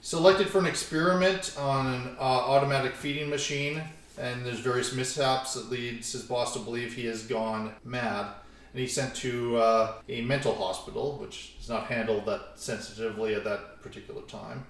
Selected 0.00 0.48
for 0.48 0.60
an 0.60 0.66
experiment 0.66 1.54
on 1.58 1.86
an 1.86 2.16
uh, 2.18 2.22
automatic 2.22 2.94
feeding 2.94 3.28
machine, 3.28 3.82
and 4.18 4.46
there's 4.46 4.60
various 4.60 4.94
mishaps 4.94 5.52
that 5.54 5.68
leads 5.68 6.10
his 6.10 6.22
boss 6.22 6.54
to 6.54 6.58
believe 6.58 6.94
he 6.94 7.04
has 7.04 7.24
gone 7.24 7.74
mad. 7.84 8.28
And 8.72 8.80
he's 8.80 8.94
sent 8.94 9.14
to 9.16 9.56
uh, 9.58 9.92
a 10.08 10.22
mental 10.22 10.54
hospital, 10.54 11.18
which 11.20 11.54
is 11.60 11.68
not 11.68 11.84
handled 11.88 12.24
that 12.26 12.52
sensitively 12.54 13.34
at 13.34 13.44
that 13.44 13.82
particular 13.82 14.22
time. 14.22 14.64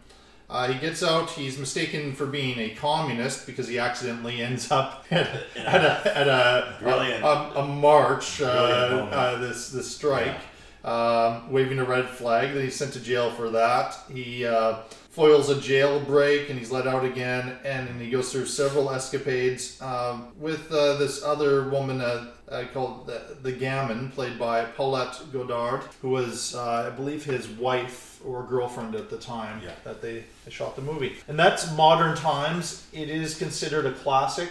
Uh, 0.48 0.72
he 0.72 0.78
gets 0.78 1.02
out. 1.02 1.30
He's 1.30 1.58
mistaken 1.58 2.14
for 2.14 2.26
being 2.26 2.58
a 2.58 2.70
communist 2.70 3.46
because 3.46 3.66
he 3.66 3.78
accidentally 3.78 4.42
ends 4.42 4.70
up 4.70 5.04
at, 5.10 5.28
at 5.56 5.84
a, 5.84 6.16
at 6.16 6.28
a, 6.28 6.76
Brilliant. 6.80 7.24
a, 7.24 7.26
a, 7.26 7.62
a 7.62 7.66
march, 7.66 8.40
uh, 8.40 8.44
uh, 8.44 9.38
this 9.38 9.70
this 9.70 9.92
strike, 9.92 10.38
um, 10.84 11.50
waving 11.50 11.80
a 11.80 11.84
red 11.84 12.08
flag. 12.08 12.54
Then 12.54 12.62
he's 12.62 12.76
sent 12.76 12.92
to 12.92 13.00
jail 13.00 13.30
for 13.32 13.50
that. 13.50 13.96
He 14.12 14.46
uh, 14.46 14.82
foils 15.16 15.48
a 15.48 15.54
jailbreak 15.54 16.50
and 16.50 16.58
he's 16.58 16.70
let 16.70 16.86
out 16.86 17.04
again. 17.04 17.56
And 17.64 17.88
then 17.88 17.98
he 17.98 18.10
goes 18.10 18.30
through 18.30 18.46
several 18.46 18.90
escapades 18.90 19.80
um, 19.80 20.28
with 20.38 20.70
uh, 20.70 20.96
this 20.96 21.24
other 21.24 21.70
woman 21.70 22.02
uh, 22.02 22.26
uh, 22.50 22.64
called 22.72 23.06
the, 23.06 23.36
the 23.42 23.50
Gamin, 23.50 24.12
played 24.12 24.38
by 24.38 24.64
Paulette 24.64 25.18
Goddard, 25.32 25.80
who 26.02 26.10
was, 26.10 26.54
uh, 26.54 26.90
I 26.92 26.94
believe, 26.94 27.24
his 27.24 27.48
wife 27.48 28.05
or 28.24 28.44
girlfriend 28.44 28.94
at 28.94 29.10
the 29.10 29.18
time 29.18 29.60
that 29.84 30.02
they, 30.02 30.24
they 30.44 30.50
shot 30.50 30.76
the 30.76 30.82
movie. 30.82 31.16
And 31.28 31.38
that's 31.38 31.72
modern 31.72 32.16
times. 32.16 32.86
It 32.92 33.08
is 33.08 33.36
considered 33.36 33.86
a 33.86 33.92
classic. 33.92 34.50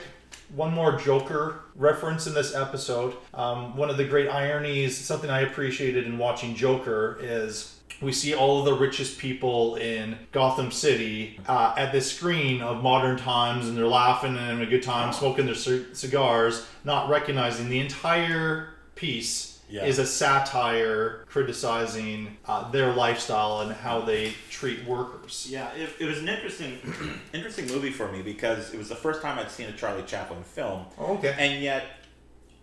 One 0.56 0.74
more 0.74 0.98
Joker 0.98 1.62
reference 1.76 2.28
in 2.28 2.34
this 2.34 2.54
episode. 2.54 3.16
Um, 3.34 3.76
one 3.76 3.90
of 3.90 3.98
the 3.98 4.06
great 4.06 4.30
ironies, 4.30 4.98
something 4.98 5.30
I 5.30 5.42
appreciated 5.42 6.06
in 6.06 6.18
watching 6.18 6.56
Joker, 6.56 7.18
is 7.22 7.76
we 8.02 8.12
see 8.12 8.36
all 8.36 8.60
of 8.60 8.66
the 8.66 8.74
richest 8.74 9.18
people 9.18 9.76
in 9.76 10.18
Gotham 10.32 10.72
City 10.72 11.40
uh, 11.48 11.74
at 11.78 11.92
this 11.92 12.12
screen 12.12 12.62
of 12.62 12.84
modern 12.84 13.18
times, 13.18 13.68
and 13.68 13.78
they're 13.78 13.88
laughing 13.88 14.32
and 14.32 14.40
having 14.40 14.64
a 14.64 14.70
good 14.70 14.84
time, 14.84 15.14
smoking 15.14 15.46
their 15.46 15.56
c- 15.56 15.86
cigars, 15.94 16.66
not 16.84 17.10
recognizing 17.10 17.70
the 17.70 17.80
entire 17.80 18.70
piece 18.96 19.55
Yeah. 19.68 19.86
is 19.86 19.98
a 19.98 20.06
satire 20.06 21.26
criticizing 21.28 22.38
uh, 22.46 22.70
their 22.72 22.94
lifestyle 22.94 23.62
and 23.62 23.72
how 23.72 24.02
they 24.02 24.34
treat 24.50 24.86
workers. 24.86 25.48
Yeah, 25.50 25.72
it, 25.74 25.90
it 26.00 26.06
was 26.06 26.20
an 26.20 26.30
interesting, 26.30 26.78
interesting 27.34 27.68
movie 27.68 27.92
for 27.92 28.12
me 28.12 28.22
because 28.22 28.74
it 28.74 28.78
was 28.78 28.90
the 28.90 28.96
first 28.96 29.22
time 29.22 29.40
I'd 29.40 29.50
seen 29.50 29.68
a 29.68 29.72
Charlie 29.74 30.04
Chaplin 30.04 30.44
film. 30.44 30.86
Oh, 31.00 31.16
okay. 31.16 31.36
And 31.38 31.64
yet, 31.64 31.86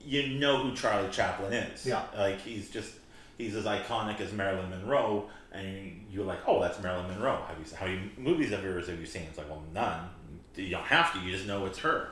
you 0.04 0.38
know 0.38 0.62
who 0.62 0.74
Charlie 0.74 1.10
Chaplin 1.10 1.52
is. 1.52 1.86
Yeah. 1.86 2.02
Like 2.16 2.40
he's 2.40 2.70
just 2.70 2.92
he's 3.38 3.54
as 3.54 3.64
iconic 3.64 4.20
as 4.20 4.32
Marilyn 4.32 4.70
Monroe, 4.70 5.28
and 5.52 6.06
you're 6.10 6.24
like, 6.24 6.40
oh, 6.46 6.60
that's 6.60 6.80
Marilyn 6.80 7.08
Monroe. 7.08 7.42
Have 7.48 7.58
you 7.58 7.76
how 7.76 7.86
many 7.86 8.10
movies 8.16 8.50
have 8.50 8.62
yours 8.64 8.88
have 8.88 8.98
you 9.00 9.06
seen? 9.06 9.22
It's 9.22 9.38
like, 9.38 9.48
well, 9.48 9.62
none. 9.72 10.08
You 10.54 10.70
don't 10.70 10.84
have 10.84 11.12
to. 11.14 11.20
You 11.20 11.32
just 11.32 11.46
know 11.46 11.64
it's 11.66 11.78
her. 11.78 12.10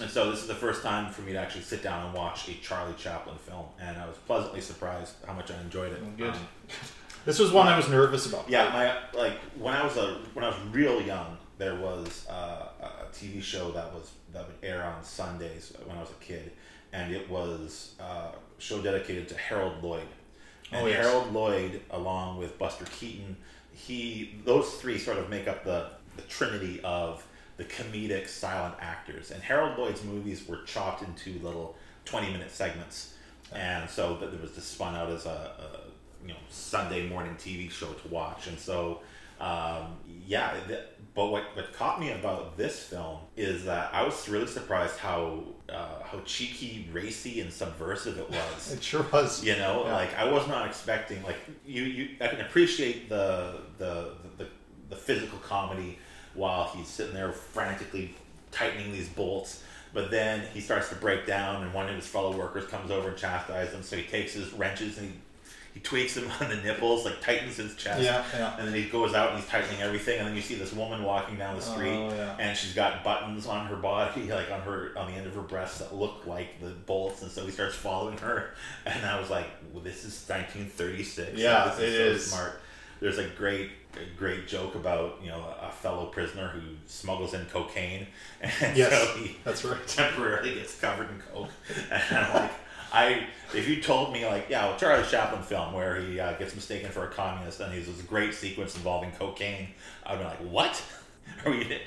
And 0.00 0.10
so 0.10 0.30
this 0.30 0.40
is 0.40 0.48
the 0.48 0.54
first 0.54 0.82
time 0.82 1.12
for 1.12 1.22
me 1.22 1.32
to 1.32 1.38
actually 1.38 1.62
sit 1.62 1.82
down 1.82 2.04
and 2.06 2.14
watch 2.14 2.48
a 2.48 2.54
Charlie 2.54 2.94
Chaplin 2.98 3.36
film, 3.38 3.66
and 3.80 3.96
I 3.96 4.06
was 4.08 4.16
pleasantly 4.26 4.60
surprised 4.60 5.14
how 5.26 5.32
much 5.34 5.50
I 5.52 5.60
enjoyed 5.60 5.92
it. 5.92 6.16
Good. 6.16 6.30
Um, 6.34 6.38
This 7.24 7.38
was 7.38 7.52
one 7.52 7.66
I 7.68 7.74
was 7.74 7.88
nervous 7.88 8.26
about. 8.26 8.50
yeah, 8.50 8.68
my 8.68 9.18
like 9.18 9.38
when 9.58 9.72
I 9.72 9.82
was 9.82 9.96
a 9.96 10.18
when 10.34 10.44
I 10.44 10.48
was 10.48 10.58
real 10.72 11.00
young, 11.00 11.38
there 11.56 11.74
was 11.76 12.26
uh, 12.28 12.66
a 12.82 13.06
TV 13.14 13.42
show 13.42 13.70
that 13.70 13.94
was 13.94 14.10
that 14.34 14.46
would 14.46 14.56
air 14.62 14.84
on 14.84 15.02
Sundays 15.02 15.72
when 15.86 15.96
I 15.96 16.00
was 16.02 16.10
a 16.10 16.22
kid, 16.22 16.52
and 16.92 17.14
it 17.14 17.30
was 17.30 17.94
uh, 17.98 18.04
a 18.32 18.32
show 18.58 18.82
dedicated 18.82 19.26
to 19.28 19.38
Harold 19.38 19.82
Lloyd. 19.82 20.06
And 20.70 20.82
Oh, 20.82 20.86
yes. 20.86 21.06
Harold 21.06 21.32
Lloyd, 21.32 21.80
along 21.92 22.36
with 22.40 22.58
Buster 22.58 22.84
Keaton, 23.00 23.38
he 23.72 24.34
those 24.44 24.74
three 24.74 24.98
sort 24.98 25.16
of 25.16 25.30
make 25.30 25.48
up 25.48 25.64
the 25.64 25.92
the 26.16 26.22
trinity 26.24 26.82
of 26.84 27.24
the 27.56 27.64
comedic 27.64 28.28
silent 28.28 28.74
actors. 28.80 29.30
And 29.30 29.42
Harold 29.42 29.78
Lloyd's 29.78 30.02
movies 30.04 30.46
were 30.48 30.62
chopped 30.62 31.02
into 31.02 31.38
little 31.44 31.76
twenty 32.04 32.30
minute 32.30 32.50
segments, 32.50 33.14
and 33.52 33.88
so 33.88 34.16
that 34.18 34.30
there 34.32 34.40
was 34.40 34.54
this 34.54 34.64
spun 34.64 34.94
out 34.94 35.10
as 35.10 35.26
a, 35.26 35.28
a 35.30 36.26
you 36.26 36.28
know 36.32 36.38
Sunday 36.50 37.08
morning 37.08 37.34
TV 37.36 37.70
show 37.70 37.92
to 37.92 38.08
watch, 38.08 38.46
and 38.46 38.58
so 38.58 39.00
um, 39.40 39.96
yeah. 40.26 40.54
th- 40.68 40.80
but 41.14 41.26
what, 41.26 41.44
what 41.54 41.72
caught 41.72 42.00
me 42.00 42.10
about 42.10 42.56
this 42.56 42.82
film 42.82 43.18
is 43.36 43.64
that 43.66 43.94
I 43.94 44.02
was 44.02 44.28
really 44.28 44.48
surprised 44.48 44.96
how 44.98 45.44
uh, 45.68 46.02
how 46.04 46.18
cheeky, 46.24 46.88
racy, 46.92 47.40
and 47.40 47.52
subversive 47.52 48.18
it 48.18 48.28
was. 48.30 48.72
It 48.76 48.82
sure 48.82 49.06
was. 49.12 49.44
You 49.44 49.54
know, 49.56 49.84
Yeah. 49.84 49.92
like 49.94 50.16
I 50.18 50.24
was 50.28 50.48
not 50.48 50.66
expecting 50.66 51.22
like 51.22 51.36
you, 51.64 51.84
you 51.84 52.08
I 52.20 52.26
can 52.26 52.40
appreciate 52.40 53.08
the 53.08 53.60
the, 53.78 54.14
the 54.38 54.48
the 54.90 54.96
physical 54.96 55.38
comedy 55.38 55.98
while 56.34 56.70
he's 56.74 56.88
sitting 56.88 57.14
there 57.14 57.32
frantically 57.32 58.14
tightening 58.50 58.92
these 58.92 59.08
bolts. 59.08 59.62
But 59.92 60.10
then 60.10 60.42
he 60.52 60.60
starts 60.60 60.88
to 60.88 60.96
break 60.96 61.24
down, 61.24 61.62
and 61.62 61.72
one 61.72 61.88
of 61.88 61.94
his 61.94 62.06
fellow 62.06 62.36
workers 62.36 62.66
comes 62.66 62.90
over 62.90 63.10
and 63.10 63.16
chastises 63.16 63.72
him. 63.74 63.82
So 63.82 63.96
he 63.96 64.02
takes 64.02 64.32
his 64.32 64.52
wrenches 64.52 64.98
and 64.98 65.08
he, 65.08 65.16
he 65.74 65.80
tweaks 65.80 66.14
them 66.14 66.28
on 66.40 66.48
the 66.48 66.56
nipples, 66.56 67.04
like 67.04 67.20
tightens 67.20 67.56
his 67.58 67.76
chest. 67.76 68.02
Yeah, 68.02 68.24
yeah. 68.34 68.56
And 68.58 68.66
then 68.66 68.74
he 68.74 68.86
goes 68.88 69.14
out 69.14 69.30
and 69.30 69.38
he's 69.38 69.48
tightening 69.48 69.80
everything. 69.80 70.18
And 70.18 70.26
then 70.26 70.34
you 70.34 70.42
see 70.42 70.56
this 70.56 70.72
woman 70.72 71.04
walking 71.04 71.36
down 71.36 71.54
the 71.54 71.62
oh, 71.62 71.74
street, 71.74 71.94
Oh, 71.94 72.12
yeah. 72.12 72.36
and 72.40 72.58
she's 72.58 72.74
got 72.74 73.04
buttons 73.04 73.46
on 73.46 73.66
her 73.66 73.76
body, 73.76 74.22
like 74.32 74.50
on 74.50 74.62
her 74.62 74.90
on 74.96 75.12
the 75.12 75.16
end 75.16 75.28
of 75.28 75.34
her 75.36 75.42
breasts 75.42 75.78
that 75.78 75.94
look 75.94 76.26
like 76.26 76.60
the 76.60 76.70
bolts. 76.70 77.22
And 77.22 77.30
so 77.30 77.44
he 77.44 77.52
starts 77.52 77.76
following 77.76 78.18
her, 78.18 78.50
and 78.86 79.06
I 79.06 79.20
was 79.20 79.30
like, 79.30 79.46
well, 79.72 79.82
"This 79.84 79.98
is 80.04 80.28
1936. 80.28 81.38
Yeah, 81.38 81.66
this 81.66 81.78
it 81.78 81.96
so 81.96 82.02
is. 82.02 82.26
smart." 82.32 82.60
There's 83.00 83.18
a 83.18 83.28
great, 83.28 83.70
a 83.96 84.18
great 84.18 84.46
joke 84.48 84.74
about 84.74 85.18
you 85.22 85.28
know 85.28 85.44
a 85.60 85.70
fellow 85.70 86.06
prisoner 86.06 86.48
who 86.48 86.60
smuggles 86.86 87.34
in 87.34 87.44
cocaine, 87.46 88.06
and 88.40 88.76
Yes, 88.76 88.92
so 88.92 89.16
he 89.18 89.36
that's 89.44 89.64
right. 89.64 89.78
temporarily 89.86 90.54
gets 90.54 90.78
covered 90.80 91.08
in 91.10 91.20
coke. 91.32 91.50
And 91.90 92.18
I'm 92.18 92.34
like, 92.34 92.52
I 92.92 93.26
if 93.54 93.68
you 93.68 93.82
told 93.82 94.12
me 94.12 94.26
like 94.26 94.46
yeah, 94.48 94.66
well, 94.68 94.76
Charlie 94.78 95.06
Chaplin 95.08 95.42
film 95.42 95.72
where 95.72 95.96
he 96.00 96.18
uh, 96.20 96.32
gets 96.34 96.54
mistaken 96.54 96.90
for 96.90 97.04
a 97.04 97.08
communist 97.10 97.60
and 97.60 97.72
there's 97.72 97.86
this 97.86 98.02
great 98.02 98.34
sequence 98.34 98.74
involving 98.76 99.10
cocaine, 99.12 99.68
I'd 100.06 100.18
be 100.18 100.24
like, 100.24 100.38
what? 100.38 100.82
Are 101.44 101.50
we? 101.50 101.78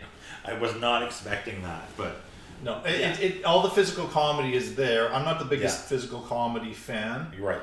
I 0.45 0.53
was 0.53 0.75
not 0.79 1.03
expecting 1.03 1.61
that, 1.63 1.83
but 1.97 2.21
No, 2.63 2.81
it, 2.85 2.99
Yeah. 2.99 3.13
it, 3.13 3.19
it, 3.37 3.45
all 3.45 3.61
the 3.61 3.69
physical 3.69 4.07
comedy 4.07 4.55
is 4.55 4.75
there. 4.75 5.13
I'm 5.13 5.25
not 5.25 5.39
the 5.39 5.45
biggest 5.45 5.77
Yeah. 5.83 5.87
physical 5.89 6.21
comedy 6.21 6.73
fan, 6.73 7.31
you're 7.37 7.47
right. 7.47 7.61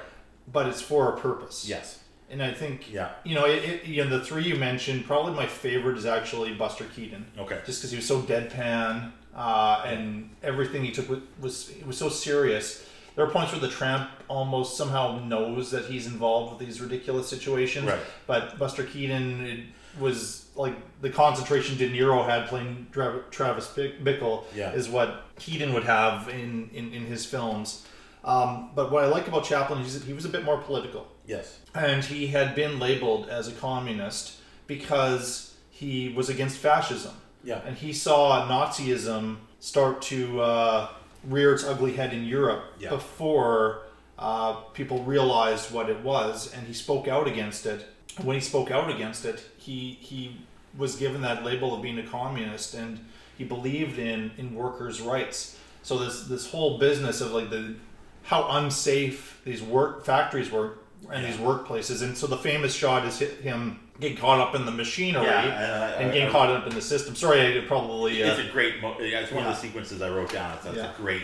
but 0.52 0.66
it's 0.66 0.80
for 0.82 1.12
a 1.14 1.18
purpose. 1.18 1.66
Yes. 1.68 1.98
And 2.34 2.42
I 2.42 2.52
think, 2.52 2.92
Yeah. 2.92 3.10
you 3.22 3.36
know, 3.36 3.44
it, 3.46 3.62
it, 3.64 3.84
you 3.84 4.02
know, 4.04 4.18
the 4.18 4.24
three 4.24 4.42
you 4.42 4.56
mentioned, 4.56 5.06
probably 5.06 5.32
my 5.34 5.46
favorite 5.46 5.96
is 5.96 6.04
actually 6.04 6.52
Buster 6.52 6.84
Keaton. 6.84 7.24
Okay. 7.38 7.60
Just 7.64 7.80
because 7.80 7.92
he 7.92 7.96
was 7.96 8.06
so 8.08 8.20
deadpan 8.22 9.12
uh, 9.36 9.84
and 9.86 10.30
everything 10.42 10.84
he 10.84 10.90
took 10.90 11.08
was, 11.08 11.20
was 11.40 11.70
it 11.70 11.86
was 11.86 11.96
so 11.96 12.08
serious. 12.08 12.84
There 13.14 13.24
are 13.24 13.30
points 13.30 13.52
where 13.52 13.60
the 13.60 13.68
tramp 13.68 14.10
almost 14.26 14.76
somehow 14.76 15.20
knows 15.24 15.70
that 15.70 15.84
he's 15.84 16.08
involved 16.08 16.58
with 16.58 16.66
these 16.66 16.80
ridiculous 16.80 17.28
situations. 17.28 17.86
Right. 17.86 18.00
But 18.26 18.58
Buster 18.58 18.82
Keaton 18.82 19.46
it 19.46 19.60
was 20.00 20.46
like 20.56 20.74
the 21.02 21.10
concentration 21.10 21.76
De 21.78 21.88
Niro 21.88 22.26
had 22.28 22.48
playing 22.48 22.88
Travis 23.30 23.68
Bick- 23.68 24.02
Bickle 24.02 24.42
Yeah. 24.56 24.72
is 24.72 24.88
what 24.88 25.22
Keaton 25.38 25.72
would 25.72 25.84
have 25.84 26.28
in, 26.28 26.68
in, 26.74 26.92
in 26.92 27.04
his 27.06 27.24
films. 27.24 27.86
Um, 28.24 28.70
but 28.74 28.90
what 28.90 29.04
I 29.04 29.06
like 29.06 29.28
about 29.28 29.44
Chaplin 29.44 29.78
is 29.82 29.94
that 29.96 30.04
he 30.04 30.12
was 30.14 30.24
a 30.24 30.28
bit 30.28 30.42
more 30.44 30.58
political 30.58 31.06
Yes. 31.26 31.58
and 31.74 32.04
he 32.04 32.26
had 32.28 32.54
been 32.54 32.78
labeled 32.78 33.28
as 33.28 33.48
a 33.48 33.52
communist 33.52 34.36
because 34.66 35.54
he 35.70 36.10
was 36.10 36.28
against 36.28 36.58
fascism. 36.58 37.12
Yeah. 37.42 37.60
And 37.66 37.76
he 37.76 37.92
saw 37.92 38.46
Nazism 38.48 39.36
start 39.60 40.02
to 40.02 40.40
uh, 40.40 40.88
rear 41.24 41.54
its 41.54 41.64
ugly 41.64 41.92
head 41.94 42.12
in 42.12 42.24
Europe 42.24 42.64
Yeah. 42.78 42.90
before 42.90 43.82
uh, 44.18 44.54
people 44.74 45.02
realized 45.02 45.72
what 45.72 45.88
it 45.90 46.00
was, 46.00 46.52
and 46.54 46.66
he 46.66 46.72
spoke 46.74 47.08
out 47.08 47.26
against 47.26 47.66
it. 47.66 47.86
When 48.22 48.34
he 48.34 48.40
spoke 48.40 48.70
out 48.70 48.88
against 48.90 49.24
it, 49.24 49.42
he 49.58 49.98
he 50.00 50.36
was 50.78 50.94
given 50.96 51.22
that 51.22 51.44
label 51.44 51.74
of 51.74 51.82
being 51.82 51.98
a 51.98 52.06
communist, 52.06 52.74
and 52.74 53.04
he 53.36 53.42
believed 53.44 53.98
in 53.98 54.30
in 54.38 54.54
workers' 54.54 55.00
rights. 55.00 55.58
So 55.82 55.98
this 55.98 56.24
this 56.28 56.50
whole 56.52 56.78
business 56.78 57.20
of 57.20 57.32
like 57.32 57.50
the 57.50 57.74
how 58.22 58.46
unsafe 58.52 59.40
these 59.44 59.62
work 59.62 60.04
factories 60.04 60.50
were 60.50 60.74
and 61.12 61.24
these 61.24 61.36
workplaces, 61.36 62.02
and 62.02 62.16
so 62.16 62.26
the 62.26 62.36
famous 62.36 62.74
shot 62.74 63.06
is 63.06 63.18
hit 63.18 63.40
him 63.40 63.80
getting 64.00 64.16
caught 64.16 64.40
up 64.40 64.54
in 64.54 64.64
the 64.66 64.72
machinery 64.72 65.24
Yeah, 65.24 65.42
and 65.42 65.84
I- 65.84 65.90
and 66.02 66.12
getting 66.12 66.28
I- 66.28 66.32
caught 66.32 66.50
up 66.50 66.66
in 66.66 66.74
the 66.74 66.80
system. 66.82 67.14
Sorry, 67.14 67.58
I 67.58 67.64
probably 67.66 68.22
uh, 68.22 68.32
It's 68.36 68.48
a 68.48 68.52
great. 68.52 68.80
Mo- 68.82 68.96
yeah, 69.00 69.20
it's 69.20 69.30
one 69.32 69.44
Yeah. 69.44 69.50
of 69.50 69.56
the 69.56 69.60
sequences 69.62 70.02
I 70.02 70.08
wrote 70.10 70.32
down. 70.32 70.56
It's, 70.56 70.66
it's 70.66 70.76
Yeah. 70.76 70.92
a 70.92 70.96
great 70.96 71.22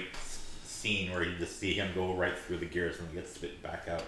scene 0.65 1.11
where 1.13 1.23
you 1.25 1.37
just 1.37 1.59
see 1.59 1.75
him 1.75 1.91
go 1.95 2.15
right 2.15 2.37
through 2.39 2.59
the 2.59 2.67
gears 2.67 2.99
and 2.99 3.09
he 3.11 3.15
gets 3.17 3.35
spit 3.35 3.63
back 3.63 3.87
out. 3.89 4.03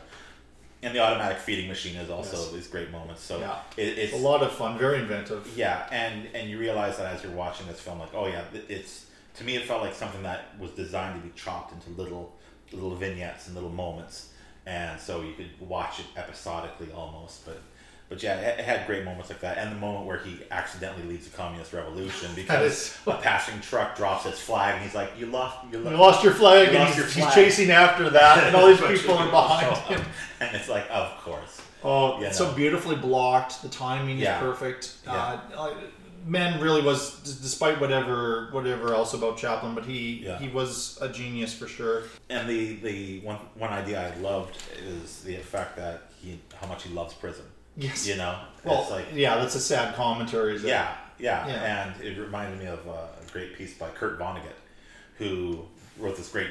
And 0.84 0.94
the 0.94 1.00
automatic 1.00 1.38
feeding 1.38 1.68
machine 1.68 1.96
is 1.96 2.10
also 2.10 2.36
Yes. 2.36 2.52
these 2.52 2.66
great 2.66 2.90
moments. 2.90 3.22
So 3.22 3.38
Yeah. 3.38 3.56
it, 3.76 3.98
it's 3.98 4.12
a 4.14 4.16
lot 4.16 4.42
of 4.42 4.52
fun, 4.52 4.78
very 4.78 4.98
inventive. 4.98 5.46
Yeah, 5.56 5.86
and 5.90 6.28
and 6.34 6.48
you 6.50 6.58
realize 6.58 6.96
that 6.98 7.14
as 7.14 7.22
you're 7.22 7.32
watching 7.32 7.66
this 7.66 7.80
film, 7.80 7.98
like, 8.00 8.14
oh 8.14 8.26
yeah, 8.26 8.42
it's 8.68 9.06
to 9.36 9.44
me 9.44 9.56
it 9.56 9.64
felt 9.64 9.82
like 9.82 9.94
something 9.94 10.22
that 10.24 10.58
was 10.58 10.70
designed 10.72 11.20
to 11.20 11.26
be 11.28 11.32
chopped 11.36 11.72
into 11.72 11.90
little 12.00 12.32
little 12.72 12.94
vignettes 12.94 13.46
and 13.46 13.54
little 13.54 13.70
moments, 13.70 14.28
and 14.66 15.01
so 15.01 15.22
you 15.22 15.32
could 15.34 15.51
watch 15.60 16.01
it 16.01 16.06
episodically 16.16 16.89
almost. 16.93 17.44
But 17.44 17.60
but 18.09 18.22
yeah, 18.22 18.36
it, 18.36 18.60
had 18.60 18.86
great 18.86 19.05
moments 19.05 19.30
like 19.30 19.40
that, 19.40 19.56
and 19.56 19.72
the 19.72 19.76
moment 19.80 20.06
where 20.06 20.18
he 20.18 20.36
accidentally 20.51 21.05
leads 21.05 21.26
the 21.26 21.34
communist 21.36 21.72
revolution 21.72 22.30
because 22.36 22.97
a 23.06 23.14
passing 23.14 23.59
truck 23.60 23.97
drops 23.97 24.26
its 24.26 24.39
flag, 24.39 24.74
and 24.74 24.84
he's 24.84 24.94
like, 24.94 25.12
"You 25.18 25.26
lost, 25.26 25.59
you, 25.72 25.78
You 25.78 25.97
lost 25.97 26.22
your 26.22 26.34
flag, 26.34 26.72
you 26.72 26.78
and 26.78 26.89
he's, 26.89 26.97
your 26.98 27.06
he's 27.06 27.34
chasing 27.34 27.70
after 27.70 28.10
that, 28.10 28.44
and 28.44 28.55
all 28.56 28.66
these 28.68 28.80
people 29.01 29.16
are 29.16 29.30
behind 29.30 29.76
show 29.76 29.82
him. 29.94 30.05
and 30.40 30.55
it's 30.56 30.68
like, 30.68 30.84
of 30.90 31.16
course. 31.22 31.60
Oh, 31.84 32.20
You 32.20 32.26
it's 32.26 32.39
so 32.39 32.52
beautifully 32.52 32.97
blocked. 32.97 33.62
The 33.62 33.68
timing 33.68 34.18
Yeah. 34.18 34.36
is 34.36 34.43
perfect. 34.43 34.97
Yeah. 35.05 35.40
Uh, 35.56 35.74
Men 36.26 36.60
really 36.60 36.82
was, 36.82 37.18
d- 37.20 37.32
despite 37.42 37.80
whatever 37.80 38.48
whatever 38.52 38.94
else 38.94 39.12
about 39.14 39.36
Chaplin, 39.38 39.74
but 39.74 39.84
he 39.84 40.22
Yeah. 40.24 40.38
he 40.38 40.48
was 40.48 40.98
a 41.00 41.08
genius 41.08 41.52
for 41.54 41.66
sure. 41.66 42.04
And 42.30 42.48
the, 42.48 42.76
the 42.76 43.20
one 43.20 43.36
one 43.54 43.70
idea 43.70 44.12
I 44.12 44.16
loved 44.20 44.56
is 44.86 45.22
the 45.22 45.36
fact 45.36 45.76
that 45.76 46.10
he 46.20 46.38
how 46.60 46.66
much 46.68 46.84
he 46.84 46.90
loves 46.90 47.14
prison. 47.14 47.44
Yes. 47.76 48.06
You 48.06 48.16
know, 48.16 48.38
Well, 48.64 48.82
it's 48.82 48.90
like 48.90 49.06
yeah, 49.14 49.36
that's 49.38 49.54
a 49.54 49.60
sad 49.60 49.94
commentary. 49.94 50.58
Yeah, 50.58 50.94
yeah, 51.18 51.46
Yeah. 51.48 51.86
and 51.94 52.02
it 52.04 52.18
reminded 52.18 52.58
me 52.60 52.66
of 52.66 52.86
uh, 52.86 52.92
a 52.92 53.32
great 53.32 53.56
piece 53.56 53.74
by 53.74 53.88
Kurt 53.88 54.18
Vonnegut, 54.18 54.58
who 55.18 55.64
wrote 55.98 56.16
this 56.16 56.28
great 56.28 56.50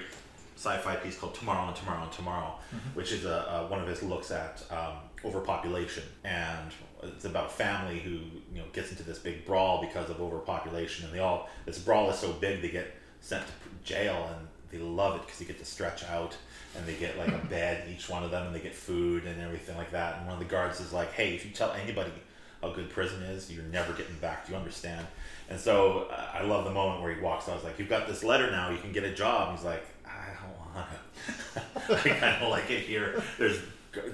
sci-fi 0.61 0.95
piece 0.97 1.17
called 1.17 1.33
Tomorrow 1.35 1.67
and 1.67 1.75
Tomorrow 1.75 2.03
and 2.03 2.11
Tomorrow, 2.11 2.53
Mhm. 2.73 2.95
which 2.95 3.11
is 3.11 3.25
a, 3.25 3.37
a, 3.55 3.67
one 3.67 3.81
of 3.81 3.87
his 3.87 4.03
looks 4.03 4.29
at 4.31 4.61
um, 4.69 4.95
overpopulation, 5.25 6.03
and 6.23 6.71
it's 7.03 7.25
about 7.25 7.47
a 7.47 7.49
family 7.49 7.99
who 7.99 8.11
you 8.53 8.59
know 8.59 8.65
gets 8.73 8.91
into 8.91 9.03
this 9.03 9.17
big 9.19 9.45
brawl 9.45 9.81
because 9.81 10.09
of 10.09 10.21
overpopulation, 10.21 11.05
and 11.05 11.13
they 11.13 11.19
all 11.19 11.49
this 11.65 11.79
brawl 11.79 12.09
is 12.11 12.19
so 12.19 12.31
big 12.33 12.61
they 12.61 12.69
get 12.69 12.87
sent 13.21 13.43
to 13.47 13.53
jail, 13.83 14.29
and 14.37 14.47
they 14.71 14.77
love 14.77 15.15
it 15.15 15.21
because 15.25 15.39
you 15.41 15.47
get 15.47 15.59
to 15.59 15.65
stretch 15.65 16.03
out. 16.05 16.35
And 16.73 16.85
they 16.87 16.93
get 16.95 17.17
like 17.17 17.27
a 17.27 17.45
bed, 17.49 17.89
each 17.93 18.07
one 18.07 18.23
of 18.23 18.31
them, 18.31 18.47
and 18.47 18.55
they 18.55 18.61
get 18.61 18.73
food 18.73 19.25
and 19.25 19.41
everything 19.41 19.75
like 19.75 19.91
that. 19.91 20.17
And 20.17 20.25
one 20.27 20.35
of 20.35 20.39
the 20.39 20.45
guards 20.49 20.79
is 20.79 20.93
like, 20.93 21.11
"Hey, 21.11 21.35
if 21.35 21.43
you 21.45 21.51
tell 21.51 21.71
anybody 21.73 22.13
how 22.61 22.69
good 22.71 22.89
prison 22.89 23.21
is, 23.23 23.51
you're 23.51 23.65
never 23.65 23.91
getting 23.91 24.15
back. 24.21 24.45
Do 24.45 24.53
you 24.53 24.57
understand? 24.57 25.05
And 25.49 25.59
so 25.59 26.07
uh, 26.09 26.27
I 26.33 26.43
love 26.43 26.63
the 26.63 26.71
moment 26.71 27.01
where 27.01 27.13
he 27.13 27.19
walks. 27.19 27.49
I 27.49 27.55
was 27.55 27.65
like, 27.65 27.77
"You've 27.77 27.89
got 27.89 28.07
this 28.07 28.23
letter 28.23 28.49
now. 28.51 28.69
You 28.69 28.77
can 28.77 28.93
get 28.93 29.03
a 29.03 29.13
job." 29.13 29.49
And 29.49 29.57
he's 29.57 29.65
like, 29.65 29.83
"I 31.55 31.59
don't 31.59 31.89
want 31.89 32.03
to. 32.03 32.11
I 32.11 32.13
kind 32.19 32.43
of 32.43 32.49
like 32.49 32.69
it 32.71 32.81
here. 32.83 33.21
There's 33.37 33.59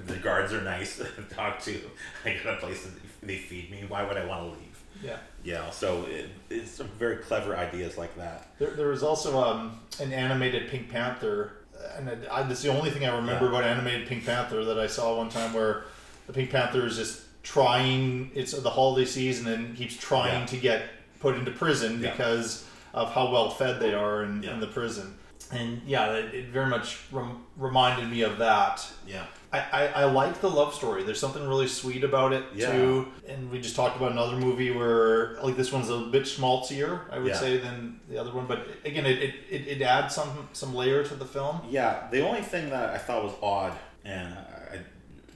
the 0.07 0.15
guards 0.17 0.53
are 0.53 0.61
nice 0.61 0.97
to 0.97 1.05
talk 1.34 1.59
to. 1.63 1.79
I 2.25 2.38
got 2.43 2.55
a 2.55 2.57
place 2.57 2.84
that 2.85 2.93
they 3.21 3.38
feed 3.38 3.69
me. 3.71 3.84
Why 3.88 4.03
would 4.03 4.17
I 4.17 4.25
want 4.25 4.41
to 4.43 4.59
leave?" 4.59 4.84
Yeah. 5.03 5.17
Yeah. 5.43 5.69
So 5.69 6.05
it, 6.05 6.29
it's 6.49 6.71
some 6.71 6.88
very 6.97 7.17
clever 7.17 7.55
ideas 7.55 7.97
like 7.97 8.15
that. 8.17 8.47
There, 8.57 8.71
there 8.71 8.88
was 8.88 9.03
also 9.03 9.39
um, 9.39 9.79
an 10.01 10.11
animated 10.11 10.69
Pink 10.69 10.89
Panther, 10.89 11.51
and 11.95 12.09
I, 12.31 12.41
this 12.43 12.63
the 12.63 12.69
only 12.75 12.89
thing 12.89 13.05
I 13.05 13.15
remember 13.15 13.45
Yeah. 13.45 13.51
about 13.51 13.63
animated 13.63 14.07
Pink 14.07 14.25
Panther 14.25 14.65
that 14.65 14.79
I 14.79 14.88
saw 14.88 15.17
one 15.17 15.29
time, 15.29 15.53
where 15.53 15.84
the 16.25 16.34
Pink 16.34 16.49
Panther 16.49 16.85
is 16.88 16.97
just 16.97 17.21
trying. 17.43 18.31
It's 18.34 18.51
the 18.53 18.69
holiday 18.69 19.05
season 19.05 19.47
and 19.53 19.75
keeps 19.77 19.95
trying 19.95 20.41
Yeah. 20.41 20.45
to 20.47 20.57
get 20.57 20.84
put 21.19 21.35
into 21.35 21.51
prison 21.51 22.01
Yeah. 22.01 22.11
because 22.11 22.65
of 22.93 23.11
how 23.13 23.31
well 23.31 23.51
fed 23.51 23.79
they 23.79 23.93
are 23.93 24.23
in, 24.23 24.43
in 24.43 24.59
the 24.59 24.67
prison. 24.67 25.13
And 25.52 25.82
yeah, 25.86 26.11
it, 26.14 26.34
it 26.34 26.45
very 26.48 26.68
much 26.68 26.99
rem- 27.11 27.44
reminded 27.56 28.10
me 28.10 28.22
of 28.24 28.38
that. 28.40 28.86
Yeah. 29.07 29.26
I, 29.53 29.60
I, 29.60 29.88
I 29.88 30.03
like 30.06 30.41
the 30.41 30.49
love 30.49 30.74
story. 30.74 31.03
There's 31.03 31.22
something 31.22 31.48
really 31.48 31.68
sweet 31.69 32.03
about 32.03 32.34
it 32.34 32.44
Yeah. 32.53 32.72
too. 32.74 33.07
And 33.30 33.49
we 33.49 33.61
just 33.61 33.76
talked 33.76 33.95
about 33.95 34.11
another 34.11 34.36
movie 34.36 34.72
where 34.72 35.41
like 35.41 35.56
this 35.56 35.72
one's 35.72 35.90
a 35.90 35.99
bit 36.11 36.28
schmaltzier, 36.28 37.06
I 37.11 37.19
would 37.19 37.28
Yeah. 37.30 37.38
say, 37.38 37.57
than 37.57 38.02
the 38.10 38.18
other 38.18 38.34
one. 38.34 38.45
But 38.45 38.68
again, 38.84 39.06
it, 39.06 39.19
it, 39.24 39.36
it, 39.49 39.68
it 39.68 39.82
adds 39.82 40.14
some 40.15 40.49
some 40.52 40.76
layer 40.76 41.03
to 41.06 41.15
the 41.15 41.26
film. 41.26 41.61
Yeah, 41.69 42.07
the 42.11 42.28
only 42.28 42.41
thing 42.41 42.69
that 42.72 42.90
I 42.90 42.98
thought 42.98 43.24
was 43.24 43.34
odd, 43.41 43.74
and 44.03 44.34
I 44.34 44.80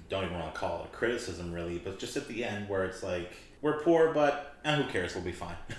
don't 0.10 0.26
even 0.26 0.38
want 0.38 0.54
to 0.54 0.60
call 0.60 0.82
it 0.84 0.90
a 0.94 0.96
criticism 0.96 1.54
really, 1.54 1.78
but 1.78 1.98
just 2.00 2.18
at 2.18 2.28
the 2.28 2.44
end 2.44 2.68
where 2.68 2.84
it's 2.84 3.02
like, 3.02 3.32
we're 3.62 3.80
poor, 3.82 4.12
but 4.14 4.56
eh, 4.66 4.76
who 4.76 4.92
cares? 4.92 5.16
We'll 5.16 5.24
be 5.24 5.32
fine. 5.32 5.56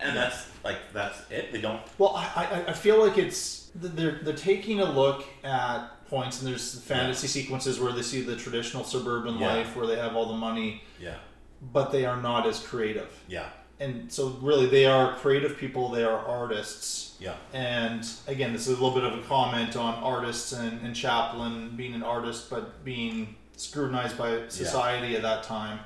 and 0.00 0.14
Yeah. 0.14 0.22
that's 0.22 0.46
like 0.64 0.78
that's 0.92 1.18
it. 1.30 1.52
They 1.52 1.60
don't. 1.60 1.80
Well, 1.98 2.14
I, 2.16 2.62
I, 2.66 2.70
I 2.70 2.72
feel 2.72 3.04
like 3.04 3.18
it's 3.18 3.70
they're 3.74 4.18
they're 4.22 4.34
taking 4.34 4.80
a 4.80 4.84
look 4.90 5.24
at 5.44 5.88
points, 6.08 6.40
and 6.40 6.48
there's 6.50 6.80
fantasy 6.80 7.26
sequences 7.26 7.80
where 7.80 7.92
they 7.92 8.02
see 8.02 8.20
the 8.22 8.36
traditional 8.36 8.84
suburban 8.84 9.38
Yeah. 9.38 9.48
life 9.54 9.76
where 9.76 9.86
they 9.86 9.96
have 9.96 10.14
all 10.14 10.26
the 10.26 10.36
money, 10.36 10.82
Yeah. 11.00 11.16
but 11.72 11.90
they 11.92 12.04
are 12.04 12.16
not 12.20 12.46
as 12.46 12.60
creative. 12.60 13.10
Yeah. 13.28 13.48
And 13.78 14.10
so, 14.10 14.28
really, 14.40 14.66
they 14.66 14.86
are 14.86 15.16
creative 15.16 15.58
people. 15.58 15.90
They 15.90 16.02
are 16.04 16.18
artists. 16.18 17.16
Yeah. 17.20 17.34
And 17.52 18.08
again, 18.26 18.54
this 18.54 18.62
is 18.62 18.78
a 18.78 18.82
little 18.82 18.92
bit 18.98 19.04
of 19.04 19.18
a 19.18 19.22
comment 19.26 19.76
on 19.76 19.94
artists 20.02 20.52
and, 20.52 20.80
and 20.80 20.96
Chaplin 20.96 21.76
being 21.76 21.92
an 21.94 22.02
artist, 22.02 22.48
but 22.48 22.84
being 22.84 23.34
scrutinized 23.56 24.16
by 24.16 24.48
society 24.48 25.14
at 25.16 25.20
that 25.22 25.42
time. 25.42 25.80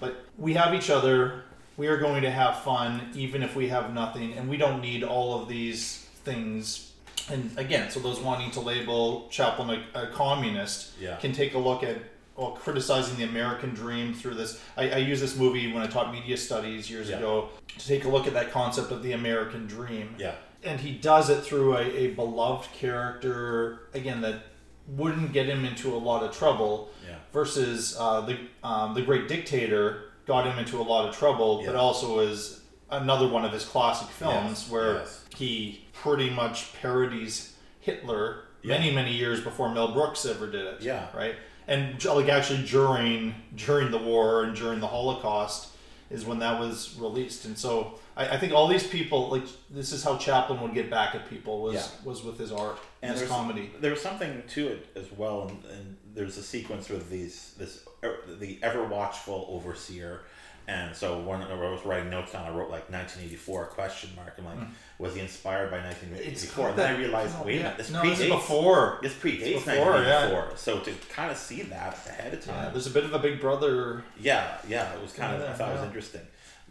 But 0.00 0.24
we 0.36 0.54
have 0.54 0.74
each 0.74 0.90
other. 0.90 1.44
We 1.76 1.88
are 1.88 1.98
going 1.98 2.22
to 2.22 2.30
have 2.30 2.62
fun, 2.62 3.10
even 3.14 3.42
if 3.42 3.54
we 3.54 3.68
have 3.68 3.92
nothing, 3.92 4.32
and 4.34 4.48
we 4.48 4.56
don't 4.56 4.80
need 4.80 5.02
all 5.04 5.40
of 5.40 5.48
these 5.48 6.06
things. 6.24 6.92
And 7.30 7.50
again, 7.58 7.90
so 7.90 8.00
those 8.00 8.20
wanting 8.20 8.50
to 8.52 8.60
label 8.60 9.28
Chaplin 9.30 9.82
a, 9.94 10.02
a 10.02 10.06
communist 10.08 10.92
Yeah. 11.00 11.16
can 11.16 11.32
take 11.32 11.54
a 11.54 11.58
look 11.58 11.82
at 11.82 11.98
well, 12.36 12.50
criticizing 12.50 13.16
the 13.16 13.24
American 13.24 13.70
dream 13.70 14.12
through 14.12 14.34
this. 14.34 14.60
I, 14.76 14.90
I 14.90 14.96
use 14.98 15.20
this 15.22 15.36
movie 15.36 15.72
when 15.72 15.82
I 15.82 15.86
taught 15.86 16.12
media 16.12 16.36
studies 16.36 16.90
years 16.90 17.08
Yeah. 17.08 17.16
ago 17.16 17.48
to 17.78 17.86
take 17.88 18.04
a 18.04 18.08
look 18.08 18.26
at 18.26 18.34
that 18.34 18.52
concept 18.52 18.90
of 18.92 19.02
the 19.02 19.12
American 19.12 19.66
dream. 19.66 20.14
Yeah. 20.18 20.34
And 20.62 20.78
he 20.78 20.92
does 20.92 21.30
it 21.30 21.42
through 21.42 21.76
a, 21.78 21.82
a 21.82 22.06
beloved 22.08 22.70
character, 22.72 23.88
again, 23.94 24.20
that 24.20 24.42
wouldn't 24.88 25.32
get 25.32 25.46
him 25.46 25.64
into 25.64 25.94
a 25.94 25.96
lot 25.98 26.22
of 26.22 26.36
trouble 26.36 26.90
Yeah. 27.08 27.16
versus 27.32 27.96
uh, 27.98 28.20
the, 28.22 28.38
um, 28.62 28.92
the 28.94 29.02
Great 29.02 29.28
Dictator 29.28 30.05
got 30.26 30.46
him 30.46 30.58
into 30.58 30.78
a 30.80 30.82
lot 30.82 31.08
of 31.08 31.16
trouble, 31.16 31.62
but 31.64 31.74
also 31.74 32.18
is 32.20 32.60
another 32.90 33.28
one 33.28 33.44
of 33.44 33.52
his 33.52 33.64
classic 33.64 34.08
films 34.08 34.62
Yes, 34.62 34.70
where 34.70 34.94
yes. 34.96 35.24
he 35.36 35.84
pretty 35.92 36.30
much 36.30 36.72
parodies 36.80 37.54
Hitler 37.80 38.42
many, 38.62 38.88
Yeah. 38.88 38.94
many 38.94 39.12
years 39.14 39.40
before 39.40 39.72
Mel 39.72 39.92
Brooks 39.92 40.26
ever 40.26 40.46
did 40.46 40.66
it. 40.66 40.82
Yeah. 40.82 41.06
Right? 41.16 41.36
And 41.68 42.02
like 42.04 42.28
actually 42.28 42.64
during 42.66 43.34
during 43.56 43.90
the 43.90 43.98
war 43.98 44.44
and 44.44 44.54
during 44.54 44.78
the 44.80 44.86
Holocaust 44.86 45.68
is 46.10 46.24
when 46.24 46.38
that 46.38 46.60
was 46.60 46.96
released. 47.00 47.44
And 47.44 47.58
so 47.58 47.98
I, 48.16 48.28
I 48.28 48.36
think 48.38 48.52
all 48.52 48.68
these 48.68 48.86
people 48.86 49.28
like 49.30 49.42
this 49.70 49.92
is 49.92 50.04
how 50.04 50.16
Chaplin 50.16 50.60
would 50.60 50.74
get 50.74 50.88
back 50.90 51.16
at 51.16 51.28
people 51.28 51.62
was 51.62 51.74
Yeah. 51.74 51.86
was 52.04 52.22
with 52.22 52.38
his 52.38 52.52
art 52.52 52.78
and 53.02 53.18
his 53.18 53.28
comedy. 53.28 53.72
There 53.80 53.90
was 53.90 54.00
something 54.00 54.44
to 54.48 54.68
it 54.68 54.86
as 54.94 55.10
well, 55.10 55.48
and, 55.48 55.64
and 55.76 55.96
there's 56.16 56.36
a 56.38 56.42
sequence 56.42 56.88
with 56.88 57.08
these 57.10 57.54
this 57.58 57.84
er, 58.02 58.16
the 58.40 58.58
ever 58.62 58.82
watchful 58.84 59.46
overseer, 59.50 60.22
and 60.66 60.96
so 60.96 61.20
when 61.20 61.42
I 61.42 61.54
was 61.70 61.84
writing 61.84 62.10
notes 62.10 62.32
down, 62.32 62.44
I 62.46 62.50
wrote 62.50 62.70
like 62.70 62.90
1984 62.90 63.66
question 63.66 64.10
mark. 64.16 64.34
I'm 64.38 64.44
like, 64.46 64.58
Mm. 64.58 64.70
was 64.98 65.14
he 65.14 65.20
inspired 65.20 65.70
by 65.70 65.78
1984? 65.78 66.32
It's 66.32 66.70
And 66.70 66.78
then 66.78 66.94
I 66.94 66.98
realized, 66.98 67.34
no, 67.38 67.44
wait 67.44 67.52
a 67.52 67.56
yeah. 67.58 67.62
minute, 67.64 67.78
this 67.78 67.90
No, 67.90 68.02
predates 68.02 68.20
is 68.20 68.30
before. 68.30 68.98
This 69.02 69.12
predates 69.14 69.42
It's 69.42 69.64
before, 69.64 69.96
yeah. 70.02 70.30
1984. 70.32 70.56
So 70.56 70.80
to 70.80 70.92
kind 71.14 71.30
of 71.30 71.36
see 71.36 71.62
that 71.62 71.94
ahead 72.08 72.34
of 72.34 72.44
time, 72.44 72.64
Yeah, 72.64 72.70
there's 72.70 72.86
a 72.88 72.90
bit 72.90 73.04
of 73.04 73.12
a 73.14 73.18
big 73.20 73.40
brother. 73.40 74.02
yeah, 74.18 74.58
yeah, 74.66 74.92
it 74.94 75.00
was 75.02 75.12
kind 75.12 75.34
of. 75.36 75.42
Yeah, 75.42 75.50
I 75.50 75.52
thought 75.52 75.70
it 75.70 75.74
was 75.74 75.84
interesting. 75.84 76.22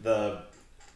The, 0.02 0.42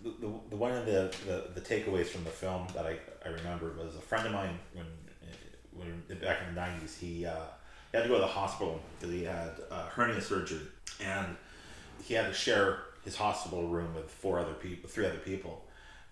the, 0.03 0.11
the, 0.51 0.57
one 0.57 0.73
of 0.73 0.85
the, 0.87 1.15
the, 1.27 1.51
the 1.55 1.61
takeaways 1.63 2.07
from 2.09 2.25
the 2.25 2.31
film 2.31 2.67
that 2.75 2.85
I, 2.85 2.99
I 3.25 3.29
remember 3.29 3.73
was 3.83 3.95
a 3.97 4.01
friend 4.01 4.27
of 4.27 4.33
mine 4.33 4.59
when 4.75 4.87
when 5.73 6.19
back 6.21 6.39
in 6.47 6.55
the 6.55 6.61
nineties 6.61 6.99
he 6.99 7.25
uh, 7.25 7.35
he 7.91 7.97
had 7.97 8.03
to 8.05 8.09
go 8.09 8.15
to 8.17 8.21
the 8.21 8.27
hospital 8.27 8.81
because 8.99 9.15
he 9.15 9.25
had 9.25 9.51
uh, 9.71 9.87
hernia 9.89 10.21
surgery 10.21 10.61
and 11.05 11.37
he 12.03 12.15
had 12.15 12.27
to 12.27 12.33
share 12.33 12.79
his 13.05 13.17
hospital 13.17 13.67
room 13.69 13.95
with 13.95 14.11
four 14.11 14.39
other 14.39 14.53
people, 14.55 14.89
three 14.89 15.07
other 15.07 15.19
people, 15.19 15.65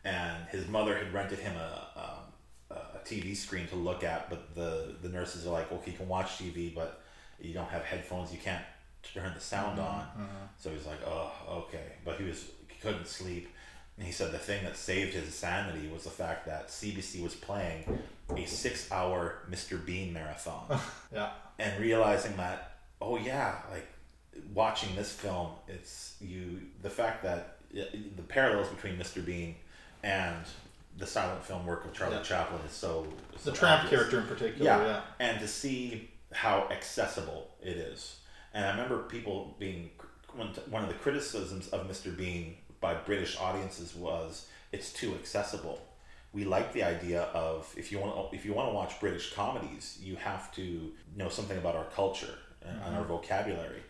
and 0.05 0.44
his 0.50 0.66
mother 0.68 0.96
had 0.96 1.12
rented 1.12 1.38
him 1.38 1.56
a. 1.56 1.86
Um, 1.96 2.24
a 2.70 2.98
TV 3.02 3.34
screen 3.34 3.66
to 3.68 3.76
look 3.76 4.05
at, 4.05 4.28
but 4.28 4.55
the 4.55 4.94
the 5.00 5.09
nurses 5.09 5.46
are 5.46 5.50
like, 5.50 5.72
okay, 5.72 5.92
you 5.92 5.96
can 5.96 6.06
watch 6.06 6.36
TV, 6.38 6.74
but 6.74 7.00
you 7.40 7.55
don't 7.55 7.68
have 7.70 7.82
headphones, 7.82 8.30
you 8.30 8.38
can't 8.38 8.62
turn 9.02 9.32
the 9.34 9.40
sound 9.40 9.78
Mhm, 9.78 9.86
on. 9.88 10.00
mhm. 10.18 10.48
So 10.59 10.68
he's 10.68 10.84
like, 10.84 10.98
oh, 11.06 11.32
okay. 11.50 11.92
But 12.05 12.16
he 12.18 12.24
was 12.24 12.44
he 12.68 12.78
couldn't 12.82 13.06
sleep. 13.06 13.48
And 13.98 14.06
he 14.06 14.12
said 14.12 14.30
the 14.32 14.38
thing 14.38 14.62
that 14.64 14.76
saved 14.76 15.12
his 15.14 15.34
sanity 15.34 15.88
was 15.92 16.04
the 16.04 16.10
fact 16.10 16.46
that 16.46 16.68
CBC 16.68 17.20
was 17.22 17.34
playing 17.34 17.98
a 18.36 18.44
six 18.46 18.90
hour 18.92 19.40
Mr. 19.50 19.84
Bean 19.84 20.12
marathon. 20.12 20.78
Yeah. 21.12 21.30
And 21.58 21.80
realizing 21.80 22.36
that, 22.36 22.72
oh 23.00 23.16
yeah, 23.18 23.56
like 23.72 23.88
watching 24.54 24.94
this 24.94 25.10
film, 25.12 25.48
it's 25.66 26.14
you 26.20 26.60
the 26.82 26.90
fact 26.90 27.22
that 27.24 27.56
the 27.72 28.22
parallels 28.28 28.68
between 28.68 28.96
Mr. 28.96 29.24
Bean 29.24 29.56
and 30.04 30.36
the 30.96 31.06
silent 31.06 31.42
film 31.44 31.66
work 31.66 31.84
of 31.84 31.92
Charlie 31.92 32.16
Yeah. 32.16 32.22
Chaplin 32.22 32.60
is 32.66 32.72
so, 32.72 33.06
so 33.38 33.50
The 33.50 33.56
tramp 33.56 33.84
obvious. 33.84 33.98
character 34.00 34.20
in 34.20 34.26
particular, 34.26 34.64
Yeah. 34.64 34.84
yeah. 34.84 35.00
And 35.18 35.40
to 35.40 35.48
see 35.48 36.10
how 36.32 36.68
accessible 36.70 37.50
it 37.62 37.76
is. 37.76 38.16
And 38.54 38.64
I 38.64 38.70
remember 38.70 38.98
people 39.04 39.56
being 39.58 39.90
one 40.34 40.48
one 40.70 40.82
of 40.84 40.88
the 40.88 40.94
criticisms 40.96 41.68
of 41.68 41.88
Mr. 41.88 42.16
Bean 42.16 42.56
by 42.80 42.94
British 42.94 43.38
audiences 43.38 43.94
was 43.94 44.46
it's 44.72 44.92
too 44.92 45.14
accessible. 45.14 45.80
We 46.32 46.44
like 46.44 46.72
the 46.72 46.82
idea 46.82 47.22
of 47.34 47.72
if 47.76 47.90
you 47.90 47.98
want 47.98 48.34
if 48.34 48.44
you 48.44 48.52
want 48.52 48.68
to 48.68 48.74
watch 48.74 49.00
British 49.00 49.32
comedies, 49.32 49.98
you 50.02 50.16
have 50.16 50.52
to 50.55 50.92
know 51.16 51.28
something 51.28 51.56
about 51.59 51.74
our 51.74 51.86
culture 51.86 52.34
and, 52.62 52.80
and 52.82 52.96
our 52.96 53.05
Mhm. 53.05 53.09
vocabulary. 53.09 53.82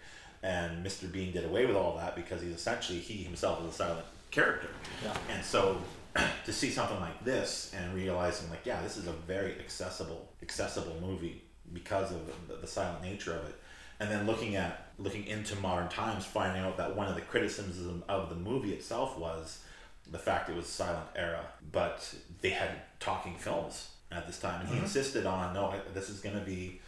And 0.43 0.87
Mr. 0.87 1.11
Bean 1.11 1.33
did 1.33 1.45
away 1.45 1.67
with 1.67 1.75
all 1.77 1.97
that 1.97 2.15
because 2.15 2.41
he's 2.43 2.55
essentially 2.55 3.01
he 3.01 3.25
himself 3.25 3.61
is 3.65 3.71
a 3.71 3.73
silent 3.77 4.07
character. 4.31 4.69
Yeah. 5.03 5.17
And 5.31 5.45
so 5.45 5.79
to 6.47 6.53
see 6.53 6.71
something 6.71 7.01
like 7.01 7.25
this 7.25 7.73
and 7.77 7.93
realizing 7.95 8.49
like 8.51 8.65
yeah, 8.65 8.81
this 8.83 8.97
is 8.97 9.07
a 9.09 9.13
very 9.13 9.59
accessible 9.59 10.29
accessible 10.43 10.97
movie 11.01 11.43
because 11.73 12.13
of 12.13 12.21
the, 12.49 12.55
the 12.55 12.67
silent 12.67 13.03
nature 13.03 13.35
of 13.35 13.45
it. 13.49 13.57
And 14.01 14.11
then 14.11 14.27
looking 14.27 14.55
at 14.57 14.87
looking 14.99 15.27
into 15.27 15.55
modern 15.57 15.89
times, 15.89 16.25
finding 16.25 16.63
out 16.63 16.77
that 16.77 16.95
one 16.97 17.07
of 17.09 17.15
the 17.15 17.21
criticisms 17.21 18.03
of 18.09 18.29
the 18.29 18.35
movie 18.35 18.73
itself 18.73 19.17
was 19.19 19.61
the 20.11 20.19
fact 20.19 20.49
it 20.51 20.57
was 20.57 20.65
a 20.65 20.69
silent 20.69 21.07
era, 21.15 21.45
but 21.73 22.15
they 22.41 22.51
had 22.51 22.71
talking 22.99 23.37
films 23.37 23.91
at 24.11 24.27
this 24.27 24.39
time, 24.41 24.61
and 24.63 24.69
he 24.71 24.77
Mhm. 24.77 24.83
insisted 24.85 25.27
on 25.27 25.53
no, 25.55 25.67
I- 25.67 25.81
this 25.95 26.09
is 26.09 26.21
going 26.21 26.37
to 26.39 26.45
be, 26.45 26.81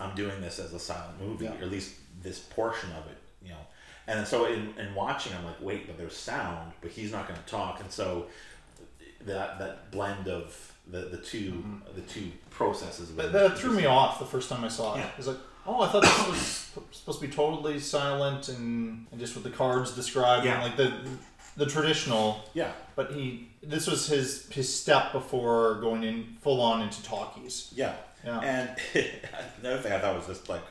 I'm 0.00 0.14
doing 0.14 0.40
this 0.40 0.58
as 0.58 0.72
a 0.72 0.78
silent 0.78 1.20
movie, 1.20 1.44
Yeah. 1.46 1.58
or 1.58 1.62
at 1.64 1.70
least 1.70 1.94
this 2.22 2.38
portion 2.38 2.90
of 2.92 3.06
it, 3.08 3.18
you 3.42 3.50
know. 3.50 3.66
And 4.06 4.26
so 4.26 4.46
in, 4.46 4.72
in 4.78 4.94
watching, 4.94 5.34
I'm 5.34 5.44
like, 5.44 5.60
wait, 5.60 5.86
but 5.86 5.98
there's 5.98 6.16
sound, 6.16 6.72
but 6.80 6.90
he's 6.92 7.12
not 7.12 7.26
going 7.28 7.38
to 7.40 7.46
talk, 7.46 7.80
and 7.80 7.90
so 7.90 8.28
that 9.26 9.58
that 9.58 9.90
blend 9.90 10.28
of 10.28 10.72
the 10.86 11.00
the 11.00 11.18
2 11.18 11.82
the 11.94 12.00
two 12.02 12.30
processes. 12.50 13.14
That, 13.16 13.32
that 13.32 13.58
threw 13.58 13.72
me 13.72 13.84
off 13.86 14.18
the 14.18 14.24
first 14.26 14.48
time 14.48 14.64
I 14.64 14.68
saw 14.68 14.94
it. 14.94 14.98
Yeah. 15.00 15.08
It 15.08 15.16
was 15.18 15.26
like, 15.26 15.36
oh, 15.68 15.82
I 15.82 15.88
thought 15.88 16.02
this 16.02 16.26
was 16.28 16.40
supposed 16.92 17.20
to 17.20 17.26
be 17.26 17.32
totally 17.32 17.78
silent 17.78 18.48
and, 18.48 19.06
and 19.10 19.20
just 19.20 19.34
with 19.34 19.44
the 19.44 19.50
cards 19.50 19.92
described 19.92 20.44
Yeah. 20.46 20.54
and 20.54 20.62
like 20.64 20.76
the 20.76 20.92
the 21.56 21.66
traditional. 21.66 22.40
Yeah. 22.54 22.72
But 22.96 23.12
he 23.12 23.48
this 23.62 23.86
was 23.86 24.06
his 24.06 24.48
his 24.48 24.74
step 24.80 25.12
before 25.12 25.74
going 25.80 26.02
in 26.04 26.36
full 26.40 26.60
on 26.60 26.82
into 26.82 27.02
talkies. 27.02 27.72
Yeah. 27.74 27.94
Yeah. 28.24 28.40
And 28.40 28.70
another 29.60 29.80
thing 29.82 29.92
I 29.92 29.98
thought 29.98 30.16
was 30.16 30.26
just 30.26 30.48
like, 30.48 30.62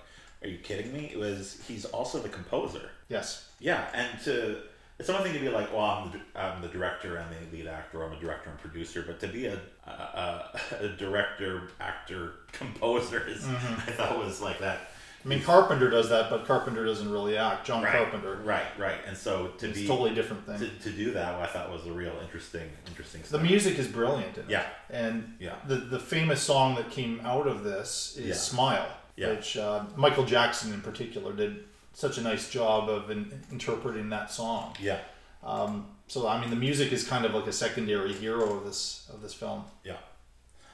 are 0.41 0.47
you 0.47 0.57
kidding 0.57 0.91
me? 0.93 1.09
It 1.13 1.17
was 1.17 1.61
he's 1.67 1.85
also 1.85 2.19
the 2.19 2.29
composer. 2.29 2.89
Yes. 3.09 3.49
Yeah, 3.59 3.85
and 3.93 4.21
to 4.23 4.57
it's 4.99 5.09
one 5.09 5.21
thing 5.23 5.33
to 5.33 5.39
be 5.39 5.49
like, 5.49 5.71
well, 5.71 5.81
I'm 5.83 6.11
the, 6.11 6.39
I'm 6.39 6.61
the 6.61 6.67
director 6.69 7.17
and 7.17 7.27
the 7.31 7.55
lead 7.57 7.67
actor, 7.67 8.03
I'm 8.03 8.13
a 8.13 8.19
director 8.19 8.49
and 8.49 8.59
producer, 8.59 9.03
but 9.05 9.19
to 9.19 9.27
be 9.27 9.45
a 9.45 9.59
a, 9.85 9.89
a, 9.91 10.51
a 10.85 10.89
director, 10.89 11.69
actor, 11.79 12.33
composer 12.51 13.25
is 13.27 13.43
Mhm. 13.43 13.73
I 13.87 13.91
thought 13.91 14.17
was 14.17 14.41
like 14.41 14.59
that. 14.59 14.79
I 15.25 15.27
mean, 15.29 15.41
Carpenter 15.41 15.89
does 15.89 16.09
that, 16.09 16.29
but 16.29 16.45
Carpenter 16.45 16.85
doesn't 16.85 17.11
really 17.11 17.37
act. 17.37 17.65
John 17.67 17.83
Right, 17.83 17.91
Carpenter. 17.91 18.35
Right, 18.45 18.67
right, 18.77 18.99
and 19.07 19.17
so 19.17 19.47
to 19.57 19.67
It's 19.69 19.79
be 19.79 19.85
a 19.85 19.87
totally 19.87 20.13
different 20.15 20.45
thing. 20.45 20.59
To, 20.59 20.69
to 20.69 20.91
do 20.91 21.11
that, 21.13 21.35
I 21.35 21.47
thought 21.47 21.69
was 21.71 21.85
a 21.85 21.91
real 21.91 22.13
interesting, 22.21 22.69
interesting. 22.87 23.21
The 23.29 23.39
music 23.39 23.77
is 23.77 23.87
brilliant 23.87 24.37
in 24.37 24.43
it. 24.43 24.49
Yeah. 24.49 24.65
And 24.89 25.35
Yeah. 25.39 25.55
the 25.67 25.75
the 25.75 25.99
famous 25.99 26.41
song 26.41 26.75
that 26.75 26.91
came 26.91 27.19
out 27.25 27.45
of 27.47 27.63
this 27.63 28.15
is 28.17 28.25
Yeah. 28.27 28.33
Smile, 28.35 28.87
Yeah. 29.17 29.29
which 29.31 29.57
uh, 29.57 29.83
Michael 29.95 30.23
Jackson 30.25 30.71
in 30.73 30.81
particular 30.81 31.33
did 31.33 31.65
such 31.97 32.19
a 32.19 32.21
nice 32.21 32.47
job 32.51 32.89
of 32.89 33.09
in, 33.09 33.41
interpreting 33.51 34.09
that 34.11 34.29
song. 34.31 34.75
Yeah. 34.79 34.99
Um, 35.43 35.87
so 36.07 36.27
I 36.27 36.39
mean, 36.39 36.51
the 36.51 36.55
music 36.55 36.91
is 36.93 37.03
kind 37.03 37.25
of 37.25 37.33
like 37.33 37.47
a 37.47 37.51
secondary 37.53 38.13
hero 38.13 38.57
of 38.57 38.63
this 38.65 39.09
of 39.11 39.21
this 39.23 39.33
film. 39.33 39.63
Yeah. 39.83 39.97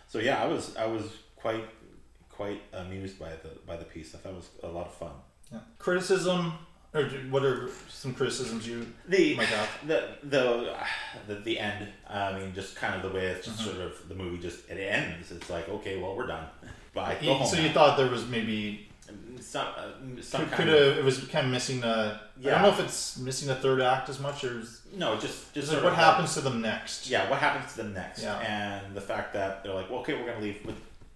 So 0.10 0.20
yeah, 0.20 0.44
I 0.44 0.48
was 0.48 0.76
I 0.76 0.86
was 0.86 1.04
quite 1.38 1.64
quite 2.30 2.62
amused 2.74 3.18
by 3.20 3.30
the 3.44 3.52
by 3.66 3.78
the 3.78 3.86
piece. 3.86 4.14
I 4.14 4.18
thought 4.18 4.34
it 4.34 4.36
was 4.36 4.50
a 4.64 4.68
lot 4.68 4.88
of 4.88 4.94
fun. 4.96 5.12
Yeah. 5.52 5.60
Criticism, 5.80 6.52
or 6.94 7.04
what 7.32 7.44
are 7.46 7.70
some 7.90 8.14
criticisms 8.14 8.68
you 8.68 8.86
the 9.08 9.36
might 9.36 9.48
have? 9.48 9.70
the 9.88 10.00
the 10.24 10.76
the, 11.28 11.36
the 11.36 11.58
end. 11.58 11.88
I 12.10 12.38
mean, 12.38 12.54
just 12.54 12.76
kind 12.76 12.96
of 12.96 13.02
the 13.02 13.16
way 13.18 13.28
it's 13.28 13.46
just 13.48 13.60
Mhm. 13.62 13.66
sort 13.66 13.78
of 13.78 14.10
the 14.10 14.16
movie 14.16 14.40
just 14.42 14.70
it 14.70 14.78
ends. 14.78 15.32
It's 15.32 15.50
like 15.50 15.70
okay, 15.70 15.98
well 16.02 16.18
we're 16.18 16.28
done. 16.28 16.48
Bye. 16.94 17.18
So 17.22 17.56
now. 17.56 17.64
you 17.64 17.70
thought 17.70 17.98
there 17.98 18.10
was 18.12 18.28
maybe 18.28 18.90
some 19.40 19.68
uh, 19.78 20.22
some 20.22 20.50
could, 20.50 20.68
of- 20.70 20.98
it 20.98 21.04
was 21.04 21.20
kind 21.26 21.46
of 21.48 21.52
missing 21.52 21.84
a. 21.84 21.88
I 21.88 22.20
Yeah. 22.40 22.52
don't 22.54 22.62
know 22.64 22.70
if 22.70 22.80
it's 22.80 23.18
missing 23.18 23.50
a 23.50 23.56
third 23.56 23.82
act 23.82 24.10
as 24.10 24.20
much 24.20 24.44
or 24.44 24.60
is- 24.60 24.82
No, 24.96 25.18
just 25.20 25.54
just 25.54 25.70
sort 25.70 25.84
what 25.84 25.94
happens 25.94 26.34
to 26.36 26.42
them 26.42 26.62
next. 26.62 27.08
Yeah, 27.10 27.30
what 27.30 27.40
happens 27.40 27.72
to 27.74 27.78
them 27.84 27.94
next? 27.94 28.22
Yeah. 28.24 28.38
And 28.40 28.96
the 28.96 29.02
fact 29.02 29.34
that 29.34 29.64
they're 29.64 29.74
like, 29.74 29.90
well, 29.90 30.00
okay, 30.00 30.14
we're 30.14 30.26
gonna 30.28 30.42
leave, 30.44 30.60
but 30.66 30.76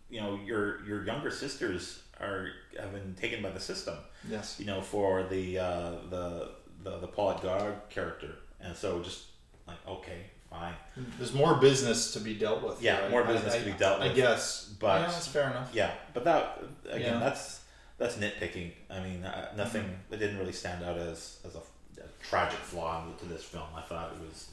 you 0.10 0.20
know, 0.22 0.40
your 0.46 0.86
your 0.86 1.04
younger 1.06 1.32
sisters 1.32 2.02
are 2.20 2.50
have 2.80 2.92
been 2.94 3.16
taken 3.16 3.42
by 3.44 3.50
the 3.52 3.60
system. 3.60 3.96
Yes. 4.30 4.56
You 4.60 4.66
know, 4.66 4.82
for 4.82 5.24
the 5.24 5.60
uh, 5.60 5.92
the 6.10 6.50
the 6.84 6.98
the 7.00 7.08
Paul 7.08 7.38
Guard 7.40 7.76
character, 7.90 8.36
and 8.62 8.76
so 8.76 9.02
just 9.02 9.26
like 9.68 9.78
okay, 9.88 10.26
fine. 10.50 10.74
There's 11.18 11.34
more 11.34 11.56
business 11.56 12.14
to 12.14 12.20
be 12.20 12.34
dealt 12.36 12.64
with. 12.64 12.82
Yeah, 12.82 13.02
right? 13.02 13.12
more 13.12 13.24
business 13.24 13.54
I- 13.56 13.60
to 13.60 13.66
be 13.66 13.72
I- 13.74 13.78
dealt 13.78 14.02
I 14.02 14.08
with. 14.08 14.16
guess. 14.16 14.74
but 14.80 15.02
yeah, 15.02 15.08
that's 15.08 15.28
fair 15.28 15.50
enough. 15.52 15.70
Yeah, 15.74 15.92
but 16.14 16.24
that 16.26 16.64
again, 16.90 17.14
Yeah. 17.14 17.20
that's 17.20 17.57
that's 17.98 18.16
nitpicking. 18.18 18.72
I 18.90 19.00
mean, 19.02 19.24
uh, 19.24 19.54
nothing. 19.56 19.84
Mm-hmm. 19.84 20.14
It 20.14 20.18
didn't 20.18 20.38
really 20.40 20.54
stand 20.54 20.84
out 20.84 20.98
as 20.98 21.40
as 21.46 21.56
a, 21.56 21.60
a 22.02 22.08
tragic 22.30 22.60
flaw 22.60 23.04
to 23.20 23.26
this 23.26 23.44
film. 23.44 23.68
I 23.76 23.82
thought 23.82 24.14
it 24.14 24.20
was, 24.28 24.50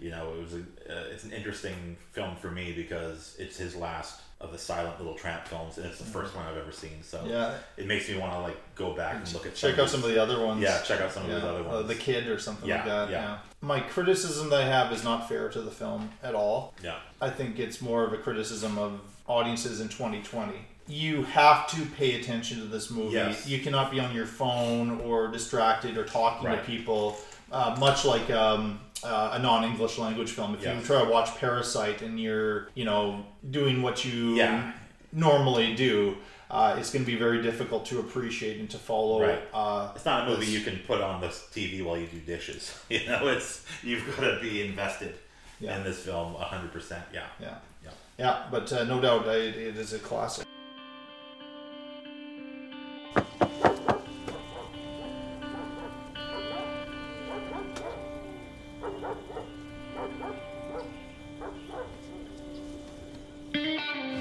you 0.00 0.10
know, 0.10 0.32
it 0.34 0.40
was 0.42 0.54
a 0.54 0.58
uh, 0.58 1.04
it's 1.12 1.24
an 1.24 1.32
interesting 1.32 1.96
film 2.12 2.36
for 2.36 2.50
me 2.50 2.72
because 2.72 3.36
it's 3.38 3.56
his 3.56 3.74
last 3.76 4.20
of 4.40 4.52
the 4.52 4.58
silent 4.58 4.96
little 4.98 5.14
tramp 5.16 5.44
films, 5.48 5.78
and 5.78 5.86
it's 5.86 5.98
the 5.98 6.04
first 6.04 6.32
one 6.36 6.46
I've 6.46 6.56
ever 6.56 6.70
seen. 6.70 7.02
So 7.02 7.18
Mm-hmm. 7.18 7.30
Yeah. 7.30 7.54
it 7.76 7.86
makes 7.88 8.08
me 8.08 8.16
want 8.16 8.32
to 8.34 8.38
like 8.40 8.56
go 8.76 8.94
back 8.94 9.16
and 9.16 9.32
look 9.34 9.46
at 9.46 9.54
check 9.56 9.78
out 9.80 9.88
some 9.88 10.02
of 10.04 10.08
the 10.10 10.22
other 10.22 10.44
ones. 10.44 10.62
Yeah, 10.62 10.80
check 10.82 11.00
out 11.00 11.10
some 11.10 11.24
of 11.24 11.28
the 11.28 11.34
those 11.40 11.44
other 11.44 11.68
uh, 11.68 11.72
ones. 11.74 11.88
the 11.88 11.94
kid 11.96 12.28
or 12.28 12.38
something 12.38 12.68
Yeah, 12.68 12.76
like 12.76 12.84
that. 12.84 13.10
yeah. 13.10 13.20
Yeah. 13.22 13.38
My 13.60 13.80
criticism 13.80 14.48
that 14.50 14.62
I 14.62 14.66
have 14.66 14.92
is 14.92 15.02
not 15.02 15.28
fair 15.28 15.48
to 15.48 15.60
the 15.60 15.72
film 15.72 16.08
at 16.22 16.36
all. 16.36 16.74
Yeah. 16.84 16.98
I 17.20 17.30
think 17.30 17.58
it's 17.58 17.80
more 17.82 18.04
of 18.04 18.12
a 18.12 18.18
criticism 18.18 18.78
of 18.78 19.00
audiences 19.26 19.80
in 19.80 19.88
2020. 19.88 20.52
You 20.88 21.22
have 21.24 21.66
to 21.72 21.84
pay 21.96 22.20
attention 22.20 22.58
to 22.58 22.64
this 22.64 22.90
movie. 22.90 23.14
Yes. 23.14 23.46
You 23.46 23.58
cannot 23.60 23.90
be 23.90 24.00
on 24.00 24.14
your 24.14 24.26
phone 24.26 25.00
or 25.02 25.28
distracted 25.28 25.96
or 25.98 26.04
talking 26.04 26.48
Right. 26.48 26.58
to 26.58 26.64
people. 26.64 27.18
Uh, 27.52 27.76
much 27.78 28.04
like 28.04 28.28
um, 28.30 28.80
uh, 29.04 29.30
a 29.34 29.38
non-English 29.38 29.98
language 29.98 30.30
film. 30.32 30.54
If 30.54 30.62
you 30.64 30.80
try 30.82 31.04
to 31.04 31.10
watch 31.10 31.34
Parasite 31.36 32.02
and 32.02 32.18
you're, 32.20 32.68
you 32.74 32.84
know, 32.84 33.24
doing 33.50 33.82
what 33.82 34.04
you 34.04 34.34
Yeah. 34.36 34.72
normally 35.12 35.74
do, 35.74 36.16
uh, 36.50 36.76
it's 36.78 36.90
going 36.90 37.04
to 37.04 37.10
be 37.10 37.16
very 37.18 37.42
difficult 37.42 37.84
to 37.86 38.00
appreciate 38.00 38.58
and 38.58 38.68
to 38.70 38.78
follow. 38.78 39.20
Right. 39.22 39.40
Uh, 39.52 39.92
It's 39.94 40.04
not 40.06 40.26
a 40.26 40.30
movie 40.30 40.46
this- 40.46 40.54
you 40.54 40.60
can 40.60 40.78
put 40.86 41.00
on 41.00 41.20
the 41.20 41.28
TV 41.28 41.82
while 41.82 41.96
you 41.98 42.06
do 42.06 42.18
dishes. 42.20 42.74
You 42.90 43.06
know, 43.06 43.28
it's 43.28 43.62
you've 43.82 44.06
got 44.16 44.22
to 44.24 44.38
be 44.40 44.62
invested 44.66 45.14
Yeah. 45.60 45.76
in 45.76 45.84
this 45.84 45.98
film 46.00 46.34
hundred 46.34 46.72
percent. 46.72 47.04
Yeah. 47.12 47.26
Yeah. 47.40 47.54
Yeah. 47.84 47.90
Yeah, 48.18 48.42
but 48.50 48.72
uh, 48.72 48.84
no 48.84 49.00
doubt 49.00 49.26
it, 49.28 49.56
it 49.56 49.76
is 49.76 49.92
a 49.92 49.98
classic. 49.98 50.46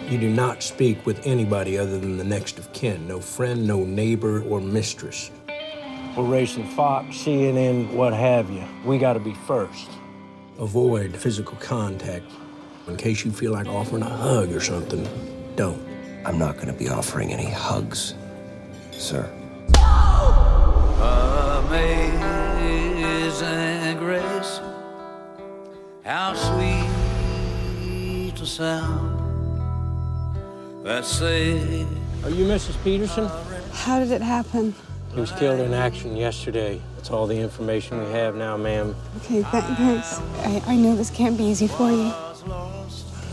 You 0.08 0.18
do 0.18 0.30
not 0.30 0.64
speak 0.64 1.06
with 1.06 1.28
anybody 1.28 1.78
other 1.78 2.00
than 2.00 2.18
the 2.18 2.24
next 2.24 2.58
of 2.58 2.72
kin. 2.72 3.10
No 3.10 3.20
friend, 3.20 3.68
no 3.68 3.84
neighbor, 3.84 4.42
or 4.44 4.62
mistress. 4.62 5.32
We're 6.16 6.24
racing 6.24 6.66
Fox, 6.70 7.18
CNN, 7.18 7.92
what 7.92 8.14
have 8.14 8.50
you. 8.50 8.64
We 8.86 9.00
got 9.00 9.14
to 9.14 9.20
be 9.20 9.34
first. 9.46 9.90
Avoid 10.60 11.14
physical 11.14 11.58
contact. 11.58 12.24
In 12.88 12.96
case 12.96 13.26
you 13.26 13.34
feel 13.34 13.52
like 13.52 13.68
offering 13.68 14.02
a 14.02 14.10
hug 14.10 14.54
or 14.54 14.62
something, 14.62 15.06
don't. 15.58 15.86
I'm 16.26 16.40
not 16.40 16.56
going 16.56 16.68
to 16.68 16.74
be 16.74 16.88
offering 16.88 17.34
any 17.34 17.52
hugs, 17.52 18.14
sir. 18.92 19.30
Amazing 21.68 22.38
grace, 23.98 24.62
how 26.06 26.34
sweet 26.34 26.88
the 28.38 28.46
sound 28.46 29.17
that 30.88 31.04
saved. 31.06 31.90
Are 32.24 32.30
you 32.30 32.46
Mrs. 32.46 32.82
Pitterson? 32.84 33.28
How 33.74 34.00
did 34.00 34.12
it 34.12 34.22
happen? 34.22 34.74
He 35.14 35.20
was 35.20 35.32
killed 35.34 35.60
in 35.60 35.74
action 35.74 36.16
yesterday. 36.16 36.82
That's 36.96 37.10
all 37.12 37.28
the 37.28 37.38
information 37.38 38.00
we 38.00 38.12
have 38.12 38.36
now, 38.36 38.56
ma'am. 38.56 38.96
Okay, 39.18 39.44
th- 39.44 39.64
thanks. 39.76 40.20
I, 40.40 40.64
I 40.66 40.76
know 40.78 40.96
this 40.96 41.10
can't 41.10 41.38
be 41.38 41.44
easy 41.44 41.68
for 41.68 41.92
you. 41.92 42.12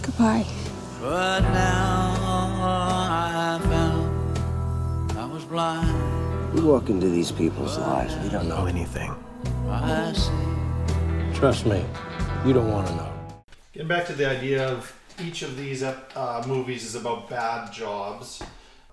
Goodbye. 0.03 0.45
But 1.01 1.41
now 1.41 2.17
I 2.61 3.61
found 3.63 5.19
I 5.19 5.27
was 5.27 5.45
blind. 5.45 6.55
We 6.55 6.61
walk 6.61 6.89
into 6.91 7.09
these 7.09 7.31
people's 7.31 7.79
lives. 7.79 8.17
We 8.23 8.31
don't 8.31 8.49
know 8.49 8.67
anything. 8.67 9.15
Trust 11.35 11.67
me, 11.67 11.85
you 12.47 12.53
don't 12.53 12.71
want 12.71 12.89
to 12.89 12.95
know. 12.97 13.13
Getting 13.73 13.89
back 13.89 14.07
to 14.07 14.13
the 14.13 14.29
idea 14.29 14.67
of 14.69 14.93
each 15.23 15.43
of 15.43 15.57
these 15.57 15.83
uh, 15.83 16.45
movies 16.47 16.85
is 16.85 16.95
about 16.95 17.29
bad 17.29 17.73
jobs. 17.73 18.43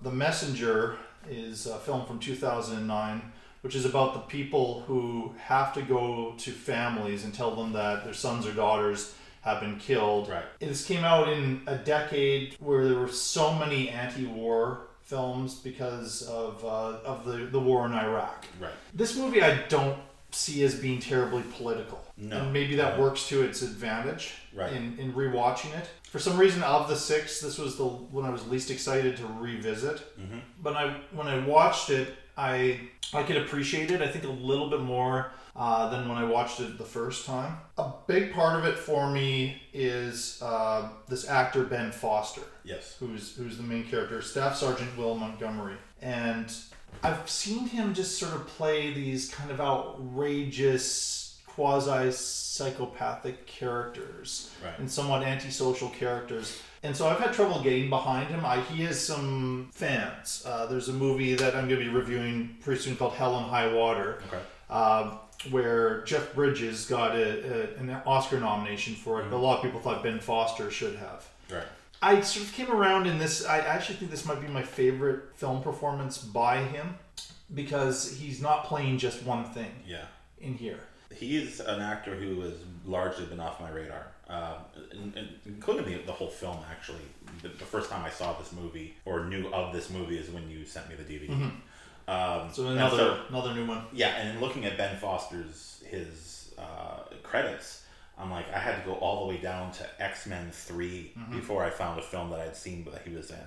The 0.02 0.10
Messenger 0.10 0.96
is 1.30 1.66
a 1.66 1.78
film 1.78 2.06
from 2.06 2.18
2009, 2.18 3.22
which 3.62 3.74
is 3.74 3.84
about 3.84 4.14
the 4.14 4.20
people 4.20 4.82
who 4.86 5.34
have 5.38 5.72
to 5.74 5.82
go 5.82 6.34
to 6.38 6.50
families 6.50 7.24
and 7.24 7.32
tell 7.34 7.54
them 7.54 7.72
that 7.72 8.04
their 8.04 8.14
sons 8.14 8.46
or 8.46 8.52
daughters 8.52 9.14
have 9.42 9.60
been 9.60 9.78
killed. 9.78 10.28
Right. 10.28 10.44
This 10.60 10.84
came 10.86 11.04
out 11.04 11.28
in 11.28 11.62
a 11.66 11.76
decade 11.76 12.56
where 12.60 12.88
there 12.88 12.98
were 12.98 13.08
so 13.08 13.52
many 13.54 13.88
anti-war 13.88 14.82
films 15.02 15.56
because 15.56 16.22
of 16.22 16.64
uh, 16.64 16.98
of 17.04 17.24
the, 17.24 17.38
the 17.46 17.58
war 17.58 17.84
in 17.86 17.92
Iraq. 17.92 18.44
Right. 18.60 18.70
This 18.94 19.16
movie 19.16 19.42
I 19.42 19.62
don't 19.68 19.98
see 20.30 20.62
as 20.62 20.76
being 20.76 21.00
terribly 21.00 21.42
political. 21.56 22.00
No. 22.16 22.38
And 22.40 22.52
maybe 22.52 22.76
that 22.76 22.98
works 22.98 23.28
to 23.28 23.42
its 23.42 23.62
advantage 23.62 24.34
Right. 24.54 24.72
in, 24.72 24.96
in 24.98 25.12
rewatching 25.12 25.74
it. 25.76 25.88
For 26.12 26.18
some 26.18 26.36
reason, 26.36 26.62
of 26.62 26.88
the 26.90 26.94
six, 26.96 27.40
this 27.40 27.56
was 27.56 27.76
the 27.76 27.86
one 27.86 28.26
I 28.26 28.30
was 28.30 28.46
least 28.46 28.70
excited 28.70 29.16
to 29.16 29.26
revisit. 29.26 30.02
Mhm. 30.20 30.42
But 30.62 30.76
I 30.76 30.94
when 31.10 31.26
I 31.26 31.38
watched 31.38 31.88
it, 31.88 32.14
I 32.36 32.80
I 33.14 33.22
could 33.22 33.38
appreciate 33.38 33.90
it. 33.90 34.02
I 34.02 34.08
think 34.08 34.24
a 34.24 34.28
little 34.28 34.68
bit 34.68 34.80
more 34.80 35.32
uh, 35.56 35.88
than 35.88 36.06
when 36.10 36.18
I 36.18 36.24
watched 36.24 36.60
it 36.60 36.76
the 36.76 36.84
first 36.84 37.24
time. 37.24 37.56
A 37.78 37.90
big 38.06 38.34
part 38.34 38.58
of 38.58 38.66
it 38.66 38.76
for 38.78 39.10
me 39.10 39.62
is 39.72 40.38
uh, 40.42 40.88
this 41.08 41.26
actor 41.28 41.64
Ben 41.64 41.90
Foster. 41.92 42.42
Yes. 42.62 42.94
Who's 43.00 43.34
who's 43.34 43.56
the 43.56 43.62
main 43.62 43.84
character, 43.84 44.20
Staff 44.20 44.56
Sergeant 44.56 44.94
Will 44.98 45.14
Montgomery, 45.14 45.76
and 46.02 46.52
I've 47.02 47.26
seen 47.28 47.68
him 47.68 47.94
just 47.94 48.18
sort 48.18 48.34
of 48.34 48.46
play 48.48 48.92
these 48.92 49.30
kind 49.34 49.50
of 49.50 49.62
outrageous, 49.62 51.38
quasi 51.46 52.12
psychopathic 52.62 53.46
characters 53.46 54.50
Right. 54.64 54.78
and 54.78 54.90
somewhat 54.90 55.22
antisocial 55.22 55.88
characters. 55.90 56.60
And 56.82 56.96
so 56.96 57.08
I've 57.08 57.20
had 57.20 57.32
trouble 57.32 57.62
getting 57.62 57.88
behind 57.90 58.28
him. 58.28 58.44
I, 58.44 58.60
he 58.60 58.82
has 58.84 59.04
some 59.04 59.70
fans. 59.72 60.42
Uh, 60.46 60.66
there's 60.66 60.88
a 60.88 60.92
movie 60.92 61.34
that 61.34 61.54
I'm 61.54 61.68
going 61.68 61.80
to 61.80 61.86
be 61.86 61.90
reviewing 61.92 62.56
pretty 62.62 62.80
soon 62.80 62.96
called 62.96 63.12
Hell 63.14 63.36
and 63.38 63.46
High 63.46 63.72
Water, 63.72 64.20
Okay. 64.28 64.42
uh, 64.70 65.16
where 65.50 66.02
Jeff 66.02 66.34
Bridges 66.34 66.86
got 66.86 67.14
a, 67.16 67.74
a, 67.74 67.80
an 67.80 67.90
Oscar 68.06 68.38
nomination 68.40 68.94
for 68.94 69.20
it. 69.20 69.30
But 69.30 69.36
a 69.36 69.38
lot 69.38 69.58
of 69.58 69.62
people 69.64 69.80
thought 69.80 70.02
Ben 70.02 70.18
Foster 70.20 70.70
should 70.70 70.96
have. 70.96 71.28
Right. 71.50 71.64
I 72.00 72.20
sort 72.20 72.46
of 72.46 72.52
came 72.52 72.70
around 72.72 73.06
in 73.06 73.18
this. 73.18 73.46
I 73.46 73.58
actually 73.58 73.96
think 73.96 74.10
this 74.10 74.24
might 74.24 74.40
be 74.40 74.48
my 74.48 74.62
favorite 74.62 75.36
film 75.36 75.62
performance 75.62 76.18
by 76.18 76.58
him 76.64 76.96
because 77.54 78.16
he's 78.18 78.40
not 78.42 78.64
playing 78.64 78.98
just 78.98 79.22
one 79.22 79.44
thing 79.44 79.70
Yeah. 79.86 80.06
in 80.40 80.54
here. 80.54 80.80
He's 81.16 81.60
an 81.60 81.80
actor 81.80 82.14
who 82.14 82.40
has 82.42 82.54
largely 82.84 83.26
been 83.26 83.40
off 83.40 83.60
my 83.60 83.70
radar, 83.70 84.06
uh, 84.28 84.56
in- 84.92 85.12
in- 85.16 85.28
including 85.46 85.84
the, 85.86 86.02
the 86.04 86.12
whole 86.12 86.28
film. 86.28 86.58
Actually, 86.70 87.02
the, 87.42 87.48
the 87.48 87.64
first 87.64 87.90
time 87.90 88.04
I 88.04 88.10
saw 88.10 88.32
this 88.38 88.52
movie 88.52 88.94
or 89.04 89.24
knew 89.26 89.48
of 89.52 89.72
this 89.72 89.90
movie 89.90 90.18
is 90.18 90.30
when 90.30 90.48
you 90.50 90.64
sent 90.64 90.88
me 90.88 90.94
the 90.96 91.04
DVD. 91.04 91.28
Mhm. 91.28 91.52
Um, 92.08 92.52
So 92.52 92.66
another 92.68 93.20
another 93.28 93.54
new 93.54 93.66
one. 93.66 93.84
Yeah, 93.92 94.08
and 94.16 94.40
looking 94.40 94.64
at 94.64 94.76
Ben 94.76 94.96
Foster's 94.98 95.82
his 95.88 96.52
uh, 96.58 97.04
credits, 97.22 97.84
I'm 98.18 98.30
like, 98.30 98.52
I 98.52 98.58
had 98.58 98.80
to 98.82 98.86
go 98.88 98.94
all 98.96 99.26
the 99.26 99.34
way 99.34 99.40
down 99.40 99.72
to 99.72 100.02
X 100.02 100.26
Men 100.26 100.50
3 100.50 101.12
Mhm. 101.16 101.32
before 101.32 101.64
I 101.64 101.70
found 101.70 101.98
a 101.98 102.02
film 102.02 102.30
that 102.30 102.40
I'd 102.40 102.56
seen 102.56 102.84
that 102.92 103.02
he 103.06 103.14
was 103.14 103.30
in, 103.30 103.46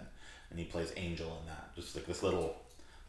and 0.50 0.60
he 0.60 0.66
plays 0.66 0.92
Angel 0.96 1.28
in 1.42 1.46
that, 1.48 1.76
just 1.76 1.96
like 1.96 2.06
this 2.06 2.24
little, 2.24 2.56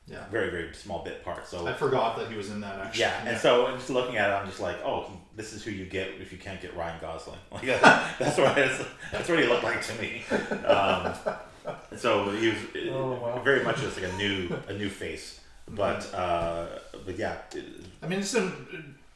Yeah. 0.09 0.24
very 0.31 0.51
very 0.51 0.73
small 0.74 1.03
bit 1.05 1.24
part. 1.24 1.49
So 1.49 1.66
I 1.66 1.73
forgot 1.73 2.16
that 2.19 2.31
he 2.31 2.37
was 2.37 2.51
in 2.51 2.61
that. 2.61 2.78
Actually, 2.78 3.01
yeah, 3.01 3.27
and 3.27 3.39
so 3.39 3.70
just 3.74 3.91
looking 3.91 4.16
at 4.16 4.31
it, 4.31 4.35
I'm 4.35 4.47
just 4.47 4.61
like, 4.61 4.77
oh, 4.85 5.11
this 5.35 5.53
is 5.53 5.65
who 5.65 5.73
you 5.73 5.85
get 5.85 6.09
if 6.20 6.31
you 6.33 6.39
can't 6.39 6.61
get 6.62 6.77
Ryan 6.77 7.01
Gosling. 7.01 7.39
Like, 7.51 7.62
that's 8.20 8.39
what 8.39 8.57
it's, 8.57 8.85
that's 9.11 9.28
what 9.28 9.39
he 9.41 9.47
looked 9.47 9.65
like 9.65 9.83
to 9.85 9.95
me. 10.01 10.23
Um, 10.65 11.12
so 11.97 12.31
he 12.31 12.49
was 12.49 12.57
Oh, 12.93 13.15
wow. 13.20 13.43
very 13.43 13.65
much 13.65 13.81
just 13.81 14.01
like 14.01 14.12
a 14.12 14.16
new 14.16 14.49
a 14.69 14.73
new 14.74 14.89
face, 14.89 15.41
but 15.69 16.01
Mm-hmm. 16.01 16.15
uh, 16.16 17.01
but 17.05 17.19
yeah, 17.19 17.37
I 18.03 18.07
mean, 18.07 18.20
it's 18.20 18.35
a 18.35 18.53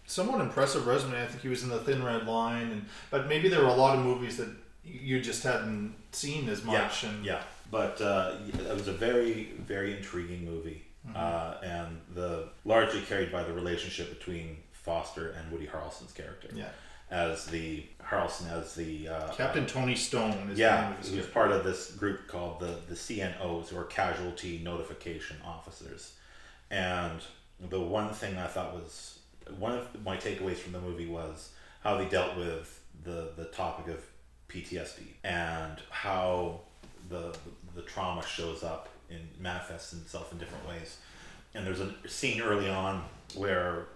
somewhat 0.07 0.41
impressive 0.41 0.87
resume. 0.89 1.23
I 1.23 1.27
think 1.27 1.43
he 1.43 1.49
was 1.49 1.63
in 1.63 1.69
the 1.69 1.79
Thin 1.79 2.03
Red 2.03 2.27
Line, 2.27 2.69
and 2.73 2.87
but 3.11 3.29
maybe 3.29 3.49
there 3.49 3.61
were 3.61 3.69
a 3.69 3.75
lot 3.75 3.97
of 3.97 4.05
movies 4.05 4.37
that 4.39 4.49
you 4.85 5.21
just 5.21 5.45
hadn't 5.45 5.95
seen 6.11 6.49
as 6.49 6.65
much. 6.65 7.05
Yeah, 7.05 7.11
and 7.11 7.25
yeah. 7.25 7.43
But 7.71 8.01
uh, 8.01 8.37
it 8.49 8.75
was 8.75 8.89
a 8.89 8.93
very, 8.93 9.53
very 9.67 9.97
intriguing 9.97 10.45
movie, 10.45 10.83
Mhm. 11.09 11.17
uh, 11.17 11.55
and 11.63 12.01
the 12.15 12.49
largely 12.65 13.01
carried 13.03 13.31
by 13.33 13.43
the 13.45 13.53
relationship 13.53 14.11
between 14.19 14.59
Foster 14.73 15.31
and 15.31 15.51
Woody 15.53 15.67
Harrelson's 15.67 16.13
character. 16.13 16.49
Yeah. 16.55 16.69
as 17.13 17.47
the 17.47 17.85
Harrelson 18.09 18.49
as 18.53 18.77
the 18.77 19.09
uh, 19.09 19.33
Captain 19.33 19.67
Tony 19.67 19.97
Stone 19.97 20.51
is 20.53 20.59
yeah, 20.61 20.95
he 21.03 21.17
was 21.17 21.27
part 21.27 21.51
of 21.51 21.65
this 21.65 21.91
group 21.93 22.29
called 22.29 22.61
the 22.61 22.77
the 22.89 22.95
CNOs, 22.95 23.73
or 23.75 23.83
Casualty 23.87 24.59
Notification 24.63 25.37
Officers. 25.45 26.13
And 26.71 27.21
the 27.59 27.81
one 27.81 28.13
thing 28.15 28.39
I 28.39 28.47
thought 28.47 28.75
was 28.75 29.19
one 29.59 29.73
of 29.77 30.05
my 30.05 30.17
takeaways 30.19 30.59
from 30.59 30.71
the 30.73 30.81
movie 30.81 31.09
was 31.09 31.51
how 31.83 31.97
they 31.97 32.05
dealt 32.09 32.37
with 32.37 32.81
the 33.03 33.33
the 33.37 33.47
topic 33.47 33.89
of 33.93 34.05
PTSD 34.49 35.03
and 35.25 35.79
how 35.91 36.61
the 37.09 37.35
the 37.75 37.83
trauma 37.83 38.25
shows 38.27 38.63
up 38.63 38.89
and 39.11 39.21
manifests 39.39 39.93
itself 39.93 40.33
in 40.33 40.39
different 40.39 40.67
ways. 40.69 40.99
And 41.55 41.67
there's 41.67 41.81
a 41.81 41.93
scene 42.09 42.41
early 42.41 42.69
on 42.69 43.05
where 43.35 43.87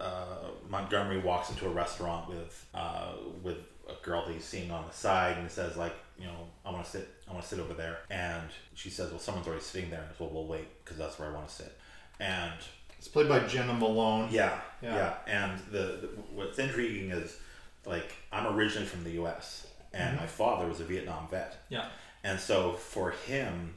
uh, 0.00 0.48
Montgomery 0.68 1.18
walks 1.18 1.50
into 1.50 1.66
a 1.66 1.70
restaurant 1.70 2.28
with 2.28 2.66
uh, 2.74 3.12
with 3.42 3.58
a 3.88 4.04
girl 4.04 4.24
that 4.26 4.32
he's 4.32 4.44
seeing 4.44 4.70
on 4.70 4.84
the 4.88 4.92
side, 4.94 5.36
and 5.36 5.46
he 5.46 5.52
says 5.52 5.76
like, 5.76 5.94
you 6.18 6.24
know, 6.26 6.46
I 6.64 6.70
want 6.72 6.84
to 6.84 6.90
sit, 6.90 7.08
I 7.28 7.32
want 7.32 7.42
to 7.44 7.48
sit 7.48 7.58
over 7.60 7.74
there, 7.74 7.98
and 8.10 8.48
she 8.74 8.88
says, 8.90 9.10
well, 9.10 9.20
someone's 9.20 9.46
already 9.46 9.62
sitting 9.62 9.90
there, 9.90 10.00
and 10.00 10.08
says, 10.10 10.18
well, 10.20 10.30
we'll 10.30 10.46
wait 10.46 10.66
because 10.84 10.96
that's 10.98 11.18
where 11.18 11.28
I 11.28 11.32
want 11.32 11.46
to 11.48 11.54
sit, 11.54 11.72
and 12.18 12.52
It's 12.98 13.08
played 13.08 13.28
by 13.28 13.40
Jena 13.40 13.74
Malone. 13.74 14.28
yeah, 14.32 14.58
Yeah. 14.82 14.94
yeah, 14.96 15.14
and 15.26 15.58
the, 15.70 15.78
the 16.00 16.06
what's 16.34 16.58
intriguing 16.58 17.10
is 17.10 17.36
like 17.86 18.10
I'm 18.32 18.56
originally 18.56 18.86
from 18.86 19.04
the 19.04 19.10
U.S. 19.12 19.66
and 19.92 20.16
Mhm. 20.16 20.22
my 20.22 20.26
father 20.26 20.66
was 20.66 20.80
a 20.80 20.84
Vietnam 20.84 21.28
vet, 21.30 21.58
Yeah. 21.68 21.88
And 22.24 22.40
so 22.40 22.72
for 22.72 23.10
him, 23.10 23.74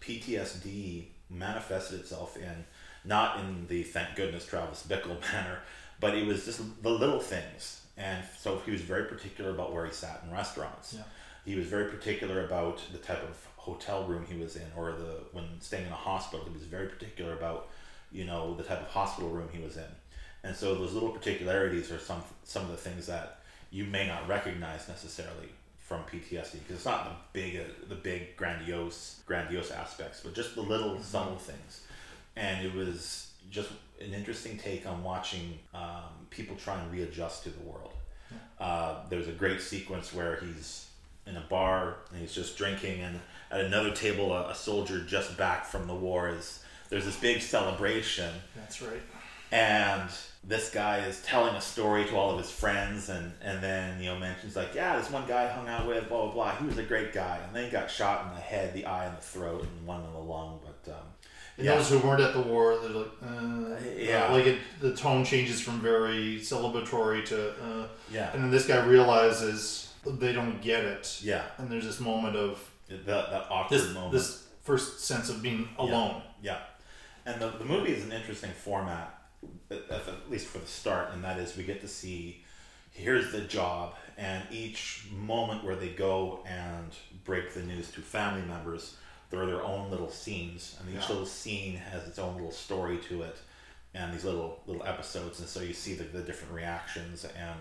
PTSD 0.00 1.04
manifested 1.30 2.00
itself 2.00 2.36
in 2.36 2.64
not 3.04 3.40
in 3.40 3.66
the 3.68 3.82
thank 3.82 4.16
goodness 4.16 4.44
Travis 4.44 4.84
Bickle 4.86 5.20
manner, 5.32 5.60
but 6.00 6.14
it 6.14 6.26
was 6.26 6.44
just 6.44 6.60
the 6.82 6.90
little 6.90 7.20
things. 7.20 7.82
And 7.96 8.24
so 8.36 8.60
he 8.64 8.72
was 8.72 8.80
very 8.80 9.04
particular 9.04 9.50
about 9.50 9.72
where 9.72 9.86
he 9.86 9.92
sat 9.92 10.22
in 10.26 10.32
restaurants. 10.34 10.94
Yeah. 10.94 11.04
He 11.44 11.54
was 11.54 11.66
very 11.66 11.90
particular 11.90 12.44
about 12.44 12.80
the 12.90 12.98
type 12.98 13.22
of 13.22 13.48
hotel 13.56 14.04
room 14.04 14.26
he 14.28 14.36
was 14.38 14.56
in, 14.56 14.66
or 14.76 14.92
the 14.92 15.20
when 15.32 15.44
staying 15.60 15.86
in 15.86 15.92
a 15.92 15.96
hospital. 15.96 16.44
He 16.46 16.52
was 16.52 16.64
very 16.64 16.88
particular 16.88 17.34
about, 17.34 17.68
you 18.10 18.24
know, 18.24 18.54
the 18.56 18.64
type 18.64 18.80
of 18.80 18.88
hospital 18.88 19.30
room 19.30 19.48
he 19.52 19.62
was 19.62 19.76
in. 19.76 19.84
And 20.42 20.56
so 20.56 20.74
those 20.74 20.92
little 20.92 21.10
particularities 21.10 21.92
are 21.92 21.98
some 21.98 22.22
some 22.42 22.64
of 22.64 22.70
the 22.70 22.76
things 22.76 23.06
that 23.06 23.40
you 23.70 23.84
may 23.84 24.08
not 24.08 24.26
recognize 24.26 24.88
necessarily 24.88 25.50
from 25.84 26.00
PTSD 26.04 26.52
because 26.60 26.76
it's 26.76 26.84
not 26.86 27.04
the 27.04 27.10
big 27.38 27.60
the 27.88 27.94
big 27.94 28.36
grandiose 28.36 29.20
grandiose 29.26 29.70
aspects, 29.70 30.20
but 30.24 30.34
just 30.34 30.54
the 30.54 30.62
little 30.62 31.00
subtle 31.00 31.36
things. 31.36 31.82
And 32.36 32.66
it 32.66 32.74
was 32.74 33.30
just 33.50 33.70
an 34.00 34.12
interesting 34.12 34.58
take 34.58 34.86
on 34.86 35.04
watching 35.04 35.58
um, 35.74 36.26
people 36.30 36.56
try 36.56 36.80
and 36.80 36.90
readjust 36.90 37.44
to 37.44 37.50
the 37.50 37.62
world. 37.62 37.92
Uh, 38.58 38.96
there's 39.10 39.28
a 39.28 39.32
great 39.32 39.60
sequence 39.60 40.12
where 40.12 40.36
he's 40.36 40.88
in 41.26 41.36
a 41.36 41.44
bar 41.48 41.96
and 42.10 42.20
he's 42.20 42.34
just 42.34 42.56
drinking, 42.56 43.00
and 43.02 43.20
at 43.50 43.60
another 43.60 43.92
table, 43.92 44.32
a, 44.32 44.50
a 44.50 44.54
soldier 44.54 45.04
just 45.04 45.36
back 45.36 45.64
from 45.64 45.86
the 45.86 45.94
war 45.94 46.30
is 46.30 46.64
there's 46.88 47.04
this 47.04 47.18
big 47.18 47.40
celebration 47.42 48.32
That's 48.56 48.80
right. 48.82 49.02
And 49.54 50.10
this 50.42 50.70
guy 50.70 50.98
is 51.06 51.22
telling 51.22 51.54
a 51.54 51.60
story 51.60 52.04
to 52.04 52.16
all 52.16 52.30
of 52.32 52.38
his 52.38 52.50
friends 52.50 53.08
and 53.08 53.32
and 53.40 53.62
then 53.62 54.00
you 54.00 54.06
know 54.10 54.18
mentions 54.18 54.56
like 54.56 54.74
yeah 54.74 54.98
this 54.98 55.10
one 55.10 55.26
guy 55.26 55.44
I 55.44 55.48
hung 55.48 55.68
out 55.68 55.86
with 55.86 56.08
blah 56.08 56.24
blah 56.26 56.32
blah 56.32 56.56
he 56.56 56.66
was 56.66 56.76
a 56.78 56.82
great 56.82 57.12
guy 57.12 57.38
and 57.46 57.54
then 57.54 57.64
he 57.64 57.70
got 57.70 57.90
shot 57.90 58.26
in 58.26 58.34
the 58.34 58.40
head 58.40 58.74
the 58.74 58.84
eye 58.84 59.06
and 59.06 59.16
the 59.16 59.22
throat 59.22 59.62
and 59.62 59.86
one 59.86 60.02
in 60.04 60.12
the 60.12 60.18
lung 60.18 60.60
but 60.62 60.92
um, 60.92 61.00
And 61.56 61.66
yeah 61.66 61.76
those 61.76 61.88
who 61.88 61.98
weren't 62.00 62.20
at 62.20 62.34
the 62.34 62.42
war, 62.42 62.76
they're 62.80 62.90
like, 62.90 63.12
uh, 63.22 63.76
Yeah. 63.96 64.32
like 64.32 64.46
it, 64.46 64.58
the 64.80 64.94
tone 64.94 65.24
changes 65.24 65.60
from 65.60 65.80
very 65.80 66.38
celebratory 66.40 67.24
to, 67.26 67.50
uh, 67.50 67.86
Yeah. 68.10 68.32
And 68.34 68.42
then 68.42 68.50
this 68.50 68.66
guy 68.66 68.84
realizes 68.84 69.92
they 70.04 70.32
don't 70.32 70.60
get 70.60 70.84
it. 70.84 71.20
Yeah. 71.22 71.44
And 71.58 71.70
there's 71.70 71.84
this 71.86 72.00
moment 72.00 72.34
of 72.36 72.58
that 72.88 73.06
that 73.06 73.46
awkward 73.50 73.78
this, 73.80 73.94
moment 73.94 74.12
this 74.12 74.44
first 74.64 75.00
sense 75.00 75.30
of 75.30 75.40
being 75.42 75.68
alone. 75.78 76.22
Yeah, 76.42 76.58
and 77.24 77.40
the, 77.40 77.48
the 77.50 77.64
movie 77.64 77.92
is 77.92 78.04
an 78.04 78.12
interesting 78.12 78.50
format, 78.50 79.13
at, 79.70 79.90
at 79.90 80.30
least 80.30 80.46
for 80.46 80.58
the 80.58 80.66
start, 80.66 81.12
and 81.12 81.22
that 81.24 81.38
is 81.38 81.56
we 81.56 81.64
get 81.64 81.80
to 81.82 81.88
see 81.88 82.44
here's 82.90 83.32
the 83.32 83.40
job, 83.40 83.94
and 84.16 84.44
each 84.52 85.06
moment 85.12 85.64
where 85.64 85.74
they 85.76 85.88
go 85.88 86.40
and 86.46 86.92
break 87.24 87.52
the 87.54 87.62
news 87.62 87.90
to 87.90 88.00
family 88.00 88.42
members, 88.42 88.96
there 89.30 89.42
are 89.42 89.46
their 89.46 89.62
own 89.62 89.90
little 89.90 90.10
scenes, 90.10 90.76
and 90.78 90.88
each 90.88 91.02
Yeah. 91.02 91.08
little 91.08 91.26
scene 91.26 91.76
has 91.76 92.06
its 92.06 92.18
own 92.20 92.34
little 92.36 92.52
story 92.52 92.98
to 93.08 93.22
it, 93.22 93.36
and 93.94 94.14
these 94.14 94.24
little 94.24 94.60
little 94.66 94.84
episodes, 94.86 95.40
and 95.40 95.48
so 95.48 95.60
you 95.60 95.72
see 95.74 95.94
the, 95.94 96.04
the 96.04 96.22
different 96.22 96.52
reactions 96.54 97.24
and. 97.24 97.60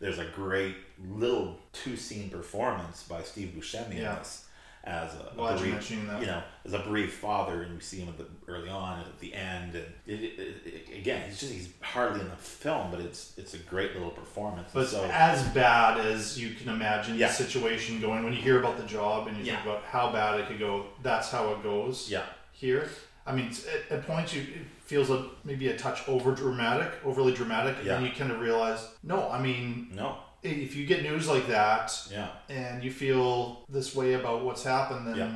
There's 0.00 0.20
a 0.20 0.26
great 0.26 0.76
little 1.10 1.58
two 1.72 1.96
scene 1.96 2.30
performance 2.30 3.02
by 3.02 3.22
Steve 3.24 3.52
Buscemi 3.58 3.96
in 3.96 4.02
Yeah. 4.02 4.14
this 4.20 4.44
as 4.88 5.14
a, 5.14 5.30
a 5.32 5.34
Glad 5.36 5.60
you're 5.60 5.68
mentioning 5.68 6.06
that. 6.08 6.20
you 6.20 6.26
know, 6.26 6.42
as 6.64 6.72
a 6.72 6.78
bereaved 6.80 7.12
father, 7.12 7.62
and 7.62 7.74
we 7.74 7.80
see 7.80 7.98
him 7.98 8.08
at 8.08 8.16
the 8.18 8.26
early 8.50 8.68
on 8.68 8.98
and 9.00 9.06
at 9.08 9.18
the 9.20 9.34
end, 9.34 9.74
and 9.74 9.84
it, 10.06 10.20
it, 10.24 10.38
it, 10.66 10.96
again, 10.98 11.28
he's 11.28 11.38
just 11.38 11.52
he's 11.52 11.68
hardly 11.80 12.20
in 12.20 12.28
the 12.28 12.36
film, 12.36 12.90
but 12.90 13.00
it's 13.00 13.34
it's 13.36 13.54
a 13.54 13.58
great 13.58 13.92
little 13.94 14.10
performance. 14.10 14.70
But 14.72 14.88
so 14.88 15.04
as 15.12 15.42
bad 15.48 15.98
as 16.00 16.38
you 16.40 16.54
can 16.54 16.68
imagine 16.70 17.16
Yeah. 17.16 17.28
the 17.28 17.34
situation 17.34 18.00
going, 18.00 18.24
when 18.24 18.32
you 18.32 18.40
hear 18.40 18.58
about 18.58 18.76
the 18.78 18.84
job 18.86 19.26
and 19.28 19.36
you 19.36 19.44
Yeah. 19.44 19.56
think 19.56 19.66
about 19.66 19.84
how 19.84 20.10
bad 20.12 20.40
it 20.40 20.46
could 20.48 20.58
go, 20.58 20.86
that's 21.02 21.30
how 21.30 21.52
it 21.52 21.62
goes. 21.62 22.10
Yeah. 22.10 22.24
Here, 22.52 22.88
I 23.26 23.34
mean, 23.34 23.50
at, 23.90 23.98
at 23.98 24.06
points 24.06 24.34
you 24.34 24.40
it 24.42 24.66
feels 24.84 25.10
a, 25.10 25.26
maybe 25.44 25.68
a 25.68 25.76
touch 25.76 26.08
over 26.08 26.32
dramatic, 26.34 26.90
overly 27.04 27.34
dramatic, 27.34 27.76
and 27.78 27.86
Yeah. 27.86 28.00
you 28.00 28.10
kind 28.10 28.32
of 28.32 28.40
realize, 28.40 28.88
no, 29.02 29.28
I 29.30 29.38
mean, 29.40 29.90
no, 29.94 30.16
if 30.42 30.76
you 30.76 30.86
get 30.86 31.02
news 31.02 31.28
like 31.28 31.46
that, 31.48 31.92
Yeah. 32.10 32.28
and 32.48 32.82
you 32.84 32.90
feel 32.90 33.64
this 33.68 33.94
way 33.94 34.14
about 34.14 34.44
what's 34.44 34.62
happened, 34.62 35.06
then 35.08 35.16
Yeah. 35.16 35.32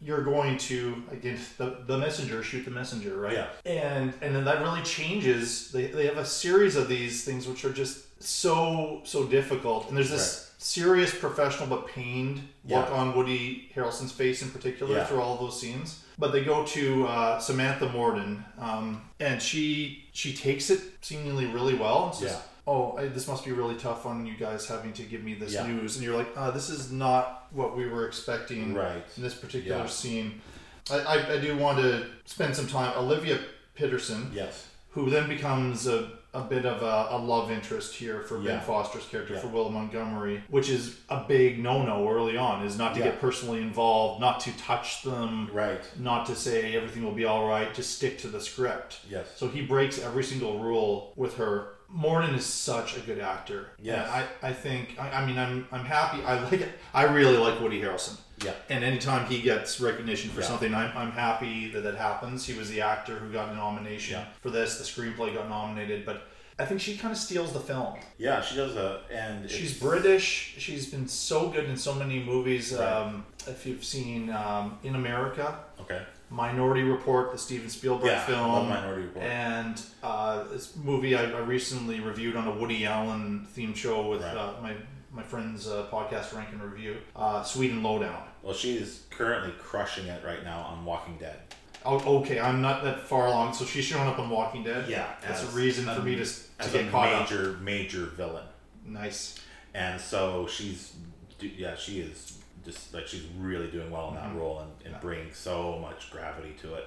you're 0.00 0.22
going 0.22 0.56
to 0.58 1.02
again 1.10 1.38
the, 1.58 1.78
the 1.86 1.98
messenger 1.98 2.42
shoot 2.42 2.64
the 2.64 2.70
messenger, 2.70 3.16
right? 3.18 3.34
Yeah. 3.34 3.48
And 3.66 4.14
and 4.22 4.34
then 4.34 4.44
that 4.44 4.60
really 4.62 4.82
changes. 4.82 5.70
They, 5.72 5.86
they 5.86 6.06
have 6.06 6.18
a 6.18 6.24
series 6.26 6.76
of 6.76 6.88
these 6.88 7.24
things 7.24 7.46
which 7.46 7.64
are 7.64 7.72
just 7.72 8.22
so 8.22 9.00
so 9.04 9.24
difficult, 9.26 9.88
and 9.88 9.96
there's 9.96 10.10
this 10.10 10.44
serious 10.58 11.14
professional 11.16 11.68
but 11.68 11.86
pained 11.86 12.40
look 12.64 12.90
on 12.90 13.16
Woody 13.16 13.70
Harrelson's 13.76 14.10
face 14.12 14.42
in 14.42 14.50
particular 14.50 14.96
Yeah. 14.96 15.04
through 15.04 15.20
all 15.20 15.34
of 15.34 15.40
those 15.40 15.60
scenes. 15.60 16.00
But 16.20 16.32
they 16.32 16.42
go 16.42 16.64
to 16.64 17.06
uh, 17.06 17.38
Samantha 17.38 17.88
Morton, 17.90 18.44
um, 18.58 19.02
and 19.20 19.40
she 19.40 20.04
she 20.12 20.32
takes 20.32 20.68
it 20.70 20.80
seemingly 21.00 21.46
really 21.46 21.74
well. 21.74 22.06
And 22.06 22.14
says, 22.16 22.32
Yeah. 22.32 22.40
Oh, 22.68 22.94
I, 22.98 23.06
this 23.06 23.26
must 23.26 23.46
be 23.46 23.52
really 23.52 23.76
tough 23.76 24.04
on 24.04 24.26
you 24.26 24.36
guys 24.36 24.66
having 24.68 24.92
to 24.92 25.02
give 25.02 25.22
me 25.24 25.32
this 25.34 25.54
Yeah. 25.54 25.66
news, 25.66 25.96
and 25.96 26.04
you're 26.04 26.16
like, 26.16 26.28
uh, 26.36 26.50
this 26.50 26.68
is 26.68 26.92
not 26.92 27.46
what 27.50 27.74
we 27.74 27.86
were 27.86 28.06
expecting 28.06 28.74
Right. 28.74 29.02
in 29.16 29.22
this 29.22 29.32
particular 29.34 29.78
Yeah. 29.78 29.86
scene. 29.86 30.42
I, 30.90 30.96
I, 30.98 31.32
I 31.34 31.38
do 31.38 31.56
want 31.56 31.78
to 31.78 32.06
spend 32.26 32.54
some 32.54 32.66
time. 32.66 32.92
Olivia 32.96 33.38
Pitterson, 33.74 34.30
Yes. 34.34 34.66
who 34.90 35.08
then 35.08 35.28
becomes 35.30 35.86
a, 35.86 36.10
a 36.34 36.42
bit 36.42 36.66
of 36.66 36.82
a, 36.82 37.16
a 37.16 37.18
love 37.18 37.50
interest 37.50 37.94
here 37.94 38.20
for 38.20 38.38
Yeah. 38.42 38.56
Ben 38.56 38.60
Foster's 38.60 39.06
character 39.06 39.38
for 39.38 39.46
Will 39.48 39.70
Montgomery, 39.70 40.42
which 40.50 40.68
is 40.68 40.96
a 41.08 41.24
big 41.26 41.58
no-no 41.58 42.06
early 42.06 42.36
on. 42.36 42.66
Is 42.66 42.76
not 42.76 42.94
to 42.96 43.00
get 43.00 43.18
personally 43.18 43.62
involved, 43.62 44.20
not 44.20 44.40
to 44.40 44.52
touch 44.58 45.02
them, 45.02 45.48
Right. 45.54 45.80
not 45.98 46.26
to 46.26 46.34
say 46.36 46.76
everything 46.76 47.02
will 47.02 47.12
be 47.12 47.24
all 47.24 47.46
right. 47.48 47.72
Just 47.72 47.94
stick 47.96 48.18
to 48.18 48.28
the 48.28 48.42
script. 48.42 48.98
Yes. 49.08 49.26
So 49.36 49.48
he 49.48 49.62
breaks 49.62 49.98
every 49.98 50.22
single 50.22 50.58
rule 50.58 51.14
with 51.16 51.38
her. 51.38 51.68
Morton 51.90 52.34
is 52.34 52.44
such 52.44 52.96
a 52.96 53.00
good 53.00 53.18
actor. 53.18 53.68
Yeah, 53.80 54.04
I, 54.42 54.48
I 54.48 54.52
think 54.52 54.96
I, 55.00 55.10
I 55.10 55.26
mean 55.26 55.38
I'm 55.38 55.66
I'm 55.72 55.84
happy. 55.84 56.22
I 56.22 56.38
like 56.44 56.60
it. 56.60 56.68
I 56.92 57.04
really 57.04 57.36
like 57.38 57.60
Woody 57.60 57.80
Harrelson. 57.80 58.18
Yeah. 58.44 58.52
And 58.68 58.84
anytime 58.84 59.26
he 59.26 59.40
gets 59.40 59.80
recognition 59.80 60.30
for 60.30 60.40
Yeah. 60.42 60.46
something, 60.46 60.72
I'm, 60.74 60.96
I'm 60.96 61.10
happy 61.10 61.70
that 61.72 61.80
that 61.80 61.96
happens. 61.96 62.46
He 62.46 62.56
was 62.56 62.70
the 62.70 62.82
actor 62.82 63.14
who 63.18 63.32
got 63.32 63.48
a 63.48 63.54
nomination 63.56 64.20
Yeah. 64.20 64.26
for 64.42 64.50
this. 64.50 64.78
The 64.78 64.84
screenplay 64.84 65.34
got 65.34 65.48
nominated, 65.48 66.06
but 66.06 66.28
I 66.58 66.64
think 66.64 66.80
she 66.80 66.96
kind 66.96 67.10
of 67.12 67.18
steals 67.18 67.52
the 67.52 67.58
film. 67.60 67.94
Yeah, 68.18 68.40
she 68.42 68.54
does 68.56 68.76
a 68.76 69.00
and 69.12 69.50
She's 69.50 69.78
British. 69.80 70.54
She's 70.58 70.86
been 70.90 71.08
so 71.08 71.48
good 71.48 71.64
in 71.64 71.76
so 71.76 71.94
many 71.94 72.22
movies. 72.22 72.72
Right. 72.72 72.84
Um, 72.84 73.24
if 73.46 73.64
you've 73.66 73.82
seen 73.84 74.30
um, 74.30 74.78
In 74.84 74.94
America, 74.94 75.58
Okay. 75.80 76.02
Minority 76.30 76.82
Report, 76.82 77.32
the 77.32 77.38
Steven 77.38 77.70
Spielberg 77.70 78.06
Yeah, 78.10 78.24
film, 78.24 78.68
Minority 78.68 79.02
Report. 79.04 79.24
and 79.24 79.80
uh, 80.02 80.44
this 80.44 80.76
movie 80.76 81.14
I, 81.16 81.24
I 81.24 81.38
recently 81.40 82.00
reviewed 82.00 82.36
on 82.36 82.46
a 82.46 82.52
Woody 82.54 82.84
Allen 82.86 83.46
themed 83.56 83.76
show 83.76 84.08
with 84.08 84.22
Right. 84.22 84.36
uh, 84.36 84.52
my 84.62 84.74
my 85.10 85.22
friend's 85.22 85.66
uh, 85.66 85.86
podcast 85.90 86.34
Rank 86.36 86.50
and 86.52 86.62
Review, 86.62 86.98
uh, 87.16 87.42
Sweet 87.42 87.70
and 87.70 87.82
Lowdown. 87.82 88.22
Well, 88.42 88.52
she's 88.54 89.04
currently 89.10 89.52
crushing 89.58 90.06
it 90.06 90.22
right 90.24 90.44
now 90.44 90.60
on 90.60 90.84
Walking 90.84 91.16
Dead. 91.16 91.36
Oh, 91.84 92.18
okay, 92.20 92.38
I'm 92.38 92.60
not 92.60 92.84
that 92.84 93.00
far 93.00 93.26
along, 93.28 93.54
so 93.54 93.64
she's 93.64 93.84
showing 93.86 94.06
up 94.06 94.18
on 94.18 94.28
Walking 94.28 94.62
Dead. 94.64 94.86
Yeah, 94.88 95.06
that's 95.26 95.42
a 95.42 95.56
reason 95.56 95.86
for 95.86 96.02
me 96.02 96.16
to 96.16 96.24
to 96.26 96.70
get 96.70 96.86
a 96.86 96.90
caught 96.90 97.12
up. 97.12 97.30
major 97.30 97.52
major 97.62 98.04
villain. 98.06 98.44
Nice. 98.84 99.40
And 99.74 99.98
so 100.00 100.46
she's, 100.46 100.94
yeah, 101.40 101.74
she 101.76 102.00
is 102.00 102.37
just 102.68 102.92
like 102.94 103.06
she's 103.06 103.24
really 103.38 103.68
doing 103.68 103.90
well 103.90 104.08
in 104.10 104.14
that 104.16 104.24
Mhm. 104.32 104.36
role 104.36 104.60
and, 104.60 104.70
and 104.92 105.00
bringing 105.00 105.32
so 105.32 105.78
much 105.78 106.10
gravity 106.10 106.54
to 106.62 106.74
it. 106.74 106.84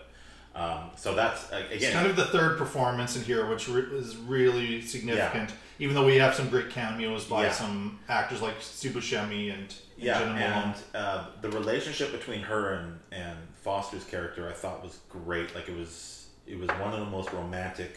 Um, 0.53 0.91
so 0.97 1.15
that's 1.15 1.47
again, 1.49 1.67
It's 1.71 1.89
kind 1.91 2.07
of 2.07 2.15
the 2.17 2.25
third 2.25 2.57
performance 2.57 3.15
in 3.15 3.23
here, 3.23 3.45
which 3.47 3.67
re- 3.69 3.83
is 3.97 4.17
really 4.17 4.81
significant. 4.81 5.51
Even 5.79 5.95
though 5.95 6.05
we 6.05 6.17
have 6.17 6.35
some 6.35 6.49
great 6.49 6.69
cameos 6.69 7.25
by 7.25 7.45
Yeah. 7.45 7.51
some 7.53 7.99
actors 8.09 8.41
like 8.41 8.59
Buscemi 8.59 9.51
and, 9.53 9.61
and 9.63 9.75
Yeah, 9.97 10.19
Jena 10.19 10.33
Malone. 10.33 10.51
and 10.51 10.75
uh, 10.93 11.25
the 11.41 11.49
relationship 11.49 12.11
between 12.11 12.41
her 12.41 12.73
and, 12.73 12.99
and 13.11 13.37
Foster's 13.63 14.03
character 14.03 14.47
I 14.49 14.53
thought 14.53 14.83
was 14.83 14.99
great. 15.09 15.55
Like 15.55 15.67
it 15.69 15.75
was 15.77 16.27
it 16.45 16.59
was 16.59 16.69
one 16.69 16.93
of 16.93 16.99
the 16.99 17.05
most 17.05 17.31
romantic 17.31 17.95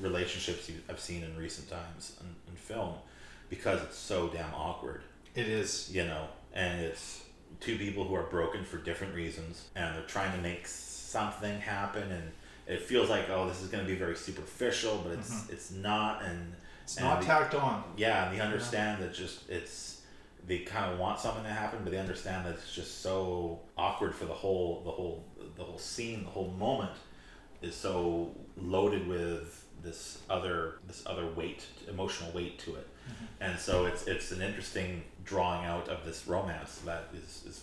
relationships 0.00 0.70
I've 0.90 1.00
seen 1.00 1.22
in 1.22 1.36
recent 1.36 1.70
times 1.70 2.16
in, 2.20 2.26
in 2.50 2.56
film 2.56 2.94
because 3.48 3.80
it's 3.82 3.96
so 3.96 4.28
damn 4.28 4.52
awkward. 4.54 5.02
It 5.36 5.46
is. 5.46 5.88
You 5.94 6.04
know, 6.04 6.26
and 6.56 6.80
it's 6.80 7.22
two 7.60 7.76
people 7.78 8.02
who 8.04 8.14
are 8.16 8.24
broken 8.24 8.64
for 8.64 8.78
different 8.78 9.14
reasons 9.14 9.68
and 9.76 9.94
they're 9.94 10.02
trying 10.06 10.32
to 10.32 10.38
make 10.42 10.66
something 10.66 11.60
happen 11.60 12.10
and 12.10 12.32
it 12.66 12.82
feels 12.82 13.08
like 13.08 13.30
oh 13.30 13.46
this 13.48 13.62
is 13.62 13.68
going 13.68 13.84
to 13.84 13.88
be 13.90 13.96
very 13.96 14.16
superficial 14.16 15.00
but 15.04 15.12
it's 15.12 15.30
Mhm. 15.30 15.52
it's 15.52 15.70
not 15.70 16.22
and 16.24 16.54
It's 16.82 16.96
and 16.96 17.06
not 17.06 17.20
the- 17.20 17.26
tacked 17.26 17.54
on. 17.54 17.84
yeah 17.96 18.28
and 18.28 18.36
they 18.36 18.42
understand 18.42 19.02
that 19.02 19.14
just 19.14 19.48
it's 19.48 20.02
they 20.46 20.58
kind 20.60 20.92
of 20.92 20.98
want 20.98 21.18
something 21.20 21.42
to 21.44 21.50
happen 21.50 21.80
but 21.84 21.90
they 21.92 21.98
understand 21.98 22.46
that 22.46 22.54
it's 22.54 22.72
just 22.74 23.00
so 23.02 23.60
awkward 23.76 24.14
for 24.14 24.24
the 24.26 24.34
whole 24.34 24.82
the 24.84 24.90
whole 24.90 25.24
the 25.56 25.64
whole 25.64 25.78
scene 25.78 26.24
the 26.24 26.30
whole 26.30 26.50
moment 26.58 26.92
is 27.62 27.74
so 27.74 28.34
loaded 28.56 29.06
with 29.08 29.64
this 29.82 30.18
other 30.28 30.78
this 30.86 31.02
other 31.06 31.26
weight 31.26 31.64
emotional 31.88 32.30
weight 32.32 32.58
to 32.58 32.74
it 32.76 32.86
and 33.40 33.58
so 33.58 33.86
it's 33.86 34.06
it's 34.06 34.32
an 34.32 34.42
interesting 34.42 35.02
drawing 35.26 35.66
out 35.66 35.88
of 35.88 36.04
this 36.04 36.26
romance 36.26 36.78
that 36.86 37.08
is, 37.14 37.42
is 37.46 37.62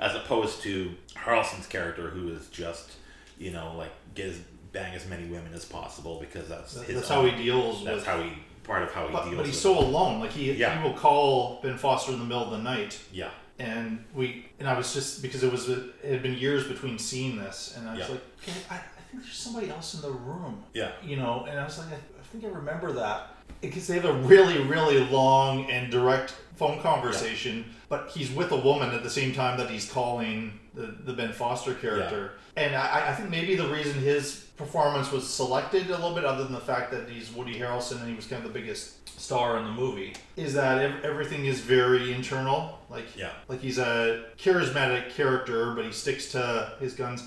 as 0.00 0.14
opposed 0.14 0.60
to 0.62 0.94
Harrelson's 1.14 1.66
character 1.66 2.10
who 2.10 2.28
is 2.28 2.48
just 2.48 2.90
you 3.38 3.50
know 3.52 3.74
like 3.76 3.90
get 4.14 4.26
as 4.26 4.40
bang 4.72 4.94
as 4.94 5.06
many 5.08 5.24
women 5.26 5.52
as 5.54 5.64
possible 5.64 6.18
because 6.20 6.48
that's 6.48 6.74
That- 6.74 6.84
his 6.86 6.96
that's 6.96 7.10
own- 7.10 7.28
how 7.30 7.36
he 7.36 7.42
deals 7.44 7.84
that's 7.84 7.96
with- 7.98 8.06
how 8.06 8.20
he 8.22 8.32
part 8.64 8.82
of 8.82 8.92
how 8.92 9.06
he 9.06 9.12
But, 9.12 9.24
deals 9.24 9.36
but 9.36 9.46
he's 9.46 9.60
so 9.60 9.74
it. 9.74 9.84
alone. 9.84 10.20
Like 10.20 10.32
he, 10.32 10.50
Yeah. 10.52 10.80
he 10.80 10.88
will 10.88 10.96
call 10.96 11.60
Ben 11.62 11.76
Foster 11.76 12.12
in 12.12 12.18
the 12.18 12.24
middle 12.24 12.44
of 12.44 12.50
the 12.50 12.58
night. 12.58 12.98
Yeah. 13.12 13.28
And 13.58 14.04
we 14.14 14.46
and 14.58 14.66
I 14.66 14.76
was 14.76 14.92
just 14.94 15.20
because 15.22 15.42
it 15.44 15.52
was 15.52 15.68
it 15.68 15.92
had 16.02 16.22
been 16.22 16.34
years 16.34 16.66
between 16.66 16.98
seeing 16.98 17.36
this, 17.36 17.74
and 17.76 17.86
I 17.88 17.92
was 17.92 18.00
Yeah. 18.00 18.08
like, 18.08 18.22
okay, 18.42 18.52
I, 18.70 18.74
I 18.76 18.78
think 19.10 19.22
there's 19.22 19.36
somebody 19.36 19.68
else 19.68 19.94
in 19.94 20.00
the 20.00 20.10
room. 20.10 20.64
Yeah. 20.72 20.92
You 21.04 21.16
know, 21.16 21.44
and 21.48 21.60
I 21.60 21.64
was 21.64 21.76
like, 21.78 21.88
I, 21.88 21.96
I 21.96 22.22
think 22.32 22.44
I 22.44 22.48
remember 22.48 22.90
that 22.92 23.33
because 23.60 23.86
they 23.86 23.94
have 23.94 24.04
a 24.04 24.12
really 24.14 24.58
really 24.62 24.98
long 25.06 25.70
and 25.70 25.90
direct 25.90 26.34
phone 26.56 26.80
conversation, 26.80 27.64
but 27.88 28.08
he's 28.10 28.30
with 28.30 28.52
a 28.52 28.56
woman 28.56 28.90
at 28.90 29.02
the 29.02 29.10
same 29.10 29.32
time 29.34 29.58
that 29.58 29.68
he's 29.70 29.90
calling 29.90 30.58
the 30.74 30.94
the 31.04 31.12
Ben 31.12 31.32
Foster 31.32 31.74
character. 31.74 32.32
And 32.56 32.76
I, 32.76 33.08
I 33.10 33.14
think 33.14 33.30
maybe 33.30 33.56
the 33.56 33.66
reason 33.68 33.94
his 33.94 34.46
performance 34.56 35.10
was 35.10 35.28
selected 35.28 35.86
a 35.88 35.90
little 35.90 36.14
bit, 36.14 36.24
other 36.24 36.44
than 36.44 36.52
the 36.52 36.60
fact 36.60 36.92
that 36.92 37.08
he's 37.08 37.32
Woody 37.32 37.58
Harrelson 37.58 37.98
and 38.00 38.08
he 38.08 38.14
was 38.14 38.26
kind 38.26 38.44
of 38.46 38.52
the 38.52 38.56
biggest 38.56 39.08
star 39.20 39.58
in 39.58 39.64
the 39.64 39.72
movie, 39.72 40.14
is 40.36 40.54
that 40.54 40.78
ev- 40.80 41.04
everything 41.04 41.46
is 41.46 41.58
very 41.60 42.12
internal. 42.12 42.78
Like, 42.88 43.16
Yeah. 43.16 43.30
like 43.48 43.60
he's 43.60 43.78
a 43.78 44.26
charismatic 44.38 45.10
character, 45.10 45.72
but 45.74 45.84
he 45.84 45.90
sticks 45.90 46.30
to 46.32 46.74
his 46.78 46.94
guns. 46.94 47.24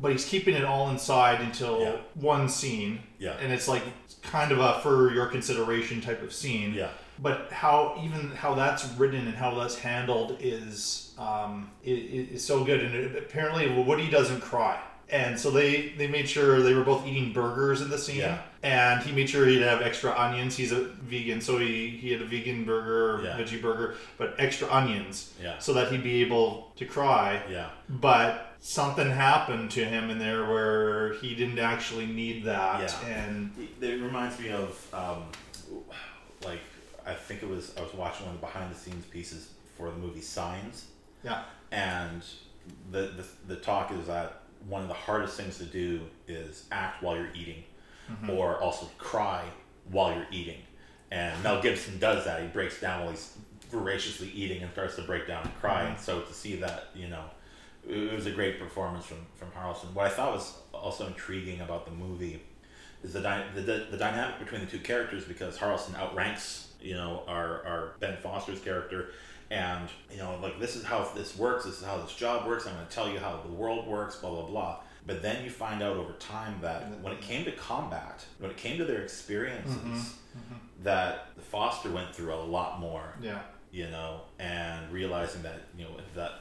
But 0.00 0.12
he's 0.12 0.24
keeping 0.24 0.54
it 0.54 0.64
all 0.64 0.90
inside 0.90 1.40
until 1.40 1.98
one 2.14 2.48
scene. 2.48 3.00
Yeah. 3.18 3.32
And 3.40 3.52
it's 3.52 3.66
like 3.66 3.82
kind 4.22 4.52
of 4.52 4.58
a 4.58 4.80
for 4.80 5.12
your 5.12 5.26
consideration 5.26 6.00
type 6.00 6.22
of 6.22 6.32
scene. 6.32 6.74
Yeah. 6.74 6.90
But 7.20 7.50
how 7.50 7.98
even 8.02 8.30
how 8.30 8.54
that's 8.54 8.86
written 8.92 9.26
and 9.26 9.34
how 9.34 9.54
that's 9.54 9.76
handled 9.78 10.36
is 10.40 11.12
um, 11.18 11.70
i- 11.84 11.90
i- 11.90 12.28
is 12.34 12.44
so 12.44 12.62
good. 12.64 12.80
And 12.82 12.94
it, 12.94 13.16
apparently 13.16 13.68
Woody 13.82 14.08
doesn't 14.08 14.40
cry. 14.40 14.80
And 15.10 15.40
so 15.40 15.50
they, 15.50 15.94
they 15.96 16.06
made 16.06 16.28
sure 16.28 16.60
they 16.60 16.74
were 16.74 16.84
both 16.84 17.06
eating 17.06 17.32
burgers 17.32 17.80
in 17.80 17.88
the 17.88 17.96
scene. 17.96 18.18
Yeah. 18.18 18.42
And 18.62 19.02
he 19.02 19.10
made 19.10 19.30
sure 19.30 19.46
he'd 19.46 19.62
have 19.62 19.80
extra 19.80 20.12
onions. 20.14 20.54
He's 20.54 20.70
a 20.70 20.82
vegan, 20.84 21.40
so 21.40 21.56
he, 21.56 21.88
he 21.88 22.12
had 22.12 22.20
a 22.20 22.26
vegan 22.26 22.64
burger, 22.64 23.24
Yeah. 23.24 23.38
veggie 23.38 23.60
burger, 23.62 23.94
but 24.18 24.34
extra 24.38 24.70
onions. 24.70 25.32
Yeah. 25.42 25.58
So 25.60 25.72
that 25.72 25.90
he'd 25.90 26.02
be 26.02 26.20
able 26.20 26.72
to 26.76 26.84
cry. 26.84 27.42
Yeah. 27.50 27.70
But 27.88 28.47
something 28.60 29.08
happened 29.10 29.70
to 29.72 29.84
him 29.84 30.10
in 30.10 30.18
there 30.18 30.44
where 30.48 31.14
he 31.14 31.34
didn't 31.34 31.58
actually 31.58 32.06
need 32.06 32.44
that. 32.44 32.80
Yeah. 33.02 33.08
And 33.08 33.68
it 33.80 34.00
reminds 34.02 34.38
me 34.38 34.50
of 34.50 34.94
um, 34.94 35.22
like 36.44 36.60
I 37.06 37.14
think 37.14 37.42
it 37.42 37.48
was 37.48 37.74
I 37.76 37.82
was 37.82 37.94
watching 37.94 38.26
one 38.26 38.34
of 38.34 38.40
the 38.40 38.46
behind 38.46 38.74
the 38.74 38.78
scenes 38.78 39.04
pieces 39.06 39.50
for 39.76 39.90
the 39.90 39.96
movie 39.96 40.20
Signs. 40.20 40.86
Yeah. 41.24 41.42
And 41.70 42.22
the, 42.90 43.12
the 43.16 43.24
the 43.54 43.56
talk 43.56 43.92
is 43.92 44.06
that 44.08 44.42
one 44.68 44.82
of 44.82 44.88
the 44.88 44.94
hardest 44.94 45.36
things 45.36 45.58
to 45.58 45.64
do 45.64 46.00
is 46.26 46.64
act 46.72 47.02
while 47.02 47.16
you're 47.16 47.32
eating, 47.34 47.62
Mhm. 48.10 48.36
or 48.36 48.56
also 48.58 48.86
cry 48.98 49.44
while 49.90 50.12
you're 50.14 50.26
eating. 50.32 50.60
And 51.10 51.40
Mel 51.42 51.62
Gibson 51.62 51.98
does 51.98 52.24
that. 52.24 52.42
He 52.42 52.48
breaks 52.48 52.80
down 52.80 53.02
while 53.02 53.10
he's 53.10 53.34
voraciously 53.70 54.28
eating 54.30 54.62
and 54.62 54.72
starts 54.72 54.96
to 54.96 55.02
break 55.02 55.26
down 55.28 55.42
and 55.44 55.54
cry. 55.60 55.84
Mhm. 55.84 55.88
And 55.90 56.00
so 56.00 56.20
to 56.22 56.32
see 56.34 56.56
that, 56.56 56.88
you 56.94 57.08
know, 57.08 57.24
it 57.88 58.12
was 58.12 58.26
a 58.26 58.30
great 58.30 58.58
performance 58.60 59.04
from 59.06 59.18
from 59.36 59.48
Harrelson. 59.50 59.92
What 59.94 60.06
I 60.06 60.10
thought 60.10 60.32
was 60.34 60.54
also 60.72 61.06
intriguing 61.06 61.60
about 61.60 61.84
the 61.86 61.92
movie 61.92 62.42
is 63.02 63.12
the, 63.12 63.20
dy- 63.20 63.44
the, 63.54 63.60
the 63.62 63.86
the 63.92 63.96
dynamic 63.96 64.38
between 64.38 64.60
the 64.60 64.66
two 64.66 64.80
characters 64.80 65.24
because 65.24 65.56
Harrelson 65.58 65.94
outranks 65.96 66.72
you 66.80 66.94
know 66.94 67.22
our 67.26 67.64
our 67.66 67.92
Ben 68.00 68.16
Foster's 68.18 68.60
character 68.60 69.10
and 69.50 69.88
you 70.10 70.18
know 70.18 70.38
like 70.42 70.60
this 70.60 70.76
is 70.76 70.84
how 70.84 71.08
this 71.14 71.36
works 71.36 71.64
this 71.64 71.80
is 71.80 71.84
how 71.84 71.96
this 71.98 72.14
job 72.14 72.46
works 72.46 72.66
I'm 72.66 72.74
going 72.74 72.86
to 72.86 72.92
tell 72.94 73.08
you 73.10 73.18
how 73.18 73.40
the 73.44 73.52
world 73.52 73.86
works 73.86 74.16
blah 74.16 74.30
blah 74.30 74.42
blah 74.46 74.80
but 75.06 75.22
then 75.22 75.42
you 75.42 75.50
find 75.50 75.82
out 75.82 75.96
over 75.96 76.12
time 76.18 76.58
that 76.60 77.00
when 77.00 77.12
it 77.14 77.20
came 77.22 77.44
to 77.46 77.52
combat 77.52 78.24
when 78.38 78.50
it 78.50 78.56
came 78.58 78.76
to 78.78 78.84
their 78.84 79.00
experiences 79.02 80.14
Mhm, 80.36 80.58
that 80.84 81.28
Foster 81.40 81.90
went 81.90 82.14
through 82.14 82.32
a 82.34 82.36
lot 82.36 82.78
more 82.78 83.14
Yeah. 83.20 83.40
you 83.72 83.88
know 83.90 84.20
and 84.38 84.92
realizing 84.92 85.42
that 85.42 85.60
you 85.76 85.84
know 85.84 85.90
that 86.14 86.32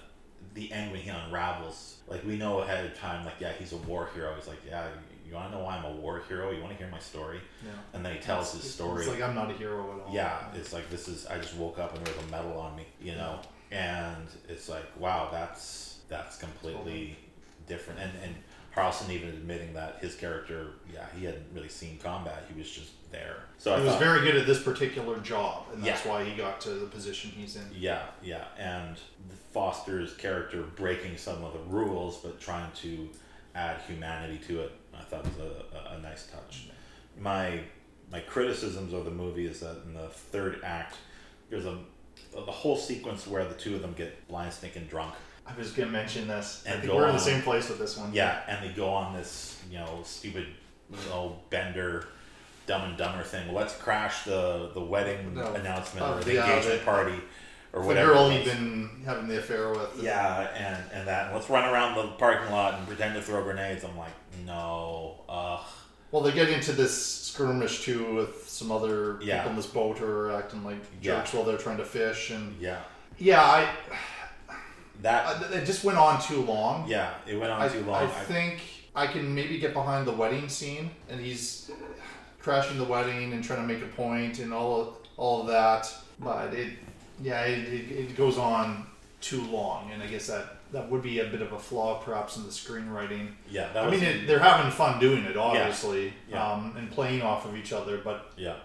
the 0.57 0.71
end 0.73 0.91
when 0.91 0.99
he 0.99 1.09
unravels 1.09 1.97
like 2.07 2.25
we 2.25 2.35
know 2.35 2.59
ahead 2.59 2.83
of 2.83 2.97
time 2.97 3.23
like 3.25 3.35
yeah 3.39 3.53
he's 3.59 3.73
a 3.73 3.77
war 3.77 4.09
hero. 4.15 4.33
He's 4.35 4.47
like 4.47 4.57
yeah 4.67 4.87
you, 5.27 5.35
want 5.35 5.51
to 5.51 5.57
know 5.57 5.63
why 5.65 5.75
I'm 5.77 5.83
a 5.85 5.91
war 5.91 6.23
hero? 6.27 6.51
You 6.51 6.61
want 6.61 6.71
to 6.71 6.77
hear 6.77 6.89
my 6.89 6.99
story? 6.99 7.41
Yeah. 7.63 7.71
and 7.93 8.03
then 8.03 8.13
he 8.15 8.19
tells 8.19 8.47
It's- 8.49 8.63
his 8.63 8.73
story. 8.73 9.01
It's 9.03 9.09
like 9.11 9.21
I'm 9.21 9.35
not 9.35 9.51
a 9.51 9.53
hero 9.53 9.83
at 9.93 10.07
all. 10.07 10.13
yeah 10.13 10.39
it's 10.55 10.73
like 10.73 10.89
this 10.89 11.07
is 11.07 11.27
I 11.27 11.37
just 11.37 11.55
woke 11.55 11.77
up 11.79 11.95
and 11.95 12.05
there 12.05 12.15
was 12.15 12.25
a 12.25 12.31
medal 12.31 12.57
on 12.59 12.75
me 12.75 12.85
you 13.01 13.11
know? 13.13 13.39
And 13.71 14.27
it's 14.49 14.67
like 14.67 14.85
wow 14.99 15.29
that's 15.31 15.99
that's 16.09 16.37
completely 16.37 17.17
different. 17.67 17.99
And 17.99 18.11
and 18.23 18.35
Harrelson 18.75 19.09
even 19.09 19.29
admitting 19.29 19.73
that 19.73 19.97
his 20.01 20.15
character 20.15 20.71
yeah 20.91 21.05
he 21.17 21.25
hadn't 21.25 21.45
really 21.53 21.69
seen 21.69 21.99
combat. 22.01 22.45
He 22.51 22.57
was 22.57 22.69
just 22.69 22.91
there. 23.11 23.37
So 23.57 23.75
he 23.77 23.83
was 23.83 23.91
thought- 23.93 23.99
very 24.01 24.21
good 24.21 24.35
at 24.35 24.45
this 24.47 24.61
particular 24.63 25.17
job, 25.19 25.65
and 25.73 25.83
that's 25.83 26.03
Yeah. 26.05 26.11
why 26.11 26.23
he 26.25 26.35
got 26.35 26.59
to 26.61 26.71
the 26.71 26.87
position 26.87 27.31
he's 27.31 27.55
in. 27.55 27.63
Yeah, 27.73 28.03
yeah, 28.21 28.45
and 28.57 28.97
Foster's 29.57 30.13
character 30.13 30.61
breaking 30.75 31.17
some 31.17 31.43
of 31.43 31.51
the 31.51 31.59
rules, 31.67 32.17
but 32.17 32.39
trying 32.39 32.71
to 32.73 33.09
add 33.55 33.81
humanity 33.87 34.39
to 34.47 34.59
it, 34.61 34.71
I 34.95 35.01
thought 35.01 35.23
was 35.23 35.33
a, 35.39 35.93
a, 35.93 35.97
a 35.97 36.01
nice 36.01 36.27
touch. 36.27 36.67
My 37.19 37.61
my 38.11 38.19
criticisms 38.19 38.93
of 38.93 39.03
the 39.05 39.09
movie 39.11 39.47
is 39.47 39.61
that 39.61 39.77
in 39.87 39.95
the 39.95 40.09
third 40.09 40.59
act, 40.63 40.97
there's 41.49 41.65
a 41.65 41.79
the 42.35 42.51
whole 42.51 42.77
sequence 42.77 43.25
where 43.25 43.45
the 43.45 43.55
two 43.55 43.73
of 43.75 43.81
them 43.81 43.93
get 43.97 44.27
blind, 44.27 44.53
stinking 44.53 44.85
drunk. 44.85 45.15
I 45.47 45.57
was 45.57 45.71
gonna 45.71 45.89
mention 45.89 46.27
this. 46.27 46.63
I 46.67 46.73
think 46.73 46.93
we're 46.93 47.07
in 47.07 47.13
the 47.15 47.19
same 47.19 47.41
place 47.41 47.67
with 47.67 47.79
this 47.79 47.97
one. 47.97 48.13
Yeah, 48.13 48.41
and 48.47 48.63
they 48.63 48.75
go 48.75 48.89
on 48.89 49.15
this, 49.15 49.59
you 49.71 49.79
know, 49.79 50.01
stupid, 50.05 50.45
you 50.91 51.09
know, 51.09 51.39
bender, 51.49 52.09
dumb 52.67 52.83
and 52.89 52.95
dumber 52.95 53.23
thing. 53.23 53.51
Let's 53.51 53.75
crash 53.75 54.23
the 54.23 54.69
the 54.75 54.81
wedding 54.81 55.33
No. 55.33 55.51
announcement 55.55 56.05
Oh, 56.05 56.17
or 56.19 56.23
the 56.23 56.35
yeah, 56.35 56.45
engagement 56.47 56.79
the- 56.81 56.85
party 56.85 57.19
or 57.73 57.81
the 57.81 57.87
whatever. 57.87 58.13
girl 58.13 58.29
it 58.29 58.41
he'd 58.41 58.45
been 58.45 58.89
having 59.05 59.27
the 59.27 59.39
affair 59.39 59.69
with. 59.69 60.01
Yeah, 60.01 60.47
and 60.55 60.83
and 60.93 61.07
that. 61.07 61.33
Let's 61.33 61.49
run 61.49 61.71
around 61.71 61.95
the 61.95 62.07
parking 62.17 62.51
lot 62.51 62.75
and 62.75 62.87
pretend 62.87 63.13
to 63.15 63.21
throw 63.21 63.43
grenades. 63.43 63.83
I'm 63.83 63.97
like, 63.97 64.11
no, 64.45 65.21
ugh. 65.29 65.65
Well, 66.11 66.21
they 66.21 66.31
get 66.31 66.49
into 66.49 66.71
this 66.71 66.95
skirmish 67.23 67.83
too 67.83 68.15
with 68.15 68.47
some 68.47 68.71
other 68.71 69.19
Yeah. 69.21 69.37
people 69.39 69.51
in 69.51 69.55
this 69.57 69.65
boat 69.67 69.97
who 69.97 70.05
are 70.05 70.31
acting 70.37 70.63
like 70.63 70.77
Yeah. 71.01 71.17
jerks 71.17 71.33
while 71.33 71.43
they're 71.43 71.57
trying 71.57 71.77
to 71.77 71.85
fish, 71.85 72.29
and 72.31 72.55
Yeah. 72.61 72.79
yeah, 73.17 73.43
I 73.43 73.67
that 75.01 75.51
it 75.51 75.65
just 75.65 75.83
went 75.83 75.97
on 75.97 76.21
too 76.21 76.41
long. 76.43 76.87
Yeah, 76.87 77.13
it 77.27 77.35
went 77.37 77.51
on 77.51 77.61
I, 77.61 77.67
too 77.67 77.81
long. 77.81 77.95
I 77.95 78.03
I- 78.05 78.07
think 78.07 78.61
I 78.95 79.05
can 79.05 79.35
maybe 79.35 79.59
get 79.59 79.73
behind 79.73 80.07
the 80.07 80.11
wedding 80.11 80.49
scene, 80.49 80.89
and 81.09 81.19
he's 81.19 81.69
crashing 82.39 82.77
the 82.79 82.83
wedding 82.83 83.33
and 83.33 83.43
trying 83.43 83.61
to 83.67 83.71
make 83.73 83.83
a 83.83 83.87
point 83.95 84.39
and 84.39 84.51
all 84.53 84.81
of, 84.81 84.87
all 85.17 85.41
of 85.41 85.47
that. 85.47 85.93
But 86.19 86.53
it, 86.55 86.73
yeah, 87.21 87.41
it, 87.43 87.67
it, 87.73 87.91
it 87.91 88.15
goes 88.17 88.37
on 88.37 88.85
too 89.21 89.41
long, 89.45 89.91
and 89.91 90.01
I 90.03 90.07
guess 90.07 90.27
that 90.27 90.57
that 90.71 90.89
would 90.91 91.01
be 91.01 91.19
a 91.19 91.25
bit 91.25 91.41
of 91.41 91.53
a 91.53 91.59
flaw, 91.59 91.99
perhaps, 92.03 92.37
in 92.37 92.43
the 92.43 92.49
screenwriting. 92.49 93.29
Yeah, 93.49 93.71
that 93.73 93.85
I 93.85 93.89
mean, 93.89 94.03
it, 94.03 94.27
they're 94.27 94.39
having 94.39 94.69
fun 94.71 94.99
doing 94.99 95.23
it, 95.23 95.37
obviously, 95.37 96.13
Yeah. 96.29 96.45
Um, 96.53 96.75
and 96.77 96.91
playing 96.91 97.21
off 97.21 97.45
of 97.45 97.55
each 97.55 97.71
other. 97.73 97.97
But 98.03 98.31
Yeah. 98.37 98.55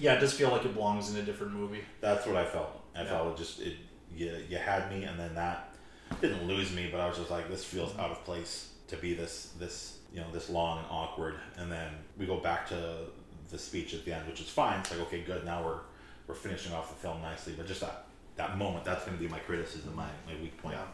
yeah, 0.00 0.14
it 0.14 0.20
does 0.20 0.32
feel 0.32 0.50
like 0.50 0.64
it 0.64 0.74
belongs 0.74 1.10
in 1.14 1.16
a 1.20 1.22
different 1.22 1.52
movie. 1.52 1.82
That's 2.00 2.26
what 2.26 2.36
I 2.36 2.44
felt. 2.44 2.82
I 2.96 3.02
Yeah. 3.02 3.08
felt 3.08 3.34
it 3.34 3.42
just 3.42 3.60
it 3.60 3.76
you, 4.14 4.36
you 4.50 4.58
had 4.58 4.90
me 4.90 5.04
and 5.04 5.18
then 5.18 5.34
that 5.36 5.72
didn't 6.20 6.46
lose 6.46 6.72
me, 6.74 6.88
but 6.92 7.00
I 7.00 7.08
was 7.08 7.16
just 7.16 7.30
like 7.30 7.48
this 7.48 7.64
feels 7.64 7.96
out 7.98 8.10
of 8.10 8.22
place 8.24 8.68
to 8.88 8.96
be 8.96 9.14
this 9.14 9.52
this 9.58 9.98
you 10.12 10.20
know 10.20 10.26
this 10.32 10.50
long 10.50 10.78
and 10.78 10.86
awkward 10.90 11.36
and 11.56 11.72
then 11.72 11.90
we 12.18 12.26
go 12.26 12.36
back 12.36 12.68
to 12.68 13.06
the 13.50 13.58
speech 13.58 13.94
at 13.94 14.04
the 14.04 14.14
end, 14.14 14.26
which 14.26 14.40
is 14.40 14.48
fine. 14.50 14.80
It's 14.80 14.90
like 14.90 15.00
okay, 15.02 15.22
good. 15.22 15.44
Now 15.46 15.64
we're 15.64 15.78
we're 16.26 16.34
finishing 16.34 16.72
off 16.72 16.88
the 16.88 16.94
film 16.96 17.20
nicely. 17.22 17.54
But 17.56 17.66
just 17.66 17.80
that 17.80 18.04
that 18.36 18.56
moment, 18.58 18.84
that's 18.84 19.04
going 19.04 19.16
to 19.16 19.22
be 19.22 19.28
my 19.28 19.38
criticism, 19.40 19.94
my 19.96 20.06
my 20.26 20.40
weak 20.40 20.56
point. 20.62 20.74
Yeah. 20.76 20.84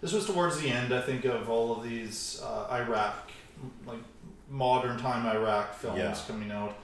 This 0.00 0.12
was 0.12 0.26
towards 0.26 0.60
the 0.60 0.68
end, 0.68 0.92
I 0.94 1.00
think, 1.00 1.24
of 1.24 1.48
all 1.48 1.76
of 1.76 1.82
these 1.82 2.42
uh, 2.44 2.68
Iraq, 2.70 3.30
like 3.86 4.00
modern 4.50 4.98
time 4.98 5.24
Iraq 5.26 5.74
films 5.74 5.98
Yeah. 5.98 6.14
coming 6.26 6.52
out, 6.52 6.76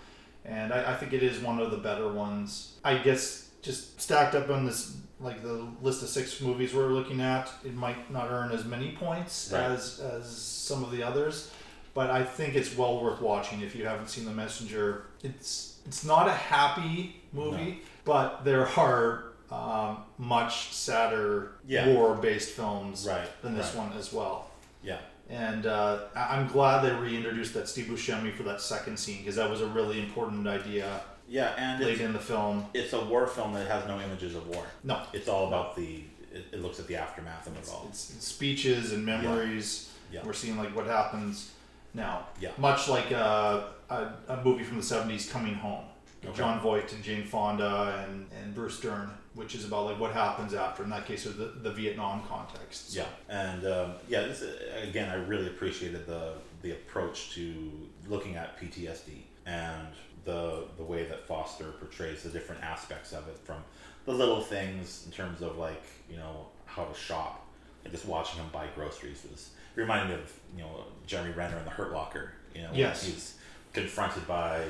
and 0.47 0.73
I, 0.73 0.93
I 0.93 0.97
think 0.97 1.13
it 1.13 1.23
is 1.23 1.39
one 1.41 1.59
of 1.59 1.71
the 1.71 1.77
better 1.77 2.09
ones. 2.11 2.79
I 2.83 2.97
guess 2.97 3.51
just 3.61 4.01
stacked 4.01 4.35
up 4.35 4.49
on 4.49 4.65
this, 4.65 4.97
like 5.21 5.43
the 5.43 5.67
list 5.83 6.03
of 6.03 6.09
six 6.09 6.41
movies 6.41 6.73
we're 6.73 6.87
looking 6.89 7.21
at, 7.21 7.51
it 7.63 7.75
might 7.75 8.11
not 8.11 8.31
earn 8.31 8.53
as 8.53 8.65
many 8.65 8.93
points 8.93 9.51
Right. 9.53 9.65
as 9.65 10.01
as 10.01 10.35
some 10.35 10.83
of 10.83 10.91
the 10.91 11.03
others, 11.03 11.51
but 11.93 12.09
I 12.11 12.25
think 12.25 12.55
it's 12.55 12.75
well 12.75 13.03
worth 13.05 13.21
watching 13.21 13.61
if 13.61 13.77
you 13.77 13.85
haven't 13.85 14.09
seen 14.09 14.25
The 14.25 14.31
Messenger. 14.33 15.05
It's 15.23 15.79
it's 15.85 16.05
not 16.05 16.27
a 16.27 16.33
happy 16.33 17.20
movie, 17.33 17.81
but 18.05 18.45
there 18.45 18.67
are 18.79 19.25
um, 19.51 19.99
much 20.19 20.73
sadder 20.73 21.53
Yeah. 21.67 21.89
war-based 21.89 22.51
films 22.51 23.07
Right, 23.09 23.29
than 23.43 23.57
this 23.57 23.75
right. 23.75 23.89
one 23.89 23.99
as 23.99 24.13
well. 24.13 24.51
Yeah. 24.83 24.99
And 25.29 25.67
uh, 25.67 25.99
I'm 26.17 26.47
glad 26.49 26.83
they 26.83 26.93
reintroduced 26.93 27.55
that 27.55 27.69
Steve 27.69 27.87
Buscemi 27.87 28.33
for 28.35 28.43
that 28.45 28.61
second 28.61 28.99
scene 28.99 29.19
because 29.19 29.37
that 29.37 29.49
was 29.49 29.61
a 29.61 29.67
really 29.67 30.01
important 30.01 30.47
idea. 30.47 31.01
Yeah, 31.29 31.55
and 31.57 31.81
late 31.83 31.93
it's, 31.93 32.01
in 32.01 32.13
the 32.13 32.19
film. 32.19 32.67
it's 32.75 32.93
a 32.93 33.01
war 33.05 33.27
film 33.29 33.53
that 33.55 33.69
has 33.69 33.87
no 33.87 34.01
images 34.01 34.35
of 34.35 34.49
war. 34.49 34.65
No. 34.83 35.01
it's 35.13 35.29
all 35.29 35.47
about 35.47 35.77
the. 35.77 36.03
It, 36.33 36.47
it 36.53 36.63
looks 36.63 36.79
at 36.81 36.87
the 36.89 36.97
aftermath 36.97 37.47
of 37.47 37.57
it 37.57 37.69
all. 37.73 37.87
It's, 37.89 38.11
it's 38.15 38.27
speeches 38.27 38.93
and 38.93 39.05
memories. 39.07 39.91
Yeah. 40.13 40.21
We're 40.25 40.33
seeing 40.33 40.57
like 40.57 40.75
what 40.75 40.87
happens 40.87 41.53
now. 41.95 42.27
Yeah. 42.41 42.51
Much 42.59 42.89
like 42.89 43.13
uh, 43.13 43.63
a, 43.89 44.09
a 44.29 44.43
movie 44.45 44.65
from 44.65 44.77
the 44.79 44.83
70s, 44.83 45.31
Coming 45.31 45.55
Home. 45.55 45.85
Okay. 46.25 46.37
Jon 46.37 46.61
Voight 46.61 46.93
and 46.93 47.03
Jane 47.03 47.25
Fonda 47.25 48.05
and, 48.07 48.27
and 48.43 48.55
Bruce 48.55 48.79
Dern, 48.81 49.11
which 49.35 49.55
is 49.55 49.65
about 49.65 49.87
like 49.87 49.99
what 49.99 50.13
happens 50.13 50.53
after. 50.53 50.83
In 50.85 50.91
that 50.91 51.07
case, 51.07 51.25
or 51.27 51.31
the, 51.31 51.47
the 51.63 51.71
Vietnam 51.73 52.23
context. 52.29 52.95
Yeah, 52.95 53.07
and 53.29 53.65
um, 53.67 53.93
yeah, 54.09 54.23
this 54.23 54.43
is, 54.43 54.59
again, 54.87 55.09
I 55.09 55.15
really 55.15 55.47
appreciated 55.47 56.07
the 56.07 56.35
the 56.63 56.73
approach 56.73 57.33
to 57.35 57.71
looking 58.09 58.37
at 58.37 58.61
PTSD 58.61 59.23
and 59.47 59.87
the 60.25 60.65
the 60.77 60.85
way 60.85 61.05
that 61.07 61.27
Foster 61.27 61.65
portrays 61.81 62.23
the 62.23 62.29
different 62.29 62.63
aspects 62.63 63.13
of 63.13 63.27
it, 63.29 63.39
from 63.45 63.63
the 64.05 64.13
little 64.13 64.41
things 64.43 65.05
in 65.07 65.13
terms 65.13 65.41
of 65.41 65.57
like 65.57 65.83
you 66.11 66.17
know 66.19 66.47
how 66.67 66.85
to 66.85 66.95
shop, 66.99 67.47
and 67.85 67.93
just 67.93 68.05
watching 68.05 68.39
him 68.41 68.51
buy 68.53 68.67
groceries 68.75 69.25
was 69.31 69.51
reminded 69.75 70.09
me 70.17 70.23
of 70.23 70.33
you 70.55 70.63
know 70.63 70.85
Jeremy 71.07 71.33
Renner 71.33 71.57
in 71.57 71.65
The 71.65 71.71
Hurt 71.71 71.93
Locker. 71.93 72.33
You 72.55 72.63
know, 72.63 72.71
Yes. 72.75 73.05
he's 73.07 73.35
confronted 73.73 74.27
by 74.27 74.65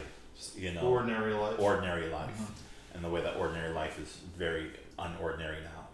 you 0.56 0.72
know 0.72 0.82
Ordinary 0.82 1.32
life. 1.34 1.58
ordinary 1.58 2.08
life, 2.08 2.30
Mhm. 2.38 2.94
and 2.94 3.04
the 3.04 3.08
way 3.08 3.20
that 3.22 3.36
ordinary 3.36 3.72
life 3.72 3.98
is 3.98 4.18
very 4.36 4.70
unordinary 4.98 5.62
now. 5.62 5.86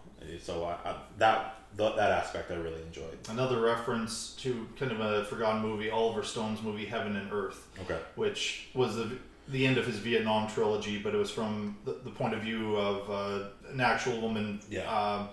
So 0.43 0.65
I, 0.65 0.73
I, 0.91 0.97
that 1.19 1.55
th- 1.79 1.95
that 1.97 2.11
aspect 2.11 2.51
I 2.51 2.55
really 2.57 2.83
enjoyed. 2.83 3.19
Another 3.29 3.61
reference 3.61 4.35
to 4.41 4.67
kind 4.79 4.91
of 4.93 5.01
a 5.01 5.25
forgotten 5.25 5.63
movie, 5.63 5.89
Oliver 5.91 6.23
Stone's 6.25 6.61
movie 6.63 6.85
Heaven 6.87 7.15
and 7.17 7.33
Earth. 7.33 7.67
Okay. 7.83 7.99
Which 8.17 8.69
was 8.75 8.97
the 8.97 9.19
the 9.49 9.65
end 9.65 9.79
of 9.79 9.87
his 9.87 9.99
Vietnam 9.99 10.49
trilogy, 10.51 10.99
but 10.99 11.15
it 11.15 11.19
was 11.19 11.31
from 11.31 11.77
the, 11.85 11.93
the 12.03 12.11
point 12.11 12.35
of 12.35 12.41
view 12.41 12.75
of 12.77 13.09
uh, 13.09 13.45
an 13.73 13.81
actual 13.81 14.21
woman 14.21 14.59
um, 14.89 15.29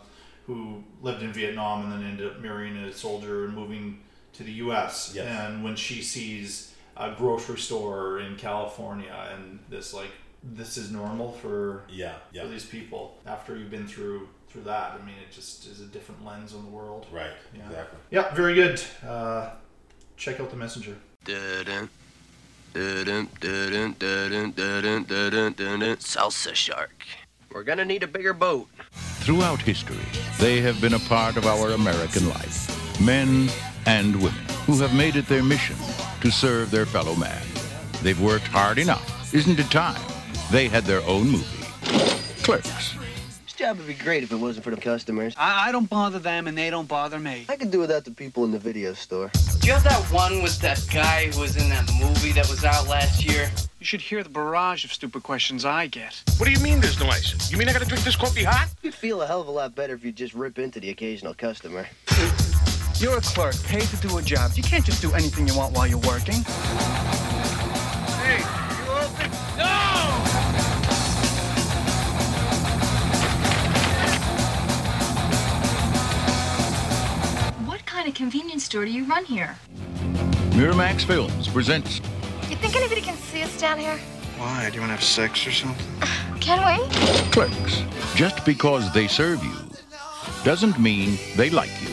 who 0.45 0.84
lived 1.02 1.23
in 1.23 1.34
Vietnam 1.34 1.84
and 1.85 1.91
then 1.94 2.03
ended 2.11 2.27
up 2.27 2.40
marrying 2.40 2.77
a 2.77 2.94
soldier 2.94 3.45
and 3.45 3.56
moving 3.56 3.99
to 4.34 4.44
the 4.44 4.52
U.S. 4.65 5.14
Yes. 5.15 5.26
And 5.26 5.64
when 5.64 5.76
she 5.76 6.03
sees 6.03 6.73
a 6.98 7.14
grocery 7.18 7.57
store 7.57 8.20
in 8.20 8.36
California 8.36 9.14
and 9.34 9.60
this 9.70 9.94
like 9.94 10.11
this 10.44 10.78
is 10.78 10.91
normal 10.91 11.32
for 11.32 11.84
Yeah, 11.90 12.15
yeah. 12.32 12.44
for 12.44 12.48
these 12.49 12.65
people 12.65 13.18
after 13.26 13.56
you've 13.57 13.72
been 13.72 13.88
through 13.88 14.28
through 14.49 14.64
that. 14.64 14.99
I 15.02 15.03
mean, 15.06 15.15
it 15.28 15.32
just 15.34 15.65
is 15.65 15.80
a 15.82 15.86
different 15.86 16.24
lens 16.24 16.53
on 16.53 16.64
the 16.64 16.70
world. 16.70 17.07
Right, 17.11 17.32
Yeah. 17.56 17.65
exactly. 17.65 17.99
Yeah, 18.11 18.34
very 18.36 18.53
good. 18.53 18.82
Uh, 19.07 19.49
check 20.18 20.40
out 20.40 20.52
the 20.52 20.56
messenger. 20.57 20.95
Salsa 25.99 26.53
shark. 26.53 27.03
We're 27.52 27.64
gonna 27.64 27.86
need 27.86 28.03
a 28.03 28.07
bigger 28.07 28.34
boat. 28.34 28.68
Throughout 29.22 29.61
history, 29.61 29.98
they 30.40 30.60
have 30.61 30.82
been 30.82 30.94
a 30.94 30.99
part 30.99 31.38
of 31.38 31.45
our 31.45 31.72
American 31.72 32.28
life. 32.30 32.99
Men 33.02 33.49
and 33.86 34.15
women 34.18 34.45
who 34.65 34.78
have 34.80 34.94
made 34.94 35.15
it 35.15 35.28
their 35.28 35.44
mission 35.44 35.76
to 36.24 36.32
serve 36.32 36.72
their 36.72 36.86
fellow 36.86 37.16
man. 37.16 37.41
They've 38.02 38.20
worked 38.20 38.48
hard 38.48 38.78
enough. 38.78 39.34
Isn't 39.34 39.60
it 39.60 39.70
time? 39.70 40.02
They 40.52 40.70
had 40.70 40.86
their 40.86 41.02
own 41.04 41.30
movie. 41.30 41.66
Clerks. 42.44 42.94
This 43.44 43.52
job 43.54 43.78
would 43.78 43.88
be 43.88 43.94
great 43.94 44.24
if 44.24 44.32
it 44.32 44.38
wasn't 44.38 44.64
for 44.64 44.72
the 44.72 44.80
customers. 44.80 45.36
I, 45.38 45.68
I 45.68 45.72
don't 45.74 45.90
bother 45.90 46.20
them 46.20 46.48
and 46.48 46.58
they 46.58 46.70
don't 46.70 46.88
bother 46.88 47.20
me. 47.20 47.45
I 47.50 47.58
could 47.58 47.72
do 47.72 47.80
without 47.80 48.06
the 48.06 48.12
people 48.12 48.45
in 48.45 48.52
the 48.52 48.60
video 48.60 48.94
store. 48.94 49.32
Do 49.60 49.68
you 49.68 49.74
have 49.74 49.84
that 49.84 50.02
one 50.14 50.41
with 50.41 50.58
that 50.62 50.86
guy 50.94 51.26
who 51.26 51.41
was 51.41 51.58
in 51.58 51.68
that 51.68 51.91
movie 52.00 52.32
that 52.32 52.48
was 52.50 52.64
out 52.64 52.88
last 52.88 53.26
year? 53.26 53.52
You 53.80 53.86
should 53.86 54.00
hear 54.00 54.24
the 54.24 54.30
barrage 54.30 54.86
of 54.86 54.94
stupid 54.94 55.24
questions 55.24 55.66
I 55.66 55.88
get. 55.88 56.24
What 56.38 56.45
do 56.45 56.54
you 56.54 56.60
mean 56.62 56.80
there's 56.80 57.02
no 57.02 57.08
ice? 57.08 57.52
You 57.52 57.58
mean 57.58 57.68
I 57.68 57.74
gotta 57.74 57.84
drink 57.84 58.06
this 58.06 58.16
coffee 58.16 58.45
hot? 58.45 58.70
You'd 58.82 58.94
feel 58.94 59.22
a 59.22 59.28
hell 59.28 59.41
of 59.41 59.48
a 59.50 59.52
lot 59.52 59.76
better 59.76 59.94
if 59.94 60.06
you 60.06 60.14
just 60.14 60.34
rip 60.34 60.58
into 60.58 60.80
the 60.80 60.90
occasional 60.90 61.34
customer. 61.34 61.86
You're 63.04 63.18
a 63.18 63.22
clerk, 63.22 63.62
paid 63.64 63.84
to 63.90 63.98
do 63.98 64.18
a 64.18 64.22
job. 64.22 64.52
You 64.56 64.64
can't 64.64 64.86
just 64.86 65.02
do 65.02 65.12
anything 65.12 65.46
you 65.46 65.58
want 65.58 65.76
while 65.76 65.86
you're 65.86 65.98
working. 65.98 66.42
Hey, 68.24 68.40
you 68.40 68.92
open? 68.94 69.30
No! 69.58 69.68
What 77.68 77.86
kind 77.86 78.08
of 78.08 78.14
convenience 78.14 78.64
store 78.64 78.86
do 78.86 78.92
you 78.92 79.04
run 79.04 79.26
here? 79.26 79.58
Miramax 80.52 81.04
Films 81.04 81.50
presents 81.50 82.00
You 82.50 82.56
think 82.56 82.78
anybody 82.78 83.02
can 83.02 83.18
see 83.18 83.44
us 83.44 83.60
down 83.60 83.80
here? 83.80 83.98
Why? 84.38 84.70
Do 84.70 84.76
you 84.76 84.80
want 84.80 84.92
to 84.92 84.96
have 84.96 85.04
sex 85.04 85.46
or 85.46 85.52
something? 85.52 85.86
Can 86.40 86.60
we? 86.66 86.88
Clerks. 87.32 87.84
Just 88.16 88.46
because 88.46 88.94
they 88.94 89.08
serve 89.08 89.44
you 89.44 89.58
doesn't 90.46 90.80
mean 90.80 91.18
they 91.36 91.50
like 91.50 91.70
you. 91.82 91.93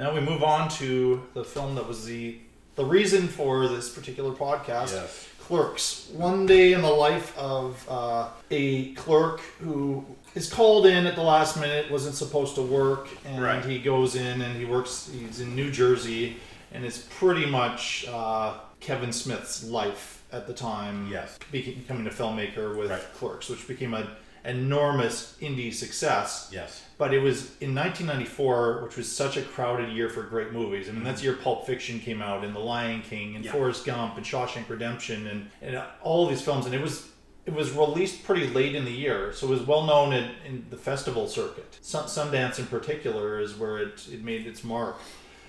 Now 0.00 0.14
we 0.14 0.20
move 0.20 0.42
on 0.42 0.70
to 0.80 1.22
the 1.34 1.44
film 1.44 1.74
that 1.74 1.86
was 1.86 2.06
the 2.06 2.38
the 2.74 2.84
reason 2.86 3.28
for 3.28 3.68
this 3.68 3.90
particular 3.90 4.32
podcast. 4.32 4.92
Yes. 4.92 5.28
Clerks. 5.38 6.08
One 6.14 6.46
day 6.46 6.72
in 6.72 6.80
the 6.80 6.88
life 6.90 7.36
of 7.36 7.86
uh, 7.86 8.28
a 8.50 8.94
clerk 8.94 9.40
who 9.60 10.06
is 10.34 10.50
called 10.50 10.86
in 10.86 11.04
at 11.06 11.16
the 11.16 11.22
last 11.22 11.60
minute, 11.60 11.90
wasn't 11.90 12.14
supposed 12.14 12.54
to 12.54 12.62
work, 12.62 13.08
and 13.26 13.42
Right. 13.42 13.62
he 13.62 13.78
goes 13.78 14.14
in 14.16 14.40
and 14.40 14.56
he 14.56 14.64
works. 14.64 15.10
He's 15.12 15.40
in 15.40 15.54
New 15.54 15.70
Jersey, 15.70 16.36
and 16.72 16.82
it's 16.82 17.06
pretty 17.18 17.44
much 17.44 18.06
uh, 18.08 18.54
Kevin 18.78 19.12
Smith's 19.12 19.64
life 19.64 20.22
at 20.32 20.46
the 20.46 20.54
time. 20.54 21.08
Yes. 21.12 21.38
becoming 21.52 22.06
a 22.06 22.10
filmmaker 22.10 22.74
with 22.74 22.90
Clerks, 23.18 23.50
which 23.50 23.68
became 23.68 23.92
an 23.92 24.06
enormous 24.44 25.36
indie 25.40 25.72
success. 25.72 26.50
Yes. 26.52 26.84
But 26.98 27.14
it 27.14 27.20
was 27.20 27.56
in 27.60 27.74
1994, 27.74 28.82
which 28.84 28.96
was 28.96 29.10
such 29.10 29.36
a 29.36 29.42
crowded 29.42 29.92
year 29.92 30.08
for 30.08 30.22
great 30.22 30.52
movies. 30.52 30.88
I 30.88 30.92
mean, 30.92 31.04
that's 31.04 31.20
mm-hmm. 31.20 31.30
the 31.30 31.34
year 31.34 31.42
Pulp 31.42 31.66
Fiction 31.66 31.98
came 31.98 32.20
out, 32.20 32.44
and 32.44 32.54
The 32.54 32.60
Lion 32.60 33.02
King, 33.02 33.36
and 33.36 33.44
Yeah. 33.44 33.52
Forrest 33.52 33.84
Gump, 33.84 34.16
and 34.16 34.24
Shawshank 34.24 34.68
Redemption, 34.68 35.26
and, 35.26 35.50
and 35.62 35.82
all 36.02 36.24
of 36.24 36.30
these 36.30 36.42
films. 36.42 36.66
And 36.66 36.74
it 36.74 36.80
was 36.80 37.10
it 37.46 37.54
was 37.54 37.72
released 37.72 38.22
pretty 38.24 38.46
late 38.48 38.74
in 38.74 38.84
the 38.84 38.92
year, 38.92 39.32
so 39.32 39.46
it 39.46 39.50
was 39.50 39.62
well 39.62 39.84
known 39.84 40.12
in, 40.12 40.30
in 40.46 40.66
the 40.70 40.76
festival 40.76 41.26
circuit. 41.26 41.78
Sun, 41.80 42.04
Sundance, 42.04 42.58
in 42.58 42.66
particular, 42.66 43.40
is 43.40 43.56
where 43.56 43.78
it, 43.78 44.06
it 44.12 44.22
made 44.22 44.46
its 44.46 44.62
mark. 44.62 44.96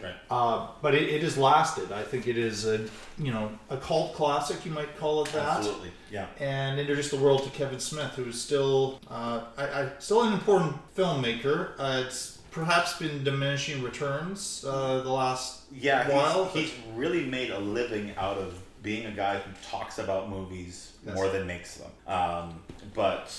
Right. 0.01 0.13
Uh, 0.29 0.67
but 0.81 0.95
it, 0.95 1.03
it 1.09 1.21
has 1.21 1.37
lasted. 1.37 1.91
I 1.91 2.03
think 2.03 2.27
it 2.27 2.37
is 2.37 2.65
a 2.65 2.79
you 3.17 3.31
know 3.31 3.51
a 3.69 3.77
cult 3.77 4.13
classic. 4.13 4.65
You 4.65 4.71
might 4.71 4.97
call 4.97 5.23
it 5.23 5.31
that 5.31 5.57
Absolutely. 5.57 5.91
Yeah. 6.11 6.27
and 6.39 6.79
introduced 6.79 7.11
the 7.11 7.17
world 7.17 7.43
to 7.43 7.49
Kevin 7.51 7.79
Smith, 7.79 8.11
who 8.15 8.25
is 8.25 8.41
still, 8.41 8.99
uh, 9.09 9.43
I, 9.57 9.63
I, 9.83 9.89
still 9.99 10.23
an 10.23 10.33
important 10.33 10.75
filmmaker. 10.95 11.71
Uh, 11.79 12.03
it's 12.05 12.39
perhaps 12.51 12.97
been 12.97 13.23
diminishing 13.23 13.81
returns 13.81 14.65
uh, 14.67 15.01
the 15.01 15.09
last 15.11 15.61
Yeah, 15.71 16.09
while. 16.13 16.45
he's, 16.49 16.71
he's 16.71 16.79
really 16.95 17.25
made 17.25 17.49
a 17.51 17.59
living 17.59 18.13
out 18.17 18.37
of 18.37 18.61
being 18.83 19.05
a 19.05 19.11
guy 19.11 19.37
who 19.37 19.51
talks 19.69 19.99
about 19.99 20.29
movies 20.29 20.93
more 21.15 21.29
than 21.29 21.47
makes 21.47 21.75
them. 21.75 21.91
Um, 22.07 22.59
but 22.93 23.33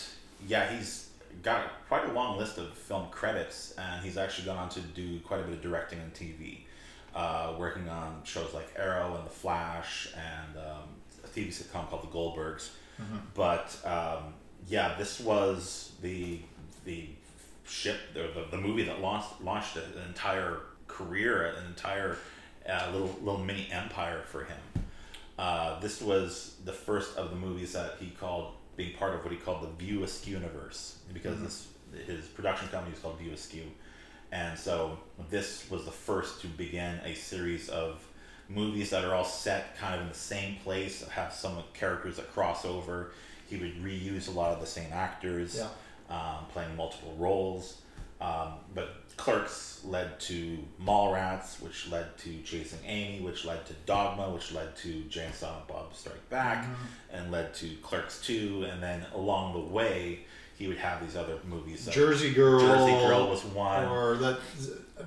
yeah, 0.48 0.74
he's 0.74 1.01
got 1.42 1.86
quite 1.88 2.08
a 2.08 2.12
long 2.12 2.38
list 2.38 2.58
of 2.58 2.72
film 2.76 3.08
credits, 3.10 3.74
and 3.78 4.04
he's 4.04 4.16
actually 4.16 4.46
gone 4.46 4.58
on 4.58 4.68
to 4.70 4.80
do 4.80 5.20
quite 5.20 5.40
a 5.40 5.42
bit 5.44 5.54
of 5.54 5.62
directing 5.62 5.98
and 6.00 6.12
TV, 6.14 6.60
uh, 7.14 7.54
working 7.58 7.88
on 7.88 8.20
shows 8.24 8.54
like 8.54 8.68
Arrow 8.76 9.14
and 9.16 9.26
The 9.26 9.30
Flash, 9.30 10.08
and 10.16 10.56
um, 10.56 10.88
a 11.24 11.28
TV 11.28 11.48
sitcom 11.48 11.88
called 11.88 12.02
The 12.02 12.08
Goldbergs. 12.16 12.70
Mhm. 13.00 13.20
But 13.34 13.76
um, 13.84 14.34
yeah, 14.68 14.94
this 14.98 15.20
was 15.20 15.92
the 16.00 16.40
the 16.84 17.06
ship, 17.64 17.96
the, 18.14 18.28
the, 18.34 18.56
the 18.56 18.58
movie 18.58 18.84
that 18.84 19.00
launched 19.00 19.40
launched 19.42 19.76
an 19.76 19.84
entire 20.06 20.60
career, 20.88 21.46
an 21.46 21.66
entire 21.66 22.16
uh, 22.68 22.90
little 22.92 23.14
little 23.22 23.40
mini 23.42 23.68
empire 23.72 24.22
for 24.26 24.44
him. 24.44 24.58
Uh, 25.38 25.80
this 25.80 26.00
was 26.00 26.56
the 26.64 26.72
first 26.72 27.16
of 27.16 27.30
the 27.30 27.36
movies 27.36 27.72
that 27.72 27.96
he 27.98 28.10
called 28.10 28.54
being 28.76 28.96
part 28.96 29.14
of 29.14 29.22
what 29.24 29.32
he 29.32 29.38
called 29.38 29.62
the 29.62 29.84
View 29.84 30.02
Askew 30.04 30.34
universe 30.34 30.98
because 31.12 31.36
Mhm. 31.38 31.44
this 31.44 31.66
his 32.06 32.26
production 32.26 32.68
company 32.68 32.94
is 32.96 33.02
called 33.02 33.18
View 33.18 33.32
Askew, 33.32 33.70
and 34.30 34.58
so 34.58 34.98
this 35.28 35.68
was 35.70 35.84
the 35.84 35.90
first 35.90 36.40
to 36.40 36.46
begin 36.46 36.98
a 37.04 37.14
series 37.14 37.68
of 37.68 38.02
movies 38.48 38.88
that 38.90 39.04
are 39.04 39.14
all 39.14 39.24
set 39.26 39.76
kind 39.76 39.94
of 39.94 40.00
in 40.02 40.08
the 40.08 40.14
same 40.14 40.56
place, 40.60 41.06
have 41.08 41.32
some 41.32 41.62
characters 41.74 42.16
that 42.16 42.32
cross 42.32 42.64
over. 42.64 43.12
He 43.48 43.56
would 43.58 43.76
reuse 43.82 44.28
a 44.28 44.30
lot 44.30 44.52
of 44.54 44.60
the 44.60 44.66
same 44.66 44.90
actors, 44.92 45.56
Yeah. 45.56 45.68
um, 46.08 46.46
playing 46.46 46.74
multiple 46.76 47.14
roles. 47.16 47.82
Um, 48.22 48.54
but 48.74 49.01
Clerks 49.16 49.80
led 49.84 50.18
to 50.20 50.58
Mallrats, 50.84 51.60
which 51.60 51.88
led 51.90 52.16
to 52.18 52.40
Chasing 52.42 52.78
Amy, 52.86 53.20
which 53.20 53.44
led 53.44 53.64
to 53.66 53.72
Dogma, 53.86 54.30
which 54.30 54.52
led 54.52 54.76
to 54.76 55.02
Jay 55.04 55.24
and 55.26 55.34
Silent 55.34 55.66
Bob 55.68 55.94
Strike 55.94 56.28
Back, 56.30 56.64
Mhm. 56.64 56.74
and 57.12 57.30
led 57.32 57.52
to 57.54 57.74
Clerks 57.82 58.20
2. 58.20 58.64
And 58.70 58.82
then 58.82 59.06
along 59.14 59.54
the 59.54 59.60
way, 59.60 60.20
he 60.56 60.68
would 60.68 60.78
have 60.78 61.00
these 61.04 61.16
other 61.16 61.38
movies. 61.44 61.86
Jersey 61.90 62.32
Girl. 62.32 62.60
Jersey 62.60 62.92
Girl 63.06 63.28
was 63.28 63.44
one. 63.44 63.84
Or 63.86 64.16
that 64.16 64.38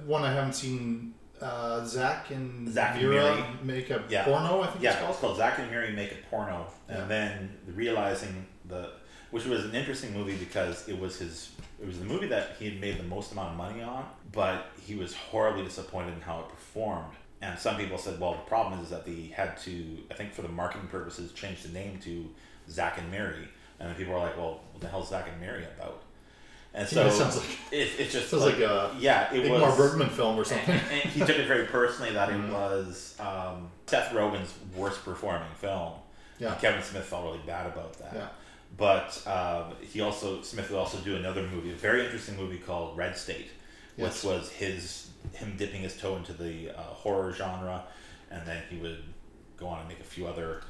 one 0.06 0.24
I 0.24 0.34
haven't 0.34 0.54
seen. 0.54 1.14
Uh, 1.42 1.84
Zach 1.86 2.32
and 2.32 2.68
Zach 2.74 2.96
and 2.96 3.10
Vera 3.12 3.58
make 3.62 3.90
a 3.90 4.02
yeah. 4.10 4.24
porno. 4.24 4.62
I 4.62 4.68
think 4.68 4.82
yeah, 4.84 4.92
it's 4.92 5.00
called. 5.00 5.12
it's 5.12 5.20
called 5.20 5.38
Zach 5.38 5.60
and 5.60 5.70
Miri 5.70 5.92
make 5.92 6.12
a 6.14 6.16
porno, 6.30 6.66
Yeah. 6.90 6.96
and 7.02 7.12
then 7.12 7.58
realizing 7.68 8.46
the, 8.66 8.92
which 9.32 9.44
was 9.46 9.66
an 9.66 9.76
interesting 9.76 10.14
movie 10.14 10.38
because 10.38 10.88
it 10.88 10.98
was 10.98 11.20
his, 11.20 11.50
it 11.82 11.86
was 11.88 12.00
the 12.00 12.06
movie 12.06 12.28
that 12.28 12.56
he 12.60 12.66
had 12.70 12.80
made 12.80 12.98
the 12.98 13.04
most 13.04 13.32
amount 13.32 13.52
of 13.52 13.58
money 13.58 13.82
on, 13.82 14.06
but 14.32 14.68
he 14.86 14.96
was 14.96 15.14
horribly 15.16 15.64
disappointed 15.64 16.14
in 16.14 16.22
how 16.22 16.40
it 16.42 16.50
performed. 16.50 17.14
And 17.42 17.60
some 17.60 17.76
people 17.78 17.98
said, 17.98 18.20
well, 18.20 18.32
the 18.34 18.40
problem 18.40 18.80
is, 18.82 18.90
that 18.90 19.06
they 19.06 19.32
had 19.36 19.58
to, 19.62 19.98
I 20.10 20.14
think 20.14 20.34
for 20.34 20.42
the 20.42 20.48
marketing 20.48 20.88
purposes, 20.88 21.32
change 21.34 21.64
the 21.64 21.70
name 21.70 22.00
to 22.04 22.30
Zach 22.70 22.98
and 22.98 23.12
Mary. 23.12 23.48
and 23.80 23.90
then 23.90 23.96
people 23.96 24.14
were 24.14 24.20
like, 24.20 24.38
well, 24.38 24.62
what 24.72 24.82
the 24.82 24.88
hell's 24.88 25.10
Zach 25.10 25.28
and 25.32 25.40
Mary 25.42 25.64
about? 25.78 26.02
And 26.74 26.88
so 26.88 27.02
Yeah, 27.02 27.08
it 27.08 27.12
sounds 27.12 27.38
like- 27.38 27.58
it, 27.72 27.90
it's 28.00 28.14
just 28.14 28.30
sounds 28.30 28.44
like 28.44 28.60
a 28.60 28.94
yeah, 29.00 29.34
it 29.34 29.50
was 29.50 29.62
was 29.62 29.78
Bergman 29.78 30.10
film 30.10 30.38
or 30.38 30.44
something. 30.44 30.76
And, 30.76 30.92
and 30.92 31.02
he 31.12 31.20
took 31.22 31.38
it 31.38 31.48
very 31.48 31.66
personally 31.68 32.12
that 32.14 32.30
it 32.30 32.50
was 32.52 33.16
um, 33.20 33.70
Seth 33.86 34.12
Rogen's 34.14 34.54
worst 34.76 35.04
performing 35.06 35.48
film. 35.56 35.94
Yeah. 36.40 36.52
And 36.52 36.60
Kevin 36.62 36.82
Smith 36.84 37.06
felt 37.06 37.24
really 37.26 37.40
bad 37.46 37.68
about 37.68 37.94
that. 38.00 38.12
Yeah. 38.14 38.28
But 38.78 39.22
um, 39.28 39.74
he 39.82 40.02
also 40.02 40.42
Smith 40.42 40.70
would 40.70 40.78
also 40.80 40.98
do 41.00 41.16
another 41.16 41.44
movie, 41.44 41.72
a 41.72 41.76
very 41.76 42.04
interesting 42.06 42.36
movie 42.36 42.58
called 42.58 42.98
Red 42.98 43.16
State, 43.18 43.48
which 43.96 44.06
Yes. 44.08 44.24
was 44.24 44.50
his 44.52 45.10
him 45.34 45.56
dipping 45.58 45.82
his 45.82 45.98
toe 45.98 46.16
into 46.18 46.34
the 46.34 46.72
uh, 46.72 46.82
horror 46.82 47.32
genre, 47.34 47.84
and 48.30 48.46
then 48.46 48.62
he 48.70 48.78
would 48.78 49.04
go 49.58 49.68
on 49.68 49.80
and 49.80 49.88
make 49.88 50.00
a 50.02 50.04
few 50.04 50.28
other 50.28 50.62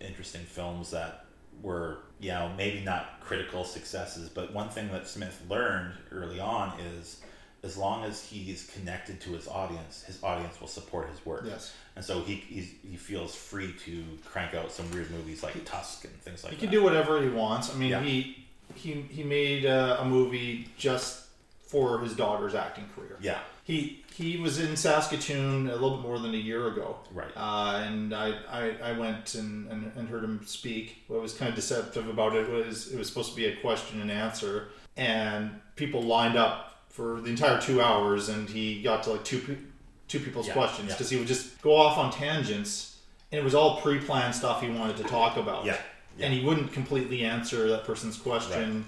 interesting 0.00 0.42
films 0.42 0.90
that 0.90 1.24
were 1.62 1.98
you 2.20 2.28
know 2.30 2.52
maybe 2.58 2.80
not 2.84 3.18
critical 3.20 3.64
successes 3.64 4.28
but 4.28 4.52
one 4.52 4.68
thing 4.68 4.88
that 4.92 5.08
smith 5.08 5.40
learned 5.48 5.94
early 6.12 6.38
on 6.38 6.78
is 6.78 7.22
as 7.66 7.76
long 7.76 8.04
as 8.04 8.14
he's 8.30 8.60
connected 8.74 9.20
to 9.20 9.30
his 9.38 9.46
audience 9.48 9.94
his 10.06 10.18
audience 10.22 10.54
will 10.60 10.68
support 10.78 11.04
his 11.10 11.20
work 11.26 11.44
Yes. 11.46 11.74
and 11.96 12.04
so 12.04 12.14
he 12.22 12.34
he's, 12.54 12.70
he 12.90 12.96
feels 12.96 13.34
free 13.34 13.72
to 13.84 13.94
crank 14.24 14.54
out 14.54 14.70
some 14.72 14.90
weird 14.92 15.10
movies 15.10 15.42
like 15.42 15.54
tusk 15.64 16.04
and 16.04 16.14
things 16.26 16.42
like 16.44 16.52
he 16.52 16.56
that 16.56 16.60
He 16.60 16.66
can 16.66 16.72
do 16.78 16.82
whatever 16.82 17.12
he 17.22 17.28
wants. 17.28 17.66
I 17.72 17.76
mean, 17.76 17.90
Yeah. 17.90 18.02
he 18.02 18.46
he 18.74 18.90
he 19.16 19.22
made 19.22 19.64
uh, 19.66 19.98
a 20.00 20.04
movie 20.04 20.68
just 20.76 21.24
for 21.72 21.98
his 22.00 22.14
daughter's 22.14 22.54
acting 22.54 22.86
career. 22.94 23.16
Yeah. 23.20 23.38
He 23.64 24.04
he 24.14 24.36
was 24.38 24.58
in 24.60 24.76
Saskatoon 24.76 25.68
a 25.68 25.72
little 25.74 25.96
bit 25.96 26.02
more 26.08 26.18
than 26.18 26.32
a 26.34 26.38
year 26.50 26.68
ago. 26.68 26.96
Right. 27.12 27.30
Uh, 27.36 27.82
and 27.86 28.14
I, 28.14 28.28
I, 28.50 28.62
I 28.90 28.92
went 28.98 29.34
and, 29.34 29.70
and, 29.70 29.92
and 29.96 30.08
heard 30.08 30.24
him 30.24 30.40
speak. 30.46 31.02
What 31.08 31.20
was 31.20 31.34
kind 31.34 31.48
of 31.50 31.54
deceptive 31.56 32.08
about 32.08 32.34
it 32.36 32.48
was 32.48 32.92
it 32.92 32.98
was 32.98 33.08
supposed 33.08 33.30
to 33.30 33.36
be 33.36 33.46
a 33.46 33.56
question 33.56 34.00
and 34.00 34.10
answer, 34.10 34.68
and 34.96 35.60
people 35.74 36.02
lined 36.02 36.36
up 36.36 36.75
for 36.96 37.20
the 37.20 37.28
entire 37.28 37.60
two 37.60 37.82
hours, 37.82 38.30
and 38.30 38.48
he 38.48 38.80
got 38.80 39.02
to 39.02 39.10
like 39.10 39.22
two 39.24 39.38
pe- 39.40 39.58
two 40.08 40.18
people's 40.18 40.46
Yeah, 40.46 40.54
questions 40.54 40.88
yeah. 40.88 40.94
because 40.94 41.10
he 41.10 41.18
would 41.18 41.28
just 41.28 41.60
go 41.60 41.76
off 41.76 41.98
on 41.98 42.10
tangents, 42.10 42.96
and 43.30 43.38
it 43.38 43.44
was 43.44 43.54
all 43.54 43.80
pre-planned 43.82 44.34
stuff 44.34 44.62
he 44.62 44.70
wanted 44.70 44.96
to 44.96 45.04
talk 45.04 45.36
about. 45.36 45.66
Yeah, 45.66 45.76
And 46.18 46.32
he 46.32 46.42
wouldn't 46.42 46.72
completely 46.72 47.22
answer 47.24 47.68
that 47.68 47.84
person's 47.84 48.16
question. 48.16 48.86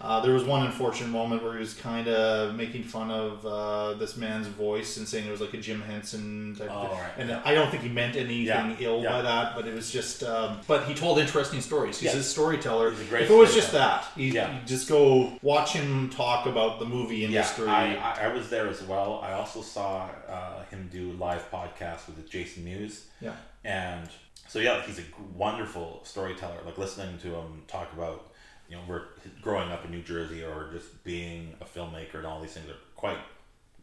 Uh, 0.00 0.20
there 0.20 0.32
was 0.32 0.44
one 0.44 0.64
unfortunate 0.64 1.08
moment 1.10 1.42
where 1.42 1.54
he 1.54 1.58
was 1.58 1.74
kind 1.74 2.06
of 2.06 2.54
making 2.54 2.84
fun 2.84 3.10
of 3.10 3.44
uh, 3.44 3.94
this 3.94 4.16
man's 4.16 4.46
voice 4.46 4.96
and 4.96 5.08
saying 5.08 5.26
it 5.26 5.30
was 5.30 5.40
like 5.40 5.52
a 5.54 5.58
Jim 5.58 5.82
Henson 5.82 6.54
type 6.56 6.68
Oh, 6.70 6.82
of 6.82 6.90
thing. 6.90 6.98
right, 7.00 7.12
And. 7.18 7.32
I 7.32 7.52
don't 7.52 7.68
think 7.70 7.82
he 7.82 7.88
meant 7.88 8.14
anything 8.14 8.44
Yeah, 8.46 8.76
ill 8.78 9.02
yeah. 9.02 9.10
by 9.10 9.22
that, 9.22 9.56
but 9.56 9.66
it 9.66 9.74
was 9.74 9.90
just. 9.90 10.22
Um, 10.22 10.60
but 10.68 10.84
he 10.86 10.94
told 10.94 11.18
interesting 11.18 11.60
stories. 11.60 11.98
He's 11.98 12.14
Yeah. 12.14 12.20
a 12.20 12.22
storyteller. 12.22 12.90
He's 12.92 13.00
a 13.00 13.04
great 13.06 13.22
if 13.24 13.30
it 13.30 13.34
was 13.34 13.52
just 13.54 13.72
that, 13.72 14.04
you, 14.16 14.32
Yeah. 14.32 14.60
just 14.66 14.88
go 14.88 15.32
watch 15.42 15.72
him 15.72 16.10
talk 16.10 16.46
about 16.46 16.78
the 16.78 16.84
movie 16.84 17.24
industry. 17.24 17.66
Yeah, 17.66 17.74
I, 18.16 18.22
I, 18.22 18.30
I 18.30 18.32
was 18.32 18.48
there 18.50 18.68
as 18.68 18.80
well. 18.82 19.20
I 19.24 19.32
also 19.32 19.62
saw 19.62 20.08
uh, 20.28 20.62
him 20.66 20.88
do 20.92 21.10
live 21.14 21.50
podcast 21.50 22.06
with 22.06 22.28
Jason 22.30 22.64
Mewes. 22.64 23.06
Yeah. 23.20 23.32
And 23.64 24.08
so 24.46 24.60
yeah, 24.60 24.80
he's 24.82 24.98
a 25.00 25.02
wonderful 25.36 26.00
storyteller. 26.04 26.54
Like 26.64 26.78
listening 26.78 27.18
to 27.18 27.28
him 27.34 27.62
talk 27.66 27.92
about, 27.92 28.30
you 28.68 28.76
know, 28.76 28.82
we're 28.88 29.02
growing 29.42 29.70
up 29.70 29.84
in 29.84 29.90
New 29.90 30.02
Jersey 30.02 30.42
or 30.44 30.68
just 30.72 31.02
being 31.04 31.54
a 31.60 31.64
filmmaker 31.64 32.16
and 32.16 32.26
all 32.26 32.40
these 32.40 32.52
things 32.52 32.68
are 32.68 32.74
quite, 32.96 33.18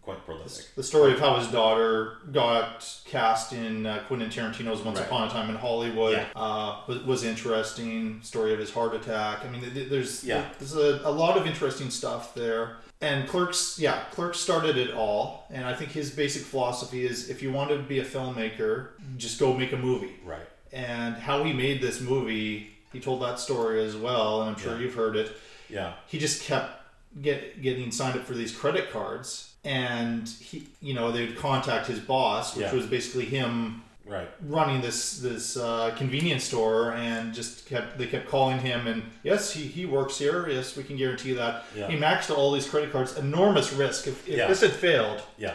quite 0.02 0.24
prolific. 0.26 0.66
the 0.76 0.84
story 0.84 1.14
of 1.14 1.20
how 1.20 1.36
his 1.38 1.48
daughter 1.48 2.18
got 2.32 2.88
cast 3.06 3.54
in 3.54 3.86
uh, 3.88 4.04
Quentin 4.08 4.30
Tarantino's 4.30 4.82
Once 4.84 5.00
Right. 5.00 5.08
Upon 5.08 5.28
a 5.28 5.32
Time 5.32 5.50
in 5.50 5.56
Hollywood 5.56 6.14
Yeah. 6.14 6.28
uh, 6.36 6.82
was, 6.88 7.00
was 7.04 7.24
interesting. 7.24 8.22
Story 8.22 8.54
of 8.54 8.60
his 8.60 8.72
heart 8.72 8.94
attack. 8.94 9.44
I 9.44 9.50
mean, 9.50 9.62
th- 9.62 9.74
th- 9.74 9.90
there's 9.90 10.24
Yeah. 10.24 10.46
there's 10.60 10.76
a, 10.76 11.02
a 11.04 11.12
lot 11.12 11.38
of 11.38 11.48
interesting 11.48 11.90
stuff 11.90 12.36
there. 12.36 12.78
And 13.02 13.28
Clerks, 13.28 13.78
yeah, 13.80 14.04
Clerks 14.12 14.40
started 14.40 14.78
it 14.78 14.94
all. 14.94 15.48
And 15.52 15.66
I 15.66 15.74
think 15.74 15.92
his 15.92 16.12
basic 16.12 16.44
philosophy 16.44 17.06
is 17.06 17.30
if 17.30 17.42
you 17.42 17.52
want 17.52 17.70
to 17.72 17.80
be 17.80 18.00
a 18.00 18.06
filmmaker, 18.06 18.90
just 19.18 19.40
go 19.40 19.54
make 19.54 19.74
a 19.74 19.78
movie. 19.78 20.14
Right. 20.24 20.48
And 20.72 21.16
how 21.16 21.44
he 21.44 21.52
made 21.54 21.82
this 21.82 22.00
movie, 22.02 22.75
he 22.96 23.02
told 23.02 23.22
that 23.22 23.38
story 23.40 23.84
as 23.84 23.96
well, 23.96 24.42
and 24.42 24.50
I'm 24.50 24.58
sure 24.60 24.74
Yeah. 24.76 24.80
you've 24.82 24.96
heard 24.96 25.16
it 25.18 25.36
Yeah. 25.70 25.94
he 26.08 26.18
just 26.18 26.44
kept 26.44 26.82
get 27.22 27.62
getting 27.62 27.92
signed 27.92 28.18
up 28.18 28.26
for 28.26 28.34
these 28.34 28.52
credit 28.56 28.92
cards 28.92 29.54
and 29.64 30.28
he 30.40 30.68
you 30.82 30.94
know 30.94 31.12
they 31.12 31.26
would 31.26 31.38
contact 31.38 31.88
his 31.88 32.00
boss 32.00 32.56
which 32.56 32.66
Yeah. 32.66 32.74
was 32.74 32.86
basically 32.86 33.26
him 33.26 33.82
Right. 34.06 34.30
running 34.48 34.82
this 34.82 35.18
this 35.20 35.58
uh, 35.58 35.92
convenience 35.98 36.44
store 36.44 36.92
and 36.94 37.34
just 37.34 37.66
kept 37.68 37.98
they 37.98 38.06
kept 38.06 38.28
calling 38.30 38.60
him 38.60 38.86
and 38.86 39.02
yes 39.24 39.52
he, 39.52 39.64
he 39.64 39.86
works 39.86 40.20
here 40.20 40.48
yes 40.50 40.76
we 40.78 40.84
can 40.84 40.96
guarantee 40.98 41.34
that 41.34 41.66
Yeah. 41.76 41.88
he 41.88 41.98
maxed 41.98 42.30
all 42.36 42.52
these 42.52 42.68
credit 42.70 42.92
cards 42.92 43.18
enormous 43.18 43.74
risk 43.74 44.08
if, 44.08 44.28
if 44.28 44.38
Yeah. 44.38 44.48
this 44.48 44.62
had 44.62 44.74
failed 44.74 45.22
Yeah. 45.38 45.54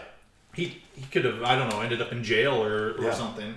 he 0.54 0.82
he 0.96 1.04
could 1.12 1.24
have 1.24 1.42
I 1.44 1.54
don't 1.56 1.68
know 1.68 1.80
ended 1.80 2.00
up 2.02 2.10
in 2.10 2.24
jail 2.24 2.54
or, 2.62 2.94
or 2.98 3.04
Yeah. 3.04 3.14
something. 3.14 3.54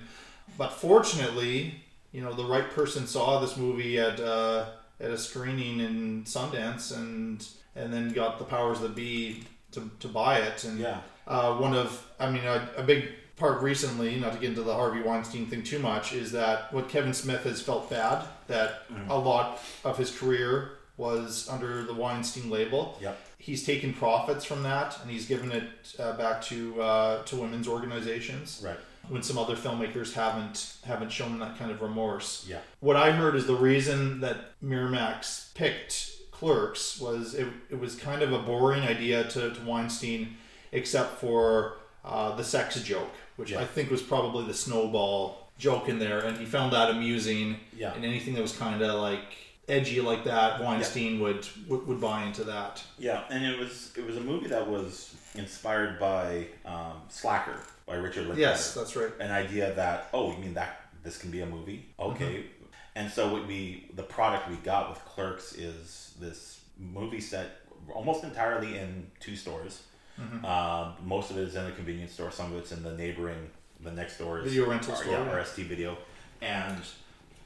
But 0.57 0.71
fortunately, 0.73 1.81
you 2.13 2.21
know, 2.21 2.31
the 2.33 2.45
right 2.45 2.69
person 2.69 3.05
saw 3.07 3.39
this 3.41 3.57
movie 3.57 3.99
at 3.99 4.19
uh, 4.19 4.67
at 5.01 5.09
a 5.11 5.17
screening 5.17 5.79
in 5.81 6.23
Sundance 6.23 6.95
and 6.95 7.45
and 7.75 7.91
then 7.91 8.13
got 8.13 8.37
the 8.39 8.45
powers 8.45 8.79
that 8.81 8.95
be 8.95 9.43
to, 9.71 9.89
to 9.99 10.07
buy 10.07 10.37
it. 10.39 10.63
And 10.63 10.79
Yeah. 10.79 11.01
uh, 11.27 11.55
one 11.57 11.73
of 11.75 12.05
I 12.19 12.29
mean 12.31 12.45
a, 12.45 12.69
a 12.77 12.83
big 12.83 13.09
part 13.35 13.61
recently, 13.63 14.15
not 14.19 14.31
to 14.33 14.39
get 14.39 14.49
into 14.51 14.61
the 14.61 14.73
Harvey 14.75 15.01
Weinstein 15.01 15.47
thing 15.47 15.63
too 15.63 15.79
much, 15.79 16.13
is 16.13 16.31
that 16.33 16.71
what 16.71 16.87
Kevin 16.87 17.13
Smith 17.13 17.43
has 17.43 17.61
felt 17.61 17.89
bad 17.89 18.23
that 18.47 18.87
Mm. 18.89 19.09
a 19.09 19.15
lot 19.17 19.59
of 19.83 19.97
his 19.97 20.11
career 20.15 20.73
was 20.97 21.49
under 21.49 21.83
the 21.83 21.93
Weinstein 21.95 22.51
label 22.51 22.99
Yep. 23.01 23.17
he's 23.39 23.65
taken 23.65 23.91
profits 23.93 24.45
from 24.45 24.61
that 24.61 24.95
and 25.01 25.09
he's 25.09 25.25
given 25.25 25.51
it 25.51 25.63
uh, 25.97 26.13
back 26.15 26.43
to 26.43 26.79
uh, 26.79 27.23
to 27.23 27.35
women's 27.37 27.67
organizations. 27.67 28.61
Right. 28.63 28.77
When 29.09 29.21
some 29.21 29.37
other 29.37 29.55
filmmakers 29.55 30.13
haven't 30.13 30.77
haven't 30.85 31.11
shown 31.11 31.37
that 31.39 31.57
kind 31.59 31.71
of 31.71 31.81
remorse. 31.81 32.45
Yeah. 32.47 32.59
What 32.79 32.95
I 32.95 33.11
heard 33.11 33.35
is 33.35 33.45
the 33.47 33.55
reason 33.55 34.21
that 34.21 34.59
Miramax 34.63 35.53
picked 35.55 36.11
Clerks 36.31 36.99
was 36.99 37.35
it, 37.35 37.47
it 37.69 37.79
was 37.79 37.95
kind 37.95 38.21
of 38.21 38.31
a 38.33 38.39
boring 38.39 38.83
idea 38.83 39.23
to, 39.25 39.53
to 39.53 39.61
Weinstein, 39.65 40.37
except 40.71 41.19
for 41.19 41.75
uh, 42.05 42.35
the 42.35 42.43
sex 42.43 42.81
joke, 42.81 43.11
which 43.35 43.51
Yeah. 43.51 43.59
I 43.61 43.65
think 43.65 43.91
was 43.91 44.01
probably 44.01 44.45
the 44.45 44.53
snowball 44.53 45.49
joke 45.57 45.89
in 45.89 45.99
there, 45.99 46.19
and 46.19 46.37
he 46.37 46.45
found 46.45 46.73
that 46.73 46.89
amusing. 46.89 47.57
Yeah. 47.75 47.93
And 47.93 48.03
anything 48.05 48.33
that 48.35 48.41
was 48.41 48.55
kind 48.57 48.81
of 48.81 48.99
like 49.01 49.37
edgy 49.67 50.01
like 50.01 50.23
that, 50.25 50.61
Weinstein 50.61 51.19
would, 51.19 51.47
would 51.67 51.87
would 51.87 52.01
buy 52.01 52.23
into 52.23 52.43
that. 52.45 52.83
Yeah, 52.97 53.23
and 53.29 53.45
it 53.45 53.57
was 53.59 53.91
it 53.97 54.05
was 54.05 54.17
a 54.17 54.21
movie 54.21 54.47
that 54.47 54.67
was 54.67 55.15
inspired 55.35 55.99
by 55.99 56.47
um, 56.65 57.01
Slacker 57.09 57.59
by 57.85 57.95
Richard 57.95 58.27
Linklater. 58.27 58.41
Yes, 58.41 58.73
that's 58.73 58.95
right. 58.95 59.11
An 59.19 59.31
idea 59.31 59.73
that 59.73 60.09
oh, 60.13 60.31
you 60.31 60.37
mean 60.39 60.53
that 60.53 60.81
this 61.03 61.17
can 61.17 61.31
be 61.31 61.41
a 61.41 61.45
movie? 61.45 61.85
Okay, 61.99 62.25
Mm-hmm. 62.25 62.65
and 62.95 63.11
so 63.11 63.31
what 63.31 63.47
we 63.47 63.89
the 63.95 64.03
product 64.03 64.49
we 64.49 64.55
got 64.57 64.89
with 64.89 65.03
Clerks 65.05 65.53
is 65.53 66.13
this 66.19 66.61
movie 66.77 67.19
set 67.21 67.59
almost 67.93 68.23
entirely 68.23 68.77
in 68.77 69.07
two 69.19 69.35
stores. 69.35 69.83
Mhm. 70.19 70.43
Um, 70.45 70.93
most 71.03 71.31
of 71.31 71.37
it 71.37 71.41
is 71.47 71.55
in 71.55 71.65
a 71.65 71.71
convenience 71.71 72.11
store. 72.13 72.31
Some 72.31 72.53
of 72.53 72.59
it's 72.59 72.71
in 72.71 72.83
the 72.83 72.93
neighboring, 72.95 73.49
the 73.81 73.91
next 73.91 74.17
door's 74.19 74.43
Video 74.47 74.69
rental 74.69 74.93
or- 74.93 74.95
store, 74.97 75.11
yeah, 75.13 75.25
yeah. 75.25 75.31
RST 75.31 75.63
Video, 75.63 75.97
and 76.41 76.77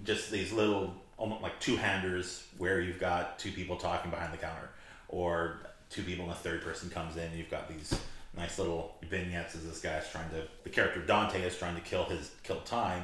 just 0.04 0.30
these 0.32 0.52
little 0.52 0.94
almost 1.18 1.42
like 1.42 1.60
two 1.60 1.76
handers 1.78 2.44
where 2.60 2.80
you've 2.82 3.00
got 3.00 3.40
two 3.40 3.52
people 3.52 3.76
talking 3.78 4.12
behind 4.12 4.32
the 4.32 4.38
counter 4.38 4.70
or 5.08 5.60
two 5.90 6.04
people 6.04 6.26
and 6.26 6.34
a 6.34 6.36
third 6.36 6.62
person 6.62 6.90
comes 6.92 7.16
in 7.16 7.24
and 7.24 7.38
you've 7.38 7.50
got 7.50 7.68
these 7.68 7.98
nice 8.38 8.60
little 8.60 8.96
vignettes 9.10 9.56
as 9.56 9.66
this 9.66 9.80
guy's 9.82 10.10
trying 10.12 10.30
to 10.30 10.44
the 10.64 10.70
character 10.70 11.02
Dante 11.02 11.42
is 11.42 11.58
trying 11.58 11.76
to 11.76 11.82
kill 11.82 12.06
his 12.06 12.32
kill 12.44 12.60
time 12.62 13.04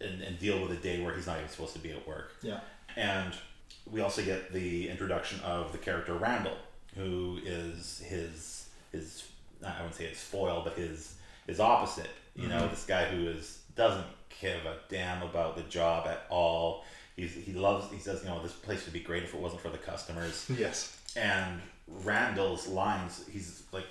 and, 0.00 0.20
and 0.22 0.38
deal 0.38 0.60
with 0.60 0.72
a 0.72 0.76
day 0.82 1.00
where 1.02 1.14
he's 1.14 1.26
not 1.26 1.38
even 1.38 1.48
supposed 1.48 1.72
to 1.74 1.78
be 1.78 1.92
at 1.92 2.06
work. 2.06 2.32
Yeah. 2.42 2.60
And 2.96 3.32
we 3.90 4.00
also 4.00 4.22
get 4.22 4.52
the 4.52 4.88
introduction 4.88 5.40
of 5.40 5.72
the 5.72 5.78
character 5.78 6.14
Randall, 6.14 6.56
who 6.96 7.38
is 7.44 8.02
his 8.04 8.68
his 8.92 9.24
I 9.64 9.72
wouldn't 9.78 9.94
say 9.94 10.06
his 10.08 10.20
foil, 10.20 10.62
but 10.64 10.74
his 10.76 11.14
his 11.46 11.60
opposite. 11.60 12.10
You 12.36 12.48
know, 12.48 12.62
Mhm. 12.62 12.70
this 12.70 12.84
guy 12.84 13.04
who 13.04 13.28
is 13.28 13.60
doesn't 13.76 14.06
give 14.40 14.64
a 14.66 14.76
damn 14.88 15.22
about 15.22 15.56
the 15.56 15.62
job 15.64 16.06
at 16.08 16.26
all. 16.28 16.84
He's, 17.16 17.32
he 17.32 17.52
loves. 17.52 17.92
He 17.92 18.00
says, 18.00 18.22
you 18.24 18.28
know, 18.28 18.42
this 18.42 18.52
place 18.52 18.84
would 18.84 18.92
be 18.92 18.98
great 19.00 19.22
if 19.22 19.34
it 19.34 19.40
wasn't 19.40 19.60
for 19.62 19.68
the 19.70 19.78
customers. 19.78 20.46
Yes. 20.58 20.98
And 21.16 21.60
Randall's 21.86 22.66
lines, 22.66 23.24
he's 23.30 23.62
like, 23.70 23.84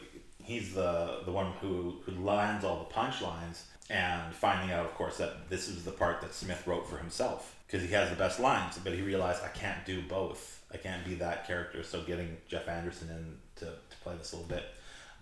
he's 0.44 0.74
the 0.74 1.22
the 1.26 1.32
one 1.32 1.54
who 1.62 1.96
who 2.06 2.24
lands 2.24 2.64
all 2.64 2.80
the 2.80 2.94
punchlines, 2.94 3.64
and 3.90 4.34
finding 4.34 4.72
out, 4.72 4.86
of 4.86 4.94
course, 4.96 5.18
that 5.18 5.50
this 5.50 5.68
is 5.68 5.84
the 5.84 5.92
part 5.92 6.22
that 6.22 6.34
Smith 6.34 6.66
wrote 6.66 6.88
for 6.88 6.98
himself 6.98 7.56
because 7.68 7.88
he 7.88 7.94
has 7.94 8.10
the 8.10 8.16
best 8.16 8.40
lines, 8.40 8.80
but 8.84 8.94
he 8.94 9.02
realized 9.02 9.44
I 9.44 9.50
can't 9.50 9.86
do 9.86 10.02
both. 10.02 10.64
I 10.72 10.78
can't 10.78 11.06
be 11.06 11.16
that 11.16 11.48
character. 11.48 11.84
So 11.84 12.02
getting 12.04 12.38
Jeff 12.48 12.68
Anderson 12.68 13.10
in 13.10 13.38
to, 13.58 13.66
to 13.66 13.98
play 14.04 14.16
this 14.18 14.34
a 14.34 14.38
little 14.38 14.50
bit. 14.50 14.64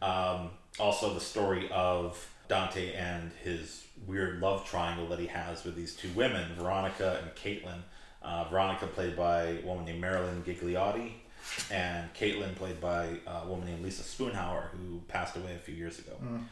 Um, 0.02 0.50
also, 0.80 1.14
the 1.14 1.20
story 1.20 1.70
of 1.72 2.28
Dante 2.48 2.94
and 2.94 3.32
his 3.44 3.84
weird 4.08 4.42
love 4.42 4.66
triangle 4.66 5.08
that 5.08 5.20
he 5.20 5.28
has 5.28 5.64
with 5.64 5.76
these 5.76 5.96
two 5.96 6.10
women, 6.16 6.54
Veronica 6.56 7.22
and 7.22 7.36
Caitlin. 7.36 7.80
Uh, 8.24 8.46
Veronica 8.50 8.88
played 8.88 9.16
by 9.16 9.44
a 9.44 9.62
woman 9.66 9.86
named 9.86 10.02
Marilyn 10.02 10.44
Ghigliotti, 10.44 11.14
and 11.72 12.14
Caitlin 12.14 12.56
played 12.56 12.80
by 12.82 13.08
a 13.28 13.48
woman 13.48 13.68
named 13.68 13.84
Lisa 13.84 14.04
Spoonhauer, 14.04 14.70
who 14.72 15.02
passed 15.08 15.36
away 15.36 15.54
a 15.56 15.60
few 15.60 15.76
years 15.76 16.00
ago. 16.00 16.14
Mm. 16.24 16.44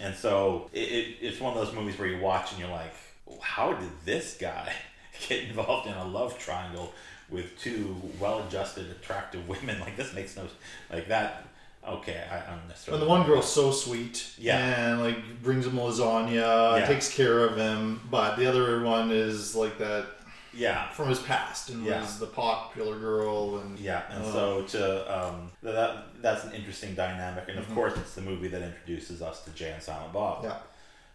And 0.00 0.14
so 0.14 0.68
it, 0.72 0.78
it, 0.80 1.16
it's 1.20 1.40
one 1.40 1.56
of 1.56 1.64
those 1.64 1.74
movies 1.74 1.98
where 1.98 2.08
you 2.08 2.18
watch 2.20 2.50
and 2.52 2.60
you're 2.60 2.70
like, 2.70 2.94
how 3.40 3.72
did 3.72 3.90
this 4.04 4.36
guy 4.40 4.72
get 5.28 5.44
involved 5.44 5.86
in 5.86 5.94
a 5.94 6.04
love 6.04 6.38
triangle 6.38 6.92
with 7.30 7.58
two 7.58 7.96
well-adjusted, 8.20 8.90
attractive 8.90 9.48
women? 9.48 9.78
Like 9.80 9.96
this 9.96 10.12
makes 10.14 10.36
no 10.36 10.46
like 10.90 11.08
that. 11.08 11.46
Okay, 11.86 12.22
I, 12.30 12.36
I'm 12.52 12.68
necessarily. 12.68 13.02
And 13.02 13.06
the 13.06 13.10
one 13.10 13.26
girl's 13.26 13.52
so 13.52 13.72
sweet. 13.72 14.34
Yeah. 14.38 14.90
And 14.92 15.00
like 15.02 15.42
brings 15.42 15.66
him 15.66 15.72
lasagna, 15.72 16.78
Yeah. 16.78 16.86
takes 16.86 17.12
care 17.12 17.40
of 17.44 17.56
him. 17.56 18.00
But 18.10 18.36
the 18.36 18.46
other 18.46 18.82
one 18.82 19.10
is 19.10 19.54
like 19.56 19.78
that. 19.78 20.06
Yeah. 20.54 20.90
From 20.90 21.08
his 21.08 21.18
past 21.20 21.70
and 21.70 21.84
Yeah. 21.84 22.00
was 22.00 22.18
the 22.18 22.26
popular 22.26 22.98
girl 22.98 23.58
and 23.58 23.78
Yeah, 23.78 24.02
and 24.10 24.24
uh, 24.24 24.32
so 24.32 24.62
to 24.62 25.18
um, 25.24 25.50
that 25.62 26.20
that's 26.22 26.44
an 26.44 26.52
interesting 26.52 26.94
dynamic, 26.94 27.44
and 27.48 27.58
of 27.58 27.66
Mhm. 27.68 27.74
course 27.74 27.94
it's 27.96 28.14
the 28.14 28.20
movie 28.22 28.48
that 28.48 28.62
introduces 28.62 29.22
us 29.22 29.44
to 29.44 29.50
Jay 29.50 29.70
and 29.72 29.82
Silent 29.82 30.12
Bob, 30.12 30.44
Yeah. 30.44 30.58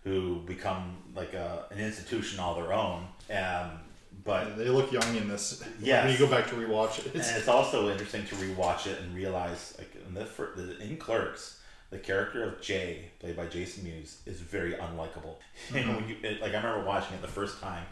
who 0.03 0.41
become 0.41 0.97
like 1.15 1.33
a, 1.33 1.65
an 1.71 1.79
institution 1.79 2.39
all 2.39 2.55
their 2.55 2.73
own. 2.73 3.07
Um, 3.31 3.79
but 4.23 4.57
they 4.57 4.69
look 4.69 4.91
young 4.91 5.15
in 5.15 5.27
this. 5.29 5.63
yeah 5.79 6.03
When 6.03 6.11
you 6.13 6.19
go 6.19 6.27
back 6.27 6.47
to 6.47 6.55
rewatch 6.55 6.99
it. 6.99 7.13
and 7.13 7.21
it's 7.21 7.47
also 7.47 7.89
interesting 7.89 8.25
to 8.25 8.35
rewatch 8.35 8.87
it 8.87 8.99
and 8.99 9.15
realize, 9.15 9.75
like 9.77 9.93
in 10.07 10.13
the, 10.13 10.25
fir- 10.25 10.53
the 10.55 10.77
in 10.81 10.97
Clerks, 10.97 11.59
the 11.91 11.99
character 11.99 12.43
of 12.43 12.59
Jay, 12.61 13.11
played 13.19 13.37
by 13.37 13.45
Jason 13.45 13.83
Mewes, 13.85 14.17
is 14.25 14.39
very 14.41 14.73
unlikable. 14.73 15.35
Know, 15.71 15.79
Mhm. 15.81 15.95
when 15.95 16.09
you, 16.09 16.15
it, 16.23 16.41
like 16.41 16.53
I 16.53 16.57
remember 16.57 16.83
watching 16.85 17.13
it 17.15 17.21
the 17.21 17.27
first 17.29 17.61
time, 17.61 17.85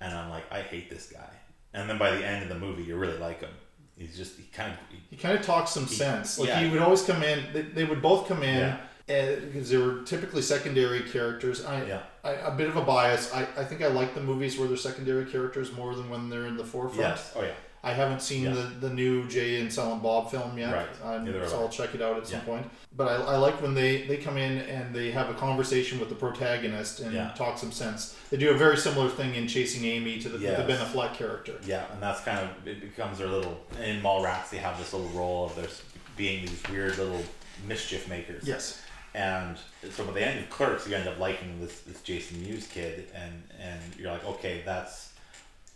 and 0.00 0.14
I'm 0.14 0.30
like, 0.30 0.44
I 0.52 0.60
hate 0.62 0.90
this 0.90 1.06
guy. 1.12 1.30
And 1.74 1.88
then 1.88 1.98
by 1.98 2.10
the 2.10 2.24
end 2.26 2.42
of 2.42 2.48
the 2.48 2.58
movie, 2.58 2.82
you 2.84 2.96
really 2.96 3.18
like 3.18 3.40
him. 3.40 3.50
He's 3.96 4.16
just 4.16 4.36
he 4.36 4.44
kind 4.52 4.72
of 4.72 4.78
he 5.10 5.16
kind 5.16 5.36
of 5.38 5.44
talks 5.44 5.72
some 5.72 5.86
He- 5.86 5.94
sense. 5.94 6.38
Like 6.38 6.48
yeah. 6.48 6.60
he 6.60 6.70
would 6.70 6.80
always 6.80 7.02
come 7.02 7.22
in. 7.22 7.44
They, 7.52 7.62
they 7.62 7.84
would 7.84 8.00
both 8.00 8.28
come 8.28 8.42
in 8.42 8.58
Yeah. 8.60 8.76
Eh, 9.08 9.36
because 9.40 9.70
they 9.70 9.76
were 9.78 10.02
typically 10.02 10.42
secondary 10.42 11.00
characters. 11.00 11.64
I, 11.64 11.84
Yeah. 11.84 12.02
I 12.22 12.32
a 12.32 12.50
bit 12.52 12.68
of 12.68 12.76
a 12.76 12.82
bias. 12.82 13.32
I, 13.32 13.42
I 13.56 13.64
think 13.64 13.82
I 13.82 13.88
like 13.88 14.14
the 14.14 14.20
movies 14.20 14.58
where 14.58 14.68
they're 14.68 14.76
secondary 14.76 15.24
characters 15.24 15.72
more 15.72 15.94
than 15.94 16.08
when 16.10 16.28
they're 16.28 16.46
in 16.46 16.56
the 16.56 16.64
forefront. 16.64 17.00
Yes. 17.00 17.32
Oh 17.34 17.42
yeah. 17.42 17.52
I 17.82 17.92
haven't 17.92 18.20
seen 18.22 18.44
Yeah. 18.44 18.50
the, 18.54 18.88
the 18.88 18.90
new 18.90 19.28
Jay 19.28 19.60
and 19.60 19.72
Silent 19.72 20.02
Bob 20.02 20.30
film 20.30 20.58
yet, 20.58 20.72
Right. 20.74 20.88
um, 21.16 21.26
so. 21.48 21.60
I'll 21.60 21.68
check 21.68 21.94
it 21.94 22.02
out 22.02 22.16
at 22.16 22.26
some 22.26 22.40
Yeah. 22.40 22.44
point. 22.44 22.70
But 22.96 23.08
I, 23.08 23.14
I 23.34 23.36
like 23.36 23.62
when 23.62 23.74
they, 23.74 24.02
they 24.02 24.16
come 24.16 24.36
in 24.36 24.58
and 24.58 24.92
they 24.94 25.12
have 25.12 25.30
a 25.30 25.34
conversation 25.34 26.00
with 26.00 26.08
the 26.08 26.14
protagonist 26.16 27.00
and 27.00 27.12
Yeah. 27.12 27.30
talk 27.36 27.56
some 27.56 27.70
sense. 27.70 28.16
They 28.30 28.36
do 28.36 28.50
a 28.50 28.56
very 28.56 28.76
similar 28.76 29.08
thing 29.08 29.34
in 29.36 29.46
Chasing 29.46 29.84
Amy 29.84 30.18
to 30.20 30.28
the, 30.28 30.38
Yes. 30.38 30.58
the 30.58 30.64
Ben 30.64 30.84
Affleck 30.84 31.14
character. 31.14 31.54
Yeah, 31.64 31.84
and 31.92 32.02
that's 32.02 32.20
kind 32.22 32.40
of 32.40 32.66
it 32.66 32.80
becomes 32.80 33.18
their 33.18 33.28
little 33.28 33.64
in 33.80 34.02
Mallrats. 34.02 34.50
They 34.50 34.58
have 34.58 34.76
this 34.78 34.92
little 34.92 35.08
role 35.10 35.46
of 35.46 35.54
there's 35.54 35.82
being 36.16 36.44
these 36.46 36.62
weird 36.70 36.98
little 36.98 37.22
mischief 37.66 38.08
makers. 38.08 38.46
Yes. 38.46 38.80
And 39.14 39.56
so 39.90 40.04
by 40.04 40.12
the 40.12 40.26
end 40.26 40.40
of 40.40 40.50
Clerks, 40.50 40.86
you 40.88 40.94
end 40.96 41.08
up 41.08 41.18
liking 41.18 41.60
this 41.60 41.80
this 41.82 42.02
Jason 42.02 42.42
Mewes 42.42 42.66
kid, 42.66 43.08
and 43.14 43.42
and 43.60 43.80
you're 43.96 44.10
like, 44.12 44.24
okay, 44.24 44.62
that's 44.64 45.12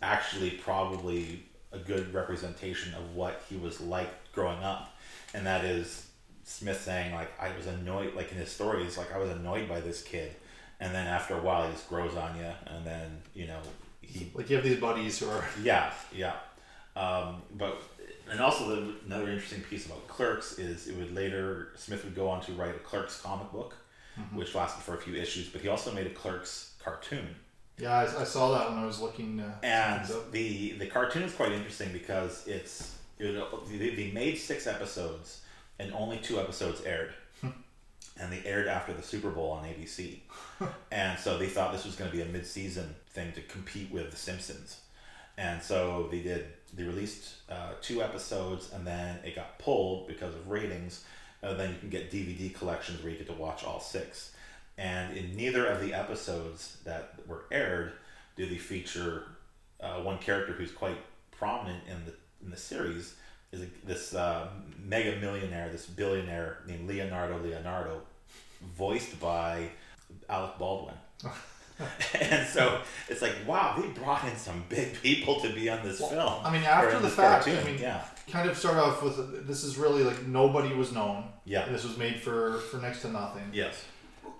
actually 0.03 0.51
probably 0.51 1.45
a 1.73 1.79
good 1.79 2.13
representation 2.15 2.95
of 2.95 3.15
what 3.15 3.43
he 3.49 3.57
was 3.57 3.81
like 3.81 4.11
growing 4.33 4.63
up, 4.63 4.97
and 5.35 5.47
that 5.47 5.65
is 5.65 6.07
Smith 6.45 6.81
saying 6.81 7.15
like 7.15 7.31
I 7.41 7.57
was 7.57 7.67
annoyed, 7.67 8.15
like 8.15 8.31
in 8.33 8.39
his 8.39 8.51
stories, 8.51 8.97
like 8.99 9.13
I 9.15 9.19
was 9.19 9.31
annoyed 9.31 9.69
by 9.69 9.81
this 9.81 10.03
kid, 10.03 10.35
and 10.81 10.95
then 10.95 11.07
after 11.07 11.35
a 11.35 11.41
while 11.43 11.67
he 11.67 11.73
just 11.73 11.89
grows 11.89 12.15
on 12.17 12.37
you, 12.37 12.51
and 12.67 12.85
then 12.87 13.23
you 13.35 13.47
know 13.47 13.61
he 14.01 14.31
Like 14.35 14.51
you 14.51 14.57
have 14.57 14.65
these 14.65 14.81
buddies 14.81 15.19
who 15.19 15.29
are 15.29 15.45
yeah, 15.63 15.93
yeah. 16.15 16.35
Um, 16.97 17.43
but 17.55 17.81
and 18.31 18.41
also 18.41 18.69
the, 18.77 18.95
another 19.07 19.29
interesting 19.31 19.63
piece 19.63 19.87
about 19.87 20.07
Clerks 20.09 20.59
is 20.59 20.89
it 20.89 20.97
would 20.97 21.15
later 21.15 21.73
Smith 21.77 22.05
would 22.05 22.15
go 22.15 22.29
on 22.29 22.41
to 22.43 22.53
write 22.53 22.75
a 22.75 22.79
Clerks 22.81 23.21
comic 23.21 23.51
book, 23.53 23.75
Mhm. 24.19 24.35
which 24.37 24.55
lasted 24.55 24.83
for 24.83 24.95
a 24.95 24.99
few 24.99 25.15
issues. 25.15 25.49
But 25.49 25.63
he 25.63 25.69
also 25.69 25.91
made 25.93 26.07
a 26.07 26.11
Clerks 26.11 26.75
cartoon, 26.85 27.35
Yeah, 27.83 27.99
I, 27.99 28.21
I 28.21 28.25
saw 28.25 28.57
that 28.57 28.71
when 28.71 28.79
I 28.79 28.87
was 28.87 29.01
looking. 29.01 29.41
Uh, 29.41 29.53
and 29.65 30.09
the 30.31 30.75
the 30.75 30.87
cartoon 30.87 31.25
is 31.25 31.35
quite 31.35 31.51
interesting 31.51 31.93
because 31.93 32.47
it's 32.47 32.97
it, 33.19 33.45
they, 33.69 33.91
they 33.91 34.13
made 34.13 34.39
six 34.39 34.69
episodes 34.69 35.43
and 35.81 35.93
only 35.93 36.19
two 36.19 36.39
episodes 36.39 36.83
aired. 36.83 37.13
And 38.21 38.31
they 38.31 38.43
aired 38.45 38.69
after 38.69 38.93
the 38.93 39.03
Super 39.03 39.31
Bowl 39.31 39.51
on 39.51 39.65
ABC. 39.65 40.19
and 40.93 41.19
so 41.19 41.39
they 41.39 41.49
thought 41.49 41.73
this 41.73 41.85
was 41.85 41.97
going 41.97 42.09
to 42.11 42.17
be 42.17 42.23
a 42.23 42.27
mid-season 42.27 42.95
thing 43.09 43.33
to 43.33 43.41
compete 43.41 43.91
with 43.91 44.11
The 44.11 44.17
Simpsons. 44.17 44.81
And 45.39 45.61
so 45.61 46.09
they 46.11 46.21
did. 46.21 46.47
They 46.75 46.85
released 46.85 47.37
uh, 47.51 47.73
two 47.81 48.03
episodes, 48.03 48.71
and 48.73 48.87
then 48.87 49.19
it 49.25 49.35
got 49.35 49.59
pulled 49.59 50.07
because 50.07 50.35
of 50.35 50.49
ratings. 50.49 51.05
And 51.41 51.59
then 51.59 51.71
you 51.71 51.79
can 51.79 51.89
get 51.89 52.13
DVD 52.13 52.55
collections 52.55 53.03
where 53.03 53.11
you 53.11 53.19
get 53.19 53.27
to 53.29 53.33
watch 53.33 53.65
all 53.65 53.81
six. 53.81 54.32
And 54.79 55.17
in 55.17 55.37
neither 55.37 55.67
of 55.67 55.81
the 55.81 55.95
episodes 55.95 56.79
that 56.85 57.15
were 57.27 57.45
aired 57.51 57.93
do 58.37 58.47
they 58.47 58.57
feature 58.57 59.25
uh, 59.81 59.97
one 60.01 60.19
character 60.19 60.53
who's 60.53 60.73
quite 60.73 60.97
prominent 61.31 61.83
in 61.87 62.05
the 62.07 62.15
in 62.43 62.51
the 62.51 62.57
series 62.57 63.15
is 63.53 63.63
a, 63.63 63.67
this 63.87 64.15
uh, 64.15 64.49
mega 64.83 65.17
millionaire, 65.21 65.69
this 65.71 65.87
billionaire 65.87 66.59
named 66.67 66.89
Leonardo 66.89 67.39
Leonardo, 67.43 68.01
voiced 68.75 69.21
by 69.21 69.69
Alec 70.29 70.59
Baldwin. 70.59 70.95
and 72.21 72.47
so 72.49 72.81
it's 73.09 73.23
like, 73.23 73.35
wow, 73.47 73.77
they 73.79 73.89
brought 73.89 74.25
in 74.25 74.37
some 74.37 74.65
big 74.69 75.01
people 75.03 75.41
to 75.41 75.53
be 75.53 75.69
on 75.69 75.83
this 75.83 75.99
film. 75.99 76.35
I 76.45 76.53
mean, 76.53 76.63
after 76.63 76.99
the 76.99 77.09
fact, 77.09 77.45
cartoon. 77.45 77.63
I 77.63 77.71
mean, 77.71 77.81
yeah, 77.81 78.05
kind 78.31 78.49
of 78.49 78.57
start 78.57 78.77
off 78.77 79.03
with 79.03 79.47
this 79.47 79.65
is 79.65 79.77
really 79.77 80.03
like 80.03 80.27
nobody 80.27 80.75
was 80.75 80.93
known. 80.93 81.25
Yeah. 81.45 81.69
This 81.69 81.85
was 81.85 81.97
made 81.97 82.21
for 82.21 82.59
for 82.59 82.79
next 82.79 83.03
to 83.03 83.11
nothing. 83.11 83.45
yes, 83.53 83.85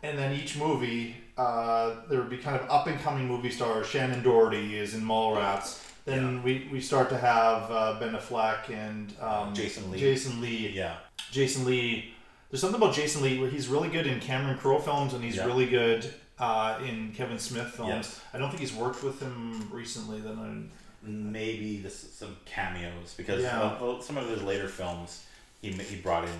And 0.03 0.19
then 0.19 0.33
each 0.33 0.57
movie, 0.59 1.17
uh, 1.39 1.95
there 2.09 2.19
would 2.21 2.31
be 2.31 2.39
kind 2.39 2.57
of 2.61 2.69
up 2.71 2.87
and 2.87 2.99
coming 3.01 3.27
movie 3.29 3.51
stars. 3.51 3.87
Shannen 3.87 4.23
Doherty 4.23 4.77
is 4.77 4.95
in 4.95 5.03
Mallrats. 5.03 5.81
Then 6.05 6.43
we, 6.43 6.69
we 6.73 6.81
start 6.81 7.09
to 7.11 7.19
have 7.19 7.71
uh, 7.71 7.97
Ben 8.01 8.15
Affleck 8.15 8.69
and 8.71 9.15
um, 9.21 9.55
Jason 9.55 9.91
Lee. 9.91 9.99
Jason 10.01 10.41
Lee. 10.41 10.69
Yeah. 10.75 10.97
Jason 11.31 11.65
Lee. 11.65 12.15
There's 12.51 12.61
something 12.61 12.83
about 12.83 12.95
Jason 12.95 13.23
Lee 13.23 13.39
where 13.41 13.49
he's 13.49 13.69
really 13.69 13.89
good 13.89 14.07
in 14.09 14.19
Cameron 14.19 14.59
Crowe 14.59 14.81
films 14.81 15.15
and 15.15 15.23
he's 15.23 15.37
Yeah. 15.37 15.47
really 15.47 15.67
good 15.67 16.13
uh, 16.41 16.79
in 16.87 17.13
Kevin 17.13 17.39
Smith 17.39 17.69
films. 17.69 17.89
Yes. 17.91 18.21
I 18.35 18.39
don't 18.39 18.49
think 18.51 18.61
he's 18.61 18.75
worked 18.75 19.05
with 19.05 19.21
him 19.21 19.69
recently. 19.71 20.21
Then 20.21 20.39
I 20.39 21.07
maybe 21.07 21.79
this, 21.79 22.13
some 22.15 22.37
cameos 22.45 23.15
because 23.17 23.43
Yeah. 23.43 23.79
some 24.01 24.17
of 24.17 24.29
his 24.29 24.43
later 24.43 24.69
films 24.69 25.25
he 25.61 25.71
he 25.73 25.97
brought 25.97 26.25
in 26.25 26.35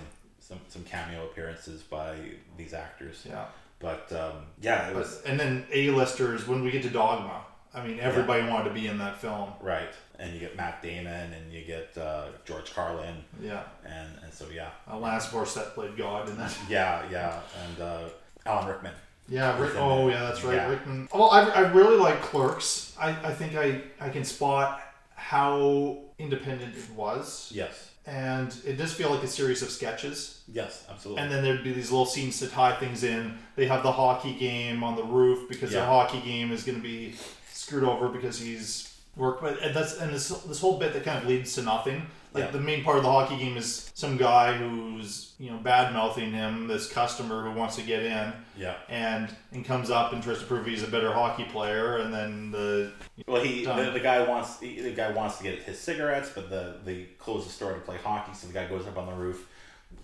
some 0.47 0.59
some 0.67 0.83
cameo 0.83 1.25
appearances 1.25 1.81
by 1.81 2.15
these 2.57 2.73
actors. 2.73 3.25
Yeah. 3.27 3.45
But 3.79 4.11
um, 4.13 4.45
yeah, 4.61 4.89
it 4.89 4.95
was 4.95 5.21
and 5.23 5.39
then 5.39 5.65
A-listers 5.71 6.47
when 6.47 6.63
we 6.63 6.71
get 6.71 6.83
to 6.83 6.89
Dogma. 6.89 7.41
I 7.75 7.85
mean, 7.85 7.99
everybody 7.99 8.47
wanted 8.47 8.65
to 8.65 8.73
be 8.75 8.85
in 8.87 8.99
that 8.99 9.17
film. 9.19 9.49
right, 9.59 9.89
and 10.19 10.31
you 10.33 10.39
get 10.39 10.55
Matt 10.55 10.83
Damon 10.83 11.33
and 11.33 11.51
you 11.51 11.63
get 11.63 11.97
uh, 11.97 12.27
George 12.45 12.71
Carlin. 12.73 13.15
Yeah. 13.41 13.63
and 13.85 14.09
and 14.23 14.31
so 14.31 14.45
yeah, 14.53 14.69
Alanis 14.89 15.27
Morissette 15.29 15.73
played 15.73 15.97
God 15.97 16.29
in 16.29 16.37
that. 16.37 16.55
yeah, 16.69 17.03
yeah, 17.11 17.39
and 17.65 17.81
uh, 17.81 18.03
Alan 18.45 18.67
Rickman. 18.67 18.93
Yeah, 19.27 19.59
Rick, 19.59 19.73
oh 19.77 20.07
yeah, 20.09 20.21
that's 20.25 20.43
right, 20.43 20.55
Yeah. 20.55 20.69
Rickman. 20.69 21.07
Well, 21.13 21.31
I, 21.31 21.41
I 21.49 21.61
really 21.71 21.97
like 21.97 22.21
Clerks. 22.21 22.93
I, 22.99 23.09
I 23.09 23.33
think 23.33 23.55
I, 23.55 23.81
I 23.99 24.09
can 24.09 24.23
spot 24.25 24.81
how 25.15 25.97
independent 26.19 26.75
it 26.75 26.89
was. 26.91 27.49
Yes. 27.55 27.89
And 28.05 28.53
it 28.65 28.77
does 28.77 28.91
feel 28.93 29.09
like 29.09 29.23
a 29.23 29.27
series 29.27 29.61
of 29.61 29.69
sketches. 29.69 30.41
Yes, 30.51 30.83
absolutely. 30.89 31.23
And 31.23 31.31
then 31.31 31.41
there'd 31.43 31.63
be 31.63 31.71
these 31.71 31.89
little 31.89 32.05
scenes 32.05 32.39
to 32.39 32.47
tie 32.47 32.75
things 32.75 33.03
in. 33.03 33.37
They 33.55 33.65
have 33.67 33.81
the 33.81 33.91
hockey 33.93 34.33
game 34.33 34.83
on 34.83 34.95
the 34.97 35.03
roof 35.03 35.47
because 35.47 35.71
Yeah. 35.71 35.81
the 35.81 35.85
hockey 35.85 36.19
game 36.19 36.51
is 36.51 36.63
going 36.63 36.77
to 36.77 36.83
be 36.83 37.15
screwed 37.53 37.85
over 37.85 38.09
because 38.09 38.39
he's 38.39 38.92
worked 39.15 39.41
with. 39.43 39.59
And 39.61 39.75
that's 39.75 39.97
and 39.97 40.13
this 40.13 40.29
this 40.29 40.59
whole 40.59 40.77
bit 40.77 40.93
that 40.93 41.03
kind 41.03 41.17
of 41.19 41.27
leads 41.27 41.53
to 41.55 41.61
nothing. 41.61 42.05
Like 42.33 42.45
Yeah. 42.45 42.51
the 42.51 42.59
main 42.59 42.83
part 42.83 42.97
of 42.97 43.03
the 43.03 43.11
hockey 43.11 43.37
game 43.37 43.57
is 43.57 43.91
some 43.93 44.17
guy 44.17 44.53
who's 44.57 45.33
you 45.37 45.51
know 45.51 45.57
bad 45.57 45.93
mouthing 45.93 46.31
him, 46.31 46.67
this 46.67 46.91
customer 46.91 47.43
who 47.43 47.51
wants 47.51 47.75
to 47.75 47.83
get 47.83 48.01
in. 48.03 48.33
Yeah. 48.57 48.75
And 48.89 49.29
and 49.51 49.63
comes 49.63 49.89
up 49.91 50.13
and 50.13 50.23
tries 50.23 50.39
to 50.39 50.45
prove 50.45 50.65
he's 50.65 50.81
a 50.83 50.87
better 50.87 51.13
hockey 51.13 51.43
player, 51.45 51.97
and 51.97 52.11
then 52.13 52.49
the 52.51 52.91
Well, 53.27 53.41
he 53.43 53.65
the, 53.65 53.91
the 53.91 53.99
guy 53.99 54.27
wants 54.27 54.57
the, 54.57 54.81
the 54.81 54.91
guy 54.91 55.11
wants 55.11 55.37
to 55.37 55.43
get 55.43 55.61
his 55.61 55.77
cigarettes, 55.79 56.31
but 56.33 56.49
the 56.49 56.77
they 56.83 57.03
close 57.19 57.45
the 57.45 57.51
store 57.51 57.73
to 57.73 57.79
play 57.81 57.97
hockey, 58.03 58.33
so 58.33 58.47
the 58.47 58.53
guy 58.53 58.67
goes 58.67 58.87
up 58.87 58.97
on 58.97 59.05
the 59.05 59.13
roof, 59.13 59.47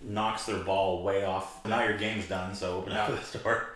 knocks 0.02 0.46
their 0.46 0.58
ball 0.62 1.02
way 1.02 1.24
off. 1.24 1.64
Now 1.66 1.82
your 1.82 1.98
game's 1.98 2.28
done, 2.28 2.54
so 2.54 2.78
open 2.78 2.92
up 2.92 3.08
the 3.10 3.22
store. 3.38 3.66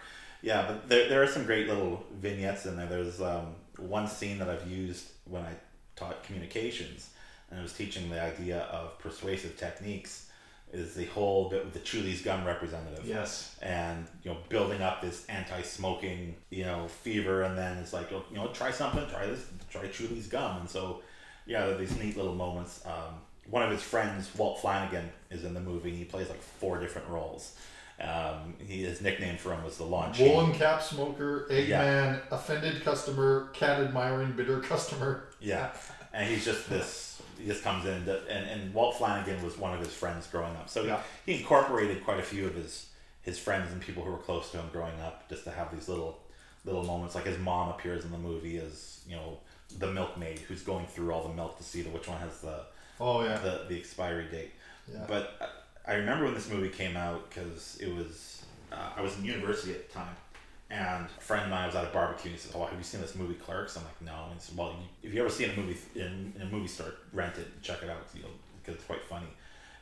Yeah, 0.42 0.66
but 0.68 0.88
there, 0.88 1.08
there 1.08 1.22
are 1.22 1.26
some 1.26 1.44
great 1.44 1.66
little 1.66 2.04
vignettes 2.20 2.66
in 2.66 2.76
there. 2.76 2.86
There's 2.86 3.20
um, 3.20 3.54
one 3.78 4.06
scene 4.06 4.38
that 4.38 4.48
I've 4.50 4.68
used 4.70 5.06
when 5.28 5.42
I 5.42 5.52
taught 5.96 6.22
communications, 6.24 7.10
and 7.50 7.60
I 7.60 7.62
was 7.62 7.72
teaching 7.72 8.10
the 8.10 8.20
idea 8.20 8.60
of 8.62 8.98
persuasive 8.98 9.56
techniques. 9.56 10.30
Is 10.72 10.94
the 10.94 11.04
whole 11.04 11.48
bit 11.50 11.64
with 11.64 11.72
the 11.72 11.78
Chewlie's 11.78 12.20
gum 12.20 12.44
representative? 12.44 13.06
Yes. 13.06 13.54
and 13.62 14.06
you 14.24 14.30
know 14.32 14.38
building 14.48 14.82
up 14.82 15.00
this 15.00 15.24
anti-smoking 15.26 16.34
you 16.50 16.64
know 16.64 16.88
fever 16.88 17.42
and 17.42 17.56
then 17.56 17.78
it's 17.78 17.92
like 17.92 18.10
you 18.10 18.22
know 18.32 18.48
try 18.48 18.72
something 18.72 19.06
try 19.08 19.26
this 19.26 19.46
try 19.70 19.82
Chewlie's 19.86 20.26
gum 20.26 20.62
and 20.62 20.68
so 20.68 21.00
yeah 21.46 21.64
there 21.64 21.76
are 21.76 21.78
these 21.78 21.96
neat 21.98 22.16
little 22.16 22.34
moments 22.34 22.82
um, 22.86 23.14
one 23.48 23.62
of 23.62 23.70
his 23.70 23.82
friends 23.82 24.34
Walt 24.36 24.60
Flanagan 24.60 25.10
is 25.30 25.44
in 25.44 25.54
the 25.54 25.60
movie 25.60 25.94
he 25.94 26.04
plays 26.04 26.28
like 26.28 26.42
four 26.42 26.80
different 26.80 27.08
roles 27.08 27.56
um, 28.00 28.54
he, 28.66 28.82
his 28.82 29.00
nickname 29.00 29.36
for 29.36 29.52
him 29.54 29.62
was 29.64 29.76
the 29.78 29.84
launch 29.84 30.18
woolen 30.18 30.52
cap 30.52 30.82
smoker, 30.82 31.46
Eggman, 31.50 31.68
Yeah. 31.68 32.16
offended 32.30 32.82
customer, 32.82 33.48
cat 33.52 33.80
admiring, 33.80 34.32
bitter 34.32 34.60
customer. 34.60 35.24
Yeah, 35.40 35.70
and 36.12 36.28
he's 36.28 36.44
just 36.44 36.68
this. 36.68 37.22
He 37.38 37.46
just 37.46 37.62
comes 37.64 37.84
in, 37.86 38.04
to, 38.06 38.20
and 38.30 38.48
and 38.48 38.74
Walt 38.74 38.96
Flanagan 38.96 39.42
was 39.44 39.56
one 39.58 39.74
of 39.74 39.80
his 39.80 39.92
friends 39.94 40.26
growing 40.26 40.54
up, 40.56 40.68
so 40.68 40.82
he, 40.82 40.88
Yeah. 40.88 41.00
he 41.26 41.34
incorporated 41.40 42.04
quite 42.04 42.18
a 42.20 42.22
few 42.22 42.46
of 42.46 42.54
his 42.54 42.86
his 43.22 43.38
friends 43.38 43.72
and 43.72 43.80
people 43.80 44.02
who 44.04 44.10
were 44.10 44.18
close 44.18 44.50
to 44.50 44.58
him 44.58 44.68
growing 44.72 45.00
up, 45.00 45.28
just 45.30 45.44
to 45.44 45.50
have 45.50 45.72
these 45.74 45.88
little 45.88 46.20
little 46.64 46.82
moments. 46.84 47.14
Like 47.14 47.26
his 47.26 47.38
mom 47.38 47.68
appears 47.70 48.04
in 48.04 48.10
the 48.10 48.18
movie 48.18 48.58
as 48.58 49.00
you 49.08 49.14
know 49.16 49.38
the 49.78 49.86
milkmaid 49.92 50.38
who's 50.40 50.62
going 50.62 50.86
through 50.86 51.12
all 51.12 51.26
the 51.26 51.34
milk 51.34 51.56
to 51.58 51.64
see 51.64 51.82
the 51.82 51.90
which 51.90 52.06
one 52.08 52.18
has 52.20 52.40
the 52.40 52.60
Oh, 53.00 53.22
yeah. 53.24 53.38
the 53.38 53.66
the 53.68 53.76
expiry 53.78 54.26
date. 54.30 54.52
Yeah. 54.92 55.04
But 55.08 55.63
I- 55.86 55.94
remember 55.94 56.24
when 56.24 56.34
this 56.34 56.48
movie 56.50 56.68
came 56.70 56.96
out 56.96 57.28
because 57.28 57.78
it 57.80 57.94
was 57.94 58.44
uh, 58.72 58.90
I 58.96 59.00
was 59.02 59.16
in 59.18 59.24
university 59.24 59.72
at 59.72 59.88
the 59.88 59.94
time. 59.94 60.16
And 60.70 61.06
a 61.06 61.20
friend 61.20 61.44
of 61.44 61.50
mine 61.50 61.66
was 61.66 61.76
at 61.76 61.84
a 61.84 61.88
barbecue 61.88 62.30
and 62.30 62.40
he 62.40 62.44
said, 62.44 62.52
"Oh, 62.56 62.64
have 62.64 62.76
you 62.76 62.82
seen 62.82 63.00
this 63.00 63.14
movie 63.14 63.34
Clerks?" 63.34 63.76
I'm 63.76 63.84
like, 63.84 64.00
"No." 64.02 64.24
And 64.24 64.34
he 64.34 64.40
said, 64.40 64.56
"Well, 64.56 64.70
you, 64.70 65.08
if 65.08 65.14
you 65.14 65.20
ever 65.20 65.30
see 65.30 65.44
a 65.44 65.54
movie 65.54 65.76
in, 65.94 66.32
in 66.34 66.42
a 66.42 66.46
movie 66.46 66.66
store, 66.66 66.94
rent 67.12 67.36
it, 67.36 67.46
and 67.52 67.62
check 67.62 67.82
it 67.82 67.90
out 67.90 67.98
because 68.12 68.74
it's 68.74 68.84
quite 68.84 69.04
funny." 69.04 69.26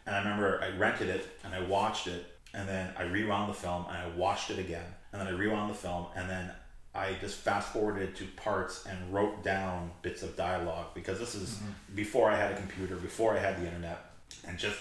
And 0.05 0.15
I 0.16 0.19
remember 0.19 0.61
I 0.61 0.77
rented 0.77 1.09
it 1.09 1.29
and 1.45 1.55
I 1.55 1.61
watched 1.61 2.09
it, 2.09 2.27
and 2.53 2.69
then 2.69 2.93
I 2.99 3.05
rewound 3.05 3.49
the 3.49 3.55
film 3.55 3.87
and 3.89 3.97
I 3.97 4.09
watched 4.16 4.51
it 4.51 4.59
again, 4.59 4.85
and 5.12 5.20
then 5.20 5.29
I 5.29 5.31
rewound 5.31 5.70
the 5.70 5.77
film, 5.77 6.07
and 6.16 6.29
then 6.29 6.51
I 6.95 7.15
just 7.20 7.37
fast 7.37 7.73
forwarded 7.73 8.16
to 8.16 8.27
parts 8.37 8.85
and 8.85 9.15
wrote 9.15 9.43
down 9.45 9.93
bits 10.03 10.23
of 10.24 10.37
dialogue 10.37 10.89
because 10.95 11.19
this 11.20 11.35
is 11.37 11.61
before 11.95 12.29
I 12.29 12.37
had 12.37 12.53
a 12.53 12.57
computer, 12.57 12.97
before 12.97 13.35
I 13.35 13.39
had 13.39 13.57
the 13.62 13.66
internet, 13.66 14.11
and 14.47 14.59
just 14.59 14.79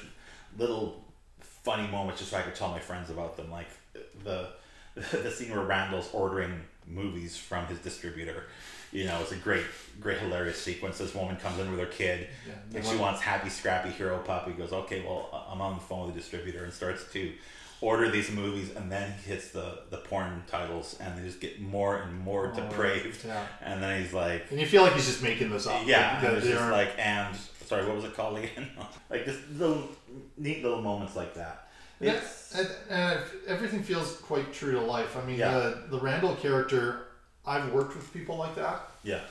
little 0.58 1.06
funny 1.64 1.88
moments 1.88 2.20
just 2.20 2.32
so 2.32 2.38
I 2.38 2.42
could 2.42 2.56
tell 2.56 2.70
my 2.70 2.80
friends 2.80 3.10
about 3.10 3.38
them, 3.38 3.52
like 3.52 3.68
the 4.24 4.50
the 4.96 5.32
scene 5.32 5.52
where 5.52 5.62
Randall's 5.62 6.10
ordering 6.14 6.62
movies 6.88 7.38
from 7.38 7.66
his 7.68 7.80
distributor. 7.80 8.44
You 8.92 9.06
know, 9.06 9.20
it's 9.22 9.32
a 9.32 9.38
great, 9.38 9.64
great, 10.02 10.18
hilarious 10.20 10.62
sequence. 10.62 10.98
This 10.98 11.16
woman 11.16 11.38
comes 11.38 11.58
in 11.60 11.72
with 11.72 11.80
her 11.80 11.86
kid, 11.86 12.28
Yeah, 12.46 12.54
and 12.78 12.86
she 12.86 12.98
wants 12.98 13.22
Happy 13.22 13.50
Scrappy 13.50 13.90
Hero 13.90 14.18
Pup. 14.20 14.48
He 14.48 14.54
goes, 14.54 14.74
"Okay, 14.74 15.02
well, 15.02 15.48
I'm 15.50 15.62
on 15.62 15.76
the 15.76 15.80
phone 15.82 16.08
with 16.08 16.16
the 16.16 16.20
distributor," 16.20 16.66
and 16.66 16.74
starts 16.74 17.06
to 17.14 17.32
order 17.80 18.12
these 18.12 18.30
movies, 18.32 18.70
and 18.76 18.92
then 18.92 19.14
he 19.24 19.30
hits 19.32 19.52
the 19.52 19.80
the 19.92 19.98
porn 19.98 20.44
titles, 20.48 20.98
and 21.00 21.18
they 21.18 21.26
just 21.26 21.40
get 21.40 21.62
more 21.62 22.02
and 22.02 22.20
more 22.20 22.52
Oh, 22.54 22.60
depraved. 22.60 23.24
yeah. 23.26 23.46
And 23.62 23.82
then 23.82 24.02
he's 24.04 24.12
like, 24.14 24.52
And 24.52 24.60
you 24.60 24.66
feel 24.68 24.82
like 24.84 24.94
he's 24.94 25.06
just 25.08 25.24
making 25.24 25.52
this 25.52 25.68
up. 25.68 25.84
yeah, 25.88 26.16
Like, 26.16 26.24
and 26.26 26.38
it's 26.38 26.48
just 26.48 26.70
like, 26.70 26.90
and 26.98 27.34
sorry, 27.66 27.86
what 27.86 27.96
was 27.96 28.04
it 28.06 28.14
called 28.14 28.38
again? 28.40 28.68
like 29.10 29.24
just 29.26 29.40
little 29.52 29.88
neat 30.38 30.64
little 30.64 30.82
moments 30.82 31.16
like 31.16 31.34
that. 31.36 31.68
Yeah, 32.00 32.14
It's- 32.14 32.54
and, 32.58 32.68
and 32.90 33.20
everything 33.48 33.84
feels 33.84 34.18
quite 34.18 34.52
true 34.52 34.72
to 34.74 34.82
life. 34.82 35.16
I 35.16 35.24
mean, 35.26 35.38
Yeah. 35.40 35.52
the 35.52 35.84
the 35.92 36.00
Randall 36.00 36.36
character, 36.36 37.08
I've 37.46 37.72
worked 37.72 37.96
with 37.96 38.12
people 38.14 38.38
like 38.38 38.56
that, 38.56 38.82
yeah, 39.04 39.22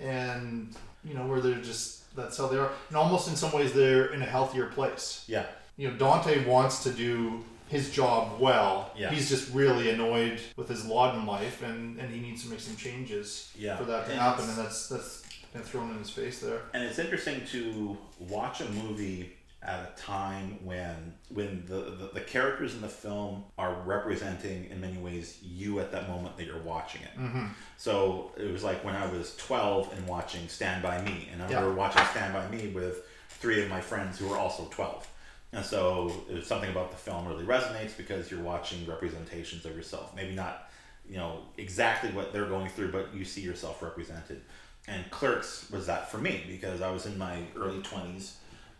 and 0.00 0.74
you 1.04 1.14
know 1.14 1.26
where 1.26 1.40
they're 1.40 1.60
just 1.60 2.14
that's 2.16 2.36
how 2.36 2.48
they 2.48 2.56
are, 2.58 2.70
and 2.88 2.96
almost 2.96 3.28
in 3.28 3.36
some 3.36 3.52
ways 3.52 3.72
they're 3.72 4.06
in 4.12 4.22
a 4.22 4.26
healthier 4.26 4.66
place. 4.66 5.24
yeah, 5.28 5.46
You 5.76 5.88
know, 5.88 5.96
Dante 5.96 6.44
wants 6.44 6.82
to 6.84 6.90
do 6.90 7.44
his 7.68 7.90
job 7.90 8.40
well. 8.40 8.90
Yeah. 8.96 9.10
He's 9.10 9.28
just 9.28 9.52
really 9.52 9.90
annoyed 9.90 10.40
with 10.56 10.68
his 10.68 10.84
lot 10.86 11.14
in 11.14 11.26
life, 11.26 11.62
and 11.62 11.98
and 12.00 12.12
he 12.12 12.20
needs 12.20 12.42
to 12.44 12.50
make 12.50 12.60
some 12.60 12.76
changes 12.76 13.50
Yeah. 13.56 13.76
for 13.76 13.84
that 13.84 14.06
to 14.06 14.12
And 14.12 14.20
happen, 14.20 14.44
and 14.48 14.56
that's 14.58 14.88
that's 14.88 15.22
been 15.52 15.62
thrown 15.62 15.90
in 15.92 15.98
his 15.98 16.10
face 16.10 16.40
there. 16.40 16.60
and 16.74 16.82
it's 16.82 16.98
interesting 16.98 17.44
to 17.52 17.96
watch 18.18 18.60
a 18.60 18.68
movie 18.82 19.32
at 19.62 19.92
a 19.92 20.00
time 20.00 20.56
when 20.64 21.12
when 21.30 21.64
the, 21.66 21.74
the, 21.96 22.10
the 22.14 22.20
characters 22.20 22.74
in 22.74 22.80
the 22.80 22.88
film 22.88 23.42
are 23.58 23.74
representing 23.84 24.66
in 24.70 24.80
many 24.80 24.96
ways 24.98 25.38
you 25.42 25.80
at 25.80 25.90
that 25.90 26.08
moment 26.08 26.36
that 26.36 26.46
you're 26.46 26.62
watching 26.62 27.02
it 27.02 27.18
Mhm. 27.18 27.50
so 27.76 28.30
it 28.36 28.52
was 28.52 28.62
like 28.62 28.84
when 28.84 28.94
i 28.94 29.04
was 29.06 29.34
12 29.36 29.92
and 29.96 30.06
watching 30.06 30.46
stand 30.48 30.80
by 30.82 31.00
me 31.02 31.28
and 31.32 31.42
i 31.42 31.48
Yeah. 31.50 31.56
remember 31.56 31.74
watching 31.76 32.04
stand 32.12 32.32
by 32.32 32.48
me 32.48 32.68
with 32.68 33.04
three 33.28 33.60
of 33.62 33.68
my 33.68 33.80
friends 33.80 34.16
who 34.18 34.28
were 34.28 34.36
also 34.38 34.66
12 34.70 35.08
and 35.52 35.64
so 35.64 36.12
it 36.30 36.34
was 36.34 36.46
something 36.46 36.70
about 36.70 36.92
the 36.92 36.96
film 36.96 37.26
really 37.26 37.44
resonates 37.44 37.96
because 37.96 38.30
you're 38.30 38.42
watching 38.42 38.86
representations 38.86 39.64
of 39.64 39.74
yourself 39.74 40.14
maybe 40.14 40.34
not 40.36 40.70
you 41.10 41.16
know 41.16 41.40
exactly 41.56 42.10
what 42.12 42.32
they're 42.32 42.46
going 42.46 42.68
through 42.68 42.92
but 42.92 43.12
you 43.12 43.24
see 43.24 43.40
yourself 43.40 43.82
represented 43.82 44.40
and 44.86 45.10
clerks 45.10 45.68
was 45.70 45.86
that 45.86 46.08
for 46.10 46.18
me 46.18 46.44
because 46.46 46.80
i 46.80 46.90
was 46.92 47.06
in 47.06 47.18
my 47.18 47.42
early 47.56 47.80
20s 47.80 48.34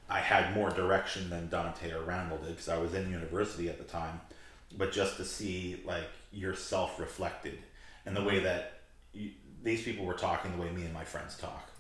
i 0.09 0.19
had 0.19 0.55
more 0.55 0.71
direction 0.71 1.29
than 1.31 1.49
dante 1.49 1.93
or 1.93 2.03
randall 2.03 2.39
did 2.39 2.49
because 2.51 2.69
i 2.69 2.79
was 2.79 2.95
in 2.95 3.11
university 3.11 3.69
at 3.69 3.79
the 3.79 3.85
time. 3.85 4.21
But 4.77 4.93
just 4.93 5.17
to 5.17 5.25
see 5.25 5.81
like 5.87 6.11
yourself 6.31 7.01
reflected 7.01 7.59
and 8.05 8.15
the 8.15 8.23
way 8.23 8.41
that 8.41 8.81
you, 9.15 9.31
these 9.63 9.83
people 9.83 10.05
were 10.05 10.13
talking 10.15 10.53
the 10.55 10.63
way 10.63 10.71
me 10.71 10.83
and 10.85 10.93
my 10.93 11.05
friends 11.05 11.37
talk 11.39 11.71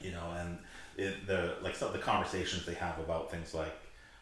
you 0.00 0.12
know 0.12 0.32
and 0.38 0.58
it, 0.96 1.26
the 1.26 1.56
like 1.62 1.76
some 1.76 1.92
the 1.92 1.98
conversations 1.98 2.64
they 2.64 2.74
have 2.74 2.98
about 3.00 3.30
things 3.30 3.52
like 3.52 3.74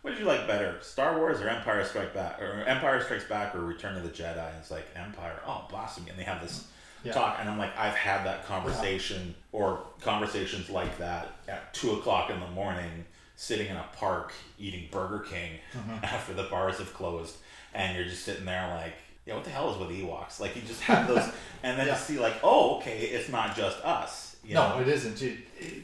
what 0.02 0.10
did 0.10 0.18
you 0.20 0.26
like 0.26 0.46
better 0.46 0.76
star 0.82 1.16
wars 1.18 1.40
or 1.40 1.48
empire 1.48 1.84
strikes 1.84 2.12
back 2.14 2.40
or 2.42 2.64
empire 2.66 3.00
strikes 3.02 3.24
back 3.24 3.54
or 3.54 3.60
return 3.60 3.96
of 3.96 4.02
the 4.04 4.08
jedi? 4.10 4.48
And 4.48 4.58
it's 4.60 4.70
like 4.70 4.86
empire? 4.94 5.40
Oh 5.46 5.64
blasphemy. 5.68 6.10
And 6.10 6.18
they 6.18 6.22
have 6.24 6.40
this 6.40 6.66
Yeah. 7.04 7.12
talk 7.12 7.36
and 7.40 7.48
i'm 7.48 7.58
like 7.58 7.76
i've 7.78 7.94
had 7.94 8.24
that 8.26 8.44
conversation 8.46 9.34
or 9.52 9.80
conversations 10.00 10.68
like 10.70 10.98
that 10.98 11.28
at 11.48 11.72
two 11.74 11.92
o'clock 11.92 12.30
in 12.30 12.40
the 12.40 12.48
morning 12.48 13.04
sitting 13.36 13.66
in 13.68 13.76
a 13.76 13.84
park 13.96 14.32
eating 14.58 14.88
burger 14.90 15.20
king 15.20 15.52
Mhm. 15.74 16.02
after 16.02 16.32
the 16.34 16.44
bars 16.44 16.78
have 16.78 16.92
closed 16.94 17.36
and 17.74 17.96
you're 17.96 18.06
just 18.06 18.24
sitting 18.24 18.44
there 18.46 18.66
like 18.74 18.94
yeah 19.26 19.34
what 19.34 19.44
the 19.44 19.50
hell 19.50 19.70
is 19.72 19.78
with 19.78 19.90
ewoks 19.90 20.40
like 20.40 20.56
you 20.56 20.62
just 20.62 20.80
have 20.82 21.06
those 21.06 21.24
and 21.62 21.78
then 21.78 21.86
Yeah. 21.86 21.94
to 21.94 22.00
see 22.00 22.18
like 22.18 22.34
oh 22.42 22.76
okay 22.78 22.98
it's 23.00 23.28
not 23.28 23.54
just 23.56 23.78
us 23.84 24.36
you 24.44 24.54
no, 24.54 24.76
know? 24.76 24.80
it 24.80 24.86
isn't. 24.86 25.20
It, 25.22 25.38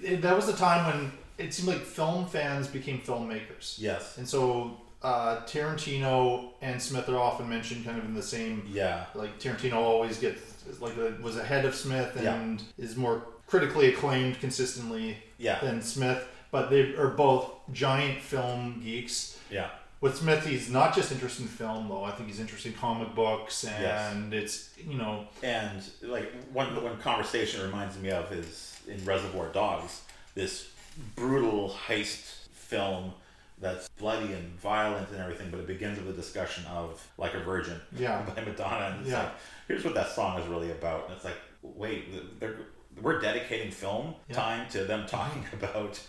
it, 0.04 0.22
that 0.22 0.36
was 0.36 0.46
the 0.46 0.52
time 0.52 0.86
when 0.86 1.12
it 1.36 1.52
seemed 1.52 1.66
like 1.68 1.80
film 1.80 2.26
fans 2.26 2.68
became 2.68 3.00
filmmakers. 3.00 3.74
Yes. 3.76 4.18
And 4.18 4.28
so 4.28 4.76
uh, 5.02 5.40
Tarantino 5.46 6.50
and 6.60 6.80
Smith 6.80 7.08
are 7.08 7.18
often 7.18 7.48
mentioned 7.48 7.84
kind 7.84 7.98
of 7.98 8.04
in 8.04 8.14
the 8.14 8.22
same. 8.22 8.64
Yeah. 8.72 9.06
Like 9.16 9.40
Tarantino 9.40 9.74
always 9.74 10.18
gets 10.18 10.40
like 10.80 10.96
a, 10.96 11.16
was 11.20 11.36
ahead 11.38 11.64
of 11.64 11.74
Smith 11.74 12.16
Yeah. 12.22 12.34
and 12.36 12.62
is 12.78 12.94
more 12.96 13.24
critically 13.48 13.88
acclaimed 13.88 14.38
consistently 14.38 15.16
Yeah. 15.38 15.58
than 15.60 15.82
Smith, 15.82 16.24
but 16.52 16.70
they 16.70 16.94
are 16.94 17.08
both 17.08 17.50
giant 17.72 18.20
film 18.20 18.80
geeks. 18.84 19.40
Yeah. 19.50 19.70
With 20.00 20.16
Smith, 20.16 20.44
he's 20.46 20.68
not 20.70 20.94
just 20.94 21.10
interested 21.12 21.42
in 21.42 21.48
film 21.48 21.88
though. 21.88 22.04
I 22.04 22.12
think 22.12 22.28
he's 22.28 22.38
interested 22.40 22.72
in 22.72 22.78
comic 22.78 23.14
books, 23.16 23.64
Yes. 23.64 24.12
and 24.12 24.32
it's 24.34 24.70
you 24.86 24.94
know 24.98 25.26
And 25.42 25.82
like 26.02 26.30
one 26.52 26.80
one 26.82 26.96
conversation 26.98 27.62
reminds 27.62 27.98
me 27.98 28.10
of 28.10 28.30
is 28.32 28.76
in 28.86 29.04
Reservoir 29.04 29.48
Dogs, 29.48 30.02
this 30.34 30.68
brutal 31.16 31.70
heist 31.86 32.46
film 32.52 33.12
that's 33.60 33.88
bloody 33.90 34.32
and 34.32 34.58
violent 34.58 35.08
and 35.10 35.20
everything, 35.20 35.48
but 35.52 35.60
it 35.60 35.68
begins 35.68 35.96
with 35.98 36.08
a 36.08 36.12
discussion 36.20 36.64
of 36.66 37.06
like 37.16 37.34
a 37.34 37.40
virgin 37.40 37.80
Yeah. 37.96 38.22
by 38.34 38.42
Madonna, 38.42 38.86
and 38.96 39.00
it's 39.02 39.10
Yeah. 39.10 39.22
like 39.22 39.32
here's 39.68 39.84
what 39.84 39.94
that 39.94 40.08
song 40.10 40.38
is 40.40 40.46
really 40.48 40.72
about. 40.72 41.04
And 41.06 41.14
it's 41.14 41.24
like 41.24 41.36
wait, 41.62 42.40
they're, 42.40 42.56
we're 43.00 43.20
dedicating 43.20 43.70
film 43.70 44.16
Yeah. 44.28 44.34
time 44.34 44.68
to 44.70 44.82
them 44.84 45.06
talking 45.06 45.44
about 45.52 46.00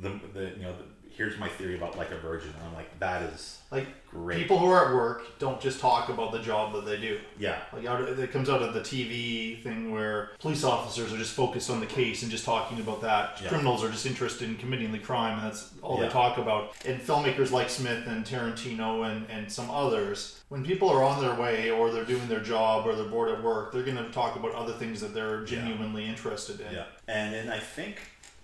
the 0.00 0.10
the 0.32 0.40
you 0.56 0.62
know 0.62 0.72
the, 0.72 0.84
here's 1.10 1.36
my 1.38 1.48
theory 1.48 1.76
about 1.76 1.96
like 1.98 2.10
a 2.10 2.18
virgin, 2.18 2.50
and 2.56 2.68
I'm 2.68 2.74
like 2.74 2.98
that 3.00 3.22
is 3.34 3.58
Like 3.70 3.86
great. 4.10 4.38
people 4.38 4.58
who 4.58 4.66
are 4.66 4.88
at 4.88 4.94
work 4.94 5.38
don't 5.38 5.60
just 5.60 5.78
talk 5.80 6.08
about 6.08 6.32
the 6.32 6.38
job 6.38 6.72
that 6.72 6.86
they 6.86 6.96
do. 6.98 7.18
Yeah. 7.38 7.58
Like 7.72 7.84
out, 7.84 8.00
it 8.08 8.32
comes 8.32 8.48
out 8.48 8.62
of 8.62 8.72
the 8.74 8.80
TV 8.80 9.62
thing 9.62 9.92
where 9.92 10.30
police 10.38 10.64
officers 10.64 11.12
are 11.12 11.18
just 11.18 11.34
focused 11.34 11.68
on 11.68 11.80
the 11.80 11.86
case 11.86 12.22
and 12.22 12.30
just 12.30 12.44
talking 12.44 12.80
about 12.80 13.02
that. 13.02 13.38
Yeah. 13.42 13.48
Criminals 13.50 13.84
are 13.84 13.90
just 13.90 14.06
interested 14.06 14.48
in 14.48 14.56
committing 14.56 14.92
the 14.92 14.98
crime, 14.98 15.38
and 15.38 15.46
that's 15.48 15.72
all 15.82 15.98
Yeah. 15.98 16.06
they 16.06 16.12
talk 16.12 16.38
about. 16.38 16.72
And 16.86 17.00
filmmakers 17.00 17.50
like 17.50 17.68
Smith 17.68 18.06
and 18.06 18.24
Tarantino 18.24 19.10
and, 19.10 19.28
and 19.30 19.50
some 19.52 19.70
others, 19.70 20.40
when 20.48 20.64
people 20.64 20.88
are 20.88 21.04
on 21.04 21.20
their 21.20 21.34
way 21.34 21.70
or 21.70 21.90
they're 21.90 22.04
doing 22.04 22.26
their 22.28 22.40
job 22.40 22.86
or 22.86 22.94
they're 22.94 23.04
bored 23.04 23.30
at 23.30 23.42
work, 23.42 23.72
they're 23.72 23.82
going 23.84 23.96
to 23.96 24.10
talk 24.10 24.36
about 24.36 24.54
other 24.54 24.72
things 24.72 25.00
that 25.00 25.12
they're 25.14 25.44
genuinely 25.44 26.06
interested 26.06 26.60
in. 26.60 26.72
Yeah, 26.72 26.84
and 27.08 27.34
then 27.34 27.50
I 27.50 27.58
think 27.60 28.00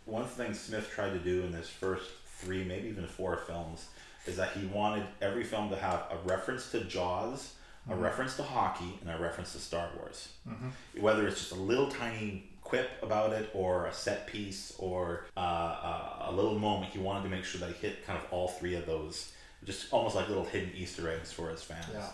one 0.06 0.24
thing 0.24 0.54
Smith 0.54 0.88
tried 0.90 1.10
to 1.10 1.18
do 1.18 1.42
in 1.42 1.52
his 1.52 1.68
first 1.68 2.10
three, 2.38 2.64
maybe 2.64 2.88
even 2.88 3.06
four 3.06 3.36
films, 3.36 3.86
is 4.26 4.36
that 4.36 4.52
he 4.52 4.66
wanted 4.66 5.04
every 5.20 5.44
film 5.44 5.68
to 5.70 5.76
have 5.76 6.04
a 6.10 6.16
reference 6.28 6.70
to 6.70 6.80
Jaws, 6.84 7.54
a 7.88 7.92
Mhm. 7.92 8.00
reference 8.02 8.36
to 8.36 8.42
hockey, 8.42 8.98
and 9.00 9.10
a 9.10 9.18
reference 9.18 9.52
to 9.52 9.58
Star 9.58 9.90
Wars. 9.96 10.28
Mhm. 10.48 10.72
Whether 11.00 11.26
it's 11.28 11.38
just 11.40 11.52
a 11.52 11.56
little 11.56 11.88
tiny 11.90 12.50
quip 12.62 12.90
about 13.02 13.32
it, 13.32 13.48
or 13.54 13.86
a 13.86 13.92
set 13.92 14.26
piece, 14.26 14.72
or 14.78 15.26
uh, 15.36 15.40
uh, 15.40 16.26
a 16.30 16.32
little 16.32 16.58
moment, 16.58 16.92
he 16.92 16.98
wanted 16.98 17.22
to 17.22 17.28
make 17.28 17.44
sure 17.44 17.60
that 17.60 17.68
he 17.76 17.86
hit 17.86 18.04
kind 18.04 18.18
of 18.18 18.26
all 18.32 18.48
three 18.48 18.74
of 18.74 18.86
those, 18.86 19.32
just 19.64 19.92
almost 19.92 20.16
like 20.16 20.26
little 20.28 20.44
hidden 20.44 20.72
Easter 20.74 21.08
eggs 21.10 21.30
for 21.30 21.48
his 21.50 21.62
fans. 21.62 21.86
Yeah. 21.92 22.08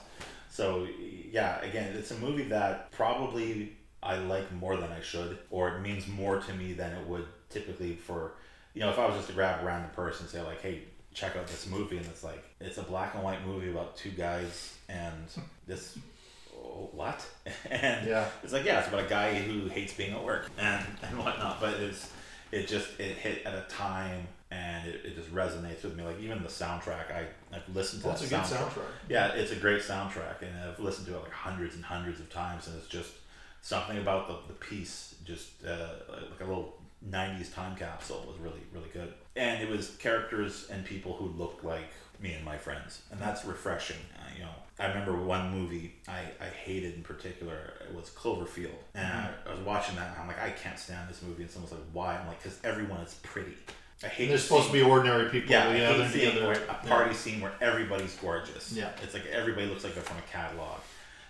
So 0.51 0.87
yeah, 0.99 1.59
again, 1.63 1.97
it's 1.97 2.11
a 2.11 2.19
movie 2.19 2.45
that 2.45 2.91
probably 2.91 3.77
I 4.03 4.17
like 4.17 4.51
more 4.53 4.77
than 4.77 4.93
I 4.93 5.01
should, 5.01 5.39
or 5.51 5.77
it 5.77 5.81
means 5.81 6.07
more 6.07 6.39
to 6.41 6.53
me 6.53 6.75
than 6.75 6.93
it 6.93 7.07
would 7.07 7.27
typically 7.53 7.95
for, 7.95 8.33
you 8.75 8.81
know, 8.81 8.91
if 8.91 8.99
I 8.99 9.07
was 9.07 9.17
just 9.17 9.29
to 9.29 9.35
grab 9.35 9.63
a 9.63 9.67
random 9.67 9.91
person 9.91 10.25
and 10.25 10.31
say 10.31 10.41
like, 10.43 10.61
hey, 10.61 10.83
check 11.15 11.37
out 11.37 11.47
this 11.47 11.67
movie, 11.67 11.99
and 11.99 12.07
it's 12.07 12.25
like 12.25 12.43
it's 12.61 12.79
a 12.79 12.83
black 12.83 13.15
and 13.15 13.23
white 13.23 13.45
movie 13.47 13.71
about 13.71 13.97
two 13.97 14.11
guys 14.11 14.77
and 14.89 15.27
this. 15.67 15.99
oh, 16.57 16.89
What? 16.93 17.25
And 17.71 18.07
Yeah. 18.09 18.29
it's 18.43 18.53
like 18.53 18.65
yeah, 18.65 18.79
it's 18.81 18.89
about 18.89 19.05
a 19.05 19.09
guy 19.09 19.35
who 19.35 19.69
hates 19.69 19.93
being 19.95 20.13
at 20.15 20.25
work 20.25 20.49
and 20.59 20.85
and 21.03 21.19
whatnot. 21.19 21.61
But 21.61 21.75
it's 21.81 22.11
it 22.51 22.67
just 22.69 22.99
it 23.01 23.17
hit 23.17 23.45
at 23.47 23.55
a 23.55 23.65
time 23.69 24.27
and 24.51 24.87
it, 24.89 25.01
it 25.07 25.17
just 25.17 25.35
resonates 25.35 25.83
with 25.83 25.97
me. 25.97 26.05
Like 26.05 26.21
even 26.21 26.43
the 26.43 26.49
soundtrack, 26.49 27.11
I 27.11 27.27
I've 27.55 27.75
listened 27.75 28.03
to 28.03 28.09
Well, 28.09 28.17
that 28.17 28.23
it's 28.23 28.31
good 28.31 28.41
soundtrack. 28.59 28.83
Yeah, 29.09 29.29
it's 29.33 29.53
a 29.53 29.57
great 29.57 29.83
soundtrack, 29.83 30.43
and 30.43 30.55
I've 30.69 30.79
listened 30.81 31.07
to 31.09 31.15
it 31.17 31.21
like 31.23 31.31
hundreds 31.33 31.75
and 31.75 31.85
hundreds 31.85 32.21
of 32.21 32.31
times, 32.31 32.67
and 32.69 32.77
it's 32.77 32.89
just 32.89 33.13
something 33.63 33.97
about 33.99 34.29
the, 34.29 34.53
the 34.53 34.59
piece, 34.59 35.15
just 35.25 35.65
uh, 35.65 35.89
like 36.31 36.41
a 36.41 36.45
little 36.45 36.75
'90s 37.09 37.53
time 37.55 37.77
capsule, 37.77 38.25
was 38.29 38.39
really 38.39 38.61
really 38.73 38.89
good. 38.93 39.13
And 39.37 39.63
it 39.63 39.69
was 39.69 39.97
characters 39.97 40.69
and 40.71 40.85
people 40.85 41.15
who 41.15 41.27
looked 41.27 41.65
like 41.65 41.89
me 42.21 42.35
and 42.35 42.45
my 42.45 42.57
friends, 42.59 43.03
and 43.11 43.21
that's 43.21 43.45
refreshing. 43.45 43.97
Uh, 44.17 44.29
you 44.37 44.43
know, 44.45 44.51
I 44.79 44.87
remember 44.89 45.17
one 45.17 45.51
movie 45.51 45.95
I, 46.07 46.21
I 46.41 46.47
hated 46.47 46.95
in 46.95 47.03
particular. 47.03 47.73
It 47.89 47.95
was 47.95 48.11
Cloverfield, 48.11 48.77
and 48.95 49.07
I, 49.07 49.31
I 49.49 49.51
was 49.55 49.61
watching 49.61 49.97
that, 49.97 50.11
and 50.13 50.21
I'm 50.21 50.29
like, 50.29 50.41
I 50.41 50.51
can't 50.51 50.79
stand 50.79 51.09
this 51.09 51.23
movie. 51.23 51.43
And 51.43 51.51
someone's 51.51 51.73
like, 51.73 51.83
Why? 51.93 52.17
I'm 52.17 52.27
like, 52.29 52.43
because 52.43 52.59
everyone 52.63 53.01
is 53.01 53.15
pretty. 53.23 53.55
I 54.05 54.09
hate. 54.09 54.27
They're 54.29 54.37
the 54.37 54.43
supposed 54.43 54.67
to 54.69 54.73
be 54.73 54.83
ordinary 54.83 55.31
people. 55.31 55.51
Yeah, 55.53 55.69
I 55.69 55.77
Yeah, 55.77 55.93
hate 55.95 56.11
seeing 56.13 56.45
where- 56.45 56.53
a 56.55 56.59
Yeah. 56.85 56.89
party 56.89 57.15
scene 57.15 57.41
where 57.41 57.53
everybody's 57.61 58.15
gorgeous. 58.17 58.73
Yeah. 58.73 58.91
it's 59.03 59.15
like 59.15 59.27
everybody 59.27 59.67
looks 59.67 59.85
like 59.85 59.95
they're 59.95 60.03
from 60.03 60.19
a 60.19 60.23
catalog, 60.23 60.81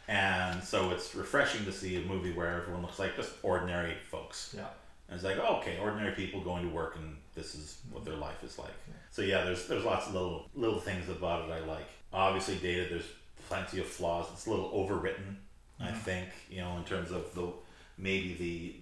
and 0.08 0.62
so 0.62 0.90
it's 0.90 1.14
refreshing 1.14 1.64
to 1.66 1.72
see 1.72 1.96
a 1.96 2.00
movie 2.06 2.32
where 2.32 2.48
everyone 2.60 2.82
looks 2.82 2.98
like 2.98 3.16
just 3.16 3.32
ordinary 3.42 3.94
folks. 4.10 4.54
Yeah. 4.56 4.66
And 5.12 5.20
it's 5.20 5.24
like, 5.24 5.36
oh, 5.46 5.56
okay, 5.58 5.78
ordinary 5.78 6.12
people 6.12 6.40
going 6.40 6.66
to 6.66 6.74
work, 6.74 6.96
and 6.96 7.18
this 7.34 7.54
is 7.54 7.76
what 7.90 8.02
their 8.02 8.16
life 8.16 8.42
is 8.42 8.58
like. 8.58 8.72
So 9.10 9.20
yeah, 9.20 9.44
there's 9.44 9.66
there's 9.68 9.84
lots 9.84 10.06
of 10.06 10.14
little 10.14 10.48
little 10.54 10.80
things 10.80 11.06
about 11.10 11.46
it 11.50 11.52
I 11.52 11.60
like. 11.66 11.86
Obviously, 12.14 12.56
dated. 12.56 12.90
There's 12.90 13.04
plenty 13.46 13.78
of 13.80 13.86
flaws. 13.86 14.26
It's 14.32 14.46
a 14.46 14.50
little 14.50 14.70
overwritten, 14.70 15.36
I 15.78 15.88
Mhm. 15.90 15.98
think. 15.98 16.28
You 16.48 16.62
know, 16.62 16.78
in 16.78 16.84
terms 16.84 17.10
of 17.10 17.34
the 17.34 17.52
maybe 17.98 18.32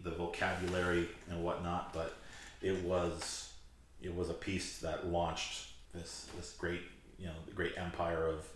the 0.02 0.08
the 0.08 0.14
vocabulary 0.16 1.08
and 1.28 1.42
whatnot, 1.42 1.92
but 1.92 2.16
it 2.62 2.80
was 2.84 3.52
it 4.00 4.14
was 4.14 4.30
a 4.30 4.34
piece 4.34 4.78
that 4.78 5.08
launched 5.08 5.70
this 5.92 6.28
this 6.36 6.52
great 6.52 6.82
you 7.18 7.26
know 7.26 7.34
the 7.46 7.52
great 7.52 7.76
empire 7.76 8.24
of 8.28 8.46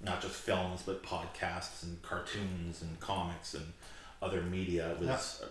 not 0.00 0.22
just 0.22 0.34
films 0.36 0.82
but 0.86 1.02
podcasts 1.02 1.82
and 1.82 2.00
cartoons 2.02 2.80
and 2.82 3.00
comics 3.00 3.54
and 3.54 3.72
other 4.22 4.40
media. 4.42 4.92
It 4.92 5.00
was 5.00 5.42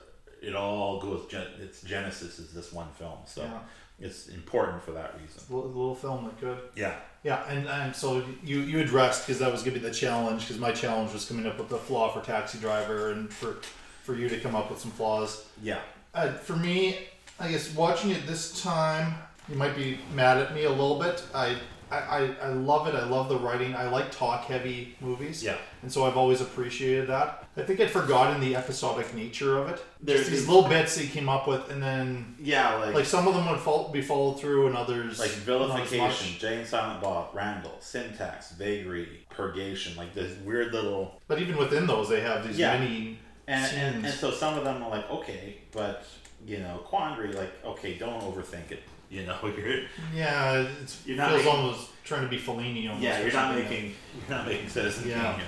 it 0.43 0.55
all 0.55 0.99
goes 0.99 1.25
its 1.59 1.81
genesis 1.81 2.37
is 2.39 2.51
this 2.53 2.71
one 2.73 2.89
film, 2.99 3.19
so 3.25 3.41
Yeah. 3.43 3.59
it's 3.99 4.27
important 4.27 4.83
for 4.83 4.91
that 4.91 5.15
reason. 5.19 5.41
A 5.49 5.55
little, 5.55 5.69
little 5.71 5.95
film 5.95 6.25
that 6.25 6.39
could. 6.39 6.59
Yeah. 6.75 6.95
Yeah, 7.23 7.41
and, 7.47 7.67
and 7.69 7.95
so 7.95 8.21
you 8.43 8.59
you 8.59 8.79
addressed 8.79 9.25
because 9.25 9.39
that 9.39 9.49
was 9.51 9.63
to 9.63 9.71
be 9.71 9.79
the 9.79 9.91
challenge 9.91 10.41
because 10.41 10.59
my 10.59 10.71
challenge 10.73 11.13
was 11.13 11.25
coming 11.25 11.47
up 11.47 11.57
with 11.57 11.71
a 11.71 11.77
flaw 11.77 12.11
for 12.11 12.21
Taxi 12.21 12.57
Driver 12.59 13.11
and 13.11 13.31
for 13.31 13.57
for 14.03 14.13
you 14.15 14.27
to 14.27 14.37
come 14.41 14.55
up 14.55 14.69
with 14.69 14.79
some 14.79 14.91
flaws. 14.91 15.45
Yeah. 15.61 15.79
Uh, 16.13 16.33
for 16.33 16.57
me, 16.57 16.99
I 17.39 17.49
guess 17.49 17.73
watching 17.73 18.11
it 18.11 18.27
this 18.27 18.61
time, 18.61 19.15
you 19.47 19.55
might 19.55 19.75
be 19.77 19.97
mad 20.13 20.37
at 20.37 20.53
me 20.53 20.65
a 20.65 20.69
little 20.69 20.99
bit. 20.99 21.23
I, 21.33 21.55
I, 21.89 22.35
I 22.41 22.47
love 22.49 22.87
it. 22.87 22.95
I 22.95 23.05
love 23.05 23.29
the 23.29 23.37
writing. 23.37 23.73
I 23.75 23.87
like 23.87 24.11
talk 24.11 24.43
heavy 24.45 24.95
movies. 24.99 25.41
Yeah. 25.41 25.57
And 25.81 25.91
so 25.91 26.05
I've 26.05 26.17
always 26.17 26.41
appreciated 26.41 27.07
that. 27.07 27.42
I 27.55 27.61
think 27.61 27.79
I'd 27.79 27.91
forgotten 27.91 28.41
the 28.41 28.55
episodic 28.55 29.13
nature 29.13 29.57
of 29.59 29.69
it. 29.69 29.79
There's 30.01 30.21
Just 30.21 30.31
these 30.31 30.39
these- 30.41 30.49
little 30.49 30.67
bits 30.67 30.97
he 30.97 31.07
came 31.07 31.29
up 31.29 31.47
with, 31.47 31.69
and 31.69 31.81
then 31.83 32.35
Yeah, 32.39 32.73
like- 32.75 32.95
like 32.95 33.05
some 33.05 33.27
of 33.27 33.35
them 33.35 33.47
would 33.49 33.59
fall, 33.59 33.89
be 33.89 34.01
followed 34.01 34.39
through, 34.39 34.67
and 34.67 34.75
others 34.75 35.19
like 35.19 35.29
vilification, 35.29 36.39
Jay 36.39 36.57
and 36.59 36.67
Silent 36.67 37.01
Bob, 37.01 37.29
Randall, 37.33 37.77
syntax, 37.79 38.51
vagary, 38.53 39.25
purgation, 39.29 39.95
like 39.95 40.13
this 40.13 40.35
weird 40.39 40.73
little 40.73 41.21
But 41.27 41.39
even 41.39 41.57
within 41.57 41.85
those, 41.87 42.09
they 42.09 42.21
have 42.21 42.47
these 42.47 42.57
Yeah. 42.57 42.77
many 42.79 43.19
and, 43.47 43.65
scenes. 43.65 43.81
and 43.81 44.05
and 44.05 44.13
so 44.15 44.31
some 44.31 44.57
of 44.57 44.63
them 44.63 44.81
are 44.81 44.89
like 44.89 45.09
okay, 45.11 45.57
but 45.71 46.05
you 46.45 46.57
know 46.59 46.77
quandary 46.85 47.33
like 47.33 47.53
okay, 47.63 47.93
don't 47.97 48.21
overthink 48.21 48.71
it. 48.71 48.81
You 49.11 49.27
know 49.27 49.37
you're 49.43 49.81
yeah, 50.15 50.53
it 50.61 50.95
You're 51.05 51.17
not 51.17 51.29
feels 51.29 51.43
making- 51.45 51.59
almost 51.59 51.89
trying 52.03 52.23
to 52.23 52.27
be 52.29 52.39
Fellini. 52.39 52.87
Almost 52.87 53.03
yeah 53.03 53.21
you're 53.21 53.31
not 53.31 53.53
making 53.55 53.93
you're 54.27 54.37
not 54.37 54.47
making 54.47 54.69
Citizen 54.69 55.07
Yeah. 55.09 55.35
Here. 55.35 55.45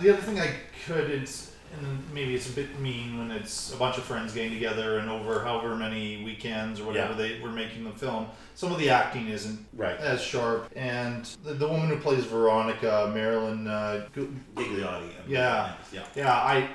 The 0.00 0.10
other 0.12 0.22
thing 0.22 0.40
I 0.40 0.54
could, 0.86 1.10
it's 1.10 1.50
and 1.74 2.12
maybe 2.12 2.34
it's 2.34 2.50
a 2.50 2.52
bit 2.52 2.78
mean 2.80 3.16
when 3.18 3.30
it's 3.30 3.72
a 3.72 3.76
bunch 3.78 3.96
of 3.96 4.04
friends 4.04 4.34
getting 4.34 4.52
together 4.52 4.98
and 4.98 5.08
over 5.08 5.42
however 5.42 5.74
many 5.74 6.22
weekends 6.22 6.78
or 6.80 6.84
whatever 6.84 7.12
Yeah. 7.12 7.16
they 7.28 7.40
were 7.40 7.48
making 7.50 7.84
the 7.84 7.90
film. 7.92 8.26
Some 8.54 8.72
of 8.72 8.78
the 8.78 8.90
acting 8.90 9.28
isn't 9.28 9.64
Right. 9.72 9.96
as 9.98 10.20
sharp, 10.20 10.70
and 10.76 11.24
the, 11.42 11.54
the 11.54 11.66
woman 11.66 11.88
who 11.88 11.96
plays 11.98 12.24
Veronica, 12.26 13.10
Marilyn 13.14 13.66
uh, 13.66 14.06
Ghigliotti. 14.14 15.08
Yeah, 15.26 15.72
yeah. 15.92 16.04
yeah. 16.14 16.32
I, 16.34 16.68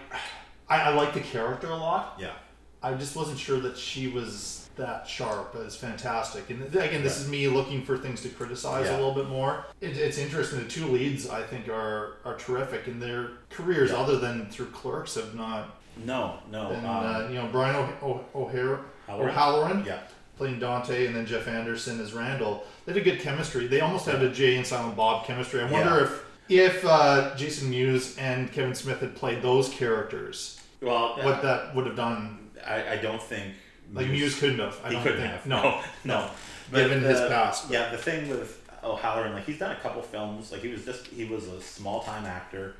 I 0.67 0.81
I 0.81 0.89
like 0.95 1.13
the 1.13 1.19
character 1.21 1.67
a 1.69 1.75
lot. 1.77 2.15
Yeah. 2.19 2.33
I 2.81 2.93
just 2.95 3.15
wasn't 3.15 3.37
sure 3.37 3.59
that 3.59 3.77
she 3.77 4.07
was 4.07 4.66
that 4.77 5.07
sharp 5.07 5.55
is 5.55 5.75
fantastic. 5.75 6.49
And 6.49 6.63
again, 6.63 7.03
this 7.03 7.19
is 7.19 7.27
me 7.29 7.47
looking 7.47 7.83
for 7.83 7.97
things 7.97 8.21
to 8.21 8.29
criticize 8.29 8.85
Yeah. 8.85 8.93
a 8.95 8.97
little 8.97 9.13
bit 9.13 9.27
more. 9.27 9.65
It, 9.81 9.97
it's 9.97 10.17
interesting. 10.17 10.59
The 10.59 10.65
two 10.69 10.85
leads 10.87 11.27
I 11.29 11.41
think 11.43 11.67
are 11.67 12.13
are 12.25 12.35
terrific, 12.37 12.87
and 12.87 13.01
their 13.01 13.31
careers, 13.49 13.91
Yeah. 13.91 13.97
other 13.97 14.17
than 14.17 14.45
through 14.49 14.67
Clerks, 14.67 15.15
have 15.15 15.35
not. 15.35 15.75
No, 16.05 16.35
no. 16.51 16.69
And 16.69 16.85
um, 16.85 17.05
uh, 17.05 17.27
you 17.29 17.35
know, 17.35 17.49
Brian 17.51 17.75
o- 17.75 18.07
o- 18.35 18.43
O'Hara, 18.43 18.79
Halloran? 19.07 19.29
O'Halloran, 19.29 19.83
Yeah. 19.85 19.99
playing 20.37 20.59
Dante, 20.59 21.07
and 21.07 21.15
then 21.15 21.25
Jeff 21.25 21.47
Anderson 21.47 21.99
as 21.99 22.13
Randall. 22.13 22.63
They 22.85 22.93
had 22.93 23.01
a 23.01 23.03
good 23.03 23.19
chemistry. 23.19 23.65
They 23.67 23.81
almost 23.81 24.05
had 24.05 24.21
a 24.21 24.29
Jay 24.29 24.55
and 24.57 24.65
Silent 24.65 24.95
Bob 24.95 25.25
chemistry. 25.25 25.59
I 25.61 25.69
wonder 25.71 25.97
Yeah. 25.97 26.03
if 26.03 26.23
if 26.49 26.85
uh, 26.85 27.35
Jason 27.35 27.69
Mewes 27.71 28.15
and 28.17 28.53
Kevin 28.53 28.73
Smith 28.75 29.01
had 29.01 29.15
played 29.15 29.41
those 29.41 29.67
characters, 29.67 30.61
well, 30.81 31.17
what 31.21 31.41
that 31.41 31.75
would 31.75 31.85
have 31.87 31.95
done. 31.97 32.39
I, 32.65 32.93
I 32.93 32.97
don't 32.97 33.21
think 33.21 33.53
Like 33.93 34.07
Mewes 34.07 34.39
couldn't 34.39 34.59
have. 34.59 34.79
I 34.83 34.93
he 34.93 35.01
couldn't 35.01 35.19
think. 35.21 35.31
have. 35.31 35.45
No, 35.45 35.61
no, 36.03 36.19
no. 36.19 36.29
But 36.71 36.83
Given 36.83 37.01
his 37.03 37.19
the- 37.21 37.27
past. 37.29 37.69
Yeah, 37.71 37.89
the 37.89 37.97
thing 37.97 38.27
with 38.29 38.63
O'Halloran, 38.83 39.33
like 39.33 39.45
he's 39.45 39.59
done 39.59 39.71
a 39.75 39.79
couple 39.79 40.01
films. 40.01 40.51
Like 40.51 40.61
he 40.61 40.67
was 40.69 40.83
just 40.85 41.07
he 41.07 41.25
was 41.25 41.47
a 41.47 41.61
small 41.61 42.01
time 42.03 42.25
actor 42.25 42.75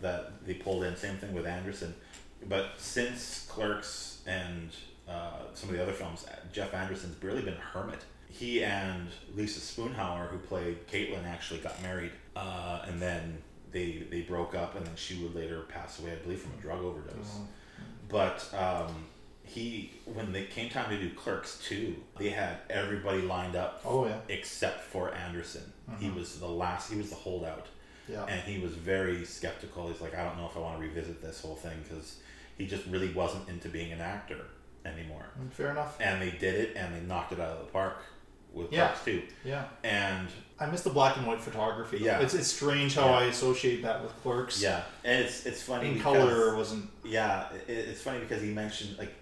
that 0.00 0.46
they 0.46 0.54
pulled 0.54 0.84
in. 0.84 0.96
Same 0.96 1.16
thing 1.16 1.34
with 1.34 1.46
Anderson. 1.46 1.94
But 2.48 2.70
since 2.78 3.46
Clerks 3.48 4.22
and 4.26 4.70
uh, 5.08 5.40
some 5.54 5.68
of 5.70 5.76
the 5.76 5.82
other 5.82 5.92
films, 5.92 6.26
Jeff 6.52 6.72
Anderson's 6.74 7.14
barely 7.16 7.42
been 7.42 7.54
a 7.54 7.78
hermit. 7.78 8.00
He 8.28 8.62
and 8.62 9.08
Lisa 9.34 9.60
Spoonhauer, 9.60 10.28
who 10.28 10.38
played 10.38 10.86
Caitlin, 10.88 11.24
actually 11.26 11.60
got 11.60 11.80
married, 11.82 12.12
uh, 12.34 12.82
and 12.86 13.00
then 13.00 13.38
they 13.72 14.04
they 14.10 14.20
broke 14.22 14.54
up, 14.54 14.74
and 14.76 14.86
then 14.86 14.94
she 14.96 15.22
would 15.22 15.34
later 15.34 15.62
pass 15.62 16.00
away, 16.00 16.12
I 16.12 16.16
believe, 16.16 16.40
from 16.40 16.52
a 16.58 16.62
drug 16.62 16.82
overdose. 16.82 17.38
Oh. 17.38 17.46
But 18.08 18.48
um, 18.54 18.94
he 19.46 19.92
when 20.04 20.32
they 20.32 20.44
came 20.44 20.68
time 20.70 20.90
to 20.90 20.98
do 20.98 21.10
Clerks 21.14 21.58
two, 21.66 21.96
they 22.18 22.30
had 22.30 22.58
everybody 22.68 23.22
lined 23.22 23.56
up. 23.56 23.80
Oh, 23.84 24.06
yeah. 24.06 24.18
except 24.28 24.80
for 24.82 25.14
Anderson. 25.14 25.72
He 26.00 26.08
Mhm. 26.08 26.14
was 26.16 26.38
the 26.40 26.48
last. 26.48 26.90
He 26.90 26.98
was 26.98 27.10
the 27.10 27.16
holdout. 27.16 27.66
Yeah. 28.08 28.24
and 28.26 28.40
he 28.42 28.60
was 28.60 28.70
very 28.72 29.24
skeptical. 29.24 29.88
He's 29.88 30.00
like, 30.00 30.14
I 30.16 30.22
don't 30.22 30.36
know 30.38 30.46
if 30.46 30.56
I 30.56 30.60
want 30.60 30.76
to 30.76 30.80
revisit 30.80 31.20
this 31.20 31.40
whole 31.40 31.56
thing 31.56 31.76
because 31.82 32.18
he 32.56 32.64
just 32.64 32.86
really 32.86 33.12
wasn't 33.12 33.48
into 33.48 33.68
being 33.68 33.90
an 33.90 34.00
actor 34.00 34.46
anymore. 34.84 35.26
Mm, 35.40 35.50
Fair 35.50 35.70
enough. 35.72 35.96
And 36.00 36.22
they 36.22 36.30
did 36.30 36.54
it, 36.54 36.76
and 36.76 36.94
they 36.94 37.00
knocked 37.00 37.32
it 37.32 37.40
out 37.40 37.56
of 37.58 37.66
the 37.66 37.72
park 37.72 37.96
with 38.52 38.72
Yeah. 38.72 38.86
Clerks 38.92 39.04
two. 39.04 39.22
Yeah. 39.44 39.64
and 39.82 40.28
I 40.60 40.66
miss 40.66 40.82
the 40.82 40.90
black 40.90 41.16
and 41.16 41.26
white 41.26 41.40
photography. 41.40 41.98
Yeah. 41.98 42.20
It's, 42.20 42.32
it's 42.32 42.46
strange 42.46 42.94
how 42.94 43.06
Yeah. 43.06 43.18
I 43.18 43.24
associate 43.24 43.82
that 43.82 44.00
with 44.04 44.12
Clerks. 44.22 44.62
Yeah, 44.62 44.82
and 45.02 45.24
it's 45.24 45.44
it's 45.44 45.62
funny 45.62 45.88
In 45.90 46.00
color 46.00 46.54
wasn't. 46.56 46.88
Yeah, 47.04 47.48
it, 47.66 47.70
it's 47.72 48.02
funny 48.02 48.20
because 48.20 48.40
he 48.40 48.50
mentioned 48.52 48.96
like 48.98 49.12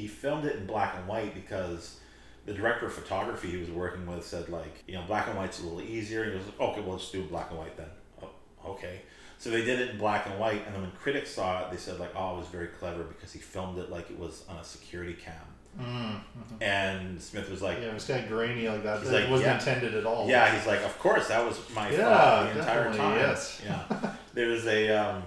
he, 0.00 0.06
filmed 0.06 0.44
it 0.44 0.56
in 0.56 0.66
black 0.66 0.94
and 0.96 1.06
white 1.08 1.34
because 1.34 1.98
the 2.44 2.52
director 2.52 2.86
of 2.86 2.92
photography 2.92 3.48
he 3.50 3.56
was 3.56 3.70
working 3.70 4.06
with 4.06 4.24
said 4.24 4.48
like 4.48 4.84
you 4.86 4.94
know 4.94 5.02
black 5.06 5.26
and 5.28 5.36
white's 5.36 5.60
a 5.60 5.64
little 5.64 5.80
easier. 5.80 6.22
And 6.22 6.32
he 6.32 6.38
was 6.38 6.46
like, 6.46 6.60
okay, 6.60 6.80
well 6.80 6.92
let's 6.92 7.10
do 7.10 7.22
black 7.24 7.50
and 7.50 7.58
white 7.58 7.76
then. 7.76 7.88
Oh, 8.22 8.70
okay. 8.72 9.02
So 9.38 9.50
they 9.50 9.64
did 9.64 9.80
it 9.80 9.90
in 9.90 9.98
black 9.98 10.26
and 10.26 10.38
white, 10.38 10.62
and 10.64 10.74
then 10.74 10.80
when 10.82 10.90
critics 10.92 11.30
saw 11.30 11.62
it, 11.66 11.70
they 11.70 11.76
said 11.76 12.00
like, 12.00 12.12
"Oh, 12.16 12.36
it 12.36 12.38
was 12.38 12.46
very 12.48 12.68
clever 12.68 13.02
because 13.04 13.32
he 13.34 13.38
filmed 13.38 13.78
it 13.78 13.90
like 13.90 14.10
it 14.10 14.18
was 14.18 14.44
on 14.48 14.56
a 14.56 14.64
security 14.64 15.12
cam." 15.12 15.34
Mm, 15.78 15.84
mhm. 16.14 16.62
And 16.62 17.20
Smith 17.20 17.50
was 17.50 17.60
like, 17.60 17.76
Yeah, 17.78 17.88
it 17.88 17.94
was 17.94 18.06
kind 18.06 18.22
of 18.24 18.30
grainy 18.30 18.66
like 18.66 18.82
that. 18.84 19.00
He's 19.02 19.10
It 19.10 19.28
wasn't 19.28 19.48
yeah. 19.48 19.58
intended 19.58 19.94
at 19.94 20.06
all. 20.06 20.26
Yeah, 20.26 20.56
he's 20.56 20.66
like, 20.66 20.80
of 20.80 20.98
course, 20.98 21.28
that 21.28 21.44
was 21.44 21.60
my 21.74 21.90
Yeah, 21.90 21.98
thought 21.98 22.54
the 22.54 22.60
entire 22.60 22.94
time. 22.94 23.18
yes. 23.18 23.60
Yeah. 23.62 24.14
there 24.32 24.48
was 24.48 24.66
a 24.66 24.88
um, 24.96 25.22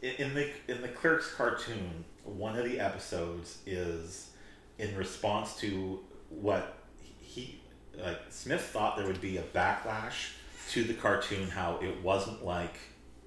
in 0.00 0.34
the 0.34 0.48
in 0.68 0.80
the 0.82 0.88
Clerks 0.88 1.34
cartoon, 1.34 2.04
one 2.28 2.56
of 2.56 2.64
the 2.64 2.80
episodes 2.80 3.58
is 3.66 4.30
in 4.78 4.96
response 4.96 5.56
to 5.56 6.00
what 6.28 6.78
he 7.20 7.60
like 7.96 8.20
Smith 8.30 8.62
thought 8.62 8.96
there 8.96 9.06
would 9.06 9.20
be 9.20 9.38
a 9.38 9.42
backlash 9.42 10.32
to 10.70 10.84
the 10.84 10.94
cartoon, 10.94 11.48
how 11.48 11.78
it 11.82 12.02
wasn't 12.02 12.44
like 12.44 12.78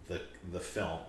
the 0.08 0.22
the 0.52 0.60
film. 0.60 1.00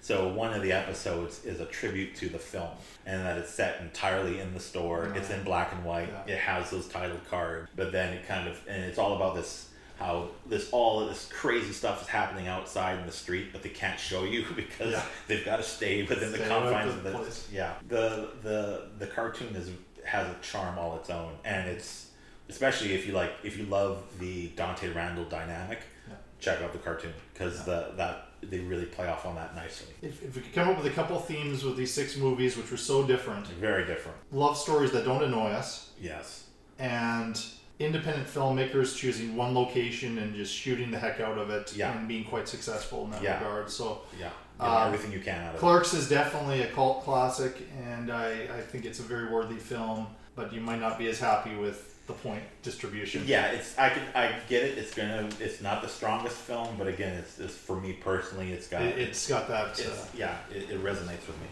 So 0.00 0.32
one 0.32 0.52
of 0.52 0.62
the 0.62 0.72
episodes 0.72 1.44
is 1.44 1.60
a 1.60 1.66
tribute 1.66 2.16
to 2.16 2.28
the 2.28 2.38
film, 2.38 2.72
and 3.06 3.24
that 3.24 3.38
it's 3.38 3.50
set 3.50 3.80
entirely 3.80 4.40
in 4.40 4.52
the 4.52 4.58
store. 4.58 5.12
It's 5.14 5.30
in 5.30 5.44
black 5.44 5.72
and 5.72 5.84
white. 5.84 6.08
It 6.26 6.38
has 6.38 6.70
those 6.70 6.88
title 6.88 7.20
cards, 7.30 7.68
but 7.76 7.92
then 7.92 8.12
it 8.12 8.26
kind 8.26 8.48
of 8.48 8.60
and 8.66 8.82
it's 8.82 8.98
all 8.98 9.14
about 9.14 9.36
this 9.36 9.68
how 10.02 10.28
this 10.46 10.70
all 10.72 11.00
of 11.00 11.08
this 11.08 11.28
crazy 11.32 11.72
stuff 11.72 12.02
is 12.02 12.08
happening 12.08 12.48
outside 12.48 12.98
in 12.98 13.06
the 13.06 13.12
street, 13.12 13.48
but 13.52 13.62
they 13.62 13.68
can't 13.68 13.98
show 13.98 14.24
you 14.24 14.44
because 14.56 14.92
Yeah. 14.92 15.02
they've 15.28 15.44
got 15.44 15.56
to 15.56 15.62
stay 15.62 16.02
within 16.02 16.32
the 16.32 16.38
confines 16.38 16.94
of 16.94 17.02
the 17.04 17.10
place. 17.12 17.48
yeah. 17.52 17.74
The 17.88 18.30
the 18.42 18.88
the 18.98 19.06
cartoon 19.06 19.54
is 19.56 19.70
has 20.04 20.26
a 20.28 20.36
charm 20.42 20.78
all 20.78 20.96
its 20.96 21.10
own, 21.10 21.32
and 21.44 21.68
it's 21.68 22.08
especially 22.48 22.92
if 22.94 23.06
you 23.06 23.12
like 23.12 23.32
if 23.44 23.56
you 23.56 23.64
love 23.66 24.02
the 24.18 24.48
Dante 24.48 24.92
Randall 24.92 25.24
dynamic, 25.24 25.78
Yeah. 26.08 26.14
check 26.40 26.60
out 26.60 26.72
the 26.72 26.78
cartoon 26.78 27.12
because 27.32 27.64
the 27.64 27.92
that 27.96 28.28
they 28.42 28.58
really 28.58 28.86
play 28.86 29.06
off 29.06 29.24
on 29.24 29.36
that 29.36 29.54
nicely. 29.54 29.86
If, 30.02 30.20
if 30.24 30.34
we 30.34 30.42
could 30.42 30.52
come 30.52 30.68
up 30.68 30.76
with 30.76 30.86
a 30.86 30.94
couple 30.94 31.16
themes 31.20 31.62
with 31.62 31.76
these 31.76 31.94
six 31.94 32.16
movies, 32.16 32.56
which 32.56 32.72
were 32.72 32.76
so 32.76 33.04
different, 33.06 33.46
Very 33.46 33.86
different. 33.86 34.16
love 34.32 34.56
stories 34.58 34.90
that 34.90 35.04
don't 35.04 35.22
annoy 35.22 35.50
us, 35.50 35.90
Yes. 36.00 36.46
and 36.80 37.40
independent 37.84 38.26
filmmakers 38.28 38.96
choosing 38.96 39.36
one 39.36 39.54
location 39.54 40.18
and 40.18 40.34
just 40.34 40.54
shooting 40.54 40.90
the 40.90 40.98
heck 40.98 41.20
out 41.20 41.38
of 41.38 41.50
it 41.50 41.72
Yeah. 41.76 41.96
and 41.96 42.06
being 42.08 42.24
quite 42.24 42.48
successful 42.48 43.04
in 43.04 43.10
that 43.12 43.22
Yeah. 43.22 43.38
regard. 43.38 43.70
So 43.70 44.02
Yeah. 44.18 44.30
Um, 44.60 44.86
everything 44.88 45.10
you 45.12 45.18
can 45.20 45.42
out 45.42 45.48
of 45.50 45.54
it. 45.56 45.58
Clerks 45.58 45.92
is 45.92 46.08
definitely 46.08 46.62
a 46.62 46.68
cult 46.68 47.02
classic, 47.04 47.56
and 47.84 48.12
I, 48.12 48.28
I 48.56 48.60
think 48.60 48.84
it's 48.84 49.00
a 49.00 49.02
very 49.02 49.28
worthy 49.32 49.56
film. 49.56 50.06
But 50.36 50.52
you 50.52 50.60
might 50.60 50.80
not 50.80 50.98
be 50.98 51.08
as 51.08 51.18
happy 51.18 51.54
with 51.56 52.06
the 52.06 52.12
point 52.14 52.42
distribution. 52.62 53.24
Yeah, 53.26 53.46
it's 53.48 53.76
I 53.78 53.90
can 53.90 54.02
I 54.14 54.32
get 54.48 54.62
it. 54.62 54.78
It's 54.78 54.94
gonna 54.94 55.28
it's 55.40 55.60
not 55.60 55.82
the 55.82 55.88
strongest 55.88 56.36
film, 56.36 56.76
but 56.78 56.86
again, 56.86 57.14
it's, 57.18 57.38
it's 57.38 57.54
for 57.54 57.78
me 57.80 57.92
personally, 57.94 58.52
it's 58.52 58.66
got 58.66 58.82
It- 58.82 58.98
it's 58.98 59.28
got 59.28 59.46
that, 59.48 59.78
uh, 59.80 59.90
yeah, 60.16 60.36
it, 60.50 60.70
it 60.70 60.82
resonates 60.82 61.26
with 61.26 61.38
me. 61.40 61.48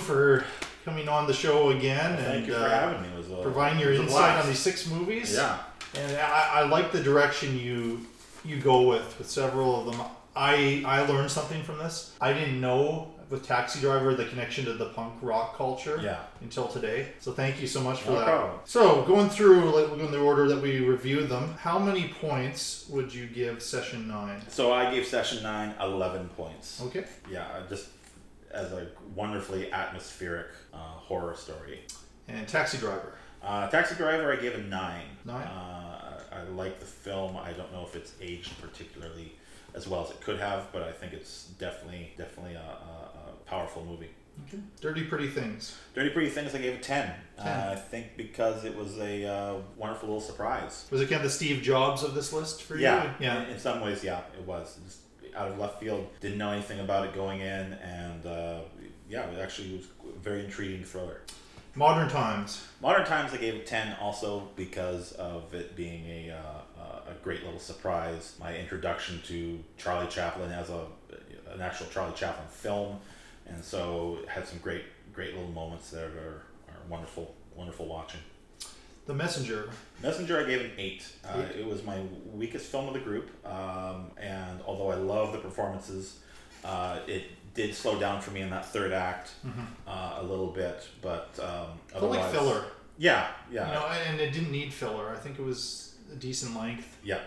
For 0.00 0.44
coming 0.84 1.08
on 1.08 1.26
the 1.26 1.32
show 1.34 1.70
again 1.70 2.14
Well, 2.16 2.24
thank 2.24 2.36
and 2.38 2.46
you 2.46 2.54
for 2.54 2.60
uh, 2.60 2.70
having 2.70 3.02
me. 3.02 3.08
It 3.08 3.16
was 3.18 3.30
a- 3.30 3.42
providing 3.42 3.78
your 3.78 3.92
insight 3.92 4.38
on 4.40 4.46
these 4.48 4.58
six 4.58 4.86
movies. 4.88 5.34
Yeah. 5.34 5.58
and 5.94 6.16
I, 6.16 6.60
I 6.60 6.62
like 6.66 6.90
the 6.92 7.02
direction 7.02 7.58
you 7.58 8.06
you 8.44 8.56
go 8.58 8.82
with 8.88 9.18
with 9.18 9.28
several 9.30 9.80
of 9.88 9.92
them. 9.96 10.06
I 10.34 10.82
I 10.86 11.02
learned 11.06 11.30
something 11.30 11.62
from 11.62 11.78
this. 11.78 12.14
I 12.20 12.32
didn't 12.32 12.60
know 12.60 13.12
with 13.28 13.46
Taxi 13.46 13.78
Driver 13.80 14.14
the 14.14 14.24
connection 14.24 14.64
to 14.64 14.72
the 14.72 14.86
punk 14.86 15.14
rock 15.22 15.56
culture. 15.56 16.00
Yeah. 16.02 16.20
Until 16.40 16.66
today, 16.66 17.08
so 17.20 17.32
thank 17.32 17.60
you 17.60 17.66
so 17.68 17.80
much 17.80 18.00
for 18.00 18.12
No 18.12 18.18
that. 18.18 18.24
problem. 18.26 18.58
So 18.64 19.02
going 19.04 19.28
through 19.28 19.70
like 19.78 20.00
in 20.00 20.10
the 20.10 20.18
order 20.20 20.48
that 20.48 20.60
we 20.62 20.80
reviewed 20.80 21.28
them, 21.28 21.54
how 21.58 21.78
many 21.78 22.08
points 22.20 22.86
would 22.88 23.12
you 23.14 23.26
give 23.26 23.62
Session 23.62 24.08
Nine? 24.08 24.40
So 24.48 24.72
I 24.72 24.90
gave 24.92 25.06
Session 25.06 25.42
9 25.42 25.74
11 25.80 26.28
points. 26.30 26.80
Okay. 26.86 27.04
Yeah, 27.30 27.46
I 27.54 27.68
just 27.68 27.88
as 28.52 28.72
a 28.72 28.88
wonderfully 29.14 29.72
atmospheric 29.72 30.48
uh, 30.72 30.76
horror 30.76 31.34
story. 31.34 31.80
And 32.28 32.46
Taxi 32.48 32.78
Driver. 32.78 33.14
Uh, 33.42 33.68
Taxi 33.68 33.94
Driver, 33.94 34.32
I 34.32 34.36
gave 34.36 34.54
a 34.54 34.58
9. 34.58 35.02
Nine? 35.24 35.46
Uh, 35.46 36.20
I, 36.32 36.40
I 36.40 36.42
like 36.54 36.78
the 36.80 36.86
film. 36.86 37.36
I 37.36 37.52
don't 37.52 37.72
know 37.72 37.82
if 37.84 37.96
it's 37.96 38.12
aged 38.20 38.60
particularly 38.60 39.32
as 39.74 39.86
well 39.88 40.04
as 40.04 40.10
it 40.10 40.20
could 40.20 40.38
have, 40.38 40.70
but 40.72 40.82
I 40.82 40.92
think 40.92 41.12
it's 41.12 41.44
definitely 41.58 42.12
definitely 42.18 42.54
a, 42.54 42.58
a, 42.58 42.62
a 43.30 43.32
powerful 43.46 43.84
movie. 43.84 44.10
Okay. 44.48 44.58
Dirty 44.80 45.04
Pretty 45.04 45.28
Things. 45.28 45.76
Dirty 45.94 46.10
Pretty 46.10 46.30
Things, 46.30 46.54
I 46.54 46.58
gave 46.58 46.74
a 46.74 46.78
10. 46.78 47.12
10. 47.36 47.46
Uh, 47.46 47.70
I 47.72 47.76
think 47.76 48.16
because 48.16 48.64
it 48.64 48.76
was 48.76 48.98
a 48.98 49.26
uh, 49.26 49.54
wonderful 49.76 50.08
little 50.08 50.20
surprise. 50.20 50.86
Was 50.90 51.00
it 51.00 51.06
kind 51.06 51.16
of 51.16 51.24
the 51.24 51.30
Steve 51.30 51.62
Jobs 51.62 52.02
of 52.02 52.14
this 52.14 52.32
list 52.32 52.62
for 52.62 52.76
you? 52.76 52.82
Yeah, 52.82 53.12
Yeah. 53.20 53.44
In, 53.44 53.50
in 53.50 53.58
some 53.58 53.80
ways, 53.80 54.02
yeah, 54.02 54.20
it 54.38 54.46
was. 54.46 54.78
Out 55.36 55.48
of 55.48 55.58
left 55.58 55.80
field, 55.80 56.08
didn't 56.20 56.38
know 56.38 56.50
anything 56.50 56.80
about 56.80 57.06
it 57.06 57.14
going 57.14 57.40
in, 57.40 57.72
and 57.74 58.26
uh, 58.26 58.60
yeah, 59.08 59.28
it 59.30 59.40
actually 59.40 59.76
was 59.76 59.86
a 60.14 60.18
very 60.18 60.44
intriguing 60.44 60.84
thriller. 60.84 61.20
Modern 61.74 62.08
Times. 62.08 62.66
Modern 62.80 63.06
Times, 63.06 63.32
I 63.32 63.36
gave 63.36 63.54
it 63.54 63.66
10 63.66 63.96
also 64.00 64.48
because 64.56 65.12
of 65.12 65.54
it 65.54 65.76
being 65.76 66.04
a, 66.06 66.30
uh, 66.30 66.80
uh, 66.80 67.10
a 67.10 67.14
great 67.22 67.44
little 67.44 67.60
surprise. 67.60 68.34
My 68.40 68.56
introduction 68.56 69.20
to 69.26 69.62
Charlie 69.78 70.08
Chaplin 70.08 70.50
as 70.50 70.68
a, 70.68 70.86
an 71.52 71.60
actual 71.60 71.86
Charlie 71.86 72.14
Chaplin 72.16 72.48
film. 72.48 72.98
And 73.46 73.64
so 73.64 74.18
it 74.22 74.28
had 74.28 74.48
some 74.48 74.58
great, 74.58 74.82
great 75.12 75.34
little 75.34 75.50
moments 75.50 75.90
that 75.90 76.04
are, 76.04 76.42
are 76.68 76.88
wonderful, 76.88 77.34
wonderful 77.54 77.86
watching. 77.86 78.20
The 79.06 79.14
Messenger. 79.14 79.70
Messenger, 80.02 80.40
I 80.40 80.44
gave 80.44 80.60
an 80.60 80.70
eight. 80.78 81.04
Uh, 81.24 81.42
it 81.58 81.66
was 81.66 81.82
my 81.84 81.98
weakest 82.32 82.66
film 82.70 82.86
of 82.88 82.94
the 82.94 83.00
group, 83.00 83.28
um, 83.46 84.10
and 84.16 84.60
although 84.66 84.90
I 84.90 84.94
love 84.94 85.32
the 85.32 85.38
performances, 85.38 86.20
uh, 86.64 86.98
it 87.06 87.24
did 87.54 87.74
slow 87.74 87.98
down 87.98 88.20
for 88.20 88.30
me 88.30 88.40
in 88.42 88.50
that 88.50 88.64
third 88.66 88.92
act 88.92 89.32
Mhm. 89.44 89.66
uh, 89.86 90.18
a 90.20 90.22
little 90.22 90.46
bit. 90.48 90.86
But 91.02 91.28
um, 91.42 91.78
Felt 91.88 92.04
like 92.10 92.20
otherwise- 92.20 92.32
filler. 92.32 92.64
Yeah, 92.98 93.28
yeah, 93.50 93.66
You 93.66 93.74
know, 93.74 93.86
and 93.86 94.20
it 94.20 94.30
didn't 94.32 94.52
need 94.52 94.72
filler. 94.72 95.10
I 95.10 95.16
think 95.16 95.38
it 95.38 95.42
was 95.44 95.94
a 96.12 96.16
decent 96.16 96.54
length. 96.56 96.98
yeah. 97.02 97.20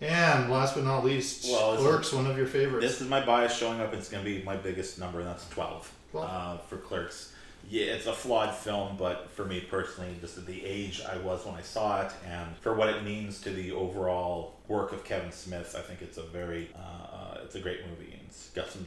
And 0.00 0.50
last 0.52 0.74
but 0.74 0.84
not 0.84 1.04
least, 1.04 1.46
Well, 1.50 1.76
Clerks, 1.78 2.12
one 2.12 2.26
of 2.26 2.36
your 2.36 2.46
favorites. 2.46 2.86
This 2.86 3.00
is 3.00 3.08
my 3.08 3.24
bias 3.24 3.56
showing 3.56 3.80
up. 3.80 3.92
It's 3.94 4.08
going 4.10 4.22
to 4.22 4.30
be 4.30 4.42
my 4.44 4.54
biggest 4.56 4.98
number, 4.98 5.20
and 5.20 5.28
that's 5.28 5.48
12, 5.48 5.90
12. 6.12 6.30
Uh, 6.30 6.58
for 6.68 6.76
Clerks. 6.76 7.32
Yeah, 7.68 7.86
it's 7.86 8.06
a 8.06 8.12
flawed 8.12 8.54
film, 8.54 8.96
but 8.96 9.30
for 9.30 9.44
me 9.44 9.60
personally, 9.60 10.14
just 10.20 10.38
at 10.38 10.46
the 10.46 10.64
age 10.64 11.02
I 11.02 11.16
was 11.18 11.44
when 11.44 11.54
I 11.56 11.62
saw 11.62 12.02
it, 12.02 12.12
and 12.26 12.56
for 12.58 12.74
what 12.74 12.88
it 12.88 13.02
means 13.02 13.40
to 13.42 13.50
the 13.50 13.72
overall 13.72 14.54
work 14.68 14.92
of 14.92 15.04
Kevin 15.04 15.32
Smith, 15.32 15.74
I 15.76 15.82
think 15.82 16.02
it's 16.02 16.18
a 16.18 16.22
very, 16.22 16.70
uh, 16.76 17.16
uh, 17.16 17.40
it's 17.44 17.54
a 17.54 17.60
great 17.60 17.80
movie. 17.88 18.12
And 18.12 18.22
it's 18.28 18.50
got 18.50 18.70
some, 18.70 18.86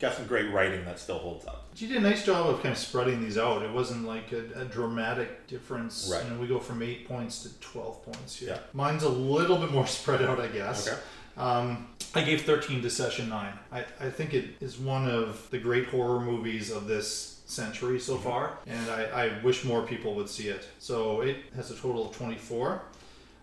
got 0.00 0.14
some 0.14 0.26
great 0.26 0.52
writing 0.52 0.84
that 0.84 0.98
still 0.98 1.18
holds 1.18 1.46
up. 1.46 1.66
You 1.76 1.88
did 1.88 1.98
a 1.98 2.00
nice 2.00 2.24
job 2.24 2.48
of 2.48 2.62
kind 2.62 2.72
of 2.72 2.78
spreading 2.78 3.22
these 3.22 3.38
out. 3.38 3.62
It 3.62 3.72
wasn't 3.72 4.04
like 4.04 4.32
a, 4.32 4.62
a 4.62 4.64
dramatic 4.64 5.46
difference. 5.46 6.10
Right. 6.12 6.24
You 6.24 6.30
know, 6.30 6.40
we 6.40 6.48
go 6.48 6.58
from 6.58 6.82
eight 6.82 7.06
points 7.06 7.42
to 7.44 7.60
12 7.60 8.04
points 8.04 8.36
here. 8.36 8.50
Yeah. 8.50 8.58
Mine's 8.72 9.04
a 9.04 9.08
little 9.08 9.58
bit 9.58 9.70
more 9.70 9.86
spread 9.98 10.22
out, 10.22 10.40
I 10.40 10.48
guess. 10.48 10.88
Okay. 10.88 10.98
Um, 11.36 11.86
I 12.14 12.22
gave 12.22 12.42
13 12.42 12.82
to 12.82 12.90
Session 12.90 13.28
9. 13.28 13.52
I, 13.70 13.84
I 14.00 14.10
think 14.10 14.34
it 14.34 14.56
is 14.60 14.76
one 14.78 15.08
of 15.08 15.48
the 15.50 15.58
great 15.58 15.86
horror 15.86 16.20
movies 16.20 16.72
of 16.72 16.88
this 16.88 17.37
century 17.48 17.98
so 17.98 18.16
far, 18.16 18.58
and 18.66 18.90
I, 18.90 19.04
I 19.04 19.42
wish 19.42 19.64
more 19.64 19.82
people 19.82 20.14
would 20.14 20.28
see 20.28 20.48
it. 20.48 20.68
So 20.78 21.22
it 21.22 21.38
has 21.56 21.70
a 21.70 21.74
total 21.74 22.08
of 22.08 22.16
24. 22.16 22.82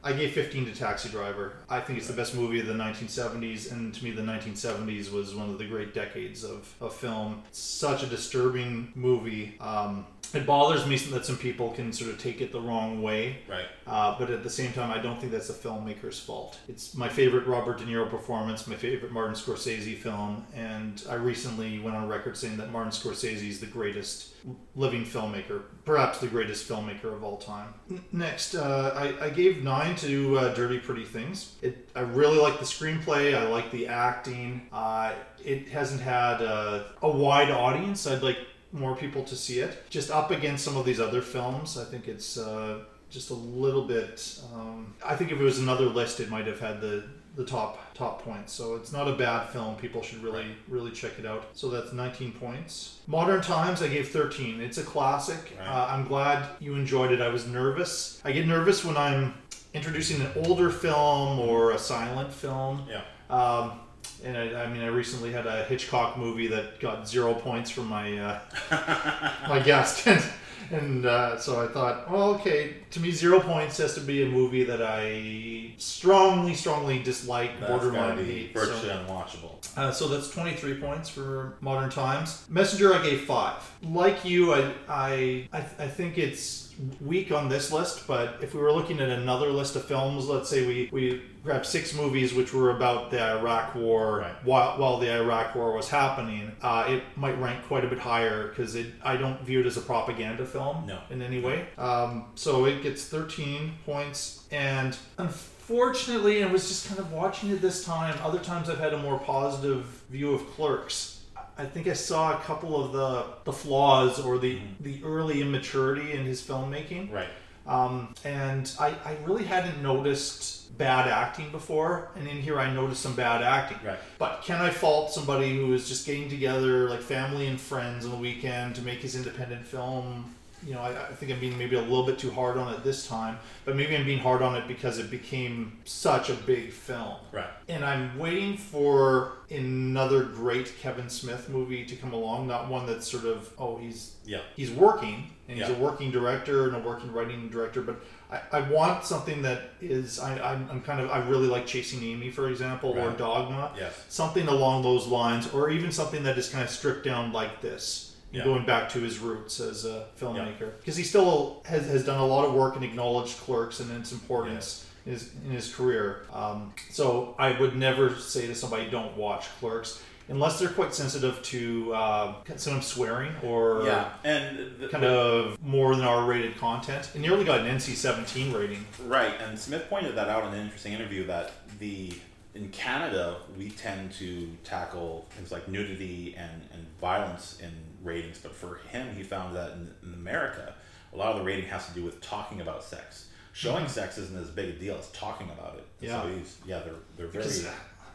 I 0.03 0.13
gave 0.13 0.33
15 0.33 0.65
to 0.65 0.75
Taxi 0.75 1.09
Driver. 1.09 1.53
I 1.67 1.79
think 1.79 1.97
it's 1.97 2.07
the 2.07 2.13
best 2.13 2.35
movie 2.35 2.59
of 2.59 2.67
the 2.67 2.73
1970s, 2.73 3.71
and 3.71 3.91
to 3.91 4.03
me, 4.03 4.11
the 4.11 4.21
1970s 4.21 5.11
was 5.11 5.33
one 5.33 5.49
of 5.49 5.57
the 5.57 5.65
great 5.65 5.95
decades 5.95 6.43
of, 6.43 6.71
of 6.79 6.93
film. 6.93 7.41
Such 7.51 8.03
a 8.03 8.05
disturbing 8.05 8.91
movie. 8.93 9.57
Um, 9.59 10.05
it 10.33 10.45
bothers 10.45 10.85
me 10.87 10.97
that 10.97 11.25
some 11.25 11.37
people 11.37 11.71
can 11.71 11.91
sort 11.93 12.09
of 12.09 12.17
take 12.17 12.41
it 12.41 12.51
the 12.51 12.61
wrong 12.61 13.01
way. 13.01 13.39
Right. 13.49 13.65
Uh, 13.85 14.17
but 14.17 14.29
at 14.29 14.43
the 14.43 14.49
same 14.49 14.73
time, 14.73 14.91
I 14.91 14.97
don't 14.97 15.19
think 15.19 15.31
that's 15.31 15.47
the 15.47 15.53
filmmaker's 15.53 16.19
fault. 16.19 16.57
It's 16.67 16.95
my 16.95 17.09
favorite 17.09 17.45
Robert 17.45 17.77
De 17.77 17.85
Niro 17.85 18.09
performance, 18.09 18.67
my 18.67 18.75
favorite 18.75 19.11
Martin 19.11 19.35
Scorsese 19.35 19.97
film, 19.97 20.45
and 20.55 21.03
I 21.09 21.15
recently 21.15 21.79
went 21.79 21.95
on 21.95 22.07
record 22.07 22.37
saying 22.37 22.57
that 22.57 22.71
Martin 22.71 22.91
Scorsese 22.91 23.47
is 23.47 23.59
the 23.59 23.67
greatest 23.67 24.33
living 24.75 25.03
filmmaker, 25.03 25.63
perhaps 25.85 26.19
the 26.19 26.27
greatest 26.27 26.67
filmmaker 26.67 27.13
of 27.13 27.23
all 27.23 27.37
time. 27.37 27.73
Next, 28.11 28.55
uh, 28.55 28.93
I, 28.95 29.25
I 29.25 29.29
gave 29.29 29.63
nine 29.63 29.95
to 29.97 30.37
uh, 30.37 30.53
Dirty 30.53 30.79
Pretty 30.79 31.05
Things. 31.05 31.55
It, 31.61 31.89
I 31.95 32.01
really 32.01 32.37
like 32.37 32.59
the 32.59 32.65
screenplay. 32.65 33.35
I 33.35 33.47
like 33.47 33.71
the 33.71 33.87
acting. 33.87 34.67
Uh, 34.71 35.13
it 35.43 35.69
hasn't 35.69 36.01
had 36.01 36.41
uh, 36.41 36.83
a 37.01 37.09
wide 37.09 37.51
audience. 37.51 38.07
I'd 38.07 38.23
like 38.23 38.37
more 38.75 38.95
people 38.95 39.23
to 39.23 39.35
see 39.35 39.59
it. 39.59 39.89
Just 39.89 40.11
up 40.11 40.31
against 40.31 40.63
some 40.63 40.77
of 40.77 40.85
these 40.85 40.99
other 40.99 41.21
films, 41.21 41.77
I 41.77 41.85
think 41.85 42.07
it's 42.07 42.37
uh, 42.37 42.83
just 43.09 43.29
a 43.29 43.33
little 43.33 43.85
bit. 43.87 44.39
Um, 44.53 44.93
I 45.03 45.15
think 45.15 45.31
if 45.31 45.39
it 45.39 45.43
was 45.43 45.59
another 45.59 45.85
list, 45.85 46.19
it 46.19 46.29
might 46.29 46.47
have 46.47 46.59
had 46.59 46.81
the 46.81 47.03
the 47.35 47.43
top 47.45 47.93
top 47.93 48.21
points. 48.23 48.53
So 48.53 48.75
it's 48.75 48.91
not 48.91 49.07
a 49.07 49.13
bad 49.13 49.49
film. 49.49 49.75
People 49.75 50.01
should 50.01 50.23
really 50.23 50.45
really 50.67 50.91
check 50.91 51.19
it 51.19 51.25
out. 51.25 51.47
So 51.53 51.69
that's 51.69 51.91
19 51.93 52.33
points. 52.33 52.99
Modern 53.07 53.41
Times, 53.41 53.81
I 53.81 53.87
gave 53.87 54.09
13. 54.09 54.61
It's 54.61 54.77
a 54.77 54.83
classic. 54.83 55.57
Uh, 55.59 55.87
I'm 55.89 56.07
glad 56.07 56.47
you 56.59 56.75
enjoyed 56.75 57.11
it. 57.11 57.21
I 57.21 57.29
was 57.29 57.45
nervous. 57.47 58.21
I 58.23 58.31
get 58.31 58.47
nervous 58.47 58.85
when 58.85 58.97
I'm 58.97 59.33
introducing 59.73 60.21
an 60.21 60.31
older 60.37 60.69
film 60.69 61.39
or 61.39 61.71
a 61.71 61.77
silent 61.77 62.31
film. 62.33 62.87
Yeah. 62.89 63.01
Um, 63.29 63.79
and 64.23 64.37
I, 64.37 64.63
I 64.63 64.67
mean, 64.67 64.81
I 64.81 64.87
recently 64.87 65.31
had 65.31 65.45
a 65.47 65.63
Hitchcock 65.65 66.17
movie 66.17 66.47
that 66.47 66.79
got 66.79 67.07
zero 67.07 67.33
points 67.33 67.69
from 67.69 67.87
my 67.87 68.17
uh, 68.17 68.39
my 69.49 69.59
guest, 69.59 70.07
and, 70.07 70.23
and 70.71 71.05
uh, 71.05 71.37
so 71.37 71.63
I 71.63 71.67
thought, 71.67 72.09
well, 72.09 72.35
okay, 72.35 72.75
to 72.91 72.99
me, 72.99 73.11
zero 73.11 73.39
points 73.39 73.77
has 73.77 73.93
to 73.95 74.01
be 74.01 74.23
a 74.23 74.27
movie 74.27 74.63
that 74.63 74.81
I 74.81 75.71
strongly, 75.77 76.53
strongly 76.53 77.01
dislike, 77.03 77.59
That's 77.59 77.71
borderline 77.71 78.17
be 78.17 78.23
hate. 78.23 78.53
virtually 78.53 78.89
so. 78.89 79.05
unwatchable. 79.07 79.77
Uh, 79.77 79.91
so 79.91 80.07
that's 80.07 80.29
23 80.29 80.79
points 80.79 81.09
for 81.09 81.57
Modern 81.61 81.89
Times. 81.89 82.45
Messenger, 82.49 82.93
I 82.93 83.03
gave 83.03 83.21
five. 83.21 83.55
Like 83.83 84.23
you, 84.23 84.53
I, 84.53 84.71
I, 84.87 85.47
I, 85.51 85.59
I 85.59 85.87
think 85.87 86.17
it's 86.17 86.64
weak 87.01 87.31
on 87.31 87.49
this 87.49 87.71
list, 87.71 88.07
but 88.07 88.37
if 88.41 88.53
we 88.53 88.61
were 88.61 88.71
looking 88.71 88.99
at 88.99 89.09
another 89.09 89.49
list 89.49 89.75
of 89.75 89.85
films, 89.85 90.27
let's 90.27 90.49
say 90.49 90.65
we, 90.65 90.89
we 90.91 91.21
grabbed 91.43 91.65
six 91.65 91.93
movies 91.93 92.33
which 92.33 92.53
were 92.53 92.71
about 92.71 93.11
the 93.11 93.21
Iraq 93.21 93.75
War 93.75 94.25
while, 94.43 94.77
while 94.77 94.97
the 94.97 95.11
Iraq 95.13 95.55
War 95.55 95.73
was 95.73 95.89
happening, 95.89 96.51
uh, 96.61 96.85
it 96.87 97.03
might 97.15 97.39
rank 97.39 97.63
quite 97.65 97.85
a 97.85 97.87
bit 97.87 97.99
higher 97.99 98.47
because 98.49 98.75
it 98.75 98.87
I 99.03 99.17
don't 99.17 99.41
view 99.41 99.59
it 99.61 99.65
as 99.65 99.77
a 99.77 99.81
propaganda 99.81 100.45
film 100.45 100.85
No. 100.87 100.99
in 101.09 101.21
any 101.21 101.39
way. 101.39 101.67
Um, 101.77 102.25
so 102.35 102.65
it 102.65 102.83
gets 102.83 103.05
13 103.05 103.73
points, 103.85 104.45
and 104.51 104.97
unfortunately, 105.17 106.43
I 106.43 106.47
was 106.47 106.67
just 106.67 106.87
kind 106.87 106.99
of 106.99 107.11
watching 107.11 107.49
it 107.51 107.61
this 107.61 107.83
time. 107.83 108.17
Other 108.23 108.39
times, 108.39 108.69
I've 108.69 108.79
had 108.79 108.93
a 108.93 108.97
more 108.99 109.17
positive 109.19 109.85
view 110.09 110.33
of 110.33 110.45
Clerks. 110.51 111.14
I 111.57 111.65
think 111.65 111.87
I 111.87 111.93
saw 111.93 112.33
a 112.33 112.41
couple 112.41 112.83
of 112.83 112.91
the 112.91 113.25
the 113.45 113.53
flaws 113.53 114.19
or 114.19 114.37
the 114.37 114.59
the 114.81 115.01
early 115.03 115.41
immaturity 115.41 116.11
in 116.13 116.25
his 116.25 116.41
filmmaking. 116.41 117.11
Right. 117.11 117.27
Um, 117.67 118.13
and 118.23 118.71
I, 118.79 118.89
I 118.89 119.17
really 119.25 119.43
hadn't 119.43 119.81
noticed 119.81 120.77
bad 120.77 121.07
acting 121.07 121.51
before, 121.51 122.11
and 122.15 122.27
in 122.27 122.37
here 122.37 122.59
I 122.59 122.71
noticed 122.71 123.01
some 123.01 123.15
bad 123.15 123.41
acting. 123.41 123.79
Right. 123.83 123.97
But 124.19 124.43
can 124.43 124.61
I 124.61 124.69
fault 124.69 125.11
somebody 125.11 125.55
who 125.55 125.73
is 125.73 125.87
just 125.87 126.05
getting 126.05 126.29
together, 126.29 126.89
like 126.89 127.01
family 127.01 127.47
and 127.47 127.59
friends, 127.59 128.05
on 128.05 128.11
the 128.11 128.17
weekend 128.17 128.75
to 128.75 128.81
make 128.81 128.99
his 128.99 129.15
independent 129.15 129.65
film? 129.65 130.34
You 130.65 130.73
know, 130.73 130.81
I, 130.81 131.09
I 131.09 131.13
think 131.13 131.31
I'm 131.31 131.39
being 131.39 131.57
maybe 131.57 131.75
a 131.75 131.81
little 131.81 132.05
bit 132.05 132.17
too 132.17 132.31
hard 132.31 132.57
on 132.57 132.73
it 132.73 132.83
this 132.83 133.07
time, 133.07 133.37
but 133.65 133.75
maybe 133.75 133.95
I'm 133.95 134.05
being 134.05 134.19
hard 134.19 134.41
on 134.41 134.55
it 134.55 134.67
because 134.67 134.97
it 134.97 135.11
became 135.11 135.77
such 135.85 136.29
a 136.29 136.33
big 136.33 136.71
film. 136.71 137.15
Right. 137.31 137.49
And 137.69 137.83
I'm 137.85 138.17
waiting 138.17 138.57
for 138.57 139.33
another 139.51 140.23
great 140.23 140.75
Kevin 140.79 141.09
Smith 141.09 141.49
movie 141.49 141.85
to 141.85 141.95
come 141.95 142.13
along, 142.13 142.47
not 142.47 142.67
one 142.67 142.85
that's 142.87 143.07
sort 143.09 143.25
of 143.25 143.51
oh 143.59 143.77
he's 143.77 144.15
Yeah. 144.25 144.39
he's 144.55 144.71
working 144.71 145.29
and 145.47 145.59
he's 145.59 145.69
Yeah. 145.69 145.75
a 145.75 145.79
working 145.79 146.09
director 146.09 146.65
and 146.67 146.75
a 146.75 146.79
working 146.79 147.11
writing 147.13 147.47
director, 147.49 147.81
but 147.83 148.03
I, 148.31 148.41
I 148.57 148.61
want 148.71 149.03
something 149.05 149.43
that 149.43 149.69
is 149.81 150.19
I, 150.19 150.39
I'm, 150.39 150.67
I'm 150.71 150.81
kind 150.81 150.99
of 150.99 151.11
I 151.11 151.19
really 151.29 151.47
like 151.47 151.67
Chasing 151.67 152.01
Amy 152.03 152.31
for 152.31 152.49
example 152.49 152.91
or 152.97 153.09
Right. 153.09 153.17
Dogma, 153.17 153.71
Yes. 153.77 154.03
something 154.09 154.47
along 154.47 154.81
those 154.81 155.05
lines, 155.05 155.51
or 155.53 155.69
even 155.69 155.91
something 155.91 156.23
that 156.23 156.37
is 156.39 156.49
kind 156.49 156.63
of 156.63 156.71
stripped 156.71 157.03
down 157.05 157.31
like 157.31 157.61
this. 157.61 158.14
Yeah. 158.35 158.43
Going 158.43 158.65
back 158.65 158.89
to 158.89 158.99
his 158.99 159.19
roots 159.19 159.59
as 159.59 159.85
a 159.85 160.07
filmmaker, 160.19 160.77
because 160.79 160.97
he 160.97 161.03
still 161.03 161.61
has, 161.65 161.87
has 161.87 162.05
done 162.05 162.19
a 162.19 162.25
lot 162.25 162.43
of 162.45 162.53
work 162.53 162.75
and 162.75 162.83
acknowledged 162.83 163.37
Clerks 163.37 163.79
and 163.79 163.89
its 163.97 164.11
importance 164.11 164.85
in, 165.05 165.13
his, 165.13 165.31
in 165.45 165.51
his 165.51 165.73
career. 165.73 166.25
Um, 166.33 166.73
so 166.89 167.35
I 167.39 167.57
would 167.59 167.75
never 167.77 168.15
say 168.15 168.47
to 168.47 168.55
somebody, 168.55 168.89
"Don't 168.89 169.15
watch 169.15 169.45
Clerks," 169.59 170.01
unless 170.27 170.59
they're 170.59 170.69
quite 170.69 170.93
sensitive 170.93 171.41
to 171.43 171.93
uh, 171.93 172.33
some 172.57 172.81
swearing 172.81 173.31
or 173.43 173.83
Yeah, 173.85 174.09
and 174.25 174.79
the- 174.79 174.89
kind 174.89 175.05
of 175.05 175.57
more 175.63 175.95
than 175.95 176.03
R-rated 176.03 176.57
content. 176.57 177.11
And 177.15 177.23
he 177.23 177.29
only 177.31 177.45
got 177.45 177.59
an 177.61 177.67
NC-17 177.67 178.53
rating. 178.53 178.85
Right, 179.05 179.33
and 179.47 179.57
Smith 179.57 179.87
pointed 179.89 180.15
that 180.15 180.27
out 180.27 180.43
in 180.47 180.53
an 180.53 180.65
interesting 180.65 180.93
interview 180.93 181.25
that 181.27 181.51
the 181.79 182.11
in 182.55 182.69
Canada 182.69 183.35
we 183.57 183.69
tend 183.69 184.11
to 184.13 184.49
tackle 184.63 185.25
things 185.31 185.51
like 185.51 185.67
nudity 185.67 186.35
and, 186.37 186.61
and 186.73 186.85
violence 187.01 187.59
in 187.61 187.71
ratings, 188.05 188.37
but 188.37 188.53
for 188.53 188.75
him 188.89 189.13
he 189.15 189.23
found 189.23 189.55
that 189.55 189.71
in, 189.71 189.93
in 190.03 190.13
America 190.13 190.73
a 191.13 191.17
lot 191.17 191.31
of 191.31 191.37
the 191.39 191.43
rating 191.43 191.65
has 191.69 191.87
to 191.87 191.93
do 191.93 192.03
with 192.03 192.21
talking 192.21 192.61
about 192.61 192.83
sex. 192.83 193.27
Showing 193.53 193.85
Mhm. 193.85 193.89
sex 193.89 194.17
isn't 194.17 194.37
as 194.37 194.49
big 194.49 194.69
a 194.75 194.79
deal 194.79 194.95
as 194.97 195.07
talking 195.11 195.49
about 195.49 195.75
it. 195.77 195.85
Yeah. 196.05 196.21
So 196.23 196.27
he's 196.29 196.57
yeah, 196.65 196.79
they're 196.79 196.93
they're 197.17 197.27
very 197.27 197.43
Because 197.43 197.65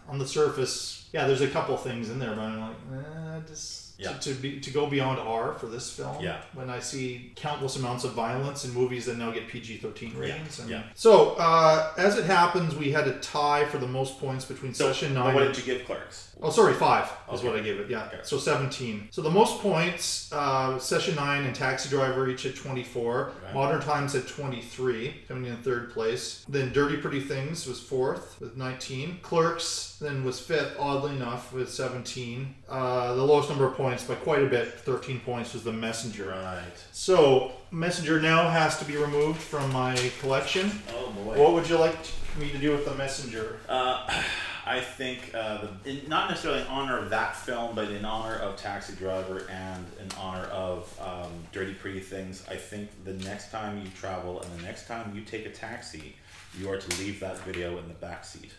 on 0.08 0.18
the 0.18 0.26
surface, 0.26 1.08
yeah, 1.12 1.26
there's 1.26 1.40
a 1.40 1.48
couple 1.48 1.76
things 1.76 2.10
in 2.10 2.18
there, 2.18 2.30
but 2.34 2.40
I'm 2.40 2.60
like, 2.60 2.76
eh, 2.92 3.40
just 3.48 3.86
Yeah. 3.98 4.12
to, 4.14 4.34
to 4.34 4.40
be 4.40 4.60
to 4.60 4.70
go 4.70 4.86
beyond 4.86 5.18
R 5.18 5.54
for 5.54 5.66
this 5.66 5.90
film. 5.94 6.20
Yeah. 6.20 6.42
When 6.52 6.68
I 6.68 6.80
see 6.80 7.32
countless 7.36 7.76
amounts 7.76 8.04
of 8.04 8.12
violence 8.12 8.64
in 8.66 8.72
movies 8.74 9.06
that 9.06 9.16
now 9.16 9.30
get 9.30 9.48
PG-13 9.48 10.18
ratings. 10.18 10.58
and- 10.58 10.68
yeah. 10.68 10.82
So 10.94 11.30
uh, 11.36 11.92
as 11.96 12.18
it 12.18 12.24
happens, 12.26 12.74
we 12.74 12.90
had 12.92 13.08
a 13.08 13.18
tie 13.20 13.64
for 13.64 13.78
the 13.78 13.88
most 13.88 14.18
points 14.20 14.44
between 14.44 14.74
So, 14.74 14.88
session 14.92 15.14
nine. 15.14 15.32
what 15.34 15.44
and- 15.44 15.54
did 15.54 15.64
you 15.66 15.74
give 15.74 15.86
Clerks? 15.86 16.28
Oh, 16.42 16.50
sorry, 16.50 16.72
five 16.74 17.04
is 17.32 17.40
Okay. 17.40 17.48
what 17.48 17.56
I 17.58 17.60
gave 17.60 17.78
it. 17.80 17.90
Yeah, 17.90 18.08
so 18.22 18.38
seventeen. 18.38 19.08
So 19.10 19.20
the 19.22 19.30
most 19.30 19.60
points, 19.60 20.32
uh, 20.32 20.78
Session 20.78 21.14
Nine 21.16 21.44
and 21.44 21.54
Taxi 21.54 21.88
Driver 21.90 22.28
each 22.28 22.46
at 22.46 22.56
twenty-four. 22.56 23.32
Right. 23.44 23.54
Modern 23.54 23.80
Times 23.80 24.14
at 24.14 24.26
twenty-three, 24.26 25.24
coming 25.28 25.46
in 25.50 25.56
third 25.58 25.92
place. 25.92 26.44
Then 26.48 26.72
Dirty 26.72 26.96
Pretty 26.96 27.20
Things 27.20 27.66
was 27.66 27.78
fourth 27.80 28.40
with 28.40 28.56
nineteen. 28.56 29.18
Clerks 29.22 29.98
then 30.00 30.24
was 30.24 30.40
fifth, 30.40 30.76
oddly 30.78 31.14
enough, 31.14 31.52
with 31.52 31.70
seventeen. 31.70 32.54
Uh, 32.68 33.14
the 33.14 33.22
lowest 33.22 33.50
number 33.50 33.66
of 33.66 33.74
points 33.74 34.04
by 34.04 34.14
quite 34.14 34.42
a 34.42 34.46
bit, 34.46 34.72
thirteen 34.80 35.20
points, 35.20 35.52
was 35.52 35.62
The 35.62 35.72
Messenger. 35.72 36.28
Right. 36.30 36.62
So 36.92 37.52
Messenger 37.70 38.20
now 38.20 38.48
has 38.48 38.78
to 38.78 38.84
be 38.86 38.96
removed 38.96 39.40
from 39.40 39.70
my 39.72 39.94
collection. 40.20 40.70
Oh 40.96 41.10
boy. 41.10 41.38
What 41.38 41.52
would 41.52 41.68
you 41.68 41.76
like 41.76 41.96
me 42.38 42.48
to 42.50 42.58
do 42.58 42.70
with 42.72 42.86
The 42.86 42.94
Messenger? 42.94 43.58
Uh, 43.68 44.22
I 44.70 44.80
think 44.80 45.32
uh, 45.34 45.66
the, 45.84 45.90
in, 45.90 46.08
not 46.08 46.28
necessarily 46.30 46.60
in 46.60 46.66
honor 46.68 46.96
of 46.98 47.10
that 47.10 47.34
film, 47.34 47.74
but 47.74 47.90
in 47.90 48.04
honor 48.04 48.36
of 48.36 48.56
Taxi 48.56 48.94
Driver 48.94 49.44
and 49.50 49.84
in 50.00 50.06
honor 50.16 50.44
of 50.44 50.96
um, 51.00 51.32
Dirty 51.50 51.74
Pretty 51.74 51.98
Things. 51.98 52.44
I 52.48 52.54
think 52.54 52.88
the 53.04 53.14
next 53.24 53.50
time 53.50 53.78
you 53.82 53.90
travel 53.98 54.40
and 54.40 54.58
the 54.58 54.62
next 54.62 54.86
time 54.86 55.12
you 55.14 55.22
take 55.22 55.44
a 55.44 55.50
taxi, 55.50 56.14
you 56.56 56.70
are 56.70 56.78
to 56.78 57.02
leave 57.02 57.18
that 57.18 57.38
video 57.40 57.78
in 57.78 57.88
the 57.88 57.94
back 57.94 58.24
seat. 58.24 58.52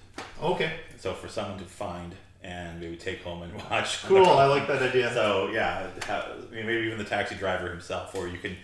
Okay. 0.44 0.74
So 0.98 1.14
for 1.14 1.30
someone 1.30 1.58
to 1.60 1.66
find 1.66 2.14
and 2.44 2.80
maybe 2.82 2.98
take 2.98 3.24
home 3.24 3.44
and 3.44 3.54
watch. 3.70 4.04
Cool, 4.04 4.26
I 4.26 4.46
like 4.48 4.68
that 4.68 4.82
idea. 4.82 5.14
So 5.14 5.50
yeah, 5.54 5.88
ha- 6.06 6.28
I 6.52 6.54
mean, 6.56 6.66
maybe 6.66 6.88
even 6.88 6.98
the 6.98 7.06
taxi 7.06 7.36
driver 7.36 7.70
himself, 7.70 8.14
or 8.16 8.28
you 8.28 8.38
can 8.38 8.58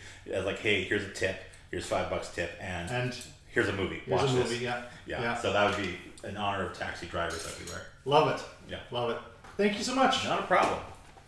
like, 0.46 0.60
hey, 0.60 0.84
here's 0.84 1.04
a 1.04 1.12
tip, 1.12 1.40
here's 1.72 1.86
five 1.86 2.10
bucks 2.10 2.30
tip, 2.34 2.52
and, 2.60 2.90
And 2.92 3.18
here's 3.52 3.70
a 3.70 3.74
movie. 3.74 4.02
here's 4.06 4.22
Watch 4.22 4.32
a 4.32 4.34
this. 4.36 4.52
movie, 4.52 4.64
yeah. 4.66 4.82
yeah. 5.06 5.22
Yeah. 5.22 5.38
So 5.38 5.54
that 5.54 5.70
would 5.70 5.86
be 5.86 5.96
in 6.28 6.38
honor 6.38 6.66
of 6.68 6.78
taxi 6.78 7.08
drivers 7.08 7.46
everywhere. 7.46 7.84
Love 8.06 8.30
it. 8.30 8.44
Yeah. 8.70 8.80
Love 8.92 9.12
it. 9.12 9.18
Thank 9.58 9.78
you 9.78 9.84
so 9.84 9.96
much. 9.96 10.24
Not 10.26 10.42
a 10.42 10.44
problem. 10.44 10.80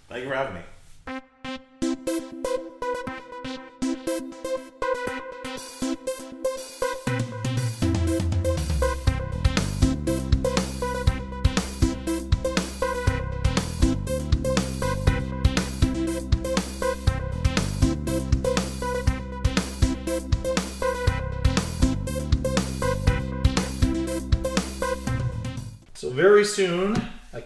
Thank 0.07 0.23
you 0.23 0.29
for 0.29 0.35
having 0.35 0.55
me. 0.55 0.61
Soon, 26.49 26.95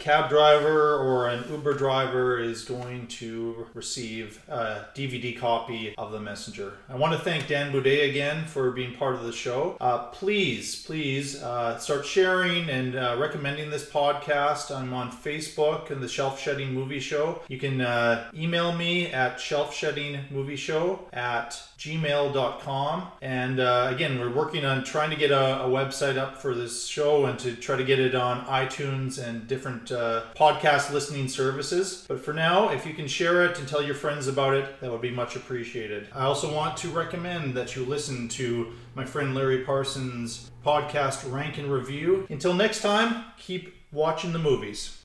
cab 0.03 0.29
driver 0.29 0.97
or 0.97 1.29
an 1.29 1.45
Uber 1.49 1.75
driver 1.75 2.37
is 2.37 2.65
going 2.65 3.07
to 3.07 3.65
receive 3.73 4.43
a 4.49 4.85
DVD 4.93 5.39
copy 5.39 5.95
of 5.97 6.11
The 6.11 6.19
Messenger. 6.19 6.73
I 6.89 6.97
want 6.97 7.13
to 7.13 7.19
thank 7.19 7.47
Dan 7.47 7.71
Buday 7.71 8.09
again 8.09 8.43
for 8.43 8.71
being 8.71 8.93
part 8.95 9.15
of 9.15 9.23
the 9.23 9.31
show. 9.31 9.77
Uh, 9.79 10.07
please, 10.07 10.83
please 10.83 11.41
uh, 11.41 11.77
start 11.77 12.05
sharing 12.05 12.69
and 12.69 12.97
uh, 12.97 13.15
recommending 13.17 13.69
this 13.69 13.89
podcast. 13.89 14.75
I'm 14.75 14.93
on 14.93 15.09
Facebook 15.09 15.89
and 15.89 16.03
the 16.03 16.09
Shelf 16.09 16.37
Shedding 16.37 16.73
Movie 16.73 16.99
Show. 16.99 17.41
You 17.47 17.57
can 17.57 17.79
uh, 17.79 18.29
email 18.35 18.73
me 18.73 19.07
at 19.07 19.37
shelfsheddingmovieshow 19.37 20.99
at 21.13 21.63
gmail.com. 21.83 23.07
And 23.21 23.59
uh, 23.59 23.89
again, 23.89 24.17
we're 24.17 24.33
working 24.33 24.63
on 24.63 24.85
trying 24.85 25.09
to 25.09 25.17
get 25.17 25.31
a, 25.31 25.63
a, 25.63 25.67
website 25.67 26.17
up 26.17 26.37
for 26.37 26.55
this 26.55 26.87
show 26.87 27.25
and 27.25 27.37
to 27.39 27.55
try 27.55 27.75
to 27.75 27.83
get 27.83 27.99
it 27.99 28.15
on 28.15 28.45
iTunes 28.45 29.21
and 29.21 29.47
different 29.47 29.91
uh, 29.93 30.25
podcast 30.35 30.91
listening 30.91 31.27
services. 31.27 32.05
But 32.07 32.19
for 32.19 32.33
now, 32.33 32.69
if 32.69 32.85
you 32.85 32.93
can 32.93 33.07
share 33.07 33.45
it 33.45 33.59
and 33.59 33.67
tell 33.67 33.81
your 33.81 33.95
friends 33.95 34.27
about 34.27 34.55
it, 34.55 34.81
that 34.81 34.91
would 34.91 35.01
be 35.01 35.11
much 35.11 35.35
appreciated. 35.35 36.07
I 36.13 36.25
also 36.25 36.53
want 36.53 36.75
to 36.77 36.89
recommend 36.89 37.53
that 37.55 37.75
you 37.75 37.85
listen 37.85 38.27
to 38.29 38.73
my 38.95 39.05
friend 39.05 39.33
Larry 39.33 39.59
Parsons' 39.59 40.51
podcast, 40.65 41.31
Rank 41.31 41.57
and 41.57 41.71
Review. 41.71 42.27
Until 42.29 42.53
next 42.53 42.81
time, 42.81 43.25
keep 43.37 43.75
watching 43.91 44.33
the 44.33 44.39
movies. 44.39 44.99